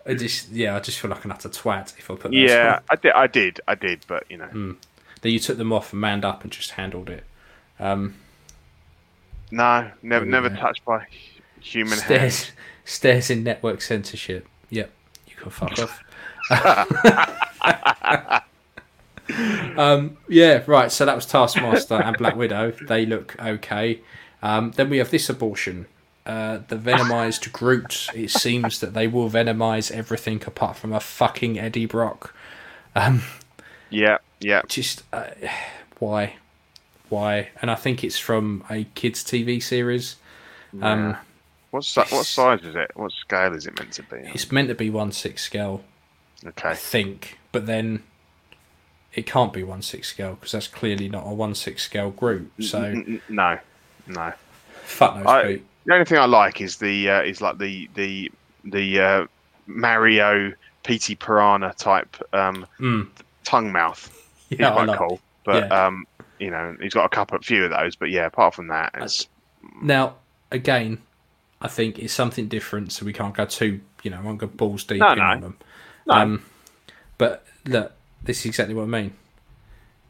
I 0.07 0.15
just 0.15 0.51
yeah, 0.51 0.75
I 0.77 0.81
just 0.81 0.99
feel 0.99 1.11
like 1.11 1.25
an 1.25 1.33
utter 1.33 1.49
twat 1.49 1.99
if 1.99 2.11
I 2.11 2.15
put 2.17 2.33
Yeah, 2.33 2.77
on. 2.77 2.83
I 2.91 2.97
did. 2.97 3.13
I 3.13 3.27
did. 3.27 3.61
I 3.69 3.75
did. 3.75 4.05
But 4.09 4.25
you 4.31 4.39
know, 4.39 4.49
Then 4.53 5.33
you 5.33 5.39
took 5.39 5.59
them 5.59 5.73
off 5.73 5.93
and 5.93 6.01
manned 6.01 6.25
up 6.25 6.43
and 6.43 6.53
just 6.53 6.73
handled 6.73 7.11
it. 7.11 7.25
Um, 7.79 8.15
no, 9.51 9.91
never, 10.03 10.25
never 10.25 10.51
touched 10.51 10.85
by 10.85 11.07
human 11.61 11.99
hands. 11.99 12.05
stairs, 12.05 12.53
stairs 12.85 13.31
in 13.31 13.43
network 13.43 13.83
censorship. 13.83 14.47
Yep, 14.71 14.91
you 15.29 15.37
can 15.37 15.51
fuck 15.51 15.79
off. 15.79 16.03
um, 19.79 20.17
yeah, 20.29 20.63
right. 20.67 20.91
So 20.91 21.05
that 21.05 21.15
was 21.15 21.27
Taskmaster 21.27 21.95
and 21.95 22.17
Black 22.17 22.37
Widow. 22.37 22.73
They 22.89 23.07
look 23.07 23.37
okay. 23.43 24.01
Um, 24.43 24.73
then 24.73 24.91
we 24.91 24.99
have 24.99 25.11
this 25.11 25.29
abortion. 25.29 25.87
Uh, 26.25 26.59
the 26.69 26.77
venomized 26.77 27.53
Groot. 27.53 28.09
It 28.15 28.31
seems 28.31 28.81
that 28.81 28.95
they 28.95 29.07
will 29.07 29.31
venomize 29.31 29.93
everything 29.93 30.43
apart 30.45 30.77
from 30.77 30.93
a 30.93 30.99
fucking 30.99 31.59
Eddie 31.59 31.87
Brock. 31.87 32.35
Yeah, 33.91 34.19
yeah. 34.41 34.63
Just 34.69 35.05
uh, 35.13 35.27
why, 35.99 36.37
why? 37.09 37.49
And 37.61 37.71
I 37.71 37.75
think 37.75 38.03
it's 38.05 38.19
from 38.19 38.65
a 38.71 38.85
kids' 38.95 39.23
TV 39.25 39.63
series. 39.63 40.17
Um, 40.83 41.11
yeah. 41.11 41.17
What 41.71 41.85
what 42.11 42.27
size 42.27 42.63
is 42.63 42.75
it? 42.75 42.91
What 42.95 43.13
scale 43.13 43.55
is 43.55 43.67
it 43.67 43.79
meant 43.79 43.93
to 43.95 44.03
be? 44.05 44.17
It's 44.35 44.51
meant 44.53 44.69
to 44.69 44.75
be 44.75 44.89
one 44.91 45.13
six 45.13 45.43
scale. 45.43 45.83
I 46.45 46.49
Okay. 46.49 46.75
think, 46.75 47.39
but 47.53 47.67
then 47.67 48.03
it 49.15 49.27
can't 49.27 49.53
be 49.53 49.63
one 49.63 49.83
six 49.83 50.09
scale 50.09 50.35
because 50.35 50.53
that's 50.53 50.69
clearly 50.69 51.09
not 51.09 51.25
a 51.27 51.33
one 51.35 51.55
six 51.55 51.83
scale 51.83 52.11
Groot. 52.11 52.51
So 52.61 53.03
no, 53.29 53.59
no. 54.07 54.33
fuck 54.85 55.27
I- 55.27 55.45
Pete. 55.45 55.65
The 55.87 55.93
only 55.95 56.05
thing 56.05 56.19
I 56.19 56.25
like 56.27 56.61
is 56.61 56.79
the 56.79 57.11
uh, 57.11 57.23
is 57.23 57.41
like 57.41 57.59
the 57.59 57.89
the 57.95 58.31
the 58.65 59.01
uh, 59.01 59.27
Mario 59.67 60.53
PT 60.85 61.19
Piranha 61.19 61.75
type 61.77 62.17
um, 62.33 62.67
Mm. 62.81 63.09
tongue 63.45 63.71
mouth. 63.73 64.11
He's 64.49 64.59
Yeah, 64.61 64.71
I 64.71 64.73
quite 64.73 64.89
like. 64.89 64.99
cool, 64.99 65.21
but 65.45 65.69
yeah. 65.69 65.87
um, 65.87 66.07
you 66.39 66.51
know 66.51 66.77
he's 66.81 66.95
got 66.95 67.05
a 67.05 67.09
couple, 67.09 67.37
of 67.39 67.45
few 67.45 67.65
of 67.65 67.71
those. 67.71 67.97
But 67.97 68.11
yeah, 68.11 68.27
apart 68.27 68.55
from 68.55 68.69
that, 68.69 68.93
it's 68.95 69.29
Now 69.83 70.17
again, 70.51 70.99
I 71.61 71.69
think 71.69 71.99
it's 71.99 72.13
something 72.13 72.49
different, 72.49 72.93
so 72.93 73.05
we 73.07 73.13
can't 73.13 73.35
go 73.35 73.45
too 73.47 73.81
you 74.03 74.11
know, 74.11 74.21
won't 74.23 74.39
go 74.39 74.47
balls 74.47 74.85
deep 74.85 75.01
No, 75.01 75.11
in 75.13 75.19
no. 75.19 75.25
on 75.25 75.41
them. 75.41 75.57
No. 76.07 76.15
Um, 76.15 76.45
but 77.19 77.45
look, 77.65 77.93
this 78.23 78.41
is 78.41 78.47
exactly 78.47 78.73
what 78.75 78.85
I 78.85 78.87
mean. 78.87 79.15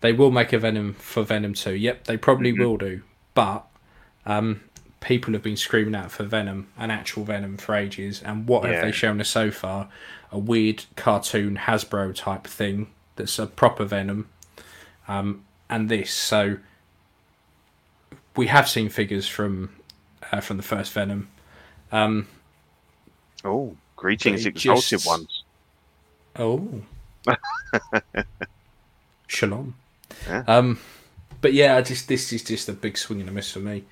They 0.02 0.12
will 0.12 0.30
make 0.30 0.52
a 0.52 0.58
Venom 0.58 0.92
for 0.94 1.22
Venom 1.22 1.54
2. 1.54 1.72
Yep, 1.74 2.04
they 2.04 2.18
probably 2.18 2.52
Mm-hmm. 2.52 2.62
will 2.62 2.76
do. 2.76 3.00
But 3.32 3.64
um, 4.26 4.60
people 5.00 5.32
have 5.32 5.42
been 5.42 5.56
screaming 5.56 5.94
out 5.94 6.10
for 6.10 6.24
Venom, 6.24 6.68
an 6.76 6.90
actual 6.90 7.24
Venom, 7.24 7.56
for 7.56 7.74
ages. 7.74 8.22
And 8.22 8.46
what 8.46 8.64
Yeah. 8.64 8.72
have 8.72 8.82
they 8.82 8.92
shown 8.92 9.18
us 9.20 9.30
so 9.30 9.50
far? 9.50 9.88
A 10.30 10.38
weird 10.38 10.84
cartoon 10.96 11.56
Hasbro 11.56 12.14
type 12.14 12.46
thing 12.46 12.88
that's 13.14 13.38
a 13.38 13.46
proper 13.46 13.86
Venom. 13.86 14.28
Um, 15.08 15.44
and 15.68 15.88
this. 15.88 16.10
So 16.12 16.58
we 18.36 18.46
have 18.48 18.68
seen 18.68 18.88
figures 18.88 19.26
from 19.28 19.70
uh, 20.32 20.40
from 20.40 20.56
the 20.56 20.62
first 20.62 20.92
Venom. 20.92 21.28
Um, 21.92 22.26
oh, 23.44 23.76
greetings, 23.96 24.46
exalted 24.46 24.84
just- 25.00 25.06
ones. 25.06 25.42
Oh. 26.38 26.82
Shalom. 29.26 29.74
Yeah. 30.28 30.44
Um, 30.46 30.78
but 31.40 31.52
yeah, 31.52 31.76
I 31.76 31.82
just 31.82 32.08
this 32.08 32.32
is 32.32 32.42
just 32.42 32.68
a 32.68 32.72
big 32.72 32.96
swing 32.96 33.20
and 33.20 33.28
a 33.28 33.32
miss 33.32 33.50
for 33.52 33.58
me. 33.60 33.84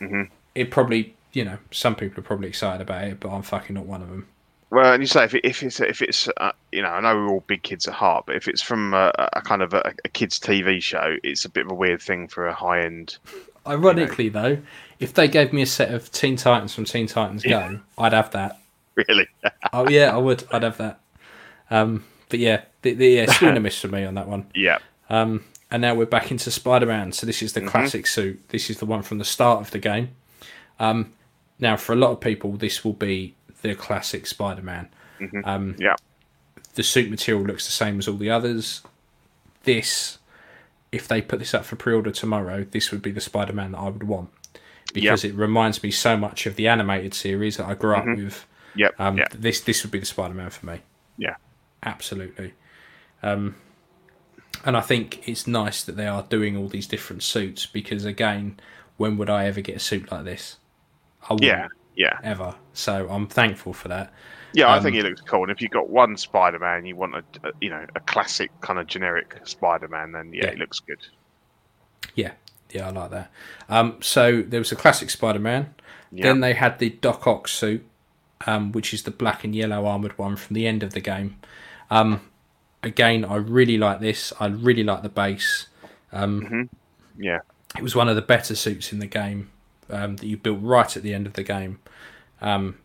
Mhm. 0.00 0.28
It 0.54 0.70
probably, 0.70 1.14
you 1.32 1.44
know, 1.44 1.58
some 1.70 1.94
people 1.94 2.20
are 2.20 2.24
probably 2.26 2.48
excited 2.48 2.80
about 2.82 3.04
it, 3.04 3.20
but 3.20 3.30
I'm 3.30 3.42
fucking 3.42 3.74
not 3.74 3.86
one 3.86 4.02
of 4.02 4.08
them. 4.08 4.26
Well, 4.72 4.94
and 4.94 5.02
you 5.02 5.06
say 5.06 5.24
if, 5.24 5.34
it, 5.34 5.44
if 5.44 5.62
it's 5.62 5.80
if 5.80 6.00
it's 6.00 6.28
uh, 6.38 6.52
you 6.72 6.80
know 6.80 6.88
I 6.88 7.00
know 7.00 7.14
we're 7.14 7.28
all 7.28 7.44
big 7.46 7.62
kids 7.62 7.86
at 7.86 7.92
heart, 7.94 8.24
but 8.26 8.36
if 8.36 8.48
it's 8.48 8.62
from 8.62 8.94
a, 8.94 9.12
a 9.34 9.42
kind 9.42 9.60
of 9.62 9.74
a, 9.74 9.92
a 10.04 10.08
kids 10.08 10.40
TV 10.40 10.82
show, 10.82 11.16
it's 11.22 11.44
a 11.44 11.50
bit 11.50 11.66
of 11.66 11.72
a 11.72 11.74
weird 11.74 12.00
thing 12.00 12.26
for 12.26 12.46
a 12.48 12.54
high 12.54 12.80
end. 12.82 13.18
Ironically, 13.66 14.28
though, 14.30 14.58
if 14.98 15.12
they 15.14 15.28
gave 15.28 15.52
me 15.52 15.62
a 15.62 15.66
set 15.66 15.92
of 15.94 16.10
Teen 16.10 16.36
Titans 16.36 16.74
from 16.74 16.84
Teen 16.86 17.06
Titans 17.06 17.42
Go, 17.44 17.80
I'd 17.98 18.12
have 18.14 18.30
that. 18.32 18.58
Really, 18.94 19.26
Oh 19.72 19.88
yeah, 19.88 20.12
I 20.14 20.18
would. 20.18 20.44
I'd 20.50 20.62
have 20.64 20.76
that. 20.78 21.00
Um, 21.70 22.04
but 22.28 22.38
yeah, 22.40 22.62
the, 22.82 22.92
the 22.94 23.06
yeah, 23.08 23.32
swing 23.32 23.56
a 23.56 23.60
miss 23.60 23.80
for 23.80 23.88
me 23.88 24.04
on 24.04 24.14
that 24.14 24.28
one. 24.28 24.46
yeah, 24.54 24.78
Um, 25.08 25.44
and 25.70 25.80
now 25.80 25.94
we're 25.94 26.04
back 26.04 26.30
into 26.30 26.50
Spider 26.50 26.84
Man. 26.86 27.12
So 27.12 27.26
this 27.26 27.42
is 27.42 27.52
the 27.54 27.60
Mm-hmm. 27.60 27.68
classic 27.70 28.06
suit. 28.06 28.48
This 28.50 28.68
is 28.68 28.78
the 28.78 28.84
one 28.86 29.02
from 29.02 29.16
the 29.18 29.24
start 29.24 29.60
of 29.60 29.70
the 29.70 29.78
game. 29.78 30.10
Um, 30.78 31.12
now, 31.58 31.76
for 31.78 31.92
a 31.92 31.96
lot 31.96 32.10
of 32.10 32.20
people, 32.20 32.52
this 32.58 32.84
will 32.84 32.92
be 32.92 33.34
the 33.62 33.74
classic 33.74 34.26
Spider 34.26 34.62
Man. 34.62 34.88
Um, 35.44 35.76
yeah, 35.78 35.96
the 36.74 36.82
suit 36.82 37.10
material 37.10 37.44
looks 37.44 37.64
the 37.66 37.72
same 37.72 37.98
as 37.98 38.08
all 38.08 38.16
the 38.16 38.30
others. 38.30 38.82
This, 39.64 40.18
if 40.90 41.06
they 41.06 41.22
put 41.22 41.38
this 41.38 41.54
up 41.54 41.64
for 41.64 41.76
pre 41.76 41.94
order 41.94 42.10
tomorrow, 42.10 42.64
this 42.64 42.90
would 42.90 43.02
be 43.02 43.12
the 43.12 43.20
Spider 43.20 43.52
Man 43.52 43.72
that 43.72 43.78
I 43.78 43.88
would 43.88 44.02
want. 44.02 44.30
Because 44.92 45.24
it 45.24 45.34
reminds 45.34 45.82
me 45.82 45.90
so 45.90 46.18
much 46.18 46.44
of 46.44 46.56
the 46.56 46.68
animated 46.68 47.14
series 47.14 47.56
that 47.56 47.66
I 47.66 47.74
grew 47.74 47.94
up 47.94 48.04
with. 48.04 48.46
yep, 48.74 48.94
Um, 48.98 49.16
yeah, 49.16 49.24
This 49.32 49.60
this 49.60 49.82
would 49.82 49.90
be 49.90 50.00
the 50.00 50.06
Spider 50.06 50.34
Man 50.34 50.50
for 50.50 50.66
me 50.66 50.80
yeah. 51.16 51.36
absolutely. 51.82 52.54
Um, 53.22 53.56
and 54.64 54.76
I 54.76 54.80
think 54.80 55.26
it's 55.28 55.46
nice 55.46 55.82
that 55.84 55.96
they 55.96 56.06
are 56.06 56.22
doing 56.22 56.56
all 56.56 56.68
these 56.68 56.86
different 56.86 57.22
suits 57.22 57.66
because, 57.66 58.04
again, 58.04 58.58
when 58.96 59.16
would 59.16 59.30
I 59.30 59.46
ever 59.46 59.60
get 59.60 59.76
a 59.76 59.80
suit 59.80 60.10
like 60.10 60.24
this? 60.24 60.58
I 61.28 61.34
wouldn't 61.34 61.48
Yeah, 61.48 61.68
yeah, 61.96 62.18
ever. 62.22 62.54
So 62.72 63.08
I'm 63.10 63.26
thankful 63.26 63.72
for 63.72 63.88
that. 63.88 64.12
yeah. 64.52 64.68
I 64.68 64.78
Um, 64.78 64.82
think 64.82 64.96
it 64.96 65.04
looks 65.04 65.20
cool. 65.22 65.42
And 65.42 65.50
if 65.50 65.60
you've 65.60 65.70
got 65.70 65.88
one 65.88 66.16
Spider-Man, 66.16 66.86
you 66.86 66.96
want 66.96 67.14
a, 67.16 67.24
a 67.48 67.52
you 67.60 67.70
know 67.70 67.84
a 67.94 68.00
classic 68.00 68.50
kind 68.60 68.78
of 68.78 68.86
generic 68.86 69.38
Spider-Man, 69.44 70.12
then 70.12 70.32
yeah, 70.32 70.44
Yeah. 70.44 70.50
it 70.50 70.58
looks 70.58 70.80
good. 70.80 70.98
Yeah, 72.14 72.32
yeah, 72.70 72.88
I 72.88 72.90
like 72.90 73.10
that. 73.10 73.30
Um, 73.68 73.96
so 74.00 74.42
there 74.42 74.60
was 74.60 74.72
a 74.72 74.76
classic 74.76 75.10
Spider-Man. 75.10 75.74
Yeah, 76.10 76.24
Then 76.24 76.40
they 76.40 76.52
had 76.54 76.78
the 76.78 76.90
Doc 76.90 77.26
Ock 77.26 77.48
suit, 77.48 77.86
um, 78.46 78.72
which 78.72 78.92
is 78.92 79.04
the 79.04 79.10
black 79.10 79.44
and 79.44 79.54
yellow 79.54 79.86
armored 79.86 80.18
one 80.18 80.36
from 80.36 80.54
the 80.54 80.66
end 80.66 80.82
of 80.82 80.92
the 80.92 81.00
game. 81.00 81.38
Um, 81.90 82.20
again, 82.82 83.24
I 83.24 83.36
really 83.36 83.78
like 83.78 84.00
this. 84.00 84.32
I 84.40 84.46
really 84.48 84.84
like 84.84 85.02
the 85.02 85.08
base. 85.08 85.68
Um, 86.12 86.50
yeah, 87.16 87.38
it 87.78 87.82
was 87.82 87.94
one 87.96 88.08
of 88.08 88.16
the 88.16 88.22
better 88.22 88.54
suits 88.54 88.92
in 88.92 88.98
the 88.98 89.06
game 89.06 89.50
um, 89.92 90.16
that 90.16 90.26
you 90.26 90.36
built 90.36 90.58
right 90.62 90.96
at 90.96 91.02
the 91.02 91.14
end 91.14 91.26
of 91.26 91.34
the 91.34 91.42
game. 91.42 91.78
Um, 92.40 92.78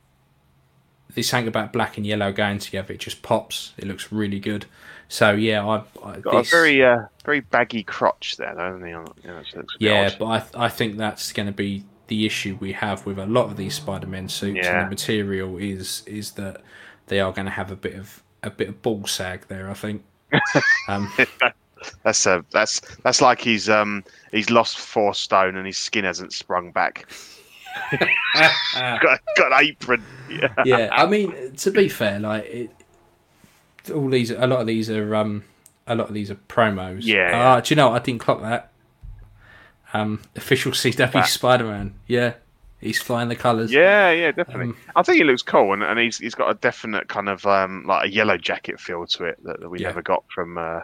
this 1.15 1.31
thing 1.31 1.47
about 1.47 1.73
black 1.73 1.97
and 1.97 2.05
yellow 2.05 2.31
going 2.31 2.59
together, 2.59 2.93
it 2.93 2.99
just 2.99 3.21
pops. 3.21 3.73
It 3.77 3.88
looks 3.88 4.11
really 4.11 4.39
good. 4.39 4.65
So 5.09 5.31
yeah, 5.31 5.65
I, 5.65 5.84
I 6.03 6.19
got 6.19 6.34
this- 6.43 6.51
a 6.53 6.55
very 6.55 6.84
uh, 6.84 7.03
very 7.25 7.39
baggy 7.39 7.84
crotch 7.84 8.35
there, 8.38 8.53
doesn't 8.53 8.85
he? 8.85 8.93
On- 8.93 9.07
You 9.23 9.29
know, 9.29 9.38
it 9.39 9.55
looks 9.55 9.75
yeah, 9.79 10.13
but 10.19 10.25
I 10.55 10.65
I 10.65 10.69
think 10.69 10.97
that's 10.97 11.31
going 11.31 11.47
to 11.47 11.53
be 11.53 11.85
the 12.07 12.25
issue 12.25 12.57
we 12.59 12.73
have 12.73 13.05
with 13.05 13.17
a 13.19 13.25
lot 13.25 13.45
of 13.45 13.57
these 13.57 13.75
Spider-Man 13.75 14.29
suits. 14.29 14.59
Yeah. 14.63 14.81
And 14.81 14.85
the 14.85 14.89
material 14.89 15.57
is 15.57 16.03
is 16.05 16.31
that 16.31 16.61
they 17.07 17.19
are 17.19 17.31
going 17.31 17.45
to 17.45 17.51
have 17.51 17.71
a 17.71 17.75
bit 17.75 17.95
of 17.95 18.21
a 18.43 18.49
bit 18.49 18.67
of 18.69 18.81
ball 18.81 19.05
sag 19.07 19.47
there. 19.47 19.69
I 19.69 19.73
think. 19.73 20.03
um, 20.89 21.09
That's 22.04 22.26
uh, 22.28 22.41
that's 22.52 22.80
that's 23.04 23.22
like 23.22 23.40
he's 23.41 23.70
um 23.70 24.04
he's 24.32 24.49
lost 24.49 24.78
four 24.80 25.14
stone 25.14 25.56
and 25.56 25.66
his 25.66 25.78
skin 25.78 26.06
hasn't 26.06 26.34
sprung 26.34 26.72
back. 26.72 27.06
got, 28.74 29.20
got 29.38 29.52
an 29.52 29.68
apron. 29.68 30.04
Yeah. 30.30 30.48
yeah, 30.66 30.90
I 30.91 31.06
mean, 31.06 31.54
to 31.58 31.72
be 31.72 31.90
fair, 31.90 32.20
like 32.20 32.45
it, 32.45 32.72
all 33.94 34.10
these, 34.10 34.32
a 34.32 34.48
lot 34.48 34.60
of 34.62 34.68
these 34.68 34.90
are, 34.90 35.16
um, 35.16 35.44
a 35.86 35.95
lot 35.95 36.08
of 36.10 36.14
these 36.14 36.30
are 36.32 36.36
promos. 36.49 37.04
Yeah, 37.04 37.32
Ah, 37.34 37.56
yeah. 37.56 37.62
do 37.62 37.72
you 37.72 37.76
know? 37.78 37.90
what? 37.90 38.02
I 38.02 38.04
didn't 38.04 38.20
clock 38.22 38.41
that. 38.41 38.72
Um, 39.94 40.22
official 40.36 40.72
CW 40.74 41.12
That- 41.14 41.28
Spider-Man. 41.28 41.94
Yeah, 42.08 42.34
he's 42.82 43.02
flying 43.02 43.30
the 43.30 43.36
colours. 43.36 43.72
Yeah, 43.72 44.12
yeah, 44.12 44.32
definitely. 44.32 44.68
Um, 44.70 44.78
I 44.95 45.04
think 45.04 45.18
he 45.20 45.24
looks 45.24 45.41
cool, 45.44 45.74
and, 45.74 45.84
and 45.84 45.99
he's 45.99 46.18
he's 46.18 46.36
got 46.36 46.49
a 46.49 46.56
definite 46.56 47.08
kind 47.08 47.30
of 47.30 47.45
um 47.45 47.86
like 47.88 48.08
a 48.08 48.12
yellow 48.12 48.38
jacket 48.38 48.80
feel 48.80 49.06
to 49.08 49.26
it 49.26 49.41
that, 49.44 49.60
that 49.62 49.70
we 49.70 49.80
Yeah. 49.80 49.88
never 49.88 50.02
got 50.02 50.24
from 50.34 50.58
uh, 50.58 50.82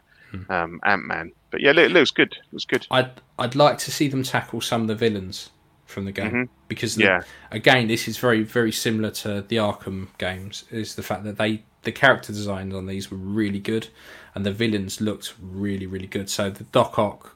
um, 0.49 0.80
Ant 0.84 1.05
Man. 1.05 1.31
But 1.51 1.61
yeah, 1.61 1.72
it 1.72 1.91
looks 1.91 2.11
good. 2.11 2.31
It 2.34 2.53
looks 2.53 2.65
good. 2.65 2.88
I'd 2.91 3.11
I'd 3.39 3.55
like 3.55 3.77
to 3.80 3.91
see 3.91 4.07
them 4.07 4.23
tackle 4.23 4.61
some 4.61 4.81
of 4.81 4.88
the 4.88 4.95
villains 4.95 5.49
from 5.85 6.05
the 6.05 6.11
game 6.11 6.31
Mhm. 6.31 6.49
because 6.68 6.95
the, 6.95 7.03
Yeah. 7.03 7.22
again 7.51 7.88
this 7.88 8.07
is 8.07 8.18
very 8.18 8.41
very 8.43 8.72
similar 8.72 9.11
to 9.11 9.41
the 9.43 9.57
Arkham 9.57 10.07
games 10.18 10.64
is 10.72 10.95
the 10.95 11.03
fact 11.03 11.23
that 11.26 11.38
they 11.38 11.64
the 11.84 11.91
character 11.91 12.31
designs 12.34 12.73
on 12.73 12.88
these 12.88 13.11
were 13.11 13.18
really 13.18 13.60
good 13.60 13.89
and 14.34 14.43
the 14.45 14.51
villains 14.51 15.01
looked 15.01 15.34
really 15.39 15.85
really 15.85 16.07
good 16.07 16.30
so 16.30 16.49
the 16.49 16.64
Doc 16.65 16.97
Ock 16.97 17.35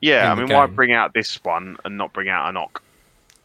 Yeah, 0.00 0.30
I 0.30 0.34
mean, 0.34 0.48
why 0.52 0.66
bring 0.66 0.92
out 0.92 1.14
this 1.14 1.42
one 1.44 1.78
and 1.84 1.96
not 1.96 2.12
bring 2.12 2.28
out 2.28 2.48
an 2.48 2.56
Ock? 2.58 2.82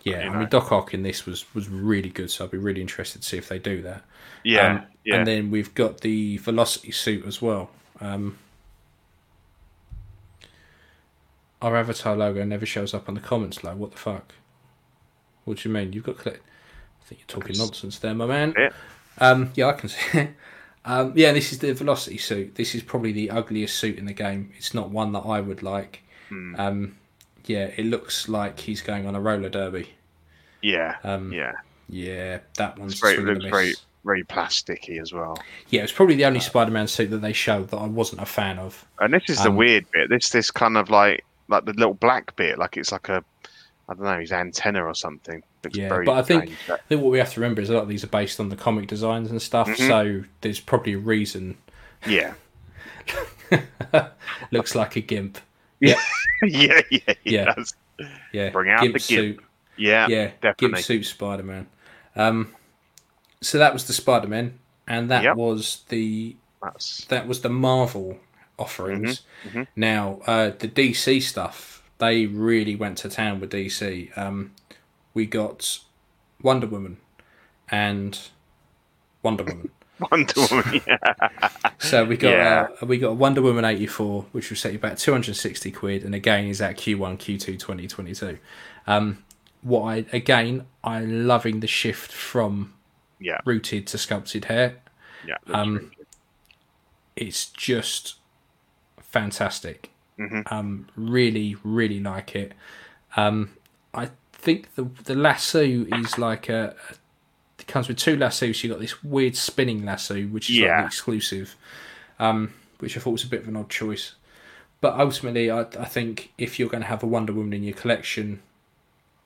yeah 0.03 0.25
You 0.25 0.31
I 0.31 0.39
mean 0.39 0.49
Doc 0.49 0.71
Ock 0.73 0.93
in 0.93 1.03
this 1.03 1.25
was 1.25 1.45
was 1.53 1.69
really 1.69 2.09
good 2.09 2.29
so 2.29 2.43
I'd 2.43 2.51
be 2.51 2.57
really 2.57 2.81
interested 2.81 3.21
to 3.21 3.27
see 3.27 3.37
if 3.37 3.47
they 3.47 3.59
do 3.59 3.81
that 3.83 4.03
Yeah, 4.43 4.67
Um, 4.67 4.81
yeah. 5.05 5.15
and 5.17 5.27
then 5.27 5.51
we've 5.51 5.73
got 5.73 6.01
the 6.01 6.37
Velocity 6.37 6.91
suit 6.91 7.25
as 7.25 7.41
well 7.41 7.69
um, 8.01 8.37
our 11.61 11.75
avatar 11.75 12.15
logo 12.15 12.43
never 12.43 12.65
shows 12.65 12.93
up 12.93 13.07
on 13.09 13.15
the 13.15 13.21
comments 13.21 13.63
like 13.63 13.75
what 13.75 13.91
the 13.91 13.97
fuck 13.97 14.33
what 15.45 15.57
do 15.57 15.69
you 15.69 15.73
mean 15.73 15.93
you've 15.93 16.03
got 16.03 16.17
click 16.17 16.41
I 17.01 17.05
think 17.05 17.21
you're 17.21 17.39
talking 17.39 17.57
nonsense 17.57 17.99
there 17.99 18.13
my 18.13 18.25
man 18.25 18.53
Yeah. 18.57 18.69
um, 19.17 19.51
yeah 19.55 19.67
I 19.67 19.73
can 19.73 19.89
see 19.89 19.99
it 20.19 20.29
um, 20.85 21.13
yeah 21.15 21.31
this 21.33 21.51
is 21.51 21.59
the 21.59 21.73
Velocity 21.73 22.17
suit 22.17 22.55
this 22.55 22.73
is 22.75 22.81
probably 22.83 23.11
the 23.11 23.29
ugliest 23.31 23.77
suit 23.77 23.97
in 23.97 24.05
the 24.05 24.13
game 24.13 24.51
it's 24.57 24.73
not 24.73 24.89
one 24.89 25.11
that 25.13 25.19
I 25.25 25.41
would 25.41 25.63
like 25.63 26.03
Hmm. 26.29 26.55
um, 26.59 26.95
yeah 27.45 27.71
it 27.75 27.85
looks 27.87 28.29
like 28.29 28.59
he's 28.59 28.81
going 28.83 29.07
on 29.07 29.15
a 29.15 29.19
roller 29.21 29.49
derby 29.49 29.89
yeah, 30.61 30.97
um, 31.03 31.31
yeah. 31.33 31.53
yeah 31.89 32.39
that 32.57 32.77
one's 32.77 32.93
It's 32.93 33.01
very, 33.01 33.15
swing 33.15 33.27
and 33.29 33.37
a 33.37 33.39
looks 33.41 33.49
very, 33.51 33.73
very 34.05 34.23
plasticky 34.25 35.01
as 35.01 35.13
well. 35.13 35.37
Yeah, 35.69 35.83
it's 35.83 35.91
probably 35.93 36.15
the 36.15 36.25
only 36.25 36.39
Spider-Man 36.41 36.87
suit 36.87 37.09
that 37.11 37.19
they 37.21 37.31
showed 37.33 37.69
that 37.69 37.77
I 37.77 37.85
wasn't 37.87 38.21
a 38.21 38.25
fan 38.25 38.59
of. 38.59 38.85
And 38.99 39.13
this 39.13 39.23
is 39.29 39.41
the 39.41 39.49
Um, 39.49 39.55
weird 39.55 39.85
bit. 39.91 40.09
This, 40.09 40.29
this 40.31 40.51
kind 40.51 40.75
of 40.77 40.89
like, 40.89 41.23
like 41.49 41.65
the 41.65 41.73
little 41.73 41.93
black 41.95 42.35
bit, 42.35 42.57
like 42.57 42.77
it's 42.77 42.91
like 42.91 43.09
a, 43.09 43.23
I 43.89 43.93
don't 43.95 44.03
know, 44.03 44.19
his 44.19 44.31
antenna 44.31 44.83
or 44.85 44.93
something. 44.95 45.43
Yeah, 45.73 45.89
very 45.89 46.05
but 46.05 46.13
I 46.17 46.21
think- 46.21 46.51
I 46.69 46.77
think 46.87 47.01
what 47.01 47.11
we 47.11 47.17
have 47.17 47.33
to 47.33 47.41
remember 47.41 47.61
is 47.61 47.69
a 47.69 47.73
lot 47.73 47.83
of 47.83 47.89
these 47.89 48.03
are 48.05 48.07
based 48.07 48.39
on 48.39 48.47
the 48.49 48.55
comic 48.55 48.87
designs 48.87 49.29
and 49.31 49.41
stuff, 49.41 49.67
Mhm. 49.67 49.87
so 49.87 50.23
there's 50.41 50.59
probably 50.61 50.93
a 50.93 50.97
reason. 50.97 51.57
yeah, 52.07 52.33
Looks 54.51 54.75
like 54.75 54.95
a 54.95 55.01
gimp. 55.01 55.39
yeah, 55.79 55.95
yeah, 56.43 56.81
yeah. 56.91 57.13
Yeah. 57.23 57.53
does. 57.55 57.73
Yeah, 58.31 58.49
Bring 58.51 58.69
out 58.71 58.81
gimp 58.83 58.93
the 58.93 58.99
gimp. 58.99 59.07
suit. 59.37 59.43
Yeah, 59.77 60.07
Yeah, 60.07 60.53
gimp 60.57 60.77
suit 60.77 61.05
Spider-Man. 61.05 61.67
Um, 62.15 62.53
so 63.41 63.57
that 63.57 63.73
was 63.73 63.85
the 63.87 63.93
Spider-Man, 63.93 64.57
and 64.87 65.09
that 65.11 65.23
Yep. 65.23 65.35
was 65.35 65.83
the 65.89 66.35
That's 66.61 67.05
that 67.05 67.27
was 67.27 67.41
the 67.41 67.49
Marvel 67.49 68.17
offerings. 68.59 69.21
mhm. 69.47 69.67
Now, 69.75 70.19
uh, 70.27 70.51
the 70.57 70.67
DC 70.67 71.21
stuff, 71.21 71.81
they 71.97 72.25
really 72.25 72.75
went 72.75 72.97
to 72.99 73.09
town 73.09 73.39
with 73.39 73.51
DC. 73.51 74.15
Um, 74.17 74.51
we 75.13 75.25
got 75.25 75.79
Wonder 76.41 76.67
Woman 76.67 76.97
and 77.69 78.19
Wonder 79.23 79.43
Woman. 79.43 79.69
Wonder 80.11 80.33
Woman. 80.49 80.81
Yeah, 80.87 80.97
So 81.79 82.05
we 82.05 82.15
got 82.15 82.29
Yeah. 82.31 82.67
uh, 82.81 82.85
we 82.85 82.97
got 82.97 83.17
Wonder 83.17 83.41
Woman 83.41 83.65
eighty 83.65 83.85
four, 83.87 84.25
which 84.31 84.49
will 84.49 84.57
set 84.57 84.71
you 84.73 84.79
back 84.79 84.97
two 84.97 85.11
hundred 85.11 85.29
and 85.29 85.37
sixty 85.37 85.71
quid, 85.71 86.03
and 86.03 86.15
again 86.15 86.45
is 86.47 86.61
at 86.61 86.77
Q 86.77 86.97
one 86.99 87.17
Q 87.17 87.37
two 87.37 87.57
twenty 87.57 87.87
twenty 87.87 88.13
two. 88.13 88.37
Um, 88.87 89.23
what 89.61 89.81
I 89.83 90.05
again 90.13 90.65
I'm 90.85 91.27
loving 91.27 91.59
the 91.59 91.67
shift 91.67 92.13
from 92.13 92.73
yeah, 93.19 93.39
rooted 93.45 93.87
to 93.87 93.97
sculpted 93.97 94.45
hair. 94.45 94.77
yeah. 95.27 95.35
Um. 95.47 95.91
It's 97.17 97.47
just 97.47 98.15
fantastic. 99.09 99.89
Mhm. 100.17 100.51
Um, 100.51 100.87
really, 100.95 101.55
really 101.63 101.99
like 101.99 102.35
it. 102.35 102.53
Um, 103.15 103.51
I 103.93 104.09
think 104.33 104.73
the 104.75 104.83
the 105.05 105.15
lasso 105.15 105.61
is 105.61 106.17
like 106.17 106.49
a. 106.49 106.75
It 107.57 107.67
comes 107.67 107.87
with 107.87 107.97
two 107.97 108.15
lassos. 108.17 108.63
You 108.63 108.69
got 108.69 108.79
this 108.79 109.03
weird 109.03 109.35
spinning 109.35 109.85
lasso, 109.85 110.21
which 110.23 110.49
is 110.49 110.57
Yeah. 110.57 110.81
the 110.81 110.87
exclusive, 110.87 111.55
um, 112.19 112.53
which 112.79 112.95
I 112.97 112.99
thought 113.01 113.11
was 113.11 113.23
a 113.23 113.27
bit 113.27 113.41
of 113.41 113.47
an 113.47 113.55
odd 113.57 113.69
choice. 113.69 114.15
But 114.81 114.97
ultimately, 114.97 115.51
I, 115.51 115.61
I 115.61 115.85
think 115.85 116.31
if 116.37 116.57
you're 116.57 116.69
going 116.69 116.83
to 116.83 116.87
have 116.87 117.03
a 117.03 117.07
Wonder 117.07 117.33
Woman 117.33 117.51
in 117.51 117.63
your 117.63 117.73
collection, 117.75 118.39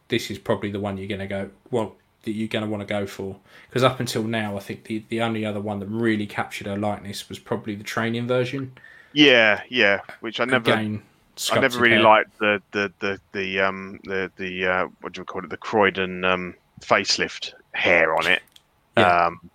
this 0.07 0.31
is 0.31 0.39
probably 0.39 0.71
the 0.71 0.79
one 0.79 0.97
you're 0.97 1.07
going 1.07 1.19
to 1.19 1.27
go. 1.27 1.51
Well, 1.69 1.95
that 2.23 2.31
you're 2.31 2.47
going 2.47 2.63
to 2.65 2.69
want 2.71 2.81
to 2.81 2.87
go 2.91 3.05
for 3.05 3.37
because 3.69 3.83
up 3.83 3.99
until 3.99 4.23
now, 4.23 4.57
I 4.57 4.61
think 4.61 4.85
the 4.85 5.03
the 5.09 5.21
only 5.21 5.45
other 5.45 5.59
one 5.61 5.79
that 5.79 5.87
really 5.87 6.25
captured 6.25 6.67
her 6.67 6.77
likeness 6.77 7.29
was 7.29 7.37
probably 7.39 7.75
the 7.75 7.83
training 7.83 8.27
version. 8.27 8.71
Yeah, 9.13 9.61
yeah. 9.69 10.01
Which 10.21 10.39
I 10.39 10.45
never, 10.45 10.71
Again, 10.71 11.01
I 11.51 11.59
never 11.59 11.79
really 11.79 11.95
hair. 11.95 12.03
liked 12.03 12.37
the 12.39 12.61
the 12.71 12.91
the 12.99 13.19
the 13.31 13.59
um 13.59 13.99
the 14.03 14.31
the 14.37 14.65
uh, 14.67 14.87
what 15.01 15.13
do 15.13 15.21
we 15.21 15.25
call 15.25 15.43
it? 15.43 15.49
The 15.49 15.57
Croydon 15.57 16.23
um 16.25 16.55
facelift 16.81 17.53
hair 17.73 18.15
on 18.15 18.27
it. 18.27 18.41
Yeah. 18.97 19.25
Um, 19.25 19.49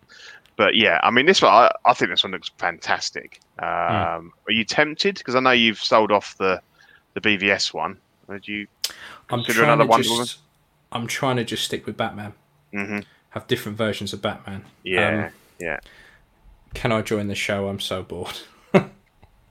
but 0.57 0.75
yeah, 0.75 0.99
I 1.05 1.11
mean, 1.13 1.27
this 1.27 1.41
one, 1.41 1.53
I, 1.53 1.71
I 1.85 1.93
think 1.95 2.11
this 2.11 2.25
one 2.25 2.33
looks 2.33 2.51
fantastic. 2.59 3.41
Um, 3.61 3.67
Hmm. 3.69 4.29
Are 4.49 4.53
you 4.53 4.65
tempted? 4.65 5.17
Because 5.19 5.35
I 5.37 5.41
know 5.41 5.53
you've 5.53 5.79
sold 5.79 6.11
off 6.13 6.37
the 6.39 6.61
the 7.15 7.21
BVS 7.21 7.73
one. 7.73 7.99
Would 8.29 8.47
you 8.47 8.67
I'm 9.31 9.39
consider 9.45 9.61
trying 9.61 9.69
another 9.73 9.85
to 9.85 9.89
Wonder 9.91 10.09
just. 10.09 10.39
I'm 10.93 11.07
trying 11.07 11.37
to 11.37 11.45
just 11.45 11.65
stick 11.65 11.87
with 11.87 11.97
Batman. 11.97 12.33
hmm 12.73 13.01
Have 13.31 13.47
different 13.47 13.77
versions 13.79 14.13
of 14.13 14.23
Batman. 14.23 14.65
Yeah, 14.85 15.27
Um, 15.27 15.33
yeah. 15.61 15.79
Can 16.75 16.93
I 16.93 17.03
join 17.03 17.29
the 17.29 17.35
show? 17.35 17.69
I'm 17.69 17.81
so 17.81 18.03
bored. 18.03 18.39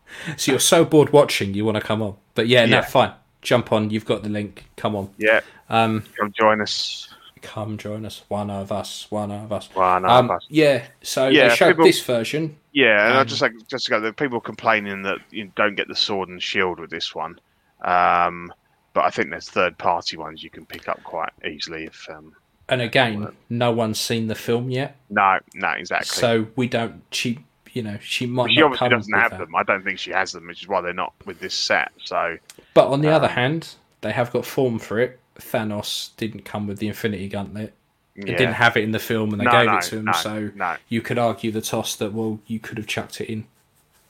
so 0.37 0.51
you're 0.51 0.59
so 0.59 0.85
bored 0.85 1.11
watching, 1.11 1.53
you 1.53 1.65
want 1.65 1.75
to 1.77 1.81
come 1.83 2.01
on? 2.01 2.15
But 2.35 2.47
yeah, 2.47 2.65
no, 2.65 2.81
fine. 2.81 3.11
Jump 3.41 3.71
on. 3.71 3.89
You've 3.89 4.05
got 4.05 4.23
the 4.23 4.29
link. 4.29 4.65
Come 4.75 4.95
on. 4.95 5.09
Yeah, 5.17 5.41
Um, 5.69 6.03
come 6.17 6.31
join 6.37 6.61
us. 6.61 7.13
come 7.41 7.77
join 7.77 8.05
us. 8.05 8.23
One 8.27 8.49
of 8.49 8.71
us. 8.71 9.07
One 9.09 9.31
of 9.31 9.51
us. 9.53 9.69
One 9.73 10.03
of 10.05 10.11
Um, 10.11 10.31
us. 10.31 10.45
yeah. 10.49 10.85
So 11.01 11.27
Yeah, 11.27 11.49
they 11.49 11.55
showed 11.55 11.67
people- 11.73 11.85
this 11.85 12.03
version. 12.03 12.57
Yeah, 12.73 13.07
and 13.07 13.13
I 13.17 13.21
Um, 13.21 13.27
just 13.27 13.41
like 13.41 13.53
just 13.67 13.85
to 13.85 13.91
go. 13.91 13.99
The 13.99 14.11
people 14.13 14.39
complaining 14.39 15.03
that 15.03 15.19
you 15.31 15.51
don't 15.55 15.75
get 15.75 15.87
the 15.87 15.95
sword 15.95 16.29
and 16.29 16.41
shield 16.43 16.79
with 16.79 16.89
this 16.89 17.15
one, 17.15 17.39
um, 17.83 18.51
but 18.93 19.05
I 19.05 19.09
think 19.09 19.29
there's 19.29 19.49
third 19.49 19.77
party 19.77 20.17
ones 20.17 20.43
you 20.43 20.49
can 20.49 20.65
pick 20.65 20.87
up 20.87 21.01
quite 21.03 21.31
easily. 21.45 21.85
If 21.85 22.07
um, 22.09 22.33
And 22.69 22.81
again, 22.81 23.29
no 23.49 23.71
one's 23.71 23.99
seen 23.99 24.27
the 24.27 24.35
film 24.35 24.69
yet, 24.69 24.95
no, 25.09 25.39
no, 25.55 25.69
exactly. 25.69 26.07
so 26.07 26.47
we 26.55 26.67
don't. 26.67 27.01
She, 27.11 27.39
you 27.77 27.83
know, 27.83 27.97
she 28.01 28.25
might. 28.25 28.49
she 28.49 28.57
not 28.59 28.65
obviously 28.65 28.89
come 28.89 28.97
doesn't 28.97 29.13
have 29.13 29.31
that. 29.31 29.39
them. 29.39 29.55
I 29.55 29.63
don't 29.63 29.83
think 29.83 29.99
she 29.99 30.11
has 30.11 30.31
them, 30.31 30.47
which 30.47 30.61
is 30.63 30.67
why 30.67 30.81
they're 30.81 30.93
not 30.93 31.13
with 31.25 31.39
this 31.39 31.53
set. 31.53 31.91
So 32.03 32.37
But 32.73 32.87
on 32.87 33.01
the 33.01 33.09
other 33.09 33.27
Um, 33.27 33.33
hand, 33.33 33.75
they 34.01 34.11
have 34.11 34.31
got 34.31 34.45
form 34.45 34.79
for 34.79 34.99
it. 34.99 35.19
Thanos 35.39 36.09
didn't 36.17 36.43
come 36.45 36.65
with 36.67 36.79
the 36.79 36.87
Infinity 36.87 37.29
Gauntlet. 37.29 37.73
yeah, 38.15 38.23
It 38.33 38.37
didn't 38.37 38.55
have 38.55 38.75
it 38.75 38.83
in 38.83 38.91
the 38.91 38.99
film, 38.99 39.31
and 39.31 39.39
they 39.39 39.45
no, 39.45 39.51
gave 39.51 39.65
no, 39.67 39.77
it 39.77 39.83
to 39.83 39.97
him. 39.99 40.05
no, 40.05 40.11
so 40.13 40.51
no, 40.55 40.75
you 40.89 41.01
could 41.01 41.19
argue 41.19 41.51
the 41.51 41.61
toss 41.61 41.95
that 41.97 42.11
well, 42.13 42.39
you 42.47 42.59
could 42.59 42.77
have 42.79 42.87
chucked 42.87 43.21
it 43.21 43.29
in. 43.29 43.45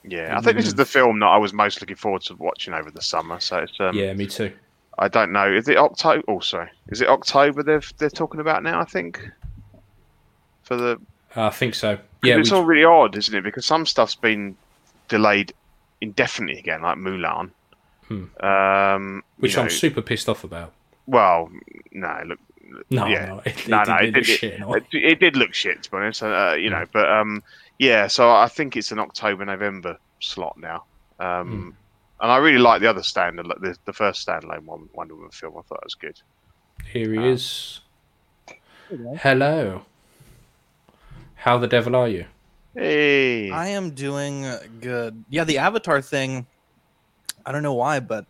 yeah. 0.05 0.37
I 0.37 0.41
think 0.41 0.55
this 0.55 0.65
is 0.67 0.75
the 0.75 0.85
film 0.85 1.19
that 1.19 1.25
I 1.27 1.37
was 1.37 1.51
most 1.53 1.81
looking 1.81 1.97
forward 1.97 2.21
to 2.23 2.35
watching 2.35 2.73
over 2.73 2.89
the 2.89 3.01
summer. 3.01 3.39
So 3.41 3.57
it's 3.59 3.77
um, 3.79 3.93
yeah, 3.95 4.13
me 4.13 4.25
too. 4.27 4.51
I 4.99 5.09
don't 5.09 5.31
know. 5.31 5.51
Is 5.51 5.67
it 5.67 5.77
October? 5.77 6.23
Oh, 6.27 6.39
sorry. 6.39 6.69
Is 6.87 7.01
it 7.01 7.09
October? 7.09 7.61
They're 7.63 7.83
they're 7.97 8.09
talking 8.09 8.39
about 8.39 8.63
now. 8.63 8.79
I 8.79 8.85
think 8.85 9.29
for 10.63 10.75
the 10.77 10.99
I 11.37 11.49
think 11.51 11.75
so. 11.75 11.97
Yeah, 12.23 12.39
it's 12.39 12.51
we, 12.51 12.57
all 12.57 12.63
really 12.65 12.83
odd, 12.83 13.15
isn't 13.15 13.33
it? 13.33 13.43
Because 13.43 13.65
some 13.65 13.85
stuff's 13.85 14.15
been 14.15 14.57
delayed 15.07 15.53
indefinitely 16.01 16.59
again, 16.59 16.81
like 16.81 16.97
Mulan. 16.97 17.51
Hmm. 18.07 18.25
Um, 18.45 19.23
which 19.37 19.55
you 19.55 19.61
I'm 19.61 19.69
super 19.69 20.01
pissed 20.01 20.27
off 20.29 20.43
about. 20.43 20.73
well, 21.05 21.49
no, 21.91 22.21
look, 22.25 22.39
No, 22.89 23.05
yeah. 23.05 23.25
no, 23.27 23.41
it, 23.45 23.67
no, 23.67 23.81
it, 23.81 23.87
no, 23.87 23.95
it, 23.95 24.01
it 24.03 24.07
it, 24.07 24.11
did, 24.13 24.25
shit, 24.25 24.53
it, 24.55 24.59
no. 24.59 24.73
it, 24.73 24.83
it 24.91 25.19
did 25.19 25.35
look 25.35 25.53
shit 25.53 25.83
to 25.83 25.91
be 25.91 25.97
honest. 25.97 26.23
Uh, 26.23 26.55
you 26.57 26.69
Hmm. 26.69 26.75
know, 26.75 26.85
but 26.91 27.09
um, 27.09 27.43
yeah. 27.79 28.07
So 28.07 28.31
I 28.31 28.47
think 28.47 28.75
it's 28.75 28.91
an 28.91 28.99
October 28.99 29.45
November 29.45 29.97
slot 30.19 30.57
now. 30.57 30.83
Hmm. 31.19 31.25
Um, 31.25 31.77
and 32.19 32.31
I 32.31 32.37
really 32.37 32.57
like 32.57 32.81
the 32.81 32.89
other 32.89 33.03
standard, 33.03 33.45
like 33.45 33.59
the 33.61 33.77
the 33.85 33.93
first 33.93 34.25
standalone 34.27 34.63
one, 34.65 34.89
Wonder 34.93 35.13
Woman 35.15 35.29
film. 35.31 35.53
I 35.57 35.61
thought 35.61 35.79
it 35.83 35.85
was 35.85 35.95
good. 35.95 36.19
Here 36.91 37.11
he 37.11 37.17
um, 37.19 37.25
is. 37.25 37.81
Hello. 39.19 39.83
How 41.37 41.57
the 41.57 41.67
devil 41.67 41.95
are 41.95 42.07
you? 42.07 42.25
Hey, 42.75 43.49
I 43.49 43.67
am 43.69 43.91
doing 43.91 44.45
good. 44.81 45.23
Yeah, 45.29 45.43
the 45.45 45.57
Avatar 45.59 46.01
thing. 46.01 46.45
I 47.45 47.51
don't 47.51 47.63
know 47.63 47.73
why, 47.73 47.99
but 48.01 48.25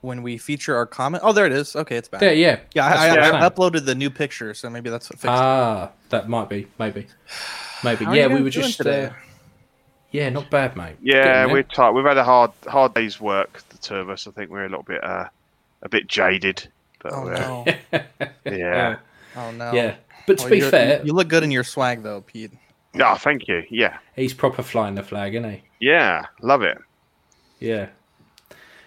when 0.00 0.22
we 0.22 0.38
feature 0.38 0.74
our 0.76 0.86
comment, 0.86 1.22
oh, 1.24 1.32
there 1.32 1.46
it 1.46 1.52
is. 1.52 1.76
Okay, 1.76 1.96
it's 1.96 2.08
back. 2.08 2.20
There, 2.20 2.32
yeah. 2.34 2.60
yeah, 2.74 2.86
I, 2.86 2.88
I, 2.88 3.08
I'm 3.10 3.18
I 3.34 3.40
saying. 3.40 3.42
uploaded 3.50 3.84
the 3.84 3.94
new 3.94 4.10
picture, 4.10 4.54
so 4.54 4.70
maybe 4.70 4.90
that's 4.90 5.08
what 5.10 5.18
fixed 5.20 5.26
it. 5.26 5.30
Ah, 5.40 5.90
that 6.08 6.28
might 6.28 6.48
be, 6.48 6.66
maybe, 6.78 7.06
maybe. 7.84 8.04
How 8.06 8.12
yeah, 8.12 8.26
we 8.28 8.40
were 8.42 8.50
just 8.50 8.78
today? 8.78 9.06
uh, 9.06 9.10
Yeah, 10.10 10.30
not 10.30 10.50
bad, 10.50 10.74
mate. 10.76 10.96
yeah, 11.02 11.22
Getting 11.42 11.52
we're 11.52 11.62
tired. 11.64 11.92
We've 11.92 12.04
had 12.04 12.16
a 12.16 12.24
hard 12.24 12.52
hard 12.66 12.94
day's 12.94 13.20
work. 13.20 13.62
The 13.68 13.78
two 13.78 13.96
of 13.96 14.08
us. 14.10 14.26
I 14.26 14.30
think 14.30 14.50
we're 14.50 14.64
a 14.64 14.68
little 14.68 14.82
bit 14.84 15.04
uh, 15.04 15.28
a 15.82 15.88
bit 15.88 16.08
jaded. 16.08 16.66
But 17.00 17.12
Oh 17.12 17.24
we're- 17.24 17.38
no! 17.38 17.64
yeah. 18.46 18.96
Oh 19.36 19.50
no! 19.52 19.72
Yeah, 19.72 19.96
but 20.26 20.38
to 20.38 20.44
Well, 20.44 20.50
be 20.50 20.60
fair, 20.60 21.02
you 21.04 21.12
look 21.12 21.28
good 21.28 21.42
in 21.42 21.50
your 21.50 21.64
swag 21.64 22.02
though, 22.02 22.20
Pete. 22.22 22.52
Oh, 23.00 23.14
thank 23.14 23.46
you. 23.48 23.62
Yeah, 23.70 23.98
he's 24.16 24.34
proper 24.34 24.62
flying 24.62 24.94
the 24.96 25.02
flag, 25.02 25.34
isn't 25.34 25.48
he? 25.50 25.62
yeah, 25.80 26.26
love 26.42 26.62
it. 26.62 26.78
Yeah, 27.60 27.88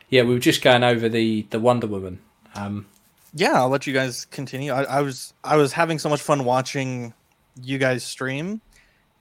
yeah. 0.10 0.24
We 0.24 0.34
were 0.34 0.40
just 0.40 0.62
going 0.62 0.84
over 0.84 1.08
the 1.10 1.44
the 1.50 1.60
Wonder 1.60 1.88
Woman. 1.88 2.20
Um, 2.56 2.88
Yeah, 3.34 3.54
I'll 3.54 3.70
let 3.70 3.88
you 3.88 3.94
guys 3.94 4.26
continue. 4.26 4.72
I, 4.72 4.84
I 4.84 5.02
was 5.02 5.34
I 5.44 5.56
was 5.58 5.74
having 5.74 6.00
so 6.00 6.10
much 6.10 6.22
fun 6.22 6.44
watching 6.46 7.14
you 7.62 7.78
guys 7.78 8.04
stream, 8.04 8.62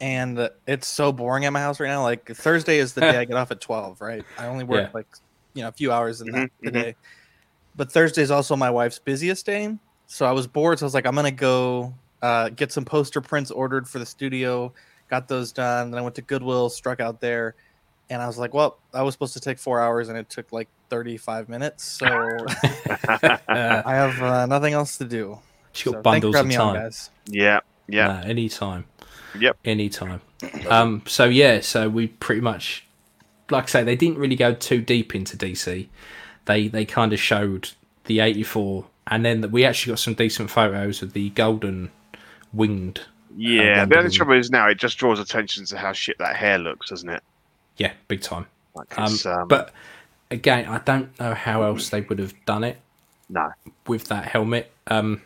and 0.01 0.49
it's 0.67 0.89
so 0.89 1.13
boring 1.13 1.45
at 1.45 1.53
my 1.53 1.61
house 1.61 1.79
right 1.81 1.89
now. 1.89 2.03
Like 2.03 2.27
Thursday 2.29 2.79
is 2.79 2.95
the 2.95 3.03
day 3.03 3.17
I 3.19 3.25
get 3.27 3.37
off 3.37 3.51
at 3.51 3.61
twelve, 3.61 4.01
right? 4.01 4.25
I 4.37 4.47
only 4.47 4.65
work 4.65 4.85
Yeah. 4.85 4.91
like 4.95 5.07
you 5.55 5.63
know 5.63 5.69
a 5.69 5.73
few 5.73 5.93
hours 5.93 6.21
in 6.23 6.31
that 6.33 6.47
Mhm, 6.47 6.51
the 6.65 6.71
mhm. 6.71 6.75
day, 6.83 6.97
but 7.77 7.93
Thursday 7.93 8.23
is 8.23 8.31
also 8.31 8.57
my 8.57 8.71
wife's 8.71 8.99
busiest 8.99 9.47
day. 9.47 9.77
So 10.07 10.27
I 10.27 10.33
was 10.33 10.47
bored, 10.47 10.79
so 10.79 10.85
I 10.85 10.89
was 10.89 10.95
like, 10.95 11.07
I'm 11.07 11.15
gonna 11.15 11.31
go 11.31 11.95
uh, 12.23 12.49
get 12.51 12.73
some 12.73 12.85
poster 12.85 13.21
prints 13.21 13.51
ordered 13.51 13.89
for 13.89 13.99
the 13.99 14.07
studio. 14.07 14.73
Got 15.11 15.29
those 15.29 15.53
done. 15.53 15.91
Then 15.91 15.99
I 15.99 16.03
went 16.03 16.15
to 16.15 16.23
Goodwill, 16.23 16.71
struck 16.71 17.01
out 17.01 17.21
there, 17.21 17.55
and 18.09 18.23
I 18.23 18.27
was 18.27 18.39
like, 18.39 18.55
well, 18.55 18.79
I 18.95 19.03
was 19.03 19.15
supposed 19.15 19.35
to 19.35 19.41
take 19.41 19.59
four 19.59 19.81
hours, 19.81 20.09
and 20.09 20.17
it 20.17 20.31
took 20.31 20.53
like 20.53 20.69
35 20.89 21.49
minutes. 21.49 21.85
So 21.85 22.07
uh, 22.07 23.39
I 23.49 23.95
have 23.95 24.23
uh, 24.23 24.47
nothing 24.47 24.73
else 24.75 24.97
to 24.99 25.05
do. 25.05 25.39
she 25.73 25.91
got 25.91 25.97
So 25.97 26.03
bundles 26.03 26.35
of 26.35 26.39
having 26.39 26.49
me 26.49 26.57
on, 26.57 26.75
guys. 26.75 27.11
yeah, 27.27 27.61
yeah. 27.89 28.07
Nah, 28.07 28.21
anytime. 28.21 28.87
Yep. 29.39 29.57
Anytime. 29.65 30.21
Um, 30.69 31.03
so 31.07 31.25
yeah, 31.25 31.61
so 31.61 31.89
we 31.89 32.09
pretty 32.09 32.41
much, 32.41 32.87
like 33.51 33.65
I 33.65 33.67
say, 33.67 33.83
they 33.83 33.97
didn't 33.97 34.19
really 34.19 34.37
go 34.37 34.55
too 34.55 34.81
deep 34.83 35.15
into 35.15 35.37
DC. 35.37 35.89
They 36.47 36.69
they 36.69 36.85
kind 36.85 37.13
of 37.13 37.21
showed 37.21 37.71
the 38.05 38.21
eighty 38.21 38.43
four, 38.43 38.87
and 39.07 39.25
then 39.25 39.51
we 39.51 39.65
actually 39.65 39.93
got 39.93 39.99
some 40.01 40.15
decent 40.15 40.51
photos 40.51 41.01
of 41.03 41.13
the 41.13 41.31
golden 41.31 41.91
winged. 42.53 43.03
Yeah, 43.35 43.85
the 43.87 43.99
only 43.99 44.11
trouble 44.11 44.35
is 44.39 44.51
now 44.51 44.69
it 44.69 44.77
just 44.77 44.99
draws 44.99 45.19
attention 45.19 45.65
to 45.67 45.79
how 45.79 45.93
shit 45.93 46.19
that 46.19 46.37
hair 46.37 46.59
looks, 46.59 46.89
doesn't 46.91 47.09
it? 47.09 47.23
Yeah, 47.77 47.93
big 48.09 48.21
time. 48.21 48.47
Like 48.75 48.89
Um, 48.97 49.21
um, 49.27 49.49
but 49.49 49.73
again, 50.31 50.67
I 50.67 50.79
don't 50.79 51.19
know 51.21 51.35
how 51.35 51.63
else 51.63 51.89
they 51.89 52.01
would 52.03 52.19
have 52.19 52.35
done 52.45 52.65
it 52.65 52.81
no, 53.29 53.53
with 53.87 54.05
that 54.09 54.27
helmet. 54.27 54.73
Um, 54.87 55.23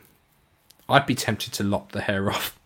I'd 0.89 1.07
be 1.07 1.15
tempted 1.15 1.53
to 1.55 1.65
lop 1.65 1.93
the 1.93 2.03
hair 2.03 2.31
off. 2.33 2.59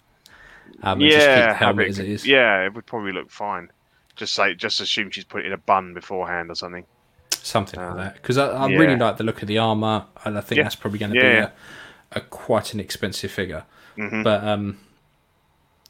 Um, 0.82 1.02
and 1.02 1.10
just 1.12 1.30
keep 1.30 1.52
yeah, 1.52 1.54
helmet 1.54 1.88
as 1.88 1.98
it 1.98 2.08
is. 2.08 2.30
yeah, 2.30 2.64
it 2.66 2.74
would 2.74 2.86
probably 2.86 3.12
look 3.12 3.30
fine. 3.30 3.70
Just 4.16 4.34
say, 4.34 4.54
just 4.54 4.80
assume 4.80 5.10
she's 5.10 5.24
put 5.24 5.42
it 5.42 5.46
in 5.46 5.52
a 5.52 5.58
bun 5.58 5.94
beforehand 5.94 6.50
or 6.50 6.54
something. 6.54 6.86
something 7.42 7.80
like 7.86 7.96
Uh, 7.96 7.96
that 7.96 8.14
because 8.14 8.36
I, 8.38 8.48
I 8.48 8.66
yeah. 8.66 8.76
really 8.76 8.96
like 8.96 9.16
the 9.16 9.24
look 9.24 9.42
of 9.42 9.48
the 9.48 9.58
armor 9.58 10.06
and 10.24 10.36
I 10.36 10.40
think 10.40 10.60
Yeah. 10.60 10.62
that's 10.62 10.74
probably 10.74 10.98
going 10.98 11.10
to 11.10 11.16
Yeah, 11.16 11.16
be 11.16 11.50
a, 11.52 11.52
a 12.12 12.20
quite 12.20 12.74
an 12.74 12.80
expensive 12.80 13.30
figure 13.30 13.64
hmm 13.96 14.22
but 14.22 14.42
um 14.44 14.78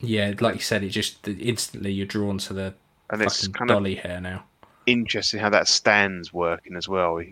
yeah 0.00 0.32
like 0.40 0.54
you 0.54 0.60
said 0.60 0.82
it 0.82 0.88
just 0.90 1.26
instantly 1.28 1.92
you're 1.92 2.06
drawn 2.06 2.38
to 2.38 2.52
the 2.54 2.74
And 3.10 3.22
it's 3.22 3.40
fucking 3.40 3.52
kind 3.52 3.70
of 3.70 3.76
dolly 3.76 3.94
hair 3.96 4.20
now 4.20 4.44
interesting 4.86 5.40
how 5.40 5.50
that 5.50 5.68
stand's 5.68 6.32
working 6.32 6.74
as 6.76 6.88
well. 6.88 7.22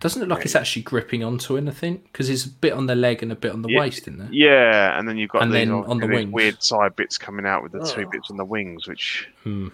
doesn't 0.00 0.20
it 0.22 0.26
look 0.28 0.38
like 0.38 0.44
it's 0.46 0.56
actually 0.56 0.82
gripping 0.82 1.22
onto 1.22 1.56
anything 1.56 1.98
because 2.04 2.26
there's 2.26 2.46
a 2.46 2.48
bit 2.48 2.72
on 2.72 2.86
the 2.86 2.94
leg 2.96 3.22
and 3.22 3.30
a 3.30 3.36
bit 3.36 3.52
on 3.52 3.62
the 3.62 3.68
Yeah. 3.68 3.80
waist 3.80 4.08
in 4.08 4.18
there 4.18 4.28
Yeah, 4.32 4.98
and 4.98 5.06
then 5.08 5.16
you've 5.16 5.30
got 5.30 5.42
And 5.42 5.52
then 5.52 5.70
all- 5.70 5.88
on 5.88 5.98
the 5.98 6.06
wings. 6.08 6.32
weird 6.32 6.62
side 6.62 6.96
bits 6.96 7.18
coming 7.18 7.46
out 7.46 7.62
with 7.62 7.72
the 7.72 7.86
two 7.94 8.06
bits 8.10 8.30
on 8.30 8.36
the 8.36 8.44
wings, 8.44 8.88
which 8.88 9.28
Hmm, 9.44 9.68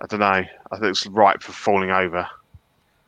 I 0.00 0.06
don't 0.06 0.20
know. 0.20 0.26
I 0.26 0.46
think 0.72 0.84
it's 0.90 1.06
ripe 1.06 1.42
for 1.42 1.52
falling 1.52 1.90
over. 1.90 2.26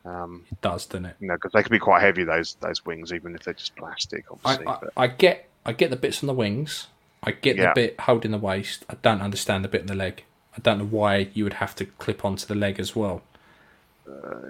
Um, 0.05 0.45
it 0.51 0.61
does 0.61 0.85
doesn't 0.85 1.05
it 1.05 1.15
you 1.19 1.27
know, 1.27 1.35
because 1.35 1.51
they 1.51 1.61
can 1.63 1.71
be 1.71 1.79
quite 1.79 2.01
heavy 2.01 2.23
those 2.23 2.55
those 2.61 2.85
wings, 2.85 3.11
even 3.13 3.35
if 3.35 3.43
they're 3.43 3.53
just 3.53 3.75
plastic, 3.75 4.25
I, 4.29 4.33
obviously. 4.33 4.67
I, 4.67 4.77
but 4.81 4.93
I 4.95 5.07
get 5.07 5.49
I 5.65 5.73
get 5.73 5.89
the 5.89 5.95
bits 5.95 6.23
on 6.23 6.27
the 6.27 6.33
wings 6.33 6.87
I 7.23 7.31
get 7.31 7.55
Yeah. 7.55 7.67
the 7.67 7.71
bit 7.75 7.99
holding 8.01 8.31
the 8.31 8.37
waist 8.37 8.85
I 8.89 8.95
don't 9.01 9.21
understand 9.21 9.63
the 9.63 9.69
bit 9.69 9.81
in 9.81 9.87
the 9.87 9.95
leg 9.95 10.23
I 10.57 10.59
don't 10.61 10.79
know 10.79 10.85
why 10.85 11.29
you 11.33 11.43
would 11.43 11.53
have 11.53 11.75
to 11.75 11.85
clip 11.85 12.25
onto 12.25 12.45
the 12.45 12.55
leg 12.55 12.79
as 12.79 12.95
well 12.95 13.21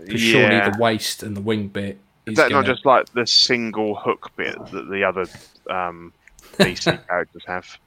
because 0.05 0.21
surely 0.21 0.55
yeah. 0.55 0.69
the 0.69 0.77
waist 0.79 1.21
and 1.23 1.35
the 1.35 1.41
wing 1.41 1.67
bit 1.67 1.99
is 2.25 2.33
Is 2.33 2.37
that 2.37 2.49
gonna, 2.49 2.67
not 2.67 2.73
just 2.73 2.85
like 2.85 3.05
the 3.13 3.25
single 3.27 3.95
hook 3.95 4.31
bit 4.35 4.55
that 4.71 4.89
the 4.89 5.03
other 5.03 5.25
um, 5.69 6.13
DC 6.57 6.83
characters 7.07 7.43
have? 7.45 7.77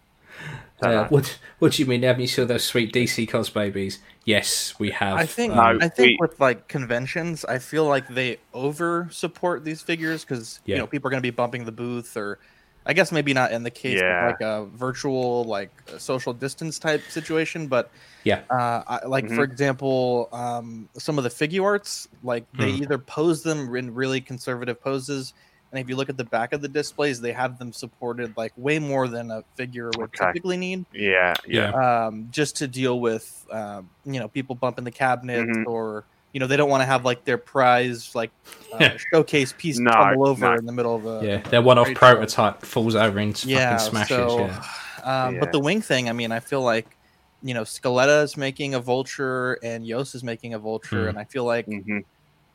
Uh, 0.82 1.06
what 1.08 1.38
What 1.60 1.72
do 1.72 1.82
you 1.82 1.88
mean? 1.88 2.02
Haven't 2.02 2.22
you 2.22 2.26
seen 2.26 2.46
those 2.48 2.64
sweet 2.64 2.92
DC 2.92 3.28
cos 3.28 3.48
babies? 3.48 4.00
Yes, 4.24 4.74
we 4.78 4.90
have. 4.90 5.16
I 5.16 5.26
think 5.26 5.54
um, 5.56 5.78
No. 5.78 5.84
I 5.84 5.88
think 5.88 6.08
we- 6.08 6.16
with 6.20 6.40
like 6.40 6.66
conventions, 6.68 7.44
I 7.44 7.58
feel 7.58 7.86
like 7.86 8.08
they 8.08 8.38
over 8.52 9.08
support 9.10 9.64
these 9.64 9.82
figures 9.82 10.24
because 10.24 10.60
Yeah. 10.64 10.74
you 10.76 10.80
know 10.82 10.86
people 10.86 11.08
are 11.08 11.10
going 11.10 11.22
to 11.22 11.26
be 11.26 11.30
bumping 11.30 11.64
the 11.64 11.72
booth, 11.72 12.16
or 12.16 12.38
I 12.86 12.92
guess 12.92 13.12
maybe 13.12 13.32
not 13.34 13.52
in 13.52 13.62
the 13.62 13.70
case 13.70 14.02
Yeah. 14.02 14.10
of 14.10 14.20
like 14.20 14.40
a 14.40 14.66
virtual 14.66 15.44
like 15.46 15.72
a 15.88 15.98
social 16.00 16.32
distance 16.34 16.78
type 16.78 17.10
situation, 17.10 17.68
but 17.68 17.90
Yeah. 18.24 18.46
uh, 18.50 18.82
I, 18.86 19.06
like 19.06 19.28
Mm-hmm. 19.28 19.30
for 19.30 19.44
example, 19.44 20.28
um, 20.32 20.90
some 20.98 21.18
of 21.18 21.24
the 21.24 21.30
figure 21.30 21.64
arts, 21.64 22.06
like 22.22 22.48
they 22.52 22.68
Hmm. 22.68 22.76
either 22.82 22.98
pose 22.98 23.42
them 23.42 23.74
in 23.76 23.92
really 23.94 24.20
conservative 24.20 24.80
poses. 24.82 25.34
And 25.72 25.80
if 25.80 25.88
you 25.88 25.96
look 25.96 26.10
at 26.10 26.18
the 26.18 26.24
back 26.24 26.52
of 26.52 26.62
the 26.62 26.68
displays, 26.68 27.20
they 27.20 27.32
have 27.32 27.58
them 27.58 27.72
supported 27.72 28.36
like 28.36 28.52
way 28.56 28.78
more 28.80 29.08
than 29.08 29.30
a 29.30 29.44
figure 29.56 29.94
would 29.94 30.14
Okay. 30.14 30.34
typically 30.34 30.56
need 30.58 30.86
Yeah, 30.92 31.36
yeah, 31.46 31.72
um, 31.82 32.28
just 32.30 32.56
to 32.56 32.68
deal 32.68 33.00
with 33.00 33.44
um, 33.50 33.90
you 34.04 34.20
know 34.20 34.28
people 34.28 34.56
bumping 34.56 34.84
the 34.84 34.90
cabinet 34.92 35.48
Mhm. 35.48 35.64
or 35.64 36.06
you 36.34 36.40
know 36.40 36.46
they 36.48 36.56
don't 36.58 36.68
want 36.68 36.82
to 36.82 36.84
have 36.86 37.04
like 37.04 37.24
their 37.24 37.38
prize 37.38 38.10
like 38.14 38.32
uh, 38.72 38.78
Yeah. 38.80 38.96
showcase 39.12 39.54
piece 39.56 39.78
No, 39.78 39.90
tumble 39.92 40.26
over 40.28 40.52
no. 40.52 40.58
in 40.58 40.66
the 40.66 40.72
middle 40.72 40.96
of 40.96 41.06
a 41.06 41.24
yeah, 41.26 41.38
their 41.48 41.62
one-off 41.62 41.86
Great 41.86 41.96
prototype 41.96 42.60
falls 42.66 42.94
over 42.96 43.18
into 43.20 43.48
yeah 43.48 43.76
fucking 43.78 43.88
smashes. 43.90 44.16
so 44.32 44.38
yeah, 44.40 45.26
um, 45.26 45.34
Yeah. 45.34 45.40
but 45.40 45.52
the 45.52 45.60
wing 45.60 45.80
thing 45.80 46.10
I 46.10 46.12
mean 46.12 46.32
I 46.32 46.40
feel 46.40 46.60
like 46.62 46.98
you 47.40 47.54
know 47.54 47.62
Scaletta 47.62 48.24
is 48.24 48.36
making 48.36 48.74
a 48.74 48.80
vulture 48.80 49.58
and 49.62 49.86
Yost 49.86 50.14
is 50.16 50.24
making 50.24 50.54
a 50.54 50.58
vulture 50.58 51.04
Hmm. 51.04 51.08
and 51.10 51.18
I 51.18 51.24
feel 51.24 51.44
like 51.44 51.66
hmm 51.66 51.98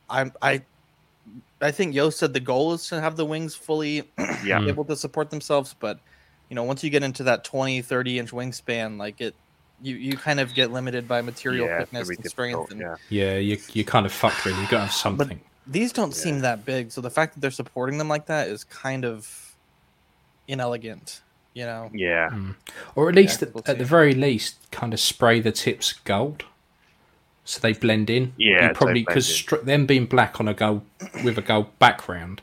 I'm 0.08 0.32
I 0.42 0.66
I 1.60 1.70
think 1.70 1.94
Yost 1.94 2.18
said 2.18 2.32
the 2.34 2.40
goal 2.40 2.74
is 2.74 2.86
to 2.88 3.00
have 3.00 3.16
the 3.16 3.24
wings 3.24 3.54
fully 3.54 4.12
yeah. 4.44 4.60
Able 4.66 4.84
to 4.86 4.96
support 4.96 5.30
themselves 5.30 5.74
but 5.80 6.00
you 6.50 6.54
know 6.56 6.64
once 6.64 6.84
you 6.84 6.90
get 6.90 7.02
into 7.02 7.22
that 7.24 7.44
20 7.44 7.80
30 7.80 8.18
inch 8.18 8.30
wingspan 8.30 8.98
like 8.98 9.20
it 9.22 9.36
you, 9.82 9.96
you 9.96 10.16
kind 10.16 10.40
of 10.40 10.52
get 10.54 10.70
limited 10.72 11.08
by 11.08 11.22
material 11.22 11.66
yeah, 11.66 11.78
thickness 11.80 12.08
and 12.08 12.24
strength 12.30 12.70
and 12.70 12.80
yeah. 12.80 12.96
yeah, 13.08 13.36
you 13.38 13.58
you 13.72 13.84
kind 13.84 14.06
of 14.06 14.12
fucked 14.12 14.44
really. 14.44 14.60
You 14.60 14.68
got 14.68 14.78
to 14.78 14.84
have 14.86 14.92
something. 14.92 15.28
But 15.28 15.72
these 15.72 15.92
don't 15.92 16.10
Yeah. 16.14 16.22
seem 16.22 16.40
that 16.40 16.64
big 16.64 16.90
so 16.90 17.00
the 17.00 17.10
fact 17.10 17.34
that 17.34 17.40
they're 17.40 17.50
supporting 17.50 17.98
them 17.98 18.08
like 18.08 18.26
that 18.26 18.48
is 18.48 18.64
kind 18.64 19.04
of 19.04 19.54
inelegant 20.48 21.22
you 21.54 21.64
know 21.64 21.90
Yeah, 21.92 22.30
or 22.94 23.08
at 23.08 23.14
least 23.14 23.40
Yeah, 23.42 23.48
at, 23.48 23.54
we'll 23.54 23.64
at 23.66 23.78
the 23.78 23.84
very 23.84 24.14
least, 24.14 24.56
kind 24.70 24.92
of 24.94 25.00
spray 25.00 25.40
the 25.40 25.52
tips 25.52 25.92
gold, 25.92 26.44
so 27.44 27.58
they 27.60 27.72
blend 27.72 28.08
in. 28.10 28.32
Yeah, 28.36 28.68
you 28.68 28.74
probably 28.74 28.94
they 28.94 29.00
because 29.06 29.28
in. 29.28 29.34
str- 29.34 29.56
them 29.56 29.86
being 29.86 30.06
black 30.06 30.38
on 30.40 30.46
a 30.48 30.54
gold 30.54 30.82
with 31.24 31.38
a 31.38 31.42
gold 31.42 31.76
background, 31.78 32.40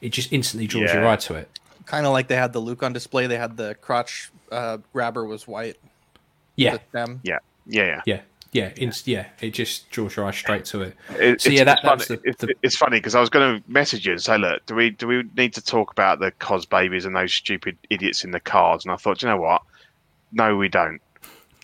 it 0.00 0.08
just 0.10 0.32
instantly 0.32 0.66
draws 0.66 0.92
your 0.92 1.02
Yeah. 1.02 1.12
eye 1.12 1.16
to 1.16 1.34
it. 1.34 1.48
kind 1.86 2.06
of 2.06 2.12
like 2.12 2.28
they 2.28 2.36
had 2.36 2.52
the 2.52 2.60
luke 2.60 2.82
on 2.84 2.92
display 2.92 3.26
they 3.26 3.36
had 3.36 3.56
the 3.56 3.74
crotch 3.80 4.30
uh, 4.52 4.78
grabber 4.92 5.24
was 5.24 5.46
white 5.48 5.76
Yeah, 6.56 6.76
the 6.76 6.80
stem. 6.90 7.20
yeah, 7.22 7.38
yeah. 7.66 8.02
yeah, 8.06 8.20
yeah, 8.52 8.72
inst- 8.76 9.06
yeah. 9.06 9.26
It 9.40 9.50
just 9.50 9.88
draws 9.90 10.16
your 10.16 10.26
eye 10.26 10.30
straight 10.32 10.64
to 10.66 10.82
it. 10.82 10.96
It, 11.18 11.40
So, 11.40 11.48
it's, 11.50 11.58
yeah, 11.58 11.64
that- 11.64 11.78
it's 11.78 11.84
funny. 11.84 11.96
that's 11.98 12.08
the- 12.08 12.20
it's, 12.24 12.40
the- 12.40 12.54
it's 12.62 12.76
funny 12.76 12.98
because 12.98 13.14
I 13.14 13.20
was 13.20 13.30
going 13.30 13.62
to 13.62 13.70
message 13.70 14.06
you 14.06 14.12
and 14.12 14.22
say, 14.22 14.36
look, 14.38 14.64
do 14.66 14.74
we 14.74 14.90
do 14.90 15.06
we 15.06 15.22
need 15.36 15.52
to 15.54 15.62
talk 15.62 15.90
about 15.92 16.18
the 16.20 16.32
cos 16.32 16.66
babies 16.66 17.04
and 17.04 17.14
those 17.14 17.32
stupid 17.32 17.76
idiots 17.90 18.24
in 18.24 18.30
the 18.32 18.40
cars? 18.40 18.84
And 18.84 18.92
I 18.92 18.96
thought, 18.96 19.22
you 19.22 19.28
know 19.28 19.36
what? 19.38 19.62
No, 20.32 20.56
we 20.56 20.68
don't. 20.68 21.00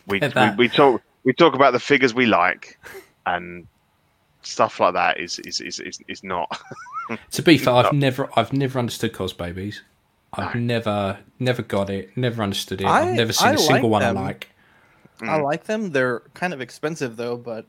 We, 0.07 0.21
we 0.21 0.51
we 0.57 0.69
talk 0.69 1.03
we 1.25 1.33
talk 1.33 1.55
about 1.55 1.73
the 1.73 1.81
figures 1.81 2.15
we 2.15 2.27
like, 2.27 2.79
and 3.27 3.67
stuff 4.43 4.79
like 4.79 4.95
that 4.95 5.19
is 5.19 5.41
is 5.41 5.61
is 5.61 5.81
is, 5.81 5.99
is 6.09 6.23
not. 6.25 6.61
To 7.31 7.43
be 7.43 7.57
fair, 7.57 7.73
I've 7.75 7.93
never, 7.93 8.29
I've 8.37 8.53
never 8.53 8.81
understood 8.81 9.13
cos 9.13 9.33
babies. 9.33 9.81
I've 10.33 10.57
never, 10.57 11.19
never 11.39 11.63
got 11.63 11.89
it. 11.89 12.17
Never 12.17 12.43
understood 12.43 12.81
it. 12.81 12.85
I, 12.85 12.99
I- 13.01 13.05
have 13.05 13.15
never 13.17 13.33
seen 13.33 13.49
I 13.49 13.53
a 13.53 13.59
single 13.59 13.91
like 13.91 14.03
one 14.03 14.03
them. 14.03 14.19
I 14.19 14.21
like. 14.23 14.51
I 15.27 15.37
Mm. 15.37 15.43
like 15.43 15.65
them 15.65 15.91
they're 15.93 16.23
kind 16.35 16.53
of 16.55 16.61
expensive 16.61 17.17
though 17.17 17.37
but 17.37 17.67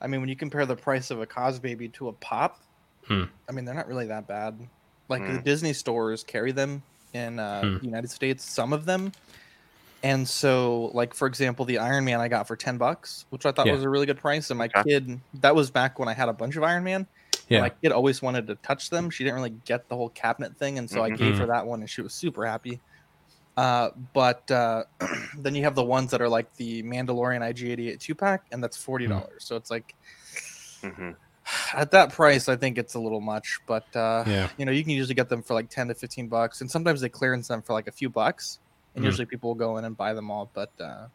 i 0.00 0.06
mean 0.06 0.20
when 0.20 0.30
you 0.30 0.36
compare 0.36 0.66
the 0.66 0.76
price 0.76 1.10
of 1.10 1.20
a 1.20 1.26
cos 1.26 1.58
baby 1.60 1.88
to 1.88 2.08
a 2.08 2.12
pop 2.14 2.58
Hmm. 3.06 3.24
i 3.48 3.52
mean 3.52 3.64
they're 3.64 3.74
not 3.74 3.88
really 3.88 4.06
that 4.06 4.28
bad 4.28 4.60
like 5.08 5.26
the 5.26 5.38
Mm. 5.38 5.40
disney 5.40 5.72
stores 5.72 6.24
carry 6.24 6.52
them 6.52 6.84
in 7.12 7.38
uh, 7.38 7.62
Hmm. 7.62 7.80
the 7.80 7.86
united 7.86 8.10
states 8.10 8.44
some 8.46 8.72
of 8.72 8.84
them 8.86 9.14
and 10.02 10.28
so 10.28 10.86
like 10.94 11.14
for 11.14 11.26
example 11.28 11.64
the 11.64 11.78
iron 11.78 12.04
man 12.04 12.20
i 12.20 12.28
got 12.28 12.46
for 12.46 12.56
10 12.56 12.78
bucks 12.78 13.26
which 13.30 13.44
i 13.46 13.52
thought 13.52 13.68
Yeah. 13.68 13.72
was 13.72 13.82
a 13.82 13.90
really 13.90 14.06
good 14.06 14.18
price 14.18 14.50
and 14.50 14.58
my 14.58 14.68
Okay. 14.76 14.84
kid 14.86 15.08
that 15.34 15.54
was 15.54 15.70
back 15.70 15.98
when 15.98 16.08
i 16.08 16.14
had 16.14 16.28
a 16.28 16.32
bunch 16.34 16.56
of 16.56 16.62
iron 16.62 16.84
man 16.84 17.06
Yeah, 17.48 17.60
my 17.60 17.70
kid 17.82 17.92
always 17.92 18.22
wanted 18.22 18.46
to 18.46 18.54
touch 18.56 18.90
them. 18.90 19.10
She 19.10 19.24
didn't 19.24 19.34
really 19.36 19.50
get 19.50 19.88
the 19.88 19.96
whole 19.96 20.08
cabinet 20.10 20.56
thing, 20.56 20.78
and 20.78 20.88
so 20.88 21.02
I 21.02 21.10
Mhm. 21.10 21.10
gave 21.10 21.36
her 21.38 21.46
Mhm. 21.46 21.50
that 21.52 21.66
one, 21.66 21.80
and 21.80 21.90
she 21.90 22.00
was 22.00 22.14
super 22.14 22.46
happy. 22.46 22.80
Uh, 23.56 23.90
but 24.14 24.50
uh, 24.50 24.84
then 25.38 25.54
you 25.54 25.64
have 25.64 25.74
the 25.74 25.84
ones 25.84 26.10
that 26.12 26.20
are 26.22 26.28
like 26.28 26.54
the 26.56 26.82
Mandalorian 26.82 27.40
IG88 27.40 27.98
two 28.00 28.14
pack, 28.14 28.44
and 28.52 28.62
that's 28.62 28.76
forty 28.76 29.06
dollars. 29.06 29.44
So 29.44 29.56
it's 29.56 29.70
like 29.70 29.94
Mhm. 30.82 31.14
at 31.74 31.90
that 31.90 32.12
price, 32.12 32.48
I 32.48 32.56
think 32.56 32.78
it's 32.78 32.94
a 32.94 33.00
little 33.00 33.20
much. 33.20 33.58
But 33.66 33.84
uh, 33.94 34.24
yeah. 34.26 34.48
you 34.56 34.64
know, 34.64 34.72
you 34.72 34.82
can 34.82 34.92
usually 34.92 35.14
get 35.14 35.28
them 35.28 35.42
for 35.42 35.54
like 35.54 35.68
ten 35.68 35.88
to 35.88 35.94
fifteen 35.94 36.28
bucks, 36.28 36.60
and 36.60 36.70
sometimes 36.70 37.00
they 37.00 37.08
clearance 37.08 37.48
them 37.48 37.60
for 37.62 37.72
like 37.74 37.86
a 37.88 37.92
few 37.92 38.08
bucks, 38.08 38.60
and 38.94 39.02
Hmm. 39.02 39.06
usually 39.06 39.26
people 39.26 39.50
will 39.50 39.56
go 39.56 39.76
in 39.76 39.84
and 39.84 39.96
buy 39.96 40.14
them 40.14 40.30
all. 40.30 40.48
But 40.54 40.70
uh, 40.80 41.06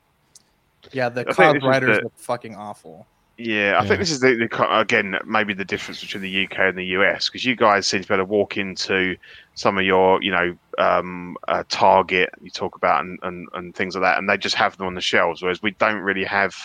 yeah, 0.92 1.10
the 1.10 1.22
I 1.22 1.24
think 1.24 1.36
cloud 1.36 1.64
riders 1.64 1.98
the- 1.98 2.04
look 2.04 2.18
fucking 2.20 2.56
awful. 2.56 3.08
Yeah, 3.38 3.78
I 3.78 3.84
Yeah. 3.84 3.88
think 3.88 4.00
this 4.00 4.12
is 4.12 4.22
the, 4.22 4.36
the 4.36 4.78
again 4.80 5.18
maybe 5.26 5.54
the 5.54 5.66
difference 5.66 6.00
between 6.00 6.24
the 6.24 6.46
UK 6.46 6.58
and 6.60 6.78
the 6.78 6.86
US 6.98 7.28
because 7.28 7.44
you 7.44 7.56
guys 7.56 7.86
seem 7.86 8.02
to 8.02 8.08
be 8.08 8.14
able 8.14 8.24
to 8.26 8.32
walk 8.32 8.56
into 8.58 9.18
some 9.56 9.78
of 9.78 9.84
your 9.84 10.22
you 10.24 10.32
know 10.32 10.56
um, 10.78 11.36
uh, 11.48 11.64
Target 11.68 12.30
you 12.42 12.50
talk 12.50 12.76
about 12.78 13.04
and, 13.04 13.20
and, 13.24 13.48
and 13.54 13.76
things 13.76 13.96
like 13.96 14.04
that, 14.04 14.18
and 14.20 14.30
they 14.30 14.38
just 14.38 14.56
have 14.56 14.78
them 14.78 14.88
on 14.88 14.94
the 14.96 15.02
shelves, 15.02 15.42
whereas 15.42 15.62
we 15.62 15.72
don't 15.72 16.00
really 16.02 16.24
have 16.24 16.56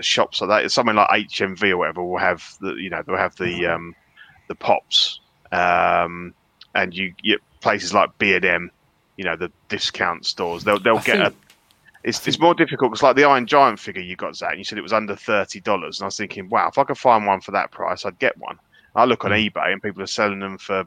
shops 0.00 0.40
like 0.40 0.50
that. 0.62 0.70
Something 0.70 0.96
like 0.96 1.08
HMV 1.08 1.70
or 1.70 1.78
whatever 1.78 2.04
will 2.04 2.18
have 2.18 2.44
the 2.60 2.74
you 2.74 2.90
know 2.90 3.02
they'll 3.06 3.16
have 3.16 3.36
the 3.36 3.66
um, 3.66 3.94
the 4.48 4.54
pops, 4.54 5.20
um, 5.52 6.34
and 6.74 6.92
you, 6.94 7.14
you 7.22 7.38
places 7.60 7.94
like 7.94 8.10
B 8.18 8.34
and 8.34 8.44
M, 8.44 8.70
you 9.16 9.24
know 9.24 9.36
the 9.36 9.50
discount 9.68 10.26
stores 10.26 10.64
they'll 10.64 10.78
they'll 10.80 10.98
I 10.98 11.02
get 11.02 11.20
a 11.20 11.30
think- 11.30 11.36
it's, 12.04 12.26
it's 12.26 12.38
more 12.40 12.54
difficult 12.54 12.90
because 12.92 13.02
like 13.02 13.16
the 13.16 13.24
Iron 13.24 13.46
Giant 13.46 13.78
figure 13.78 14.02
you 14.02 14.16
got 14.16 14.36
Zach, 14.36 14.50
and 14.50 14.58
you 14.58 14.64
said 14.64 14.78
it 14.78 14.82
was 14.82 14.92
under 14.92 15.16
thirty 15.16 15.60
dollars, 15.60 15.98
and 16.00 16.04
I 16.04 16.08
was 16.08 16.16
thinking, 16.16 16.48
wow, 16.48 16.68
if 16.68 16.78
I 16.78 16.84
could 16.84 16.98
find 16.98 17.26
one 17.26 17.40
for 17.40 17.52
that 17.52 17.70
price, 17.70 18.04
I'd 18.04 18.18
get 18.18 18.36
one. 18.38 18.56
I 18.94 19.04
look 19.04 19.24
on 19.24 19.30
Mm. 19.30 19.50
eBay 19.52 19.72
and 19.72 19.82
people 19.82 20.02
are 20.02 20.06
selling 20.06 20.38
them 20.40 20.58
for 20.58 20.84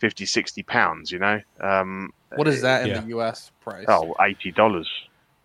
50, 0.00 0.24
60 0.24 0.62
pounds. 0.62 1.10
You 1.10 1.18
know, 1.18 1.40
um, 1.60 2.10
What 2.36 2.48
is 2.48 2.62
that 2.62 2.82
in 2.82 2.88
Yeah. 2.88 3.00
the 3.00 3.08
U.S. 3.08 3.50
price? 3.60 3.86
oh, 3.88 4.14
80 4.20 4.52
dollars. 4.52 4.90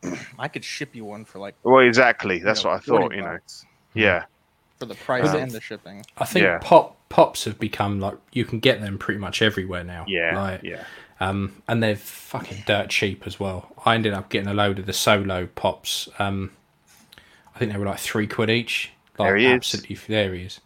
I 0.40 0.48
could 0.48 0.64
ship 0.64 0.96
you 0.96 1.06
one 1.06 1.26
for 1.26 1.40
like. 1.40 1.56
Well, 1.64 1.86
exactly. 1.86 2.38
you 2.38 2.44
That's 2.44 2.64
know, 2.64 2.70
what 2.72 2.78
I 2.78 2.80
thought. 2.80 3.14
You 3.16 3.22
know, 3.24 3.38
yeah, 3.94 4.24
for 4.80 4.86
the 4.86 4.96
price 4.96 5.34
Um, 5.34 5.36
and 5.42 5.52
the 5.52 5.62
shipping. 5.62 6.06
I 6.18 6.26
think 6.26 6.44
Yeah. 6.46 6.60
pop 6.62 6.96
pops 7.10 7.46
have 7.46 7.60
become 7.60 8.00
like 8.00 8.18
you 8.32 8.46
can 8.46 8.60
get 8.60 8.82
them 8.82 8.98
pretty 8.98 9.20
much 9.20 9.42
everywhere 9.42 9.84
now. 9.84 10.06
yeah, 10.08 10.36
Like, 10.40 10.64
yeah, 10.64 10.84
Um, 11.20 11.62
and 11.68 11.82
they're 11.82 11.96
fucking 11.96 12.64
dirt 12.68 12.90
cheap 12.90 13.26
as 13.26 13.40
well. 13.40 13.72
I 13.86 13.96
ended 13.96 14.14
up 14.14 14.30
getting 14.30 14.48
a 14.50 14.54
load 14.54 14.78
of 14.80 14.86
the 14.86 14.94
solo 14.94 15.48
pops. 15.48 16.08
Um, 16.20 16.52
I 17.56 17.60
think 17.60 17.72
they 17.72 17.78
were 17.80 17.86
like 17.88 18.00
three 18.00 18.28
quid 18.28 18.50
each. 18.52 18.92
Like 19.18 19.30
There 19.30 19.38
he 19.38 19.46
is. 19.48 19.72
there 20.08 20.34
he 20.36 20.44
is. 20.44 20.60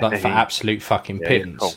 Like 0.00 0.20
for 0.20 0.28
absolute 0.28 0.82
fucking 0.82 1.20
Yeah, 1.22 1.28
pittance. 1.28 1.60
cool. 1.60 1.72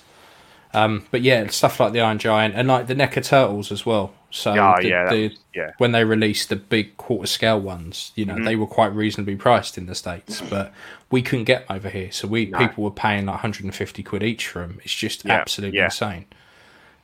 Um, 0.74 1.06
but 1.12 1.22
yeah, 1.22 1.48
stuff 1.48 1.80
like 1.80 1.94
the 1.94 2.02
Iron 2.02 2.20
Giant 2.20 2.54
and 2.56 2.68
like 2.68 2.88
the 2.88 2.95
NECA 2.95 3.24
Turtles 3.24 3.72
as 3.72 3.86
well. 3.86 4.14
So 4.30 4.54
Yeah, 4.54 4.76
the, 4.82 4.88
yeah, 4.90 5.10
the- 5.10 5.28
was- 5.30 5.40
yeah. 5.56 5.72
when 5.78 5.94
they 5.94 6.04
released 6.04 6.49
the 6.49 6.58
big 6.58 6.98
quarter 6.98 7.28
scale 7.28 7.60
ones, 7.62 8.12
you 8.16 8.26
know, 8.26 8.34
Mhm. 8.36 8.44
they 8.45 8.56
were 8.58 8.68
quite 8.68 8.94
reasonably 8.94 9.38
priced 9.38 9.78
in 9.78 9.86
the 9.86 9.95
states, 9.95 10.41
but 10.49 10.74
we 11.10 11.22
couldn't 11.22 11.45
get 11.45 11.66
them 11.68 11.78
over 11.78 11.90
here. 11.90 12.12
So 12.12 12.28
we 12.28 12.48
No. 12.48 12.58
people 12.58 12.84
were 12.84 12.91
paying 12.91 13.26
like 13.28 13.36
150 13.36 14.04
quid 14.04 14.22
each 14.24 14.45
for 14.48 14.60
them. 14.60 14.82
It's 14.84 14.94
just 14.94 15.24
Yeah, 15.24 15.36
absolutely 15.36 15.78
yeah. 15.80 15.86
insane. 15.86 16.26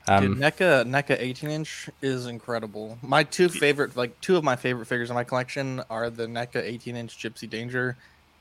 Dude, 0.08 0.16
Um, 0.32 0.36
NECA 0.36 0.84
NECA 0.86 1.16
18 1.18 1.50
inch 1.50 1.90
is 2.02 2.26
incredible. 2.26 2.98
My 3.02 3.24
two 3.24 3.48
favorite, 3.48 3.96
like 3.96 4.20
two 4.20 4.36
of 4.36 4.44
my 4.44 4.56
favorite 4.58 4.86
figures 4.88 5.10
in 5.10 5.16
my 5.16 5.24
collection 5.24 5.82
are 5.90 6.10
the 6.10 6.28
NECA 6.28 6.58
18 6.62 6.96
inch 6.98 7.18
Gipsy 7.18 7.48
Danger, 7.50 7.96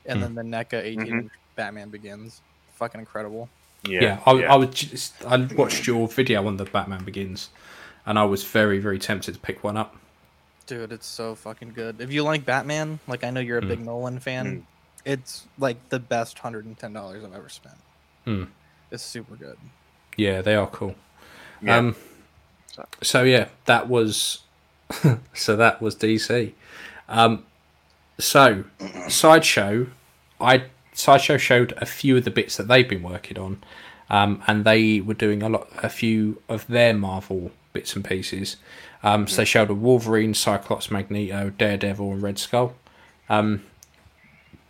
and 0.05 0.19
Hmm. 0.21 0.35
then 0.35 0.35
the 0.51 0.57
NECA 0.57 0.83
18 0.83 1.05
Mhm. 1.07 1.21
inch 1.23 1.31
Batman 1.55 1.89
Begins. 1.89 2.41
Fucking 2.75 2.99
incredible. 2.99 3.47
yeah. 3.87 4.01
yeah, 4.01 4.19
I, 4.25 4.33
yeah. 4.33 4.53
I 4.53 4.55
was 4.57 4.69
just 4.69 5.13
I 5.25 5.37
watched 5.55 5.87
your 5.87 6.07
video 6.07 6.45
on 6.47 6.57
the 6.57 6.65
Batman 6.65 7.03
Begins, 7.05 7.49
and 8.05 8.17
I 8.19 8.23
was 8.25 8.43
very 8.43 8.79
very 8.79 8.99
tempted 8.99 9.33
to 9.35 9.39
pick 9.39 9.63
one 9.63 9.77
up. 9.77 9.95
Dude, 10.67 10.91
it's 10.93 11.05
so 11.07 11.35
fucking 11.35 11.73
good. 11.73 11.99
If 12.01 12.11
you 12.11 12.23
like 12.23 12.45
Batman, 12.45 12.99
like 13.07 13.23
I 13.23 13.29
know 13.29 13.39
you're 13.41 13.57
a 13.59 13.61
Hmm. 13.61 13.67
big 13.69 13.79
Nolan 13.85 14.19
fan, 14.19 14.65
it's 15.05 15.45
like 15.57 15.89
the 15.89 15.99
best 15.99 16.39
hundred 16.39 16.65
and 16.65 16.77
ten 16.77 16.91
dollars 16.93 17.23
I've 17.23 17.33
ever 17.33 17.49
spent. 17.49 17.77
Hmm. 18.25 18.43
It's 18.91 19.03
super 19.03 19.35
good. 19.35 19.57
Yeah, 20.17 20.41
they 20.41 20.55
are 20.55 20.67
cool. 20.67 20.95
Yeah. 21.63 21.77
Um, 21.77 21.95
so 23.01 23.23
yeah, 23.23 23.47
that 23.65 23.87
was 23.87 24.39
so 25.33 25.55
that 25.55 25.81
was 25.81 25.95
DC. 25.95 26.53
Um, 27.09 27.45
so 28.19 28.63
sideshow, 29.07 29.87
I 30.39 30.63
sideshow 30.93 31.37
showed 31.37 31.73
a 31.77 31.85
few 31.85 32.17
of 32.17 32.23
the 32.25 32.31
bits 32.31 32.57
that 32.57 32.67
they've 32.67 32.87
been 32.87 33.03
working 33.03 33.37
on, 33.37 33.63
um, 34.09 34.43
and 34.47 34.65
they 34.65 35.01
were 35.01 35.13
doing 35.13 35.41
a 35.43 35.49
lot, 35.49 35.67
a 35.81 35.89
few 35.89 36.41
of 36.49 36.67
their 36.67 36.93
Marvel 36.93 37.51
bits 37.73 37.95
and 37.95 38.05
pieces. 38.05 38.57
Um, 39.03 39.27
so 39.27 39.37
they 39.37 39.45
showed 39.45 39.69
a 39.69 39.73
Wolverine, 39.73 40.33
Cyclops, 40.33 40.89
Magneto, 40.89 41.49
Daredevil, 41.57 42.11
and 42.13 42.21
Red 42.21 42.39
Skull. 42.39 42.73
Um, 43.29 43.63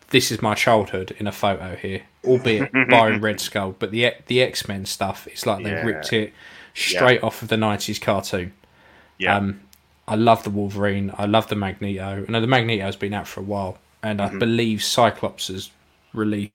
this 0.10 0.32
is 0.32 0.42
my 0.42 0.56
childhood 0.56 1.16
in 1.20 1.28
a 1.28 1.32
photo 1.32 1.76
here, 1.76 2.04
albeit 2.26 2.72
barring 2.90 3.22
Red 3.22 3.40
Skull. 3.40 3.76
But 3.78 3.92
the 3.92 4.14
the 4.28 4.42
X 4.42 4.68
Men 4.68 4.86
stuff, 4.86 5.28
it's 5.28 5.46
like 5.46 5.64
they 5.64 5.72
Yeah. 5.72 5.86
ripped 5.86 6.14
it 6.14 6.34
straight 6.74 7.24
off 7.24 7.42
of 7.42 7.48
the 7.50 7.58
nineties 7.58 8.00
cartoon. 8.00 8.54
yeah. 9.18 9.38
Um, 9.38 9.62
I 10.06 10.16
love 10.16 10.44
the 10.44 10.50
Wolverine. 10.50 11.14
I 11.18 11.26
love 11.26 11.48
the 11.48 11.56
Magneto. 11.56 12.26
I 12.28 12.32
know 12.32 12.42
the 12.42 12.48
Magneto's 12.48 12.98
been 12.98 13.14
out 13.14 13.26
for 13.28 13.40
a 13.40 13.44
while, 13.44 13.78
and 14.02 14.20
Mm-hmm. 14.20 14.36
I 14.36 14.40
believe 14.40 14.84
Cyclops 14.84 15.48
has 15.48 15.70
released 16.14 16.52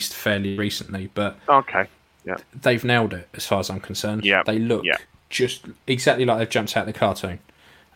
fairly 0.00 0.58
recently, 0.58 1.10
but 1.14 1.38
okay. 1.48 1.86
yeah, 2.26 2.36
they've 2.60 2.84
nailed 2.84 3.14
it 3.14 3.28
as 3.32 3.46
far 3.46 3.60
as 3.60 3.70
I'm 3.70 3.80
concerned. 3.80 4.24
Yeah, 4.26 4.42
they 4.44 4.58
look 4.58 4.84
yeah. 4.84 4.98
just 5.30 5.64
exactly 5.86 6.26
like 6.26 6.38
they've 6.38 6.50
jumped 6.50 6.76
out 6.76 6.86
of 6.86 6.92
the 6.92 6.98
cartoon. 6.98 7.38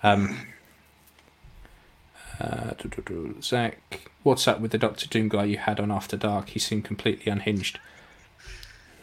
Um, 0.02 0.47
uh. 2.40 2.72
Zach, 3.42 4.10
what's 4.22 4.48
up 4.48 4.60
with 4.60 4.70
the 4.70 4.78
Doctor 4.78 5.06
Doom 5.06 5.28
guy 5.28 5.44
you 5.44 5.59
had 5.59 5.78
on 5.78 5.90
After 5.92 6.16
Dark? 6.16 6.48
He 6.48 6.59
seemed 6.59 6.86
completely 6.86 7.30
unhinged. 7.30 7.78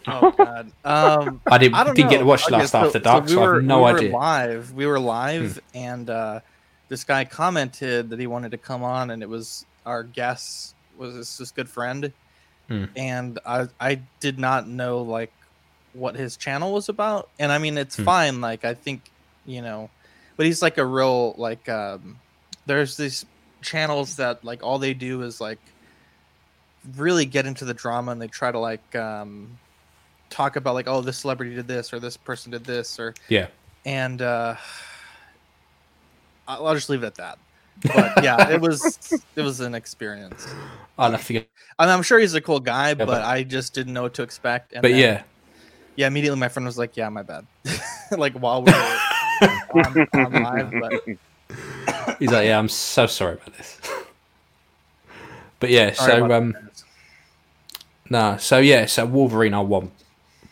Oh 0.08 0.32
god. 0.32 0.72
Um, 0.86 1.42
I 1.46 1.58
didn't 1.58 1.76
I 1.76 1.84
didn't 1.94 2.10
get 2.10 2.20
to 2.20 2.26
watch 2.26 2.44
Okay, 2.46 2.56
last 2.56 2.72
so- 2.72 2.86
After 2.86 3.00
Dark, 3.00 3.28
so, 3.30 3.36
we 3.36 3.42
I 3.42 3.46
were, 3.48 3.54
have 3.56 3.64
no 3.64 3.84
we 3.84 3.92
idea. 3.92 4.08
Hmm. 4.10 4.14
Were 4.14 4.20
live. 4.20 4.74
We 4.74 4.86
were 4.86 5.00
live, 5.00 5.60
and 5.74 6.10
uh, 6.10 6.40
this 6.90 7.04
guy 7.04 7.26
commented 7.26 8.10
that 8.10 8.20
he 8.20 8.28
wanted 8.28 8.52
to 8.52 8.58
come 8.58 8.84
on, 8.84 9.12
and 9.12 9.22
it 9.22 9.30
was 9.30 9.66
our 9.86 10.04
guest 10.04 10.76
was 10.98 11.16
this, 11.16 11.38
this 11.38 11.52
good 11.52 11.70
friend, 11.70 12.12
Hmm. 12.70 12.86
and 12.96 13.40
I 13.46 13.68
I 13.80 14.02
did 14.20 14.40
not 14.40 14.68
know 14.68 15.02
like 15.02 15.32
what 15.94 16.16
his 16.16 16.38
channel 16.38 16.74
was 16.74 16.90
about, 16.90 17.30
and 17.40 17.52
I 17.52 17.58
mean 17.58 17.78
it's 17.78 17.96
Hmm. 17.98 18.04
fine. 18.04 18.42
Like 18.42 18.64
I 18.66 18.74
think 18.74 19.02
you 19.46 19.62
know, 19.62 19.90
but 20.36 20.46
he's 20.46 20.62
like 20.62 20.78
a 20.78 20.86
real 20.86 21.34
like 21.38 21.68
um, 21.70 22.20
there's 22.66 22.98
these 22.98 23.26
channels 23.62 24.16
that 24.18 24.44
like 24.46 24.64
all 24.64 24.78
they 24.80 24.94
do 24.94 25.22
is 25.24 25.42
like 25.42 25.60
really 26.96 27.26
get 27.26 27.46
into 27.46 27.66
the 27.66 27.74
drama 27.74 28.12
and 28.12 28.22
they 28.22 28.28
try 28.28 28.52
to 28.52 28.60
like 28.60 28.96
um 28.96 29.58
talk 30.30 30.56
about 30.56 30.74
like 30.74 30.88
oh 30.88 31.02
this 31.02 31.18
celebrity 31.18 31.56
did 31.56 31.68
this 31.68 31.94
or 31.94 32.00
this 32.00 32.18
person 32.18 32.52
did 32.52 32.64
this 32.66 33.00
or 33.00 33.14
Yeah. 33.30 33.48
and 33.86 34.22
uh 34.22 34.56
I'll 36.48 36.74
just 36.76 36.90
leave 36.90 37.04
it 37.04 37.08
at 37.08 37.16
that. 37.16 37.40
But 37.94 38.24
yeah, 38.24 38.50
it 38.50 38.62
was 38.62 39.14
it 39.36 39.42
was 39.42 39.60
an 39.60 39.76
experience. 39.76 40.48
I'll 40.98 41.12
have 41.12 41.26
to 41.28 41.34
get. 41.34 41.50
I 41.78 41.86
mean, 41.86 41.94
I'm 41.94 42.02
sure 42.04 42.18
he's 42.20 42.34
a 42.34 42.42
cool 42.42 42.60
guy, 42.60 42.94
but, 42.94 43.08
but- 43.08 43.22
I 43.22 43.44
just 43.44 43.74
didn't 43.74 43.94
know 43.94 44.04
what 44.04 44.14
to 44.16 44.24
expect. 44.24 44.74
And 44.74 44.82
But 44.82 44.92
then- 44.92 45.00
yeah, 45.00 45.24
yeah, 45.96 46.08
immediately 46.08 46.40
my 46.40 46.48
friend 46.48 46.66
was 46.66 46.78
like, 46.78 46.96
"Yeah, 46.98 47.10
my 47.10 47.22
bad," 47.22 47.46
like 48.18 48.34
while 48.34 48.64
we 48.64 48.72
were 48.72 49.50
on, 49.74 50.08
on 50.14 50.44
live. 50.44 50.72
But 50.72 51.18
He's 52.20 52.32
like, 52.32 52.48
yeah, 52.48 52.58
I'm 52.58 52.70
so 52.70 53.06
sorry 53.06 53.34
about 53.34 53.56
this. 53.58 53.80
but 55.60 55.70
yeah, 55.70 55.92
sorry 55.94 56.20
so 56.22 56.32
um, 56.34 56.56
no, 58.10 58.38
so 58.38 58.58
yeah, 58.60 58.86
so 58.86 59.06
Wolverine, 59.06 59.54
I 59.54 59.60
want 59.60 59.92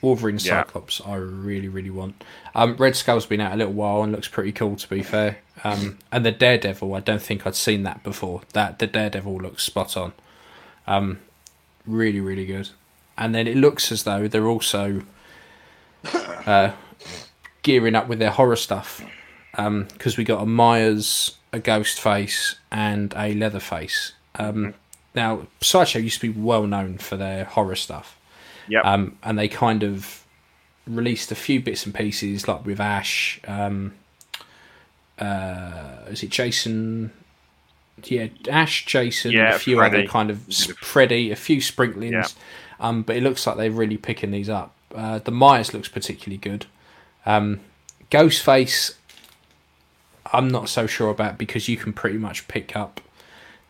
Wolverine 0.05 0.35
Yeah. 0.37 0.63
Cyclops. 0.63 1.01
I 1.05 1.15
really, 1.15 1.67
really 1.67 1.89
want. 1.89 2.23
Um, 2.53 2.75
Red 2.77 2.95
Skull's 2.95 3.25
been 3.25 3.41
out 3.41 3.53
a 3.53 3.55
little 3.57 3.73
while 3.73 4.03
and 4.03 4.11
looks 4.11 4.27
pretty 4.27 4.51
cool, 4.51 4.75
to 4.75 4.87
be 4.89 5.01
fair. 5.03 5.39
Um, 5.63 5.97
and 6.11 6.25
the 6.25 6.31
Daredevil, 6.31 6.93
I 6.93 6.99
don't 6.99 7.21
think 7.21 7.45
I'd 7.47 7.55
seen 7.55 7.83
that 7.83 8.03
before. 8.03 8.41
That 8.53 8.79
the 8.79 8.87
Daredevil 8.87 9.37
looks 9.37 9.63
spot 9.63 9.97
on. 9.97 10.13
Um, 10.87 11.19
really, 11.87 12.19
really 12.19 12.45
good. 12.45 12.69
And 13.17 13.33
then 13.33 13.47
it 13.47 13.57
looks 13.57 13.91
as 13.91 14.03
though 14.03 14.27
they're 14.27 14.47
also 14.47 15.01
uh, 16.45 16.71
gearing 17.63 17.95
up 17.95 18.07
with 18.07 18.19
their 18.19 18.31
horror 18.31 18.55
stuff 18.55 19.01
because 19.55 20.17
we 20.17 20.23
got 20.23 20.41
a 20.41 20.45
Myers, 20.45 21.37
a 21.53 21.59
Ghostface, 21.59 22.55
and 22.71 23.13
a 23.15 23.33
Leatherface. 23.33 24.11
Um, 24.35 24.73
Now, 25.15 25.47
Sideshow 25.61 25.99
used 25.99 26.19
to 26.21 26.31
be 26.33 26.39
well 26.39 26.67
known 26.67 26.97
for 26.97 27.15
their 27.15 27.45
horror 27.45 27.77
stuff, 27.77 28.17
Yep. 28.67 28.85
um, 28.85 29.17
and 29.23 29.37
they 29.37 29.47
kind 29.47 29.83
of 29.83 30.23
released 30.87 31.31
a 31.31 31.35
few 31.35 31.59
bits 31.59 31.85
and 31.85 31.93
pieces, 31.95 32.47
like 32.47 32.65
with 32.65 32.79
Ash. 32.79 33.39
Um, 33.47 33.93
uh, 35.19 35.97
is 36.07 36.23
it 36.23 36.29
Jason? 36.29 37.11
Yeah, 38.03 38.27
Ash, 38.49 38.85
Jason, 38.85 39.31
Yeah, 39.31 39.55
a 39.55 39.59
few 39.59 39.77
Freddy. 39.77 39.99
other 39.99 40.07
kind 40.07 40.29
of 40.29 40.39
Freddy, 40.81 41.31
a 41.31 41.35
few 41.35 41.61
sprinklings. 41.61 42.11
Yeah. 42.11 42.25
Um, 42.79 43.03
but 43.03 43.15
it 43.15 43.23
looks 43.23 43.47
like 43.47 43.55
they're 43.57 43.71
really 43.71 43.97
picking 43.97 44.31
these 44.31 44.49
up. 44.49 44.73
Uh, 44.93 45.19
the 45.19 45.31
Myers 45.31 45.73
looks 45.73 45.87
particularly 45.87 46.37
good. 46.37 46.65
Um, 47.25 47.61
Ghostface, 48.11 48.95
I'm 50.33 50.49
not 50.49 50.67
so 50.69 50.85
sure 50.87 51.09
about 51.09 51.37
because 51.37 51.67
you 51.69 51.77
can 51.77 51.93
pretty 51.93 52.17
much 52.17 52.47
pick 52.47 52.75
up 52.75 52.99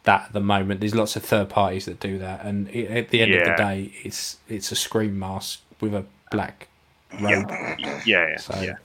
that 0.06 0.26
at 0.28 0.34
the 0.34 0.40
moment. 0.40 0.80
There's 0.80 0.96
lots 0.96 1.16
of 1.16 1.24
third 1.24 1.50
parties 1.50 1.86
that 1.86 2.00
do 2.00 2.18
that, 2.20 2.44
and 2.46 2.68
it, 2.70 2.90
at 2.90 3.10
the 3.10 3.22
end 3.22 3.34
of 3.34 3.46
the 3.46 3.54
day, 3.56 3.92
it's 4.04 4.38
it's 4.48 4.72
a 4.72 4.76
screen 4.76 5.18
mask 5.20 5.62
with 5.82 5.94
a 5.94 6.06
black 6.32 6.68
robe. 7.22 7.50
yeah, 7.80 8.02
yeah, 8.06 8.38
So, 8.38 8.60
yeah. 8.62 8.76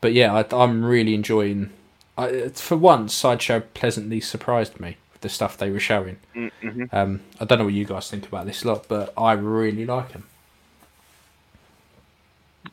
but 0.00 0.12
yeah, 0.12 0.32
I, 0.34 0.44
I'm 0.56 0.84
really 0.84 1.14
enjoying. 1.14 1.70
I, 2.16 2.48
for 2.50 2.76
once, 2.76 3.14
sideshow 3.14 3.60
pleasantly 3.74 4.20
surprised 4.20 4.78
me. 4.80 4.96
With 5.12 5.22
the 5.22 5.28
stuff 5.28 5.56
they 5.56 5.70
were 5.70 5.80
showing. 5.80 6.18
Mm-hmm. 6.34 6.84
Um, 6.92 7.20
I 7.40 7.44
don't 7.44 7.58
know 7.58 7.64
what 7.64 7.74
you 7.74 7.84
guys 7.84 8.10
think 8.10 8.26
about 8.26 8.46
this 8.46 8.64
lot, 8.64 8.86
but 8.88 9.12
I 9.16 9.32
really 9.32 9.84
like 9.86 10.12
them. 10.12 10.26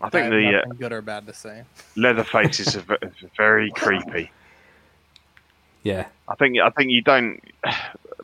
I 0.01 0.07
I 0.07 0.09
think 0.09 0.23
have 0.25 0.31
the 0.33 0.61
uh, 0.61 0.73
good 0.77 0.93
or 0.93 1.01
bad 1.01 1.25
to 1.27 1.33
say. 1.33 1.63
Leatherface 1.95 2.59
is 2.59 2.75
a 2.75 2.81
v- 2.81 2.95
very 3.37 3.71
creepy. 3.71 4.31
Yeah, 5.83 6.07
I 6.29 6.35
think 6.35 6.57
I 6.59 6.69
think 6.69 6.91
you 6.91 7.01
don't, 7.01 7.41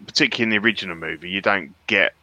particularly 0.05 0.43
in 0.43 0.49
the 0.61 0.65
original 0.65 0.95
movie, 0.95 1.29
you 1.29 1.41
don't 1.41 1.73
get 1.87 2.13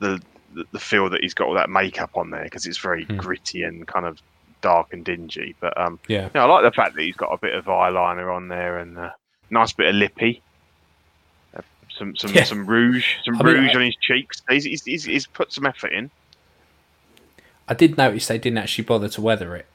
the 0.00 0.20
the, 0.54 0.64
the 0.72 0.78
feel 0.80 1.08
that 1.10 1.20
he's 1.22 1.34
got 1.34 1.46
all 1.48 1.54
that 1.54 1.70
makeup 1.70 2.16
on 2.16 2.30
there 2.30 2.44
because 2.44 2.66
it's 2.66 2.78
very 2.78 3.04
Hmm. 3.04 3.16
gritty 3.16 3.62
and 3.62 3.86
kind 3.86 4.06
of 4.06 4.20
dark 4.60 4.92
and 4.92 5.04
dingy. 5.04 5.54
But 5.60 5.78
um, 5.80 5.98
yeah, 6.08 6.24
you 6.24 6.30
know, 6.34 6.40
I 6.42 6.44
like 6.46 6.64
the 6.64 6.74
fact 6.74 6.94
that 6.96 7.02
he's 7.02 7.16
got 7.16 7.32
a 7.32 7.38
bit 7.38 7.54
of 7.54 7.64
eyeliner 7.66 8.34
on 8.34 8.48
there 8.48 8.78
and 8.78 8.96
a 8.98 9.14
nice 9.50 9.72
bit 9.72 9.88
of 9.88 9.94
lippy. 9.94 10.42
Uh, 11.56 11.62
Some 11.96 12.16
some 12.16 12.32
Yeah. 12.34 12.44
some 12.44 12.66
rouge, 12.66 13.06
some 13.24 13.36
I 13.40 13.44
mean, 13.44 13.54
rouge 13.54 13.70
I- 13.72 13.76
on 13.78 13.82
his 13.82 13.96
cheeks. 14.00 14.42
He's, 14.48 14.64
he's, 14.64 14.84
he's, 14.84 15.04
he's 15.04 15.26
put 15.26 15.52
some 15.52 15.66
effort 15.66 15.92
in. 15.92 16.10
I 17.68 17.74
did 17.74 17.96
notice 17.96 18.26
they 18.26 18.38
didn't 18.38 18.58
actually 18.58 18.84
bother 18.84 19.08
to 19.08 19.20
weather 19.22 19.56
it. 19.56 19.66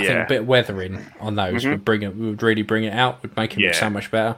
I 0.00 0.04
think 0.06 0.18
a 0.20 0.26
bit 0.28 0.40
of 0.42 0.46
weathering 0.48 1.06
on 1.20 1.34
those 1.36 1.64
Mhm. 1.64 1.70
would 1.70 1.84
bring 1.84 2.02
it 2.02 2.14
would 2.14 2.42
really 2.42 2.62
bring 2.62 2.84
it 2.84 2.92
out, 2.92 3.22
would 3.22 3.36
make 3.36 3.56
it 3.56 3.60
look 3.60 3.74
so 3.74 3.88
much 3.90 4.10
better. 4.10 4.36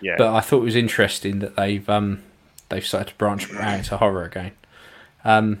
yeah. 0.00 0.14
But 0.18 0.34
I 0.34 0.40
thought 0.40 0.58
it 0.58 0.64
was 0.64 0.76
interesting 0.76 1.38
that 1.40 1.56
they've 1.56 1.88
um 1.88 2.22
they've 2.68 2.84
started 2.84 3.08
to 3.10 3.14
branch 3.16 3.52
out 3.54 3.78
into 3.78 3.96
horror 3.96 4.24
again. 4.24 4.52
Um, 5.24 5.60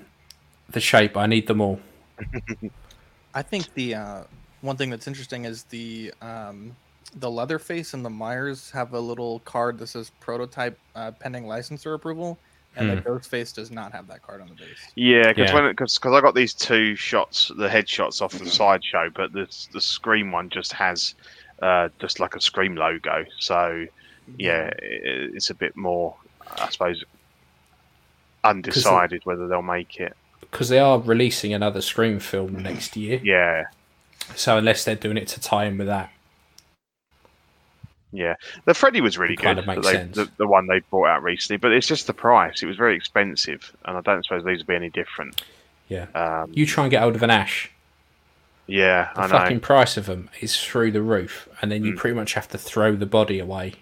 the 0.70 0.80
shape, 0.80 1.16
I 1.16 1.26
need 1.26 1.46
them 1.46 1.60
all. 1.60 1.80
I 3.34 3.42
think 3.42 3.72
the 3.74 3.94
uh, 3.94 4.22
one 4.60 4.76
thing 4.76 4.90
that's 4.90 5.06
interesting 5.06 5.44
is 5.44 5.64
the 5.64 6.12
um, 6.20 6.74
the 7.16 7.30
Leatherface 7.30 7.94
and 7.94 8.04
the 8.04 8.10
Myers 8.10 8.70
have 8.72 8.92
a 8.92 9.00
little 9.00 9.40
card 9.40 9.78
that 9.78 9.86
says 9.88 10.10
prototype 10.20 10.78
uh, 10.94 11.10
pending 11.12 11.46
licensor 11.46 11.94
approval, 11.94 12.38
and 12.78 12.90
the 12.90 12.96
Ghostface 13.02 13.54
does 13.54 13.70
not 13.70 13.92
have 13.92 14.06
that 14.08 14.22
card 14.22 14.40
on 14.40 14.48
the 14.48 14.54
base. 14.54 14.78
Yeah, 14.94 15.28
because 15.28 15.50
Yeah. 15.50 15.54
when 15.54 15.70
because 15.70 15.98
I 16.04 16.20
got 16.20 16.34
these 16.34 16.54
two 16.54 16.94
shots, 16.96 17.48
the 17.56 17.68
headshots 17.68 18.22
off 18.22 18.32
the 18.32 18.48
sideshow, 18.48 19.10
but 19.14 19.32
the 19.32 19.46
the 19.72 19.80
Scream 19.80 20.32
one 20.32 20.48
just 20.50 20.72
has 20.72 21.14
uh, 21.62 21.88
just 22.00 22.20
like 22.20 22.34
a 22.36 22.40
Scream 22.40 22.76
logo. 22.76 23.24
So 23.38 23.86
yeah, 24.36 24.70
i 24.72 24.78
it's 24.80 25.50
a 25.50 25.54
bit 25.54 25.76
more, 25.76 26.14
I 26.58 26.68
suppose, 26.70 27.02
undecided 28.44 29.22
whether 29.24 29.48
they'll 29.48 29.62
make 29.62 29.96
it. 29.98 30.16
because 30.40 30.68
they 30.68 30.78
are 30.78 30.98
releasing 31.00 31.52
another 31.52 31.80
Scream 31.80 32.18
film 32.20 32.62
next 32.62 32.96
year. 32.96 33.20
Yeah, 33.22 33.64
So 34.36 34.58
unless 34.58 34.84
they're 34.84 34.94
doing 34.94 35.16
it 35.16 35.28
to 35.28 35.40
tie 35.40 35.64
in 35.64 35.78
with 35.78 35.86
that, 35.88 36.10
yeah. 38.12 38.34
The 38.64 38.74
Freddy 38.74 39.00
was 39.00 39.18
really 39.18 39.34
It 39.34 39.40
kind 39.40 39.58
good. 39.64 39.76
of 39.78 39.84
they-. 39.84 40.04
The, 40.04 40.28
the 40.38 40.46
one 40.46 40.66
they 40.66 40.80
brought 40.90 41.08
out 41.08 41.22
recently, 41.22 41.58
but 41.58 41.72
it's 41.72 41.86
just 41.86 42.06
the 42.06 42.14
price. 42.14 42.62
It 42.62 42.66
was 42.66 42.76
very 42.76 42.96
expensive, 42.96 43.74
and 43.84 43.96
I 43.96 44.00
don't 44.00 44.24
suppose 44.24 44.44
these 44.44 44.58
will 44.58 44.66
be 44.66 44.74
any 44.76 44.90
different. 44.90 45.42
yeah. 45.88 46.06
Um, 46.14 46.50
You 46.54 46.66
try 46.66 46.84
and 46.84 46.90
get 46.90 47.02
hold 47.02 47.16
of 47.16 47.22
an 47.22 47.30
Ash, 47.30 47.70
yeah, 48.66 49.08
the 49.14 49.20
I 49.22 49.26
know. 49.26 49.28
fucking 49.38 49.60
price 49.60 49.96
of 49.96 50.06
them 50.06 50.28
is 50.40 50.62
through 50.62 50.92
the 50.92 51.02
roof, 51.02 51.48
and 51.62 51.72
then 51.72 51.84
you 51.84 51.92
Mm. 51.94 51.96
pretty 51.96 52.14
much 52.16 52.34
have 52.34 52.48
to 52.48 52.58
throw 52.58 52.94
the 52.94 53.06
body 53.06 53.38
away 53.38 53.74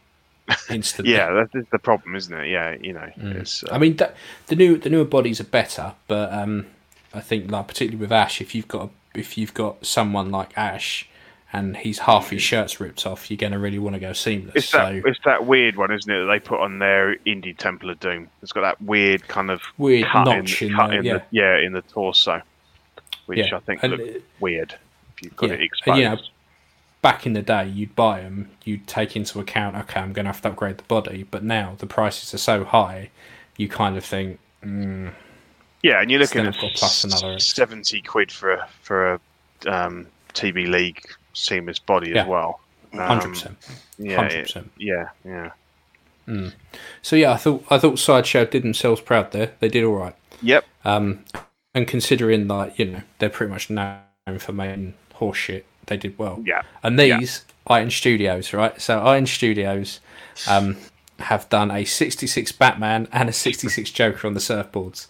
instantly. 0.70 1.12
Yeah, 1.14 1.32
that 1.32 1.48
is 1.58 1.66
the 1.72 1.78
problem, 1.78 2.14
isn't 2.14 2.32
it? 2.32 2.48
Yeah, 2.48 2.76
you 2.80 2.92
know, 2.92 3.10
Mm. 3.18 3.34
it's, 3.36 3.64
uh, 3.64 3.68
I 3.72 3.78
mean, 3.78 3.96
that, 3.96 4.14
the 4.46 4.54
new 4.56 4.76
the 4.78 4.90
newer 4.90 5.04
bodies 5.04 5.40
are 5.40 5.44
better, 5.44 5.94
but 6.06 6.32
um, 6.32 6.66
I 7.12 7.20
think 7.20 7.50
like 7.50 7.66
particularly 7.66 7.96
with 8.00 8.12
Ash, 8.12 8.40
if 8.40 8.54
you've 8.54 8.68
got 8.68 8.82
a, 9.14 9.18
if 9.18 9.36
you've 9.36 9.54
got 9.54 9.84
someone 9.84 10.30
like 10.30 10.56
Ash, 10.56 11.08
and 11.56 11.74
he's 11.74 11.98
half 12.00 12.28
his 12.28 12.42
shirt's 12.42 12.80
ripped 12.80 13.06
off, 13.06 13.30
you're 13.30 13.38
gonna 13.38 13.58
really 13.58 13.78
want 13.78 13.94
to 13.94 14.00
go 14.00 14.12
seamless. 14.12 14.54
It's 14.54 14.70
that 14.72 14.88
so 14.88 15.02
it's 15.08 15.18
that 15.24 15.46
weird 15.46 15.76
one, 15.76 15.90
isn't 15.90 16.10
it? 16.10 16.20
That 16.20 16.26
they 16.26 16.38
put 16.38 16.60
on 16.60 16.78
their 16.80 17.16
Indy 17.24 17.54
Temple 17.54 17.88
of 17.88 17.98
Doom. 17.98 18.28
It's 18.42 18.52
got 18.52 18.60
that 18.60 18.82
weird 18.82 19.26
kind 19.26 19.50
of 19.50 19.62
weird 19.78 20.06
cut 20.06 20.24
notch 20.24 20.60
in, 20.60 20.68
in, 20.68 20.74
cut 20.74 20.88
there, 20.88 20.98
in 20.98 21.04
yeah, 21.04 21.12
the 21.14 21.22
yeah 21.30 21.58
in 21.58 21.72
the 21.72 21.80
torso, 21.80 22.42
which 23.24 23.38
yeah. 23.38 23.56
I 23.56 23.60
think 23.60 23.82
And, 23.82 23.92
look 23.92 24.00
uh, 24.00 24.18
weird 24.38 24.74
if 25.16 25.22
you've 25.22 25.36
got 25.36 25.46
yeah, 25.46 25.52
it 25.54 25.60
and, 25.60 25.64
exposed. 25.64 25.98
you 25.98 26.04
know, 26.04 26.18
back 27.00 27.24
in 27.24 27.32
the 27.32 27.42
day, 27.42 27.66
you'd 27.66 27.96
buy 27.96 28.20
them, 28.20 28.50
you'd 28.64 28.86
take 28.86 29.16
into 29.16 29.40
account, 29.40 29.76
okay, 29.76 30.00
I'm 30.00 30.12
going 30.12 30.26
to 30.26 30.32
have 30.32 30.42
to 30.42 30.48
upgrade 30.48 30.76
the 30.76 30.84
body, 30.84 31.22
but 31.22 31.42
now 31.42 31.74
the 31.78 31.86
prices 31.86 32.34
are 32.34 32.38
so 32.38 32.64
high, 32.64 33.10
you 33.56 33.66
kind 33.66 33.96
of 33.96 34.04
think, 34.04 34.38
mm, 34.62 35.10
yeah, 35.82 36.02
and 36.02 36.10
you're 36.10 36.20
looking 36.20 36.44
at 36.44 36.54
plus 36.54 37.04
another- 37.04 37.38
seventy 37.38 38.02
quid 38.02 38.30
for 38.30 38.52
a 38.52 38.68
for 38.82 39.14
a 39.14 39.20
um, 39.66 40.06
TBLeague 40.34 41.02
seamless 41.36 41.78
body 41.78 42.10
Yeah. 42.10 42.22
as 42.22 42.28
well. 42.28 42.60
Um, 42.92 43.00
hundred 43.00 43.28
percent, 43.30 43.56
Yeah, 43.98 44.16
hundred 44.16 44.32
it- 44.38 44.42
percent. 44.46 44.70
yeah, 44.78 45.08
yeah. 45.24 45.50
So 47.02 47.14
yeah, 47.14 47.32
I 47.32 47.36
thought 47.36 47.64
I 47.70 47.78
thought 47.78 47.98
Sideshow 47.98 48.44
did 48.46 48.62
themselves 48.64 49.00
proud 49.00 49.30
there. 49.32 49.52
They 49.60 49.68
did 49.68 49.84
all 49.84 49.94
right. 49.94 50.14
Yep. 50.42 50.64
Um, 50.84 51.24
and 51.74 51.86
considering 51.86 52.48
that 52.48 52.78
you 52.78 52.84
know 52.86 53.02
they're 53.18 53.28
pretty 53.30 53.52
much 53.52 53.70
known 53.70 54.00
for 54.38 54.52
making 54.52 54.94
horse 55.14 55.36
shit, 55.38 55.66
they 55.86 55.96
did 55.96 56.18
well. 56.18 56.42
Yeah. 56.44 56.62
And 56.82 56.98
these 56.98 57.44
Iron 57.68 57.90
Studios, 57.90 58.52
right? 58.52 58.80
So 58.80 58.98
Iron 59.00 59.26
Studios 59.26 60.00
um, 60.48 60.76
have 61.20 61.48
done 61.48 61.70
a 61.70 61.84
66 61.84 62.52
Batman 62.52 63.08
and 63.12 63.28
a 63.28 63.32
66 63.32 63.90
Joker 63.90 64.26
on 64.26 64.34
the 64.34 64.40
surfboards. 64.40 65.06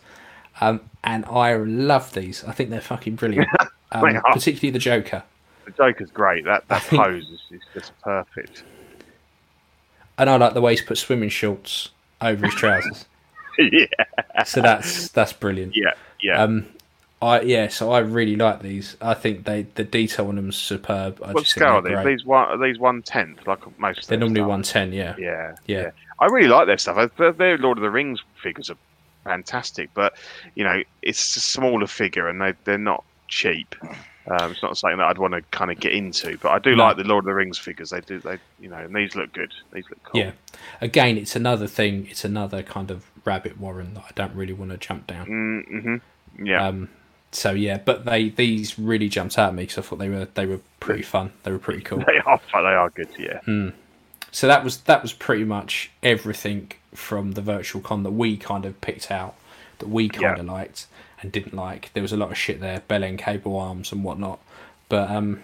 Um, 0.61 0.81
and 1.05 1.25
I 1.27 1.55
love 1.57 2.13
these. 2.15 2.45
I 2.45 2.53
think 2.53 2.71
they're 2.71 2.81
fucking 2.81 3.17
brilliant. 3.17 3.49
Um, 3.93 4.21
particularly 4.33 4.71
the 4.73 4.81
Joker. 4.81 5.23
The 5.67 5.73
Joker's 5.73 6.11
great. 6.11 6.45
That 6.45 6.67
that 6.69 6.83
think- 6.85 7.03
pose 7.03 7.29
is, 7.29 7.41
is 7.51 7.63
just 7.75 7.93
perfect. 8.03 8.63
And 10.19 10.31
I 10.31 10.37
like 10.37 10.55
the 10.55 10.63
way 10.63 10.73
he's 10.73 10.81
put 10.83 10.97
swimming 10.97 11.29
shorts 11.29 11.91
over 12.23 12.47
his 12.47 12.55
trousers. 12.55 13.05
yeah, 13.59 13.87
so 14.47 14.63
that's 14.63 15.09
that's 15.09 15.33
brilliant. 15.35 15.77
yeah, 15.77 15.93
yeah. 16.23 16.43
Um, 16.43 16.67
I 17.21 17.41
yeah, 17.43 17.69
so 17.69 17.91
I 17.93 17.99
really 18.01 18.37
like 18.37 18.61
these. 18.63 18.97
I 19.01 19.15
think 19.15 19.45
they 19.45 19.63
the 19.75 19.85
detail 19.85 20.29
on 20.29 20.37
them's 20.37 20.57
superb. 20.57 21.21
I 21.23 21.33
what 21.33 21.45
just 21.45 21.55
think 21.55 21.65
scale 21.65 21.77
are 21.79 21.83
they're 21.83 22.05
these? 22.05 22.25
one 22.25 22.49
are 22.49 22.59
these 22.59 22.79
one 22.79 23.03
tenth 23.03 23.47
like 23.47 23.61
most. 23.79 24.09
They're 24.09 24.19
normally 24.19 24.43
one 24.43 24.63
ten. 24.63 24.93
Yeah. 24.93 25.15
Yeah, 25.19 25.57
Yeah. 25.67 25.91
I 26.19 26.27
really 26.27 26.49
like 26.49 26.67
their 26.67 26.79
stuff. 26.79 27.11
Their, 27.19 27.33
their 27.33 27.59
Lord 27.59 27.77
of 27.79 27.83
the 27.83 27.91
Rings 27.91 28.23
figures 28.43 28.71
are 28.71 28.77
fantastic, 29.25 29.91
but 29.93 30.15
you 30.55 30.65
know, 30.65 30.83
it's 31.03 31.37
a 31.37 31.41
smaller 31.41 31.87
figure 31.87 32.29
and 32.29 32.41
they 32.41 32.55
they're 32.65 32.79
not 32.79 33.05
cheap. 33.29 33.75
Um, 34.29 34.51
it's 34.53 34.63
not 34.63 34.77
something 34.77 34.99
that 34.99 35.07
I'd 35.07 35.19
want 35.19 35.35
to 35.35 35.43
kind 35.57 35.71
of 35.71 35.79
get 35.79 35.93
into, 35.93 36.37
but 36.39 36.51
I 36.51 36.59
do 36.59 36.75
No. 36.75 36.85
like 36.85 36.97
the 36.97 37.05
Lord 37.05 37.23
of 37.25 37.27
the 37.27 37.35
Rings 37.35 37.59
figures. 37.59 37.91
They 37.91 38.01
do, 38.01 38.19
they 38.19 38.39
you 38.61 38.69
know, 38.69 38.77
and 38.79 38.95
these 38.95 39.15
look 39.15 39.33
good. 39.33 39.53
These 39.73 39.85
look 39.89 40.03
cool. 40.05 40.21
Yeah. 40.21 40.33
Again, 40.81 41.17
it's 41.17 41.37
another 41.37 41.67
thing. 41.67 42.09
It's 42.11 42.25
another 42.25 42.63
kind 42.63 42.91
of 42.91 43.05
rabbit 43.25 43.61
warren 43.61 43.95
that 43.95 44.05
I 44.05 44.11
don't 44.15 44.35
really 44.35 44.53
want 44.53 44.73
to 44.73 44.79
jump 44.79 45.07
down. 45.07 45.27
Mm-hmm. 45.27 46.45
Yeah. 46.47 46.67
Um, 46.67 46.89
so 47.33 47.53
yeah, 47.53 47.79
but 47.79 48.05
they 48.05 48.31
these 48.31 48.79
really 48.79 49.09
jumped 49.09 49.39
out 49.39 49.49
at 49.51 49.55
me 49.55 49.63
because 49.65 49.79
I 49.79 49.83
thought 49.83 49.99
they 49.99 50.09
were 50.09 50.27
they 50.35 50.47
were 50.47 50.61
pretty 50.81 51.03
fun. 51.03 51.33
They 51.45 51.51
were 51.53 51.59
pretty 51.59 51.83
cool. 51.83 51.99
they 52.07 52.19
are. 52.27 52.41
They 52.53 52.59
are 52.59 52.91
good. 52.91 53.09
Yeah. 53.19 53.71
So 54.33 54.47
that 54.49 54.65
was 54.65 54.79
that 54.83 55.03
was 55.03 55.13
pretty 55.13 55.45
much 55.45 55.91
everything 56.03 56.73
from 56.95 57.33
the 57.33 57.43
virtual 57.43 57.81
con 57.83 58.03
that 58.05 58.11
we 58.13 58.37
kind 58.37 58.65
of 58.65 58.81
picked 58.81 59.11
out 59.11 59.35
that 59.79 59.89
we 59.89 60.09
kind 60.09 60.23
Yeah. 60.23 60.35
of 60.41 60.47
liked 60.47 60.87
and 61.27 61.33
didn't 61.33 61.55
like. 61.55 61.93
There 61.93 62.03
was 62.03 62.13
a 62.13 62.17
lot 62.17 62.31
of 62.31 62.39
shit 62.39 62.61
there, 62.61 62.81
bell 62.87 63.03
end 63.05 63.19
cable 63.19 63.59
arms 63.59 63.91
and 63.93 64.05
whatnot. 64.05 64.39
But 64.89 65.11
um, 65.11 65.43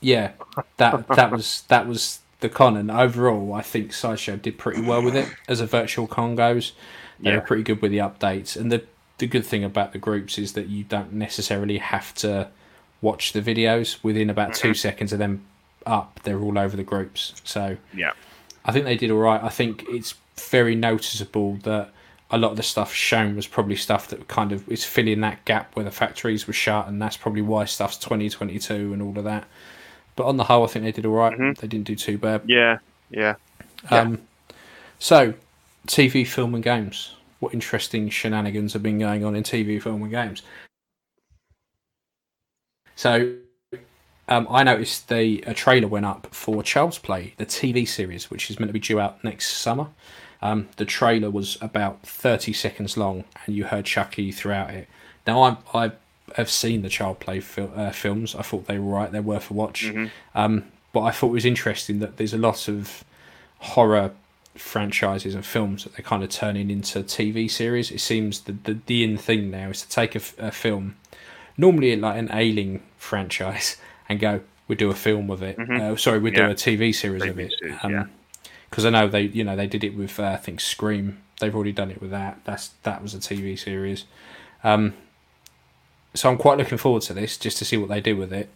yeah, 0.00 0.32
that 0.76 1.06
that 1.08 1.30
was 1.32 1.62
that 1.68 1.86
was 1.88 2.20
the 2.40 2.48
con, 2.48 2.76
and 2.76 2.90
overall, 2.90 3.52
I 3.52 3.62
think 3.62 3.92
Sideshow 3.92 4.36
did 4.36 4.58
pretty 4.58 4.80
well 4.82 5.02
with 5.02 5.16
it 5.16 5.28
as 5.48 5.60
a 5.60 5.66
virtual 5.66 6.06
con 6.06 6.36
goes. 6.36 6.72
They 7.20 7.30
Yeah. 7.30 7.36
were 7.36 7.42
pretty 7.42 7.64
good 7.64 7.82
with 7.82 7.90
the 7.90 7.98
updates, 7.98 8.56
and 8.56 8.70
the 8.70 8.84
the 9.18 9.26
good 9.26 9.44
thing 9.44 9.64
about 9.64 9.92
the 9.92 9.98
groups 9.98 10.38
is 10.38 10.52
that 10.52 10.68
you 10.68 10.84
don't 10.84 11.12
necessarily 11.12 11.78
have 11.78 12.14
to 12.14 12.48
watch 13.00 13.32
the 13.32 13.42
videos 13.42 13.98
within 14.04 14.30
about 14.30 14.54
two 14.54 14.74
seconds 14.74 15.12
of 15.12 15.18
them 15.18 15.44
up. 15.84 16.20
They're 16.22 16.40
all 16.40 16.56
over 16.58 16.76
the 16.76 16.84
groups, 16.84 17.34
so 17.42 17.76
Yeah. 17.92 18.12
I 18.64 18.70
think 18.70 18.84
they 18.84 18.96
did 18.96 19.10
all 19.10 19.18
right. 19.18 19.42
I 19.42 19.48
think 19.48 19.84
it's 19.88 20.14
very 20.50 20.76
noticeable 20.76 21.54
that 21.64 21.90
a 22.30 22.38
lot 22.38 22.50
of 22.50 22.56
the 22.56 22.62
stuff 22.62 22.92
shown 22.92 23.36
was 23.36 23.46
probably 23.46 23.76
stuff 23.76 24.08
that 24.08 24.28
kind 24.28 24.52
of 24.52 24.68
is 24.68 24.84
filling 24.84 25.20
that 25.20 25.44
gap 25.44 25.74
where 25.74 25.84
the 25.84 25.90
factories 25.90 26.46
were 26.46 26.52
shut, 26.52 26.86
and 26.86 27.00
that's 27.00 27.16
probably 27.16 27.42
why 27.42 27.64
stuff's 27.64 27.96
2022 27.98 28.92
and 28.92 29.00
all 29.00 29.16
of 29.16 29.24
that. 29.24 29.46
But 30.14 30.26
on 30.26 30.36
the 30.36 30.44
whole, 30.44 30.64
I 30.64 30.66
think 30.66 30.84
they 30.84 30.92
did 30.92 31.06
all 31.06 31.14
right. 31.14 31.38
They 31.38 31.66
didn't 31.66 31.86
do 31.86 31.96
too 31.96 32.18
bad. 32.18 32.42
Yeah. 32.44 32.78
Yeah. 33.10 33.36
Um, 33.90 34.20
so, 34.98 35.34
TV, 35.86 36.26
film, 36.26 36.54
and 36.54 36.64
games. 36.64 37.14
What 37.38 37.54
interesting 37.54 38.10
shenanigans 38.10 38.72
have 38.72 38.82
been 38.82 38.98
going 38.98 39.24
on 39.24 39.36
in 39.36 39.44
TV, 39.44 39.80
film, 39.80 40.02
and 40.02 40.10
games? 40.10 40.42
So, 42.96 43.36
um, 44.28 44.46
I 44.50 44.64
noticed 44.64 45.08
the 45.08 45.42
a 45.46 45.54
trailer 45.54 45.88
went 45.88 46.04
up 46.04 46.26
for 46.32 46.62
Child's 46.62 46.98
Play, 46.98 47.34
the 47.36 47.46
TV 47.46 47.86
series, 47.86 48.30
which 48.30 48.50
is 48.50 48.58
meant 48.58 48.68
to 48.68 48.72
be 48.72 48.80
due 48.80 49.00
out 49.00 49.22
next 49.22 49.58
summer. 49.58 49.86
Um, 50.40 50.68
the 50.76 50.84
trailer 50.84 51.30
was 51.30 51.58
about 51.60 52.02
thirty 52.02 52.52
seconds 52.52 52.96
long, 52.96 53.24
and 53.46 53.56
you 53.56 53.64
heard 53.64 53.84
Chucky 53.84 54.30
throughout 54.32 54.70
it. 54.70 54.88
Now, 55.26 55.42
I 55.42 55.56
I 55.74 55.92
have 56.36 56.50
seen 56.50 56.82
the 56.82 56.88
Child 56.88 57.20
Play 57.20 57.40
fil- 57.40 57.72
uh, 57.74 57.90
films. 57.90 58.34
I 58.34 58.42
thought 58.42 58.66
they 58.66 58.78
were 58.78 58.94
right; 58.94 59.10
they're 59.10 59.22
worth 59.22 59.50
a 59.50 59.54
watch. 59.54 59.90
Um, 60.34 60.64
but 60.92 61.00
I 61.02 61.10
thought 61.10 61.28
it 61.28 61.32
was 61.32 61.44
interesting 61.44 61.98
that 62.00 62.16
there's 62.16 62.32
a 62.34 62.38
lot 62.38 62.68
of 62.68 63.04
horror 63.58 64.12
franchises 64.54 65.34
and 65.34 65.44
films 65.44 65.84
that 65.84 65.94
they're 65.94 66.04
kind 66.04 66.22
of 66.22 66.30
turning 66.30 66.70
into 66.70 67.00
TV 67.02 67.50
series. 67.50 67.90
It 67.90 68.00
seems 68.00 68.40
the 68.42 68.52
the, 68.52 68.78
the 68.86 69.04
in 69.04 69.16
thing 69.16 69.50
now 69.50 69.70
is 69.70 69.82
to 69.82 69.88
take 69.88 70.14
a 70.14 70.20
film, 70.52 70.96
normally 71.56 71.94
like 71.96 72.16
an 72.18 72.30
ailing 72.32 72.82
franchise, 72.96 73.76
and 74.08 74.20
go, 74.20 74.40
we 74.68 74.76
do 74.76 74.90
a 74.90 74.94
film 74.94 75.30
of 75.30 75.42
it. 75.42 75.58
Uh, 75.58 75.96
sorry, 75.96 76.18
we 76.20 76.30
do 76.30 76.42
a 76.50 76.54
TV 76.54 76.94
series 76.94 77.22
of 77.30 77.38
it. 77.38 77.52
series, 77.58 77.76
yeah. 77.90 78.06
Because 78.70 78.84
I 78.84 78.90
know 78.90 79.08
they, 79.08 79.22
you 79.22 79.44
know, 79.44 79.56
they 79.56 79.66
did 79.66 79.82
it 79.84 79.96
with 79.96 80.18
uh, 80.20 80.24
I 80.24 80.36
think 80.36 80.60
Scream. 80.60 81.18
They've 81.40 81.54
already 81.54 81.72
done 81.72 81.90
it 81.90 82.00
with 82.00 82.10
that. 82.10 82.40
That's 82.44 82.68
that 82.82 83.02
was 83.02 83.14
a 83.14 83.18
TV 83.18 83.58
series. 83.58 84.04
Um, 84.64 84.94
so 86.14 86.30
I'm 86.30 86.38
quite 86.38 86.58
looking 86.58 86.78
forward 86.78 87.02
to 87.02 87.14
this, 87.14 87.36
just 87.36 87.58
to 87.58 87.64
see 87.64 87.76
what 87.76 87.88
they 87.88 88.00
do 88.00 88.16
with 88.16 88.32
it. 88.32 88.48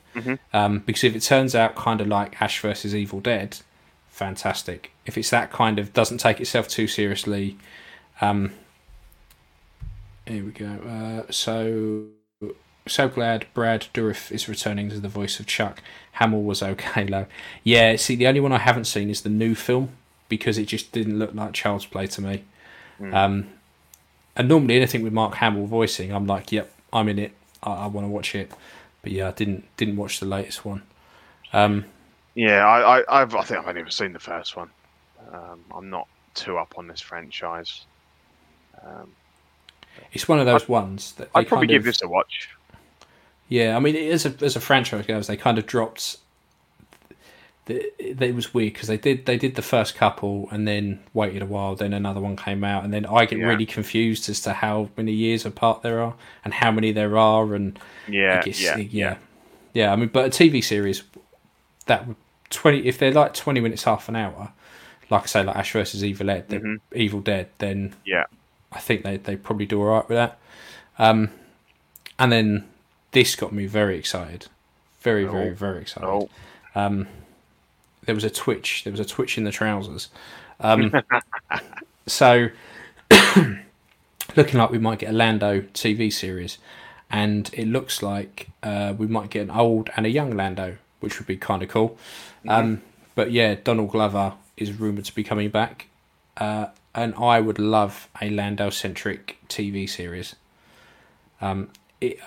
Um, 0.52 0.80
because 0.80 1.04
if 1.04 1.14
it 1.14 1.20
turns 1.20 1.54
out 1.54 1.76
kind 1.76 2.00
of 2.00 2.08
like 2.08 2.40
Ash 2.40 2.60
versus 2.60 2.94
Evil 2.94 3.20
Dead, 3.20 3.58
fantastic. 4.08 4.90
If 5.06 5.16
it's 5.16 5.30
that 5.30 5.52
kind 5.52 5.78
of 5.78 5.92
doesn't 5.92 6.18
take 6.18 6.40
itself 6.40 6.66
too 6.68 6.86
seriously, 6.86 7.56
um, 8.20 8.52
here 10.26 10.44
we 10.44 10.50
go. 10.50 11.24
Uh, 11.26 11.30
so 11.30 12.06
so 12.86 13.08
glad 13.08 13.46
Brad 13.54 13.86
Dourif 13.94 14.32
is 14.32 14.48
returning 14.48 14.90
as 14.90 15.00
the 15.00 15.08
voice 15.08 15.38
of 15.38 15.46
Chuck. 15.46 15.82
Hamill 16.12 16.42
was 16.42 16.62
okay, 16.62 17.04
though. 17.04 17.26
Yeah, 17.62 17.96
see, 17.96 18.16
the 18.16 18.26
only 18.26 18.40
one 18.40 18.52
I 18.52 18.58
haven't 18.58 18.84
seen 18.86 19.08
is 19.10 19.20
the 19.20 19.28
new 19.28 19.54
film 19.54 19.90
because 20.32 20.56
it 20.56 20.64
just 20.64 20.92
didn't 20.92 21.18
look 21.18 21.34
like 21.34 21.52
child's 21.52 21.84
play 21.84 22.06
to 22.06 22.22
me. 22.22 22.42
Um, 23.12 23.48
and 24.34 24.48
normally 24.48 24.76
anything 24.76 25.02
with 25.02 25.12
Mark 25.12 25.34
Hamill 25.34 25.66
voicing, 25.66 26.10
I'm 26.10 26.26
like, 26.26 26.50
yep, 26.50 26.72
I'm 26.90 27.06
in 27.10 27.18
it. 27.18 27.32
I, 27.62 27.70
I 27.72 27.86
want 27.88 28.06
to 28.06 28.08
watch 28.08 28.34
it. 28.34 28.50
But 29.02 29.12
yeah, 29.12 29.28
I 29.28 29.32
didn't 29.32 29.64
didn't 29.76 29.96
watch 29.96 30.20
the 30.20 30.26
latest 30.26 30.64
one. 30.64 30.80
Um, 31.52 31.84
Yeah, 32.34 32.66
I, 32.66 33.00
I, 33.00 33.20
I've, 33.20 33.34
I 33.34 33.42
think 33.42 33.60
I've 33.60 33.68
only 33.68 33.82
ever 33.82 33.90
seen 33.90 34.14
the 34.14 34.18
first 34.18 34.56
one. 34.56 34.70
Um, 35.30 35.60
I'm 35.74 35.90
not 35.90 36.08
too 36.34 36.56
up 36.56 36.78
on 36.78 36.86
this 36.86 37.02
franchise. 37.02 37.84
Um, 38.82 39.12
it's 40.12 40.26
one 40.26 40.38
of 40.40 40.46
those 40.46 40.66
ones 40.66 41.12
that 41.18 41.28
I'd 41.34 41.46
probably 41.46 41.66
kind 41.66 41.74
give 41.74 41.80
of- 41.82 41.84
this 41.86 42.00
a 42.02 42.08
watch. 42.08 42.48
Yeah, 43.50 43.76
I 43.76 43.80
mean, 43.80 43.96
as 43.96 44.24
a 44.24 44.34
as 44.40 44.56
a 44.56 44.60
franchise 44.60 45.04
goes, 45.04 45.26
they 45.26 45.36
kind 45.36 45.58
of 45.58 45.66
dropped. 45.66 46.16
The, 47.66 47.92
it 48.00 48.34
was 48.34 48.52
weird 48.52 48.72
because 48.72 48.88
they 48.88 48.96
did 48.96 49.24
they 49.26 49.36
did 49.38 49.54
the 49.54 49.62
first 49.62 49.94
couple 49.94 50.48
and 50.50 50.66
then 50.66 50.98
waited 51.14 51.42
a 51.42 51.46
while, 51.46 51.76
then 51.76 51.92
another 51.92 52.20
one 52.20 52.34
came 52.36 52.64
out, 52.64 52.82
and 52.82 52.92
then 52.92 53.06
I 53.06 53.24
get 53.24 53.38
Yeah. 53.38 53.46
really 53.46 53.66
confused 53.66 54.28
as 54.28 54.40
to 54.42 54.52
how 54.52 54.90
many 54.96 55.12
years 55.12 55.46
apart 55.46 55.82
there 55.82 56.00
are 56.02 56.14
and 56.44 56.52
how 56.54 56.72
many 56.72 56.90
there 56.90 57.16
are, 57.16 57.54
and 57.54 57.78
Yeah, 58.08 58.36
like 58.36 58.48
it's- 58.48 58.60
yeah, 58.60 58.76
yeah, 58.78 59.16
yeah. 59.74 59.92
I 59.92 59.96
mean, 59.96 60.08
but 60.08 60.26
a 60.26 60.30
TV 60.30 60.60
series 60.60 61.04
that 61.86 62.04
twenty 62.50 62.84
if 62.86 62.98
they're 62.98 63.12
like 63.12 63.32
twenty 63.32 63.60
minutes, 63.60 63.84
half 63.84 64.08
an 64.08 64.16
hour, 64.16 64.52
like 65.08 65.22
I 65.22 65.26
say, 65.26 65.44
like 65.44 65.54
Ash 65.54 65.72
versus 65.72 66.02
Evil 66.02 66.26
Dead, 66.26 66.48
then 66.48 66.80
Evil 66.94 67.20
Dead, 67.20 67.48
then 67.58 67.94
yeah. 68.04 68.24
I 68.72 68.80
think 68.80 69.04
they 69.04 69.18
they 69.18 69.36
probably 69.36 69.66
do 69.66 69.80
all 69.80 69.86
right 69.86 70.08
with 70.08 70.16
that. 70.18 70.36
Um, 70.98 71.30
and 72.18 72.32
then 72.32 72.64
this 73.12 73.36
got 73.36 73.52
me 73.52 73.66
very 73.66 73.96
excited, 73.98 74.46
very 75.00 75.24
very 75.26 75.50
Oh. 75.50 75.54
very 75.54 75.82
excited. 75.82 76.08
Oh, 76.08 76.28
There 78.04 78.14
was 78.14 78.24
a 78.24 78.30
twitch. 78.30 78.84
There 78.84 78.90
was 78.90 79.00
a 79.00 79.04
twitch 79.04 79.38
in 79.38 79.44
the 79.44 79.52
trousers. 79.52 80.08
Um, 80.64 80.92
so 82.06 82.50
looking 83.10 84.60
like 84.60 84.70
we 84.70 84.78
might 84.78 85.00
get 85.00 85.10
a 85.10 85.12
Lando 85.12 85.62
TV 85.74 86.12
series, 86.12 86.58
and 87.10 87.50
it 87.52 87.66
looks 87.66 88.00
like 88.00 88.48
uh, 88.62 88.94
we 88.96 89.08
might 89.08 89.30
get 89.30 89.42
an 89.42 89.50
old 89.50 89.90
and 89.96 90.06
a 90.06 90.08
young 90.08 90.36
Lando, 90.36 90.76
which 91.00 91.18
would 91.18 91.26
be 91.26 91.36
kind 91.36 91.64
of 91.64 91.68
cool. 91.68 91.98
Um, 92.46 92.82
but 93.16 93.32
yeah, 93.32 93.56
Donald 93.56 93.90
Glover 93.90 94.34
is 94.56 94.72
rumored 94.78 95.06
to 95.06 95.14
be 95.16 95.24
coming 95.24 95.48
back, 95.48 95.88
uh, 96.36 96.66
and 96.94 97.12
I 97.16 97.40
would 97.40 97.58
love 97.58 98.08
a 98.20 98.30
Lando 98.30 98.70
centric 98.70 99.38
TV 99.48 99.88
series. 99.88 100.36
Um, 101.40 101.70
it 102.00 102.20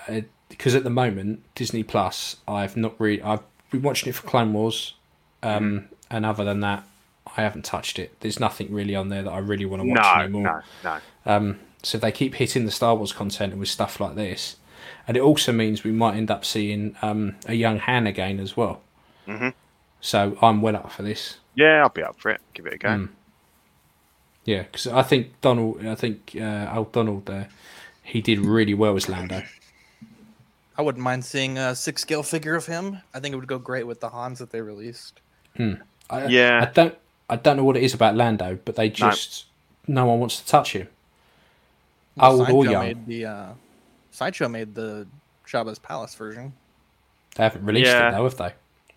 because 0.48 0.74
at 0.74 0.84
the 0.84 0.90
moment 0.90 1.42
Disney 1.54 1.82
Plus, 1.82 2.36
I've 2.46 2.76
not 2.76 2.98
really 3.00 3.22
I've 3.22 3.40
been 3.70 3.82
watching 3.82 4.10
it 4.10 4.14
for 4.14 4.26
Clone 4.26 4.52
Wars, 4.52 4.94
um, 5.42 5.88
and 6.10 6.24
other 6.26 6.44
than 6.44 6.60
that, 6.60 6.84
I 7.36 7.42
haven't 7.42 7.64
touched 7.64 7.98
it. 7.98 8.14
There's 8.20 8.40
nothing 8.40 8.72
really 8.72 8.94
on 8.94 9.08
there 9.08 9.22
that 9.22 9.30
I 9.30 9.38
really 9.38 9.66
want 9.66 9.82
to 9.82 9.88
watch 9.88 10.16
no, 10.16 10.22
anymore. 10.22 10.64
no, 10.82 10.98
no. 11.26 11.32
Um, 11.32 11.58
so 11.82 11.96
if 11.96 12.02
they 12.02 12.12
keep 12.12 12.34
hitting 12.34 12.64
the 12.64 12.70
Star 12.70 12.94
Wars 12.94 13.12
content 13.12 13.56
with 13.56 13.68
stuff 13.68 14.00
like 14.00 14.14
this, 14.14 14.56
and 15.06 15.16
it 15.16 15.20
also 15.20 15.52
means 15.52 15.84
we 15.84 15.92
might 15.92 16.16
end 16.16 16.30
up 16.30 16.44
seeing 16.44 16.96
um, 17.02 17.36
a 17.46 17.54
young 17.54 17.78
Han 17.78 18.06
again 18.06 18.40
as 18.40 18.56
well. 18.56 18.80
Mhm. 19.26 19.54
So 20.00 20.36
I'm 20.40 20.62
well 20.62 20.76
up 20.76 20.92
for 20.92 21.02
this. 21.02 21.38
Yeah, 21.54 21.82
I'll 21.82 21.88
be 21.88 22.02
up 22.02 22.18
for 22.20 22.30
it. 22.30 22.40
Give 22.54 22.66
it 22.66 22.74
a 22.74 22.78
go. 22.78 22.88
Mm. 22.88 23.08
Yeah, 24.44 24.62
because 24.62 24.86
I 24.86 25.02
think 25.02 25.40
Donald, 25.40 25.84
I 25.84 25.94
think 25.96 26.36
uh, 26.40 26.72
old 26.72 26.92
Donald 26.92 27.26
there, 27.26 27.48
he 28.02 28.20
did 28.20 28.38
really 28.38 28.74
well 28.74 28.94
as 28.94 29.08
Lando. 29.08 29.42
I 30.78 30.82
wouldn't 30.82 31.02
mind 31.02 31.24
seeing 31.24 31.58
a 31.58 31.74
six 31.74 32.02
scale 32.02 32.22
figure 32.22 32.54
of 32.54 32.66
him. 32.66 32.98
I 33.14 33.20
think 33.20 33.32
it 33.32 33.36
would 33.36 33.48
go 33.48 33.58
great 33.58 33.86
with 33.86 34.00
the 34.00 34.10
Hans 34.10 34.38
that 34.38 34.50
they 34.50 34.60
released. 34.60 35.20
I, 36.10 36.26
Yeah. 36.26 36.66
I 36.68 36.72
don't, 36.72 36.94
I 37.28 37.36
don't 37.36 37.56
know 37.56 37.64
what 37.64 37.76
it 37.76 37.82
is 37.82 37.94
about 37.94 38.14
Lando, 38.16 38.58
but 38.64 38.76
they 38.76 38.88
just 38.90 39.46
no, 39.86 40.06
one 40.06 40.20
wants 40.20 40.40
to 40.40 40.46
touch 40.46 40.72
him. 40.72 40.88
Well, 42.16 42.32
Old 42.32 42.40
or 42.40 42.44
Sideshow 42.46 42.70
young, 42.70 42.82
Made 42.84 43.06
the 43.06 43.26
uh, 43.26 43.46
Sideshow 44.10 44.48
made 44.48 44.74
the 44.74 45.06
Jabba's 45.46 45.78
Palace 45.78 46.14
version. 46.14 46.52
they 47.34 47.42
haven't 47.42 47.64
released 47.64 47.86
Yeah. 47.90 48.08
it 48.08 48.12
though, 48.12 48.24
have 48.24 48.36
they? 48.36 48.44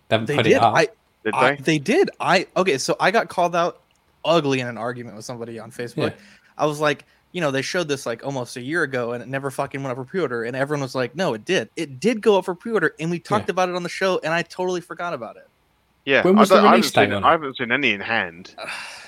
They 0.08 0.14
haven't 0.16 0.26
They 0.26 0.36
put 0.36 0.42
did. 0.44 0.52
it 0.52 0.62
up. 0.62 0.74
I, 0.74 0.88
Did 1.24 1.34
I 1.34 1.54
they? 1.56 1.62
they 1.62 1.78
did. 1.78 2.10
I 2.18 2.46
okay. 2.56 2.78
So 2.78 2.96
I 2.98 3.10
got 3.10 3.28
called 3.28 3.54
out 3.54 3.80
ugly 4.24 4.60
in 4.60 4.66
an 4.66 4.78
argument 4.78 5.16
with 5.16 5.24
somebody 5.24 5.58
on 5.58 5.70
Facebook. 5.70 6.10
Yeah. 6.10 6.16
I 6.56 6.66
was 6.66 6.80
like, 6.80 7.04
you 7.32 7.40
know, 7.42 7.50
they 7.50 7.62
showed 7.62 7.88
this 7.88 8.06
like 8.06 8.24
almost 8.24 8.56
a 8.56 8.60
year 8.62 8.82
ago, 8.84 9.12
and 9.12 9.22
it 9.22 9.28
never 9.28 9.50
fucking 9.50 9.82
went 9.82 9.92
up 9.92 9.98
for 9.98 10.08
pre-order. 10.08 10.44
And 10.44 10.56
everyone 10.56 10.82
was 10.82 10.94
like, 10.94 11.14
no, 11.14 11.34
it 11.34 11.44
did. 11.44 11.68
It 11.76 12.00
did 12.00 12.22
go 12.22 12.38
up 12.38 12.46
for 12.46 12.54
pre-order, 12.54 12.94
and 12.98 13.10
we 13.10 13.18
talked 13.18 13.48
Yeah. 13.48 13.52
about 13.52 13.68
it 13.68 13.74
on 13.76 13.82
the 13.82 13.88
show, 13.90 14.18
and 14.24 14.32
I 14.32 14.42
totally 14.42 14.80
forgot 14.80 15.12
about 15.12 15.36
it. 15.36 15.48
Yeah. 16.10 16.22
When 16.24 16.34
was 16.36 16.50
I, 16.50 16.56
the 16.56 16.60
don't- 16.62 16.68
I 16.68 16.72
release 16.72 16.94
haven't 16.94 17.10
date 17.10 17.14
seen, 17.16 17.24
on? 17.24 17.24
I 17.24 17.30
haven't 17.30 17.56
seen 17.56 17.72
any 17.72 17.92
in 17.92 18.00
hand. 18.00 18.54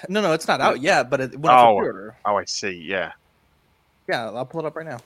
No, 0.09 0.21
no, 0.21 0.33
it's 0.33 0.49
not 0.49 0.61
out 0.61 0.81
yet, 0.81 1.11
but 1.11 1.21
it 1.21 1.31
went 1.39 1.57
Oh. 1.57 1.77
for 1.77 1.83
pre-order. 1.83 2.17
Oh, 2.25 2.35
I 2.37 2.45
see. 2.45 2.73
Yeah. 2.73 3.13
Yeah, 4.09 4.31
I'll 4.31 4.45
pull 4.45 4.59
it 4.63 4.67
up 4.67 4.75
right 4.75 4.85
now. 4.85 4.99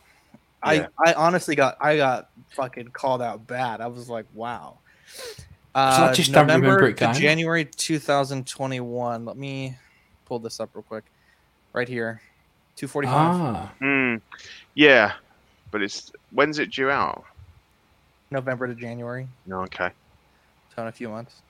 Yeah. 0.65 0.87
I 1.05 1.11
I 1.11 1.13
honestly 1.13 1.55
got 1.55 1.77
I 1.83 1.99
got 1.99 2.31
fucking 2.53 2.89
called 2.89 3.21
out 3.21 3.47
bad. 3.47 3.83
I 3.83 3.89
was 3.89 4.09
like, 4.09 4.25
wow. 4.33 4.79
I 5.75 6.07
Uh, 6.09 6.15
just 6.15 6.33
don't 6.33 6.47
remember 6.47 6.69
November 6.69 6.89
it 6.89 6.97
to. 6.97 7.21
January 7.21 7.67
2021. 7.67 9.27
Let 9.27 9.37
me 9.37 9.77
pull 10.25 10.39
this 10.39 10.61
up 10.61 10.71
real 10.73 10.83
quick. 10.83 11.05
Right 11.75 11.89
here, 11.89 12.23
245. 12.77 13.15
ah, 13.15 13.73
Hmm. 13.79 14.17
Yeah. 14.75 15.13
But 15.71 15.83
it's 15.83 16.11
when's 16.31 16.59
it 16.59 16.71
due 16.73 16.89
out? 16.89 17.25
November 18.31 18.67
to 18.67 18.75
January. 18.75 19.29
No. 19.45 19.61
Okay. 19.65 19.91
So 20.75 20.81
in 20.83 20.89
a 20.89 20.93
few 20.93 21.11
months. 21.11 21.43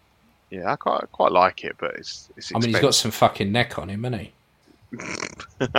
Yeah, 0.50 0.72
I 0.72 0.76
quite 0.76 1.10
quite 1.12 1.32
like 1.32 1.64
it, 1.64 1.76
but 1.78 1.94
it's 1.96 2.28
it's. 2.36 2.52
I 2.54 2.58
mean, 2.58 2.70
he's 2.70 2.80
got 2.80 2.94
some 2.94 3.10
fucking 3.10 3.50
neck 3.50 3.78
on 3.78 3.88
him, 3.88 4.04
hasn't 4.04 4.22
he? 4.22 4.32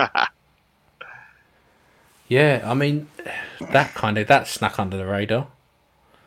Yeah, 2.28 2.62
I 2.64 2.74
mean, 2.74 3.08
that 3.72 3.94
kind 3.94 4.18
of 4.18 4.28
that 4.28 4.46
snuck 4.48 4.78
under 4.78 4.98
the 4.98 5.06
radar. 5.06 5.46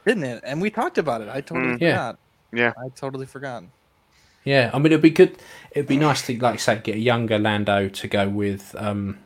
Didn't 0.05 0.23
it? 0.23 0.43
And 0.43 0.59
we 0.59 0.71
talked 0.71 0.97
about 0.97 1.21
it. 1.21 1.29
I 1.29 1.41
totally 1.41 1.73
Mm. 1.75 1.79
Yeah. 1.81 1.91
forgot. 1.91 2.17
Yeah. 2.51 2.73
I 2.83 2.89
totally 2.89 3.25
forgot. 3.27 3.63
Yeah, 4.43 4.71
I 4.73 4.79
mean, 4.79 4.87
it'd 4.87 5.03
be 5.03 5.11
good. 5.11 5.37
It'd 5.69 5.87
be 5.87 5.97
nice 5.97 6.25
to, 6.25 6.35
like, 6.39 6.59
say, 6.59 6.79
get 6.83 6.95
a 6.95 6.99
younger 6.99 7.37
Lando 7.37 7.87
to 7.87 8.07
go 8.07 8.27
with, 8.27 8.73
um, 8.79 9.19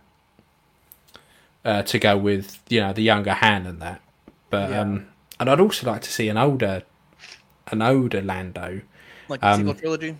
uh, 1.63 1.83
to 1.83 1.97
go 1.97 2.17
with, 2.17 2.59
you 2.67 2.81
know, 2.81 2.91
the 2.91 3.03
younger 3.03 3.33
Han 3.33 3.65
and 3.65 3.81
that. 3.81 4.01
But 4.49 4.71
Yeah. 4.71 4.81
um, 4.81 5.07
and 5.39 5.49
I'd 5.49 5.61
also 5.61 5.89
like 5.89 6.01
to 6.01 6.11
see 6.11 6.27
an 6.27 6.37
older, 6.37 6.83
an 7.67 7.81
older 7.81 8.21
Lando. 8.21 8.81
Like 9.27 9.41
the 9.41 9.47
Um, 9.47 9.57
sequel 9.59 9.73
trilogy. 9.75 10.17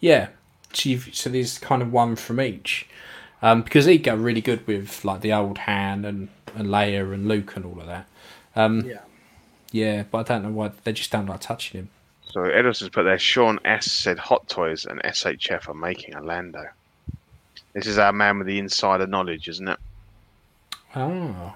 Yeah, 0.00 0.28
so, 0.72 0.96
so 1.12 1.30
there's 1.30 1.58
kind 1.58 1.82
of 1.82 1.92
one 1.92 2.14
from 2.16 2.40
each, 2.40 2.86
um, 3.42 3.62
because 3.62 3.86
he'd 3.86 3.98
go 4.04 4.14
really 4.14 4.40
good 4.40 4.66
with 4.66 5.04
like 5.04 5.20
the 5.22 5.32
old 5.32 5.58
Han 5.58 6.04
and 6.04 6.28
and 6.56 6.68
Leia 6.68 7.12
and 7.12 7.26
Luke 7.26 7.56
and 7.56 7.64
all 7.64 7.80
of 7.80 7.86
that. 7.86 8.06
Um, 8.54 8.80
Yeah. 8.86 9.00
yeah, 9.72 10.04
but 10.08 10.18
I 10.18 10.22
don't 10.34 10.44
know 10.44 10.50
why 10.50 10.70
they 10.84 10.92
just 10.92 11.10
don't 11.10 11.26
like 11.26 11.40
touching 11.40 11.80
him. 11.80 11.88
so 12.30 12.42
Edwards 12.44 12.80
has 12.80 12.88
put 12.90 13.02
there. 13.04 13.18
Sean 13.18 13.58
S 13.64 13.90
said 13.90 14.18
Hot 14.18 14.48
Toys 14.48 14.84
and 14.86 15.00
SHF 15.02 15.68
are 15.68 15.74
making 15.74 16.14
a 16.14 16.20
Lando. 16.22 16.66
This 17.72 17.86
is 17.88 17.98
our 17.98 18.12
man 18.12 18.38
with 18.38 18.46
the 18.46 18.58
insider 18.60 19.06
knowledge, 19.06 19.48
isn't 19.48 19.66
it? 19.68 19.78
Oh. 20.94 21.54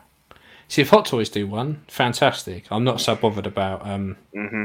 See, 0.66 0.82
if 0.82 0.90
Hot 0.90 1.06
Toys 1.06 1.28
do 1.30 1.46
one, 1.46 1.82
fantastic. 1.88 2.66
I'm 2.70 2.84
not 2.84 3.00
so 3.00 3.14
bothered 3.14 3.46
about 3.46 3.86
um, 3.86 4.16
Mm-hmm. 4.34 4.64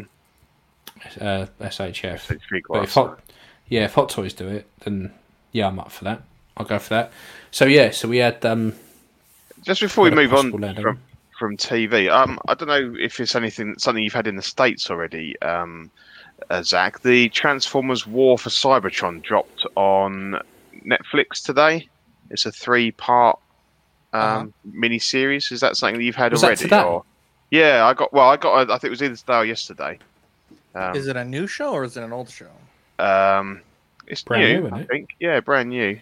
Uh, 1.20 1.46
SHF. 1.62 2.40
But 2.70 2.84
if. 2.84 2.94
Hot, 2.94 3.20
yeah, 3.68 3.86
if 3.86 3.94
Hot 3.94 4.10
Toys 4.10 4.34
do 4.34 4.48
it, 4.48 4.68
then 4.84 5.12
yeah, 5.52 5.68
I'm 5.68 5.80
up 5.80 5.92
for 5.92 6.04
that. 6.06 6.22
I'll 6.58 6.66
go 6.66 6.80
for 6.80 6.90
that. 6.90 7.12
So 7.52 7.66
yeah, 7.66 7.92
so 7.92 8.08
we 8.08 8.18
had 8.18 8.46
um, 8.46 8.74
Just 9.62 9.82
before 9.82 10.04
we 10.04 10.12
move 10.12 10.34
on 10.34 10.52
from, 10.52 11.00
from 11.40 11.58
TV, 11.58 12.12
um, 12.12 12.40
I 12.48 12.54
don't 12.54 12.68
know 12.68 12.96
if 13.00 13.20
it's 13.20 13.36
anything 13.36 13.76
something 13.80 14.04
you've 14.04 14.14
had 14.14 14.28
in 14.28 14.36
the 14.36 14.42
states 14.42 14.92
already, 14.92 15.40
um, 15.42 15.90
uh, 16.50 16.62
Zach. 16.62 17.02
The 17.02 17.30
Transformers 17.30 18.06
War 18.06 18.38
for 18.38 18.50
Cybertron 18.50 19.22
dropped 19.24 19.66
on 19.76 20.40
Netflix 20.86 21.44
today. 21.44 21.88
It's 22.30 22.46
a 22.46 22.52
three-part 22.52 23.40
um, 24.14 24.22
Uh-huh. 24.22 24.46
mini 24.66 25.00
series. 25.00 25.52
Is 25.52 25.62
that 25.62 25.76
something 25.78 25.98
that 25.98 26.04
you've 26.04 26.16
had 26.16 26.32
Was 26.34 26.44
already? 26.44 26.72
Or 26.74 27.04
yeah, 27.50 27.86
I 27.86 27.94
got. 27.94 28.14
Well, 28.14 28.30
I 28.30 28.38
got. 28.38 28.70
I 28.70 28.78
think 28.78 28.86
it 28.86 28.90
was 28.92 29.02
either 29.04 29.16
today 29.16 29.38
or 29.38 29.46
yesterday. 29.46 30.00
Um, 30.76 30.96
is 30.96 31.08
it 31.08 31.16
a 31.16 31.24
new 31.26 31.46
show 31.48 31.72
or 31.74 31.84
is 31.84 31.98
it 31.98 32.04
an 32.04 32.12
old 32.14 32.30
show? 32.30 32.48
um, 33.00 33.62
it's 34.08 34.22
Brand 34.24 34.44
new, 34.44 34.60
new, 34.62 34.66
isn't 34.68 34.74
I 34.78 34.82
it? 34.82 34.88
think. 34.90 35.10
Yeah, 35.20 35.40
brand 35.40 35.70
new. 35.70 36.00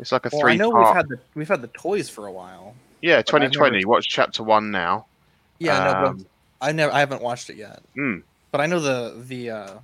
It's 0.00 0.10
like 0.12 0.26
a 0.26 0.30
Well, 0.32 0.46
I 0.48 0.56
know 0.56 0.70
three-part. 0.70 0.86
we've 0.86 0.96
had 0.96 1.08
the 1.08 1.18
we've 1.34 1.48
had 1.48 1.62
the 1.62 1.68
toys 1.68 2.08
for 2.08 2.26
a 2.26 2.32
while. 2.32 2.74
yeah, 3.00 3.12
I've 3.18 3.26
never 3.32 3.46
2020. 3.48 3.80
seen- 3.80 3.88
Watch 3.88 4.08
chapter 4.08 4.42
one 4.42 4.70
now. 4.70 5.06
Yeah, 5.58 5.78
I 5.78 5.84
know, 5.84 5.92
but 6.00 6.08
Um, 6.08 6.26
I 6.60 6.72
never 6.72 6.92
I 6.92 6.98
haven't 7.00 7.22
watched 7.22 7.50
it 7.50 7.56
yet. 7.56 7.80
Mm, 7.96 8.22
But 8.50 8.60
I 8.60 8.66
know 8.66 8.80
the 8.80 9.22
the 9.24 9.50
uh 9.50 9.74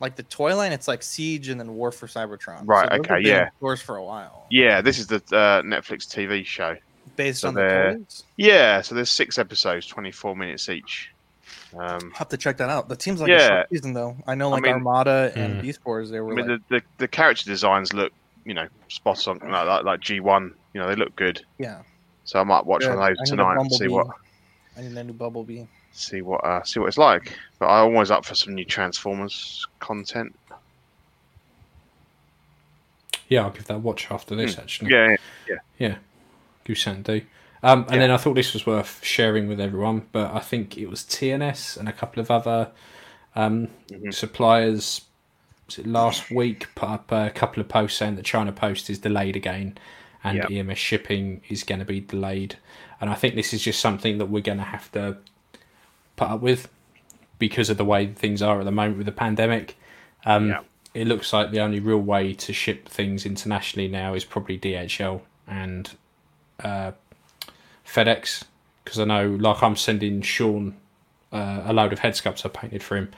like 0.00 0.16
the 0.16 0.24
toy 0.24 0.56
line. 0.56 0.72
It's 0.72 0.88
like 0.88 1.02
Siege 1.04 1.48
and 1.48 1.60
then 1.60 1.74
War 1.76 1.92
for 1.92 2.08
Cybertron. 2.08 2.62
Right, 2.66 2.88
those 2.90 3.06
have 3.06 3.18
okay, 3.18 3.20
yeah. 3.28 3.44
in 3.44 3.48
stores 3.58 3.80
for 3.80 3.96
a 3.96 4.02
while. 4.04 4.46
yeah, 4.50 4.80
this 4.80 4.98
is 4.98 5.06
the 5.06 5.16
uh, 5.16 5.62
Netflix 5.62 6.08
TV 6.08 6.44
show. 6.44 6.76
Based 7.14 7.42
So 7.42 7.48
on 7.48 7.54
the 7.54 7.98
toys. 8.00 8.24
Yeah, 8.36 8.80
so 8.80 8.96
there's 8.96 9.10
six 9.12 9.38
episodes, 9.38 9.86
24 9.86 10.34
minutes 10.34 10.68
each. 10.68 11.11
Um, 11.74 11.80
I'll 11.80 12.10
have 12.18 12.28
to 12.30 12.36
check 12.36 12.56
that 12.58 12.68
out. 12.68 12.88
That 12.88 13.00
seems 13.02 13.20
like 13.20 13.30
a 13.30 13.32
Yeah. 13.32 13.48
short 13.48 13.68
season 13.70 13.92
though. 13.94 14.16
I 14.26 14.34
know 14.34 14.48
I 14.48 14.52
like 14.52 14.62
mean- 14.62 14.72
Armada 14.74 15.32
and 15.34 15.56
Mm. 15.56 15.62
Beast 15.62 15.80
Wars. 15.84 16.10
They 16.10 16.20
were. 16.20 16.26
I 16.32 16.34
were 16.34 16.34
mean, 16.36 16.48
like, 16.48 16.68
the, 16.68 16.78
the 16.78 16.82
the 16.98 17.08
character 17.08 17.44
designs 17.44 17.92
look, 17.92 18.12
you 18.44 18.54
know, 18.54 18.66
spot 18.88 19.26
on, 19.28 19.38
like, 19.38 19.66
like, 19.66 19.84
like 19.84 20.00
G1. 20.00 20.52
You 20.74 20.80
know, 20.80 20.88
they 20.88 20.94
look 20.96 21.14
good. 21.16 21.44
yeah. 21.58 21.82
So 22.24 22.40
I 22.40 22.44
might 22.44 22.64
watch 22.64 22.82
Good. 22.82 22.96
one 22.96 23.10
of 23.12 23.16
those 23.18 23.28
tonight 23.28 23.56
and 23.58 23.72
see 23.72 23.88
what 23.88 24.06
I 24.76 24.82
need 24.82 24.96
a 24.96 25.04
new 25.04 25.12
Bumblebee. 25.12 25.64
see 25.92 26.22
what 26.22 26.42
uh, 26.44 26.62
see 26.62 26.78
what 26.80 26.86
it's 26.86 26.96
like. 26.98 27.36
But 27.58 27.66
I'm 27.66 27.92
always 27.94 28.10
up 28.10 28.24
for 28.24 28.34
some 28.34 28.54
new 28.54 28.64
Transformers 28.64 29.66
content. 29.80 30.34
Yeah, 33.28 33.42
I'll 33.44 33.50
give 33.50 33.66
that 33.66 33.74
a 33.74 33.78
watch 33.78 34.10
after 34.10 34.34
this. 34.36 34.58
Actually, 34.58 34.88
Hmm. 34.88 34.94
Yeah, 34.94 35.16
yeah, 35.48 35.56
yeah, 35.78 35.94
give 36.64 36.78
something 36.78 37.02
to 37.04 37.20
do. 37.20 37.26
Um, 37.62 37.82
and 37.84 37.92
Yeah. 37.92 37.98
then 38.00 38.10
I 38.10 38.16
thought 38.16 38.34
this 38.34 38.52
was 38.52 38.66
worth 38.66 39.04
sharing 39.04 39.46
with 39.46 39.60
everyone, 39.60 40.06
but 40.12 40.34
I 40.34 40.40
think 40.40 40.76
it 40.76 40.86
was 40.90 41.04
TNS 41.04 41.76
and 41.76 41.88
a 41.88 41.92
couple 41.92 42.20
of 42.20 42.30
other 42.30 42.70
um, 43.34 43.68
Mhm. 43.88 44.12
suppliers. 44.12 45.02
Last 45.84 46.30
week 46.30 46.66
put 46.74 46.88
up 46.90 47.10
a 47.12 47.30
couple 47.30 47.62
of 47.62 47.68
posts 47.68 47.96
saying 47.98 48.16
that 48.16 48.26
China 48.26 48.52
Post 48.52 48.90
is 48.90 48.98
delayed 48.98 49.36
again, 49.36 49.78
and 50.22 50.36
Yeah. 50.36 50.46
EMS 50.50 50.78
shipping 50.78 51.40
is 51.48 51.62
going 51.64 51.78
to 51.78 51.86
be 51.86 52.00
delayed. 52.00 52.56
And 53.00 53.08
I 53.08 53.14
think 53.14 53.34
this 53.34 53.54
is 53.54 53.62
just 53.62 53.80
something 53.80 54.18
that 54.18 54.26
we're 54.26 54.42
going 54.42 54.58
to 54.58 54.64
have 54.64 54.92
to 54.92 55.16
put 56.16 56.28
up 56.28 56.40
with 56.42 56.68
because 57.38 57.70
of 57.70 57.78
the 57.78 57.86
way 57.86 58.06
things 58.08 58.42
are 58.42 58.58
at 58.58 58.64
the 58.66 58.70
moment 58.70 58.98
with 58.98 59.06
the 59.06 59.12
pandemic. 59.12 59.76
Um, 60.26 60.48
Yeah. 60.50 60.60
It 60.94 61.06
looks 61.06 61.32
like 61.32 61.52
the 61.52 61.60
only 61.60 61.80
real 61.80 61.96
way 62.02 62.34
to 62.34 62.52
ship 62.52 62.86
things 62.86 63.24
internationally 63.24 63.88
now 63.88 64.12
is 64.12 64.26
probably 64.26 64.58
DHL 64.58 65.22
and 65.48 65.90
uh, 66.62 66.92
FedEx 67.92 68.44
because 68.84 68.98
I 68.98 69.04
know, 69.04 69.28
like, 69.30 69.62
I'm 69.62 69.76
sending 69.76 70.22
Sean 70.22 70.76
uh, 71.32 71.62
a 71.64 71.72
load 71.72 71.92
of 71.92 72.00
head 72.00 72.14
sculpts 72.14 72.44
I 72.44 72.48
painted 72.48 72.82
for 72.82 72.96
him, 72.96 73.10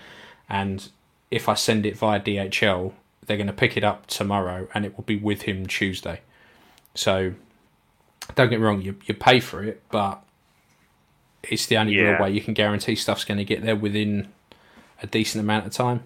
and 0.49 0.89
if 1.31 1.49
I 1.49 1.55
send 1.55 1.87
it 1.87 1.97
via 1.97 2.21
DHL, 2.21 2.93
they're 3.27 3.37
going 3.37 3.47
to 3.47 3.53
pick 3.53 3.77
it 3.77 3.85
up 3.85 4.07
tomorrow, 4.07 4.69
and 4.75 4.85
it 4.85 4.97
will 4.97 5.05
be 5.05 5.17
with 5.17 5.43
him 5.43 5.67
Tuesday. 5.67 6.21
So, 6.95 7.35
don't 8.35 8.51
get 8.51 8.61
me 8.61 8.67
wrong, 8.67 8.83
you 8.83 8.97
you 9.07 9.15
pay 9.15 9.41
for 9.41 9.63
it, 9.65 9.83
but 9.91 10.23
it's 11.43 11.67
the 11.67 11.77
only 11.77 11.95
Yeah. 11.95 12.03
real 12.13 12.23
way 12.23 12.31
you 12.33 12.41
can 12.41 12.55
guarantee 12.55 12.95
stuff's 12.95 13.25
going 13.25 13.39
to 13.39 13.45
get 13.45 13.63
there 13.63 13.77
within 13.77 14.29
a 15.03 15.07
decent 15.07 15.43
amount 15.43 15.67
of 15.67 15.73
time. 15.73 16.03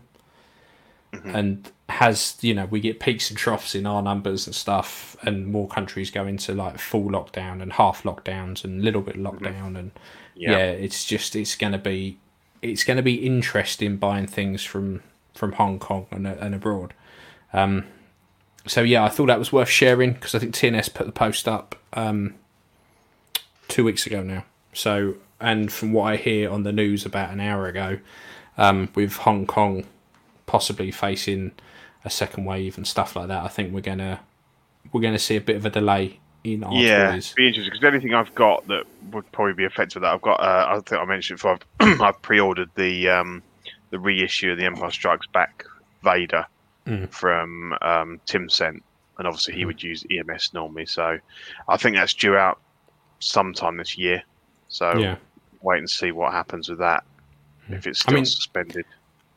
And 1.34 1.70
has 1.98 2.36
you 2.40 2.54
know 2.54 2.66
we 2.66 2.78
get 2.80 3.00
peaks 3.00 3.28
and 3.28 3.36
troughs 3.36 3.74
in 3.74 3.84
our 3.86 4.02
numbers 4.02 4.46
and 4.46 4.54
stuff, 4.54 5.16
and 5.22 5.48
more 5.48 5.66
countries 5.66 6.10
go 6.10 6.26
into 6.26 6.54
like 6.54 6.78
full 6.78 7.10
lockdown 7.10 7.60
and 7.60 7.72
half 7.72 8.04
lockdowns 8.04 8.62
and 8.64 8.82
little 8.82 9.02
bit 9.02 9.16
lockdown, 9.16 9.76
and 9.76 9.90
Yeah. 10.36 10.52
yeah, 10.52 10.66
it's 10.70 11.04
just 11.04 11.34
it's 11.34 11.56
going 11.56 11.72
to 11.72 11.78
be 11.78 12.18
it's 12.62 12.84
going 12.84 12.96
to 12.98 13.02
be 13.02 13.14
interesting 13.26 13.96
buying 13.96 14.26
things 14.28 14.62
from 14.64 15.02
from 15.34 15.52
Hong 15.52 15.78
Kong 15.80 16.06
and, 16.12 16.26
and 16.26 16.54
abroad. 16.54 16.94
Um, 17.52 17.84
so 18.66 18.82
yeah, 18.82 19.04
I 19.04 19.08
thought 19.08 19.26
that 19.26 19.38
was 19.38 19.52
worth 19.52 19.68
sharing 19.68 20.12
because 20.12 20.34
I 20.34 20.38
think 20.38 20.54
TNS 20.54 20.94
put 20.94 21.06
the 21.06 21.12
post 21.12 21.48
up 21.48 21.74
um, 21.94 22.34
two 23.66 23.82
weeks 23.84 24.06
ago 24.06 24.22
now. 24.22 24.44
So 24.72 25.14
and 25.40 25.72
from 25.72 25.92
what 25.92 26.12
I 26.12 26.16
hear 26.16 26.50
on 26.50 26.62
the 26.62 26.72
news 26.72 27.04
about 27.04 27.30
an 27.30 27.40
hour 27.40 27.66
ago, 27.66 27.98
um, 28.56 28.88
with 28.94 29.14
Hong 29.18 29.46
Kong 29.46 29.84
possibly 30.46 30.90
facing 30.90 31.52
a 32.08 32.10
second 32.10 32.44
wave 32.44 32.76
and 32.76 32.86
stuff 32.86 33.14
like 33.16 33.28
that, 33.28 33.44
I 33.44 33.48
think 33.48 33.72
we're 33.72 33.80
gonna 33.80 34.20
we're 34.92 35.00
gonna 35.00 35.18
see 35.18 35.36
a 35.36 35.40
bit 35.40 35.56
of 35.56 35.64
a 35.66 35.70
delay 35.70 36.18
in 36.44 36.64
our 36.64 36.72
yeah. 36.74 37.12
toys. 37.12 37.32
Be 37.36 37.48
interesting 37.48 37.72
because 37.72 37.86
anything 37.86 38.14
I've 38.14 38.34
got 38.34 38.66
that 38.68 38.84
would 39.12 39.30
probably 39.32 39.54
be 39.54 39.64
affected 39.64 40.00
that. 40.00 40.12
I've 40.14 40.22
got. 40.22 40.40
Uh, 40.40 40.66
I 40.68 40.74
think 40.80 41.00
I 41.00 41.04
mentioned 41.04 41.38
before. 41.38 41.58
I've, 41.80 42.00
I've 42.00 42.20
pre-ordered 42.22 42.70
the 42.74 43.08
um, 43.08 43.42
the 43.90 43.98
reissue 43.98 44.52
of 44.52 44.58
the 44.58 44.64
Empire 44.64 44.90
Strikes 44.90 45.26
Back 45.28 45.64
Vader 46.02 46.46
Mm. 46.86 47.10
from 47.12 47.74
um, 47.82 48.18
Tim 48.24 48.48
Sent, 48.48 48.82
and 49.18 49.26
obviously 49.26 49.52
he 49.54 49.64
Mm. 49.64 49.66
would 49.66 49.82
use 49.82 50.06
EMS 50.10 50.54
normally. 50.54 50.86
So 50.86 51.18
I 51.68 51.76
think 51.76 51.96
that's 51.96 52.14
due 52.14 52.34
out 52.34 52.60
sometime 53.18 53.76
this 53.76 53.98
year. 53.98 54.22
So 54.68 54.96
Yeah. 54.96 55.16
wait 55.60 55.78
and 55.80 55.90
see 55.90 56.12
what 56.12 56.32
happens 56.32 56.70
with 56.70 56.78
that. 56.78 57.04
If 57.68 57.86
it's 57.86 58.04
I 58.08 58.12
mean- 58.12 58.24
suspended. 58.24 58.86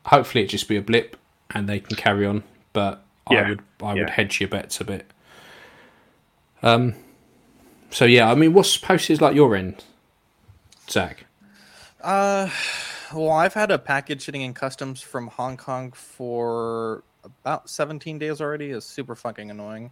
hopefully 0.06 0.44
it 0.44 0.46
just 0.46 0.66
be 0.66 0.76
a 0.76 0.80
blip 0.80 1.16
and 1.50 1.68
they 1.68 1.80
can 1.80 1.94
carry 1.96 2.24
on. 2.24 2.42
But 2.72 3.04
I 3.26 3.34
would 3.48 3.60
I 3.82 3.94
would 3.94 4.10
hedge 4.10 4.40
your 4.40 4.48
bets 4.48 4.80
a 4.80 4.84
bit. 4.84 5.10
Um. 6.62 6.94
So 7.90 8.04
yeah, 8.04 8.30
I 8.30 8.34
mean, 8.34 8.54
what's 8.54 8.76
posted 8.76 9.20
like 9.20 9.34
your 9.34 9.54
end, 9.54 9.84
Zach? 10.88 11.26
Uh, 12.00 12.48
well, 13.12 13.30
I've 13.30 13.54
had 13.54 13.70
a 13.70 13.78
package 13.78 14.24
sitting 14.24 14.40
in 14.42 14.54
customs 14.54 15.00
from 15.02 15.26
Hong 15.28 15.56
Kong 15.56 15.92
for 15.92 17.04
about 17.22 17.68
17 17.68 18.18
days 18.18 18.40
already. 18.40 18.70
It's 18.70 18.86
super 18.86 19.14
fucking 19.14 19.50
annoying. 19.50 19.90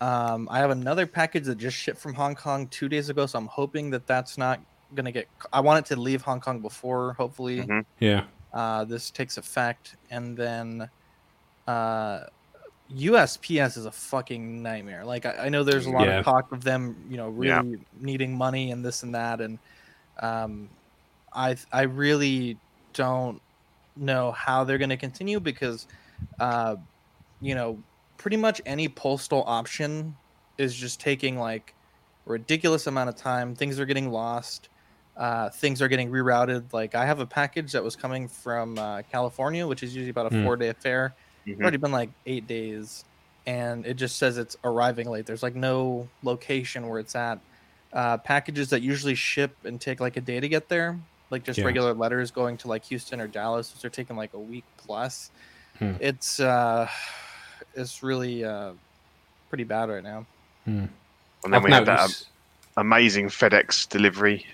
Um, 0.00 0.46
I 0.50 0.58
have 0.58 0.70
another 0.70 1.06
package 1.06 1.44
that 1.44 1.58
just 1.58 1.76
shipped 1.76 1.98
from 1.98 2.12
Hong 2.14 2.34
Kong 2.34 2.66
two 2.68 2.88
days 2.88 3.08
ago, 3.08 3.24
so 3.26 3.38
I'm 3.38 3.46
hoping 3.46 3.90
that 3.90 4.06
that's 4.06 4.36
not 4.36 4.60
gonna 4.94 5.12
get. 5.12 5.26
I 5.52 5.60
want 5.60 5.86
it 5.86 5.94
to 5.94 6.00
leave 6.00 6.22
Hong 6.22 6.40
Kong 6.40 6.60
before, 6.60 7.14
hopefully, 7.14 7.62
Mhm. 7.62 7.84
Yeah, 7.98 8.24
uh, 8.52 8.84
this 8.84 9.10
takes 9.10 9.38
effect, 9.38 9.96
and 10.10 10.36
then 10.36 10.90
uh, 11.66 12.20
USPS 12.88 13.76
is 13.76 13.86
a 13.86 13.92
fucking 13.92 14.62
nightmare. 14.62 15.04
Like 15.04 15.26
I, 15.26 15.46
I 15.46 15.48
know 15.48 15.64
there's 15.64 15.86
a 15.86 15.90
lot 15.90 16.08
Yeah. 16.08 16.22
of 16.22 16.24
talk 16.24 16.44
of 16.52 16.64
them, 16.64 17.06
you 17.08 17.16
know, 17.16 17.28
really 17.28 17.60
Yeah. 17.60 17.62
needing 17.92 18.36
money 18.36 18.70
and 18.70 18.84
this 18.84 19.02
and 19.02 19.14
that, 19.14 19.40
and 19.40 19.60
um, 20.22 20.76
I 21.34 21.56
I 21.72 21.82
really 21.82 22.60
don't 22.94 23.42
know 23.96 24.32
how 24.32 24.64
they're 24.64 24.78
going 24.78 24.90
to 24.90 24.96
continue 24.98 25.40
because, 25.40 25.86
uh, 26.40 26.76
you 27.40 27.54
know, 27.54 27.84
pretty 28.16 28.36
much 28.36 28.60
any 28.66 28.88
postal 28.88 29.42
option 29.46 30.18
is 30.58 30.74
just 30.74 31.00
taking 31.00 31.36
like 31.38 31.74
ridiculous 32.24 32.86
amount 32.86 33.08
of 33.08 33.16
time. 33.16 33.54
Things 33.54 33.80
are 33.80 33.86
getting 33.86 34.10
lost. 34.10 34.70
Uh, 35.16 35.50
things 35.50 35.82
are 35.82 35.88
getting 35.88 36.10
rerouted. 36.10 36.72
Like 36.72 36.94
I 36.94 37.04
have 37.06 37.20
a 37.20 37.26
package 37.26 37.72
that 37.72 37.84
was 37.84 37.96
coming 37.96 38.28
from 38.28 38.78
uh, 38.78 39.02
California, 39.02 39.66
which 39.66 39.82
is 39.82 39.94
usually 39.94 40.10
about 40.10 40.26
a 40.26 40.30
Hmm. 40.30 40.42
four 40.42 40.56
day 40.56 40.68
affair. 40.68 41.16
It's 41.46 41.58
Mhm. 41.58 41.62
already 41.62 41.76
been 41.78 41.92
like 41.92 42.10
eight 42.26 42.46
days, 42.46 43.04
and 43.46 43.84
it 43.86 43.94
just 43.94 44.18
says 44.18 44.38
it's 44.38 44.56
arriving 44.64 45.08
late. 45.10 45.26
There's 45.26 45.42
like 45.42 45.54
no 45.54 46.08
location 46.22 46.88
where 46.88 46.98
it's 47.00 47.14
at. 47.14 47.38
Uh, 47.92 48.16
packages 48.18 48.70
that 48.70 48.80
usually 48.80 49.14
ship 49.14 49.54
and 49.64 49.80
take 49.80 50.00
like 50.00 50.16
a 50.16 50.20
day 50.20 50.40
to 50.40 50.48
get 50.48 50.68
there, 50.68 50.98
like 51.30 51.44
just 51.44 51.58
Yeah. 51.58 51.66
regular 51.66 51.92
letters 51.92 52.30
going 52.30 52.56
to 52.58 52.68
like 52.68 52.84
Houston 52.84 53.20
or 53.20 53.26
Dallas, 53.26 53.74
which 53.74 53.84
are 53.84 53.90
taking 53.90 54.16
like 54.16 54.32
a 54.34 54.38
week 54.38 54.64
plus. 54.78 55.30
Hmm. 55.78 55.94
It's 56.00 56.40
uh, 56.40 56.88
it's 57.74 58.02
really 58.02 58.44
uh, 58.44 58.72
pretty 59.48 59.64
bad 59.64 59.88
right 59.90 60.02
now. 60.02 60.24
And 60.64 60.88
then 61.42 61.54
I've 61.54 61.64
we 61.64 61.70
had 61.72 61.86
that 61.86 62.24
amazing 62.76 63.26
FedEx 63.28 63.88
delivery 63.88 64.46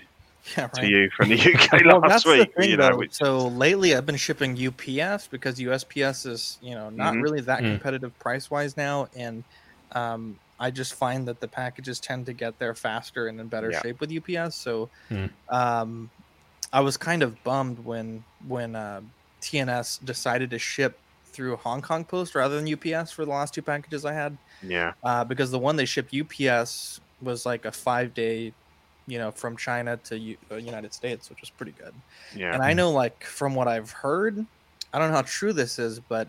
Yeah, 0.57 0.69
to 0.75 0.85
right. 0.85 0.87
you 0.87 1.09
from 1.15 1.29
the 1.29 1.37
UK 1.37 1.81
Well, 1.85 2.03
last 2.03 2.25
that's 2.25 2.33
the 2.35 2.47
week. 2.47 2.49
thing, 2.57 2.71
you 2.71 2.77
know, 2.77 2.95
which, 2.97 3.11
So 3.11 3.47
lately, 3.47 3.95
I've 3.95 4.05
been 4.05 4.17
shipping 4.17 4.55
UPS 4.57 5.27
because 5.27 5.59
USPS 5.59 6.25
is, 6.25 6.57
you 6.61 6.75
know, 6.75 6.89
not 6.89 7.17
Mhm. 7.17 7.21
really 7.21 7.41
that 7.41 7.65
Mm. 7.65 7.79
competitive 7.79 8.17
price 8.19 8.49
wise 8.51 8.77
now, 8.77 9.07
and 9.15 9.45
um, 9.93 10.39
I 10.59 10.71
just 10.71 10.93
find 10.95 11.27
that 11.27 11.41
the 11.41 11.47
packages 11.47 11.99
tend 11.99 12.27
to 12.27 12.33
get 12.33 12.59
there 12.59 12.75
faster 12.75 13.27
and 13.27 13.39
in 13.39 13.49
better 13.49 13.71
Yeah. 13.71 13.81
shape 13.81 14.01
with 14.01 14.11
UPS. 14.11 14.57
So, 14.59 14.91
Mm. 15.11 15.29
um, 15.51 16.11
I 16.73 16.81
was 16.81 16.97
kind 16.97 17.23
of 17.23 17.43
bummed 17.43 17.79
when 17.79 18.25
when 18.41 18.75
uh, 18.75 19.01
TNS 19.41 19.97
decided 19.99 20.51
to 20.51 20.59
ship 20.59 21.01
through 21.35 21.57
Hong 21.57 21.81
Kong 21.81 22.05
Post 22.05 22.35
rather 22.35 22.55
than 22.57 22.67
UPS 22.67 23.11
for 23.11 23.25
the 23.25 23.31
last 23.31 23.53
two 23.53 23.61
packages 23.63 24.05
I 24.05 24.13
had 24.13 24.39
yeah, 24.61 24.93
uh, 25.03 25.23
because 25.25 25.51
the 25.51 25.59
one 25.59 25.75
they 25.75 25.85
shipped 25.85 26.13
UPS 26.13 26.99
was 27.19 27.45
like 27.45 27.65
a 27.65 27.71
five 27.71 28.13
day, 28.13 28.53
you 29.09 29.17
know, 29.17 29.31
from 29.31 29.57
China 29.57 29.97
to 30.05 30.17
U- 30.17 30.37
uh, 30.51 30.55
United 30.55 30.93
States, 30.93 31.29
which 31.29 31.41
was 31.41 31.49
pretty 31.49 31.73
good. 31.73 31.93
yeah. 32.35 32.53
And 32.53 32.61
I 32.63 32.73
know, 32.73 32.91
like 32.91 33.23
from 33.23 33.55
what 33.55 33.67
I've 33.67 33.91
heard, 33.91 34.45
I 34.93 34.99
don't 34.99 35.09
know 35.09 35.15
how 35.15 35.23
true 35.23 35.51
this 35.53 35.79
is, 35.79 35.99
but 35.99 36.27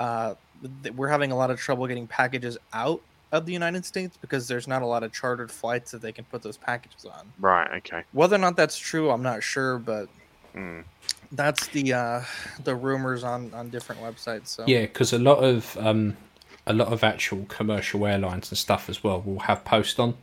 uh, 0.00 0.34
th- 0.82 0.94
we're 0.94 1.08
having 1.08 1.30
a 1.32 1.36
lot 1.36 1.50
of 1.50 1.58
trouble 1.60 1.86
getting 1.86 2.06
packages 2.06 2.56
out 2.72 3.00
of 3.32 3.46
the 3.46 3.52
United 3.52 3.84
States 3.84 4.16
because 4.20 4.46
there's 4.48 4.66
not 4.68 4.82
a 4.82 4.86
lot 4.86 5.02
of 5.02 5.12
chartered 5.12 5.50
flights 5.50 5.90
that 5.92 6.00
they 6.02 6.12
can 6.12 6.24
put 6.26 6.42
those 6.42 6.56
packages 6.56 7.04
on. 7.04 7.30
Right. 7.40 7.70
Okay. 7.78 8.02
Whether 8.12 8.36
or 8.36 8.38
not 8.38 8.56
that's 8.56 8.76
true, 8.78 9.10
I'm 9.10 9.22
not 9.22 9.42
sure, 9.42 9.78
but 9.78 10.08
Mm. 10.54 10.84
that's 11.32 11.66
the 11.68 11.92
uh, 11.92 12.20
the 12.62 12.76
rumors 12.76 13.24
on 13.24 13.52
on 13.54 13.70
different 13.70 14.00
websites. 14.00 14.46
So 14.46 14.64
Yeah, 14.68 14.82
because 14.82 15.12
a 15.12 15.18
lot 15.18 15.38
of 15.42 15.76
um, 15.78 16.16
a 16.64 16.72
lot 16.72 16.92
of 16.92 17.02
actual 17.02 17.44
commercial 17.46 18.06
airlines 18.06 18.52
and 18.52 18.58
stuff 18.58 18.88
as 18.88 19.02
well 19.02 19.20
will 19.20 19.40
have 19.40 19.64
post 19.64 19.98
on 19.98 20.14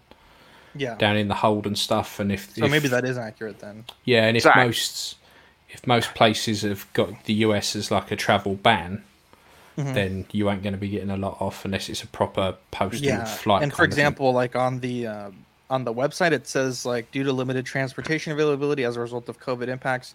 yeah. 0.76 0.95
down 0.95 1.18
in 1.18 1.27
the 1.27 1.35
hold 1.35 1.65
and 1.68 1.77
stuff. 1.77 2.19
And 2.19 2.31
if 2.31 2.53
So 2.56 2.65
if- 2.65 2.72
maybe 2.72 2.88
that 2.89 3.06
is 3.06 3.18
accurate 3.18 3.60
then. 3.60 3.85
yeah, 4.06 4.26
and 4.27 4.38
if 4.38 4.43
Zach. 4.43 4.56
most 4.56 5.18
if 5.69 5.88
most 5.88 6.14
places 6.15 6.64
have 6.64 6.85
got 6.93 7.23
the 7.26 7.34
US 7.45 7.76
as 7.77 7.89
like 7.91 8.11
a 8.11 8.15
travel 8.18 8.56
ban, 8.56 9.03
Mhm. 9.77 9.93
then 9.93 10.26
you 10.34 10.49
ain't 10.49 10.64
going 10.64 10.73
to 10.73 10.80
be 10.80 10.89
getting 10.89 11.10
a 11.10 11.15
lot 11.15 11.38
off 11.41 11.64
unless 11.64 11.88
it's 11.88 12.03
a 12.03 12.07
proper 12.07 12.56
postal 12.72 13.06
yeah 13.07 13.23
flight. 13.23 13.64
and 13.64 13.72
for 13.72 13.77
kind 13.84 13.93
thing. 13.93 13.99
example 13.99 14.34
like 14.34 14.53
on 14.56 14.81
the 14.81 15.07
uh, 15.07 15.31
on 15.69 15.85
the 15.85 15.93
website 15.93 16.34
it 16.34 16.45
says 16.45 16.85
like 16.85 17.10
due 17.11 17.23
to 17.23 17.31
limited 17.31 17.65
transportation 17.65 18.34
availability 18.34 18.84
as 18.84 18.98
a 18.98 18.99
result 18.99 19.30
of 19.30 19.39
covid 19.39 19.69
impacts 19.69 20.14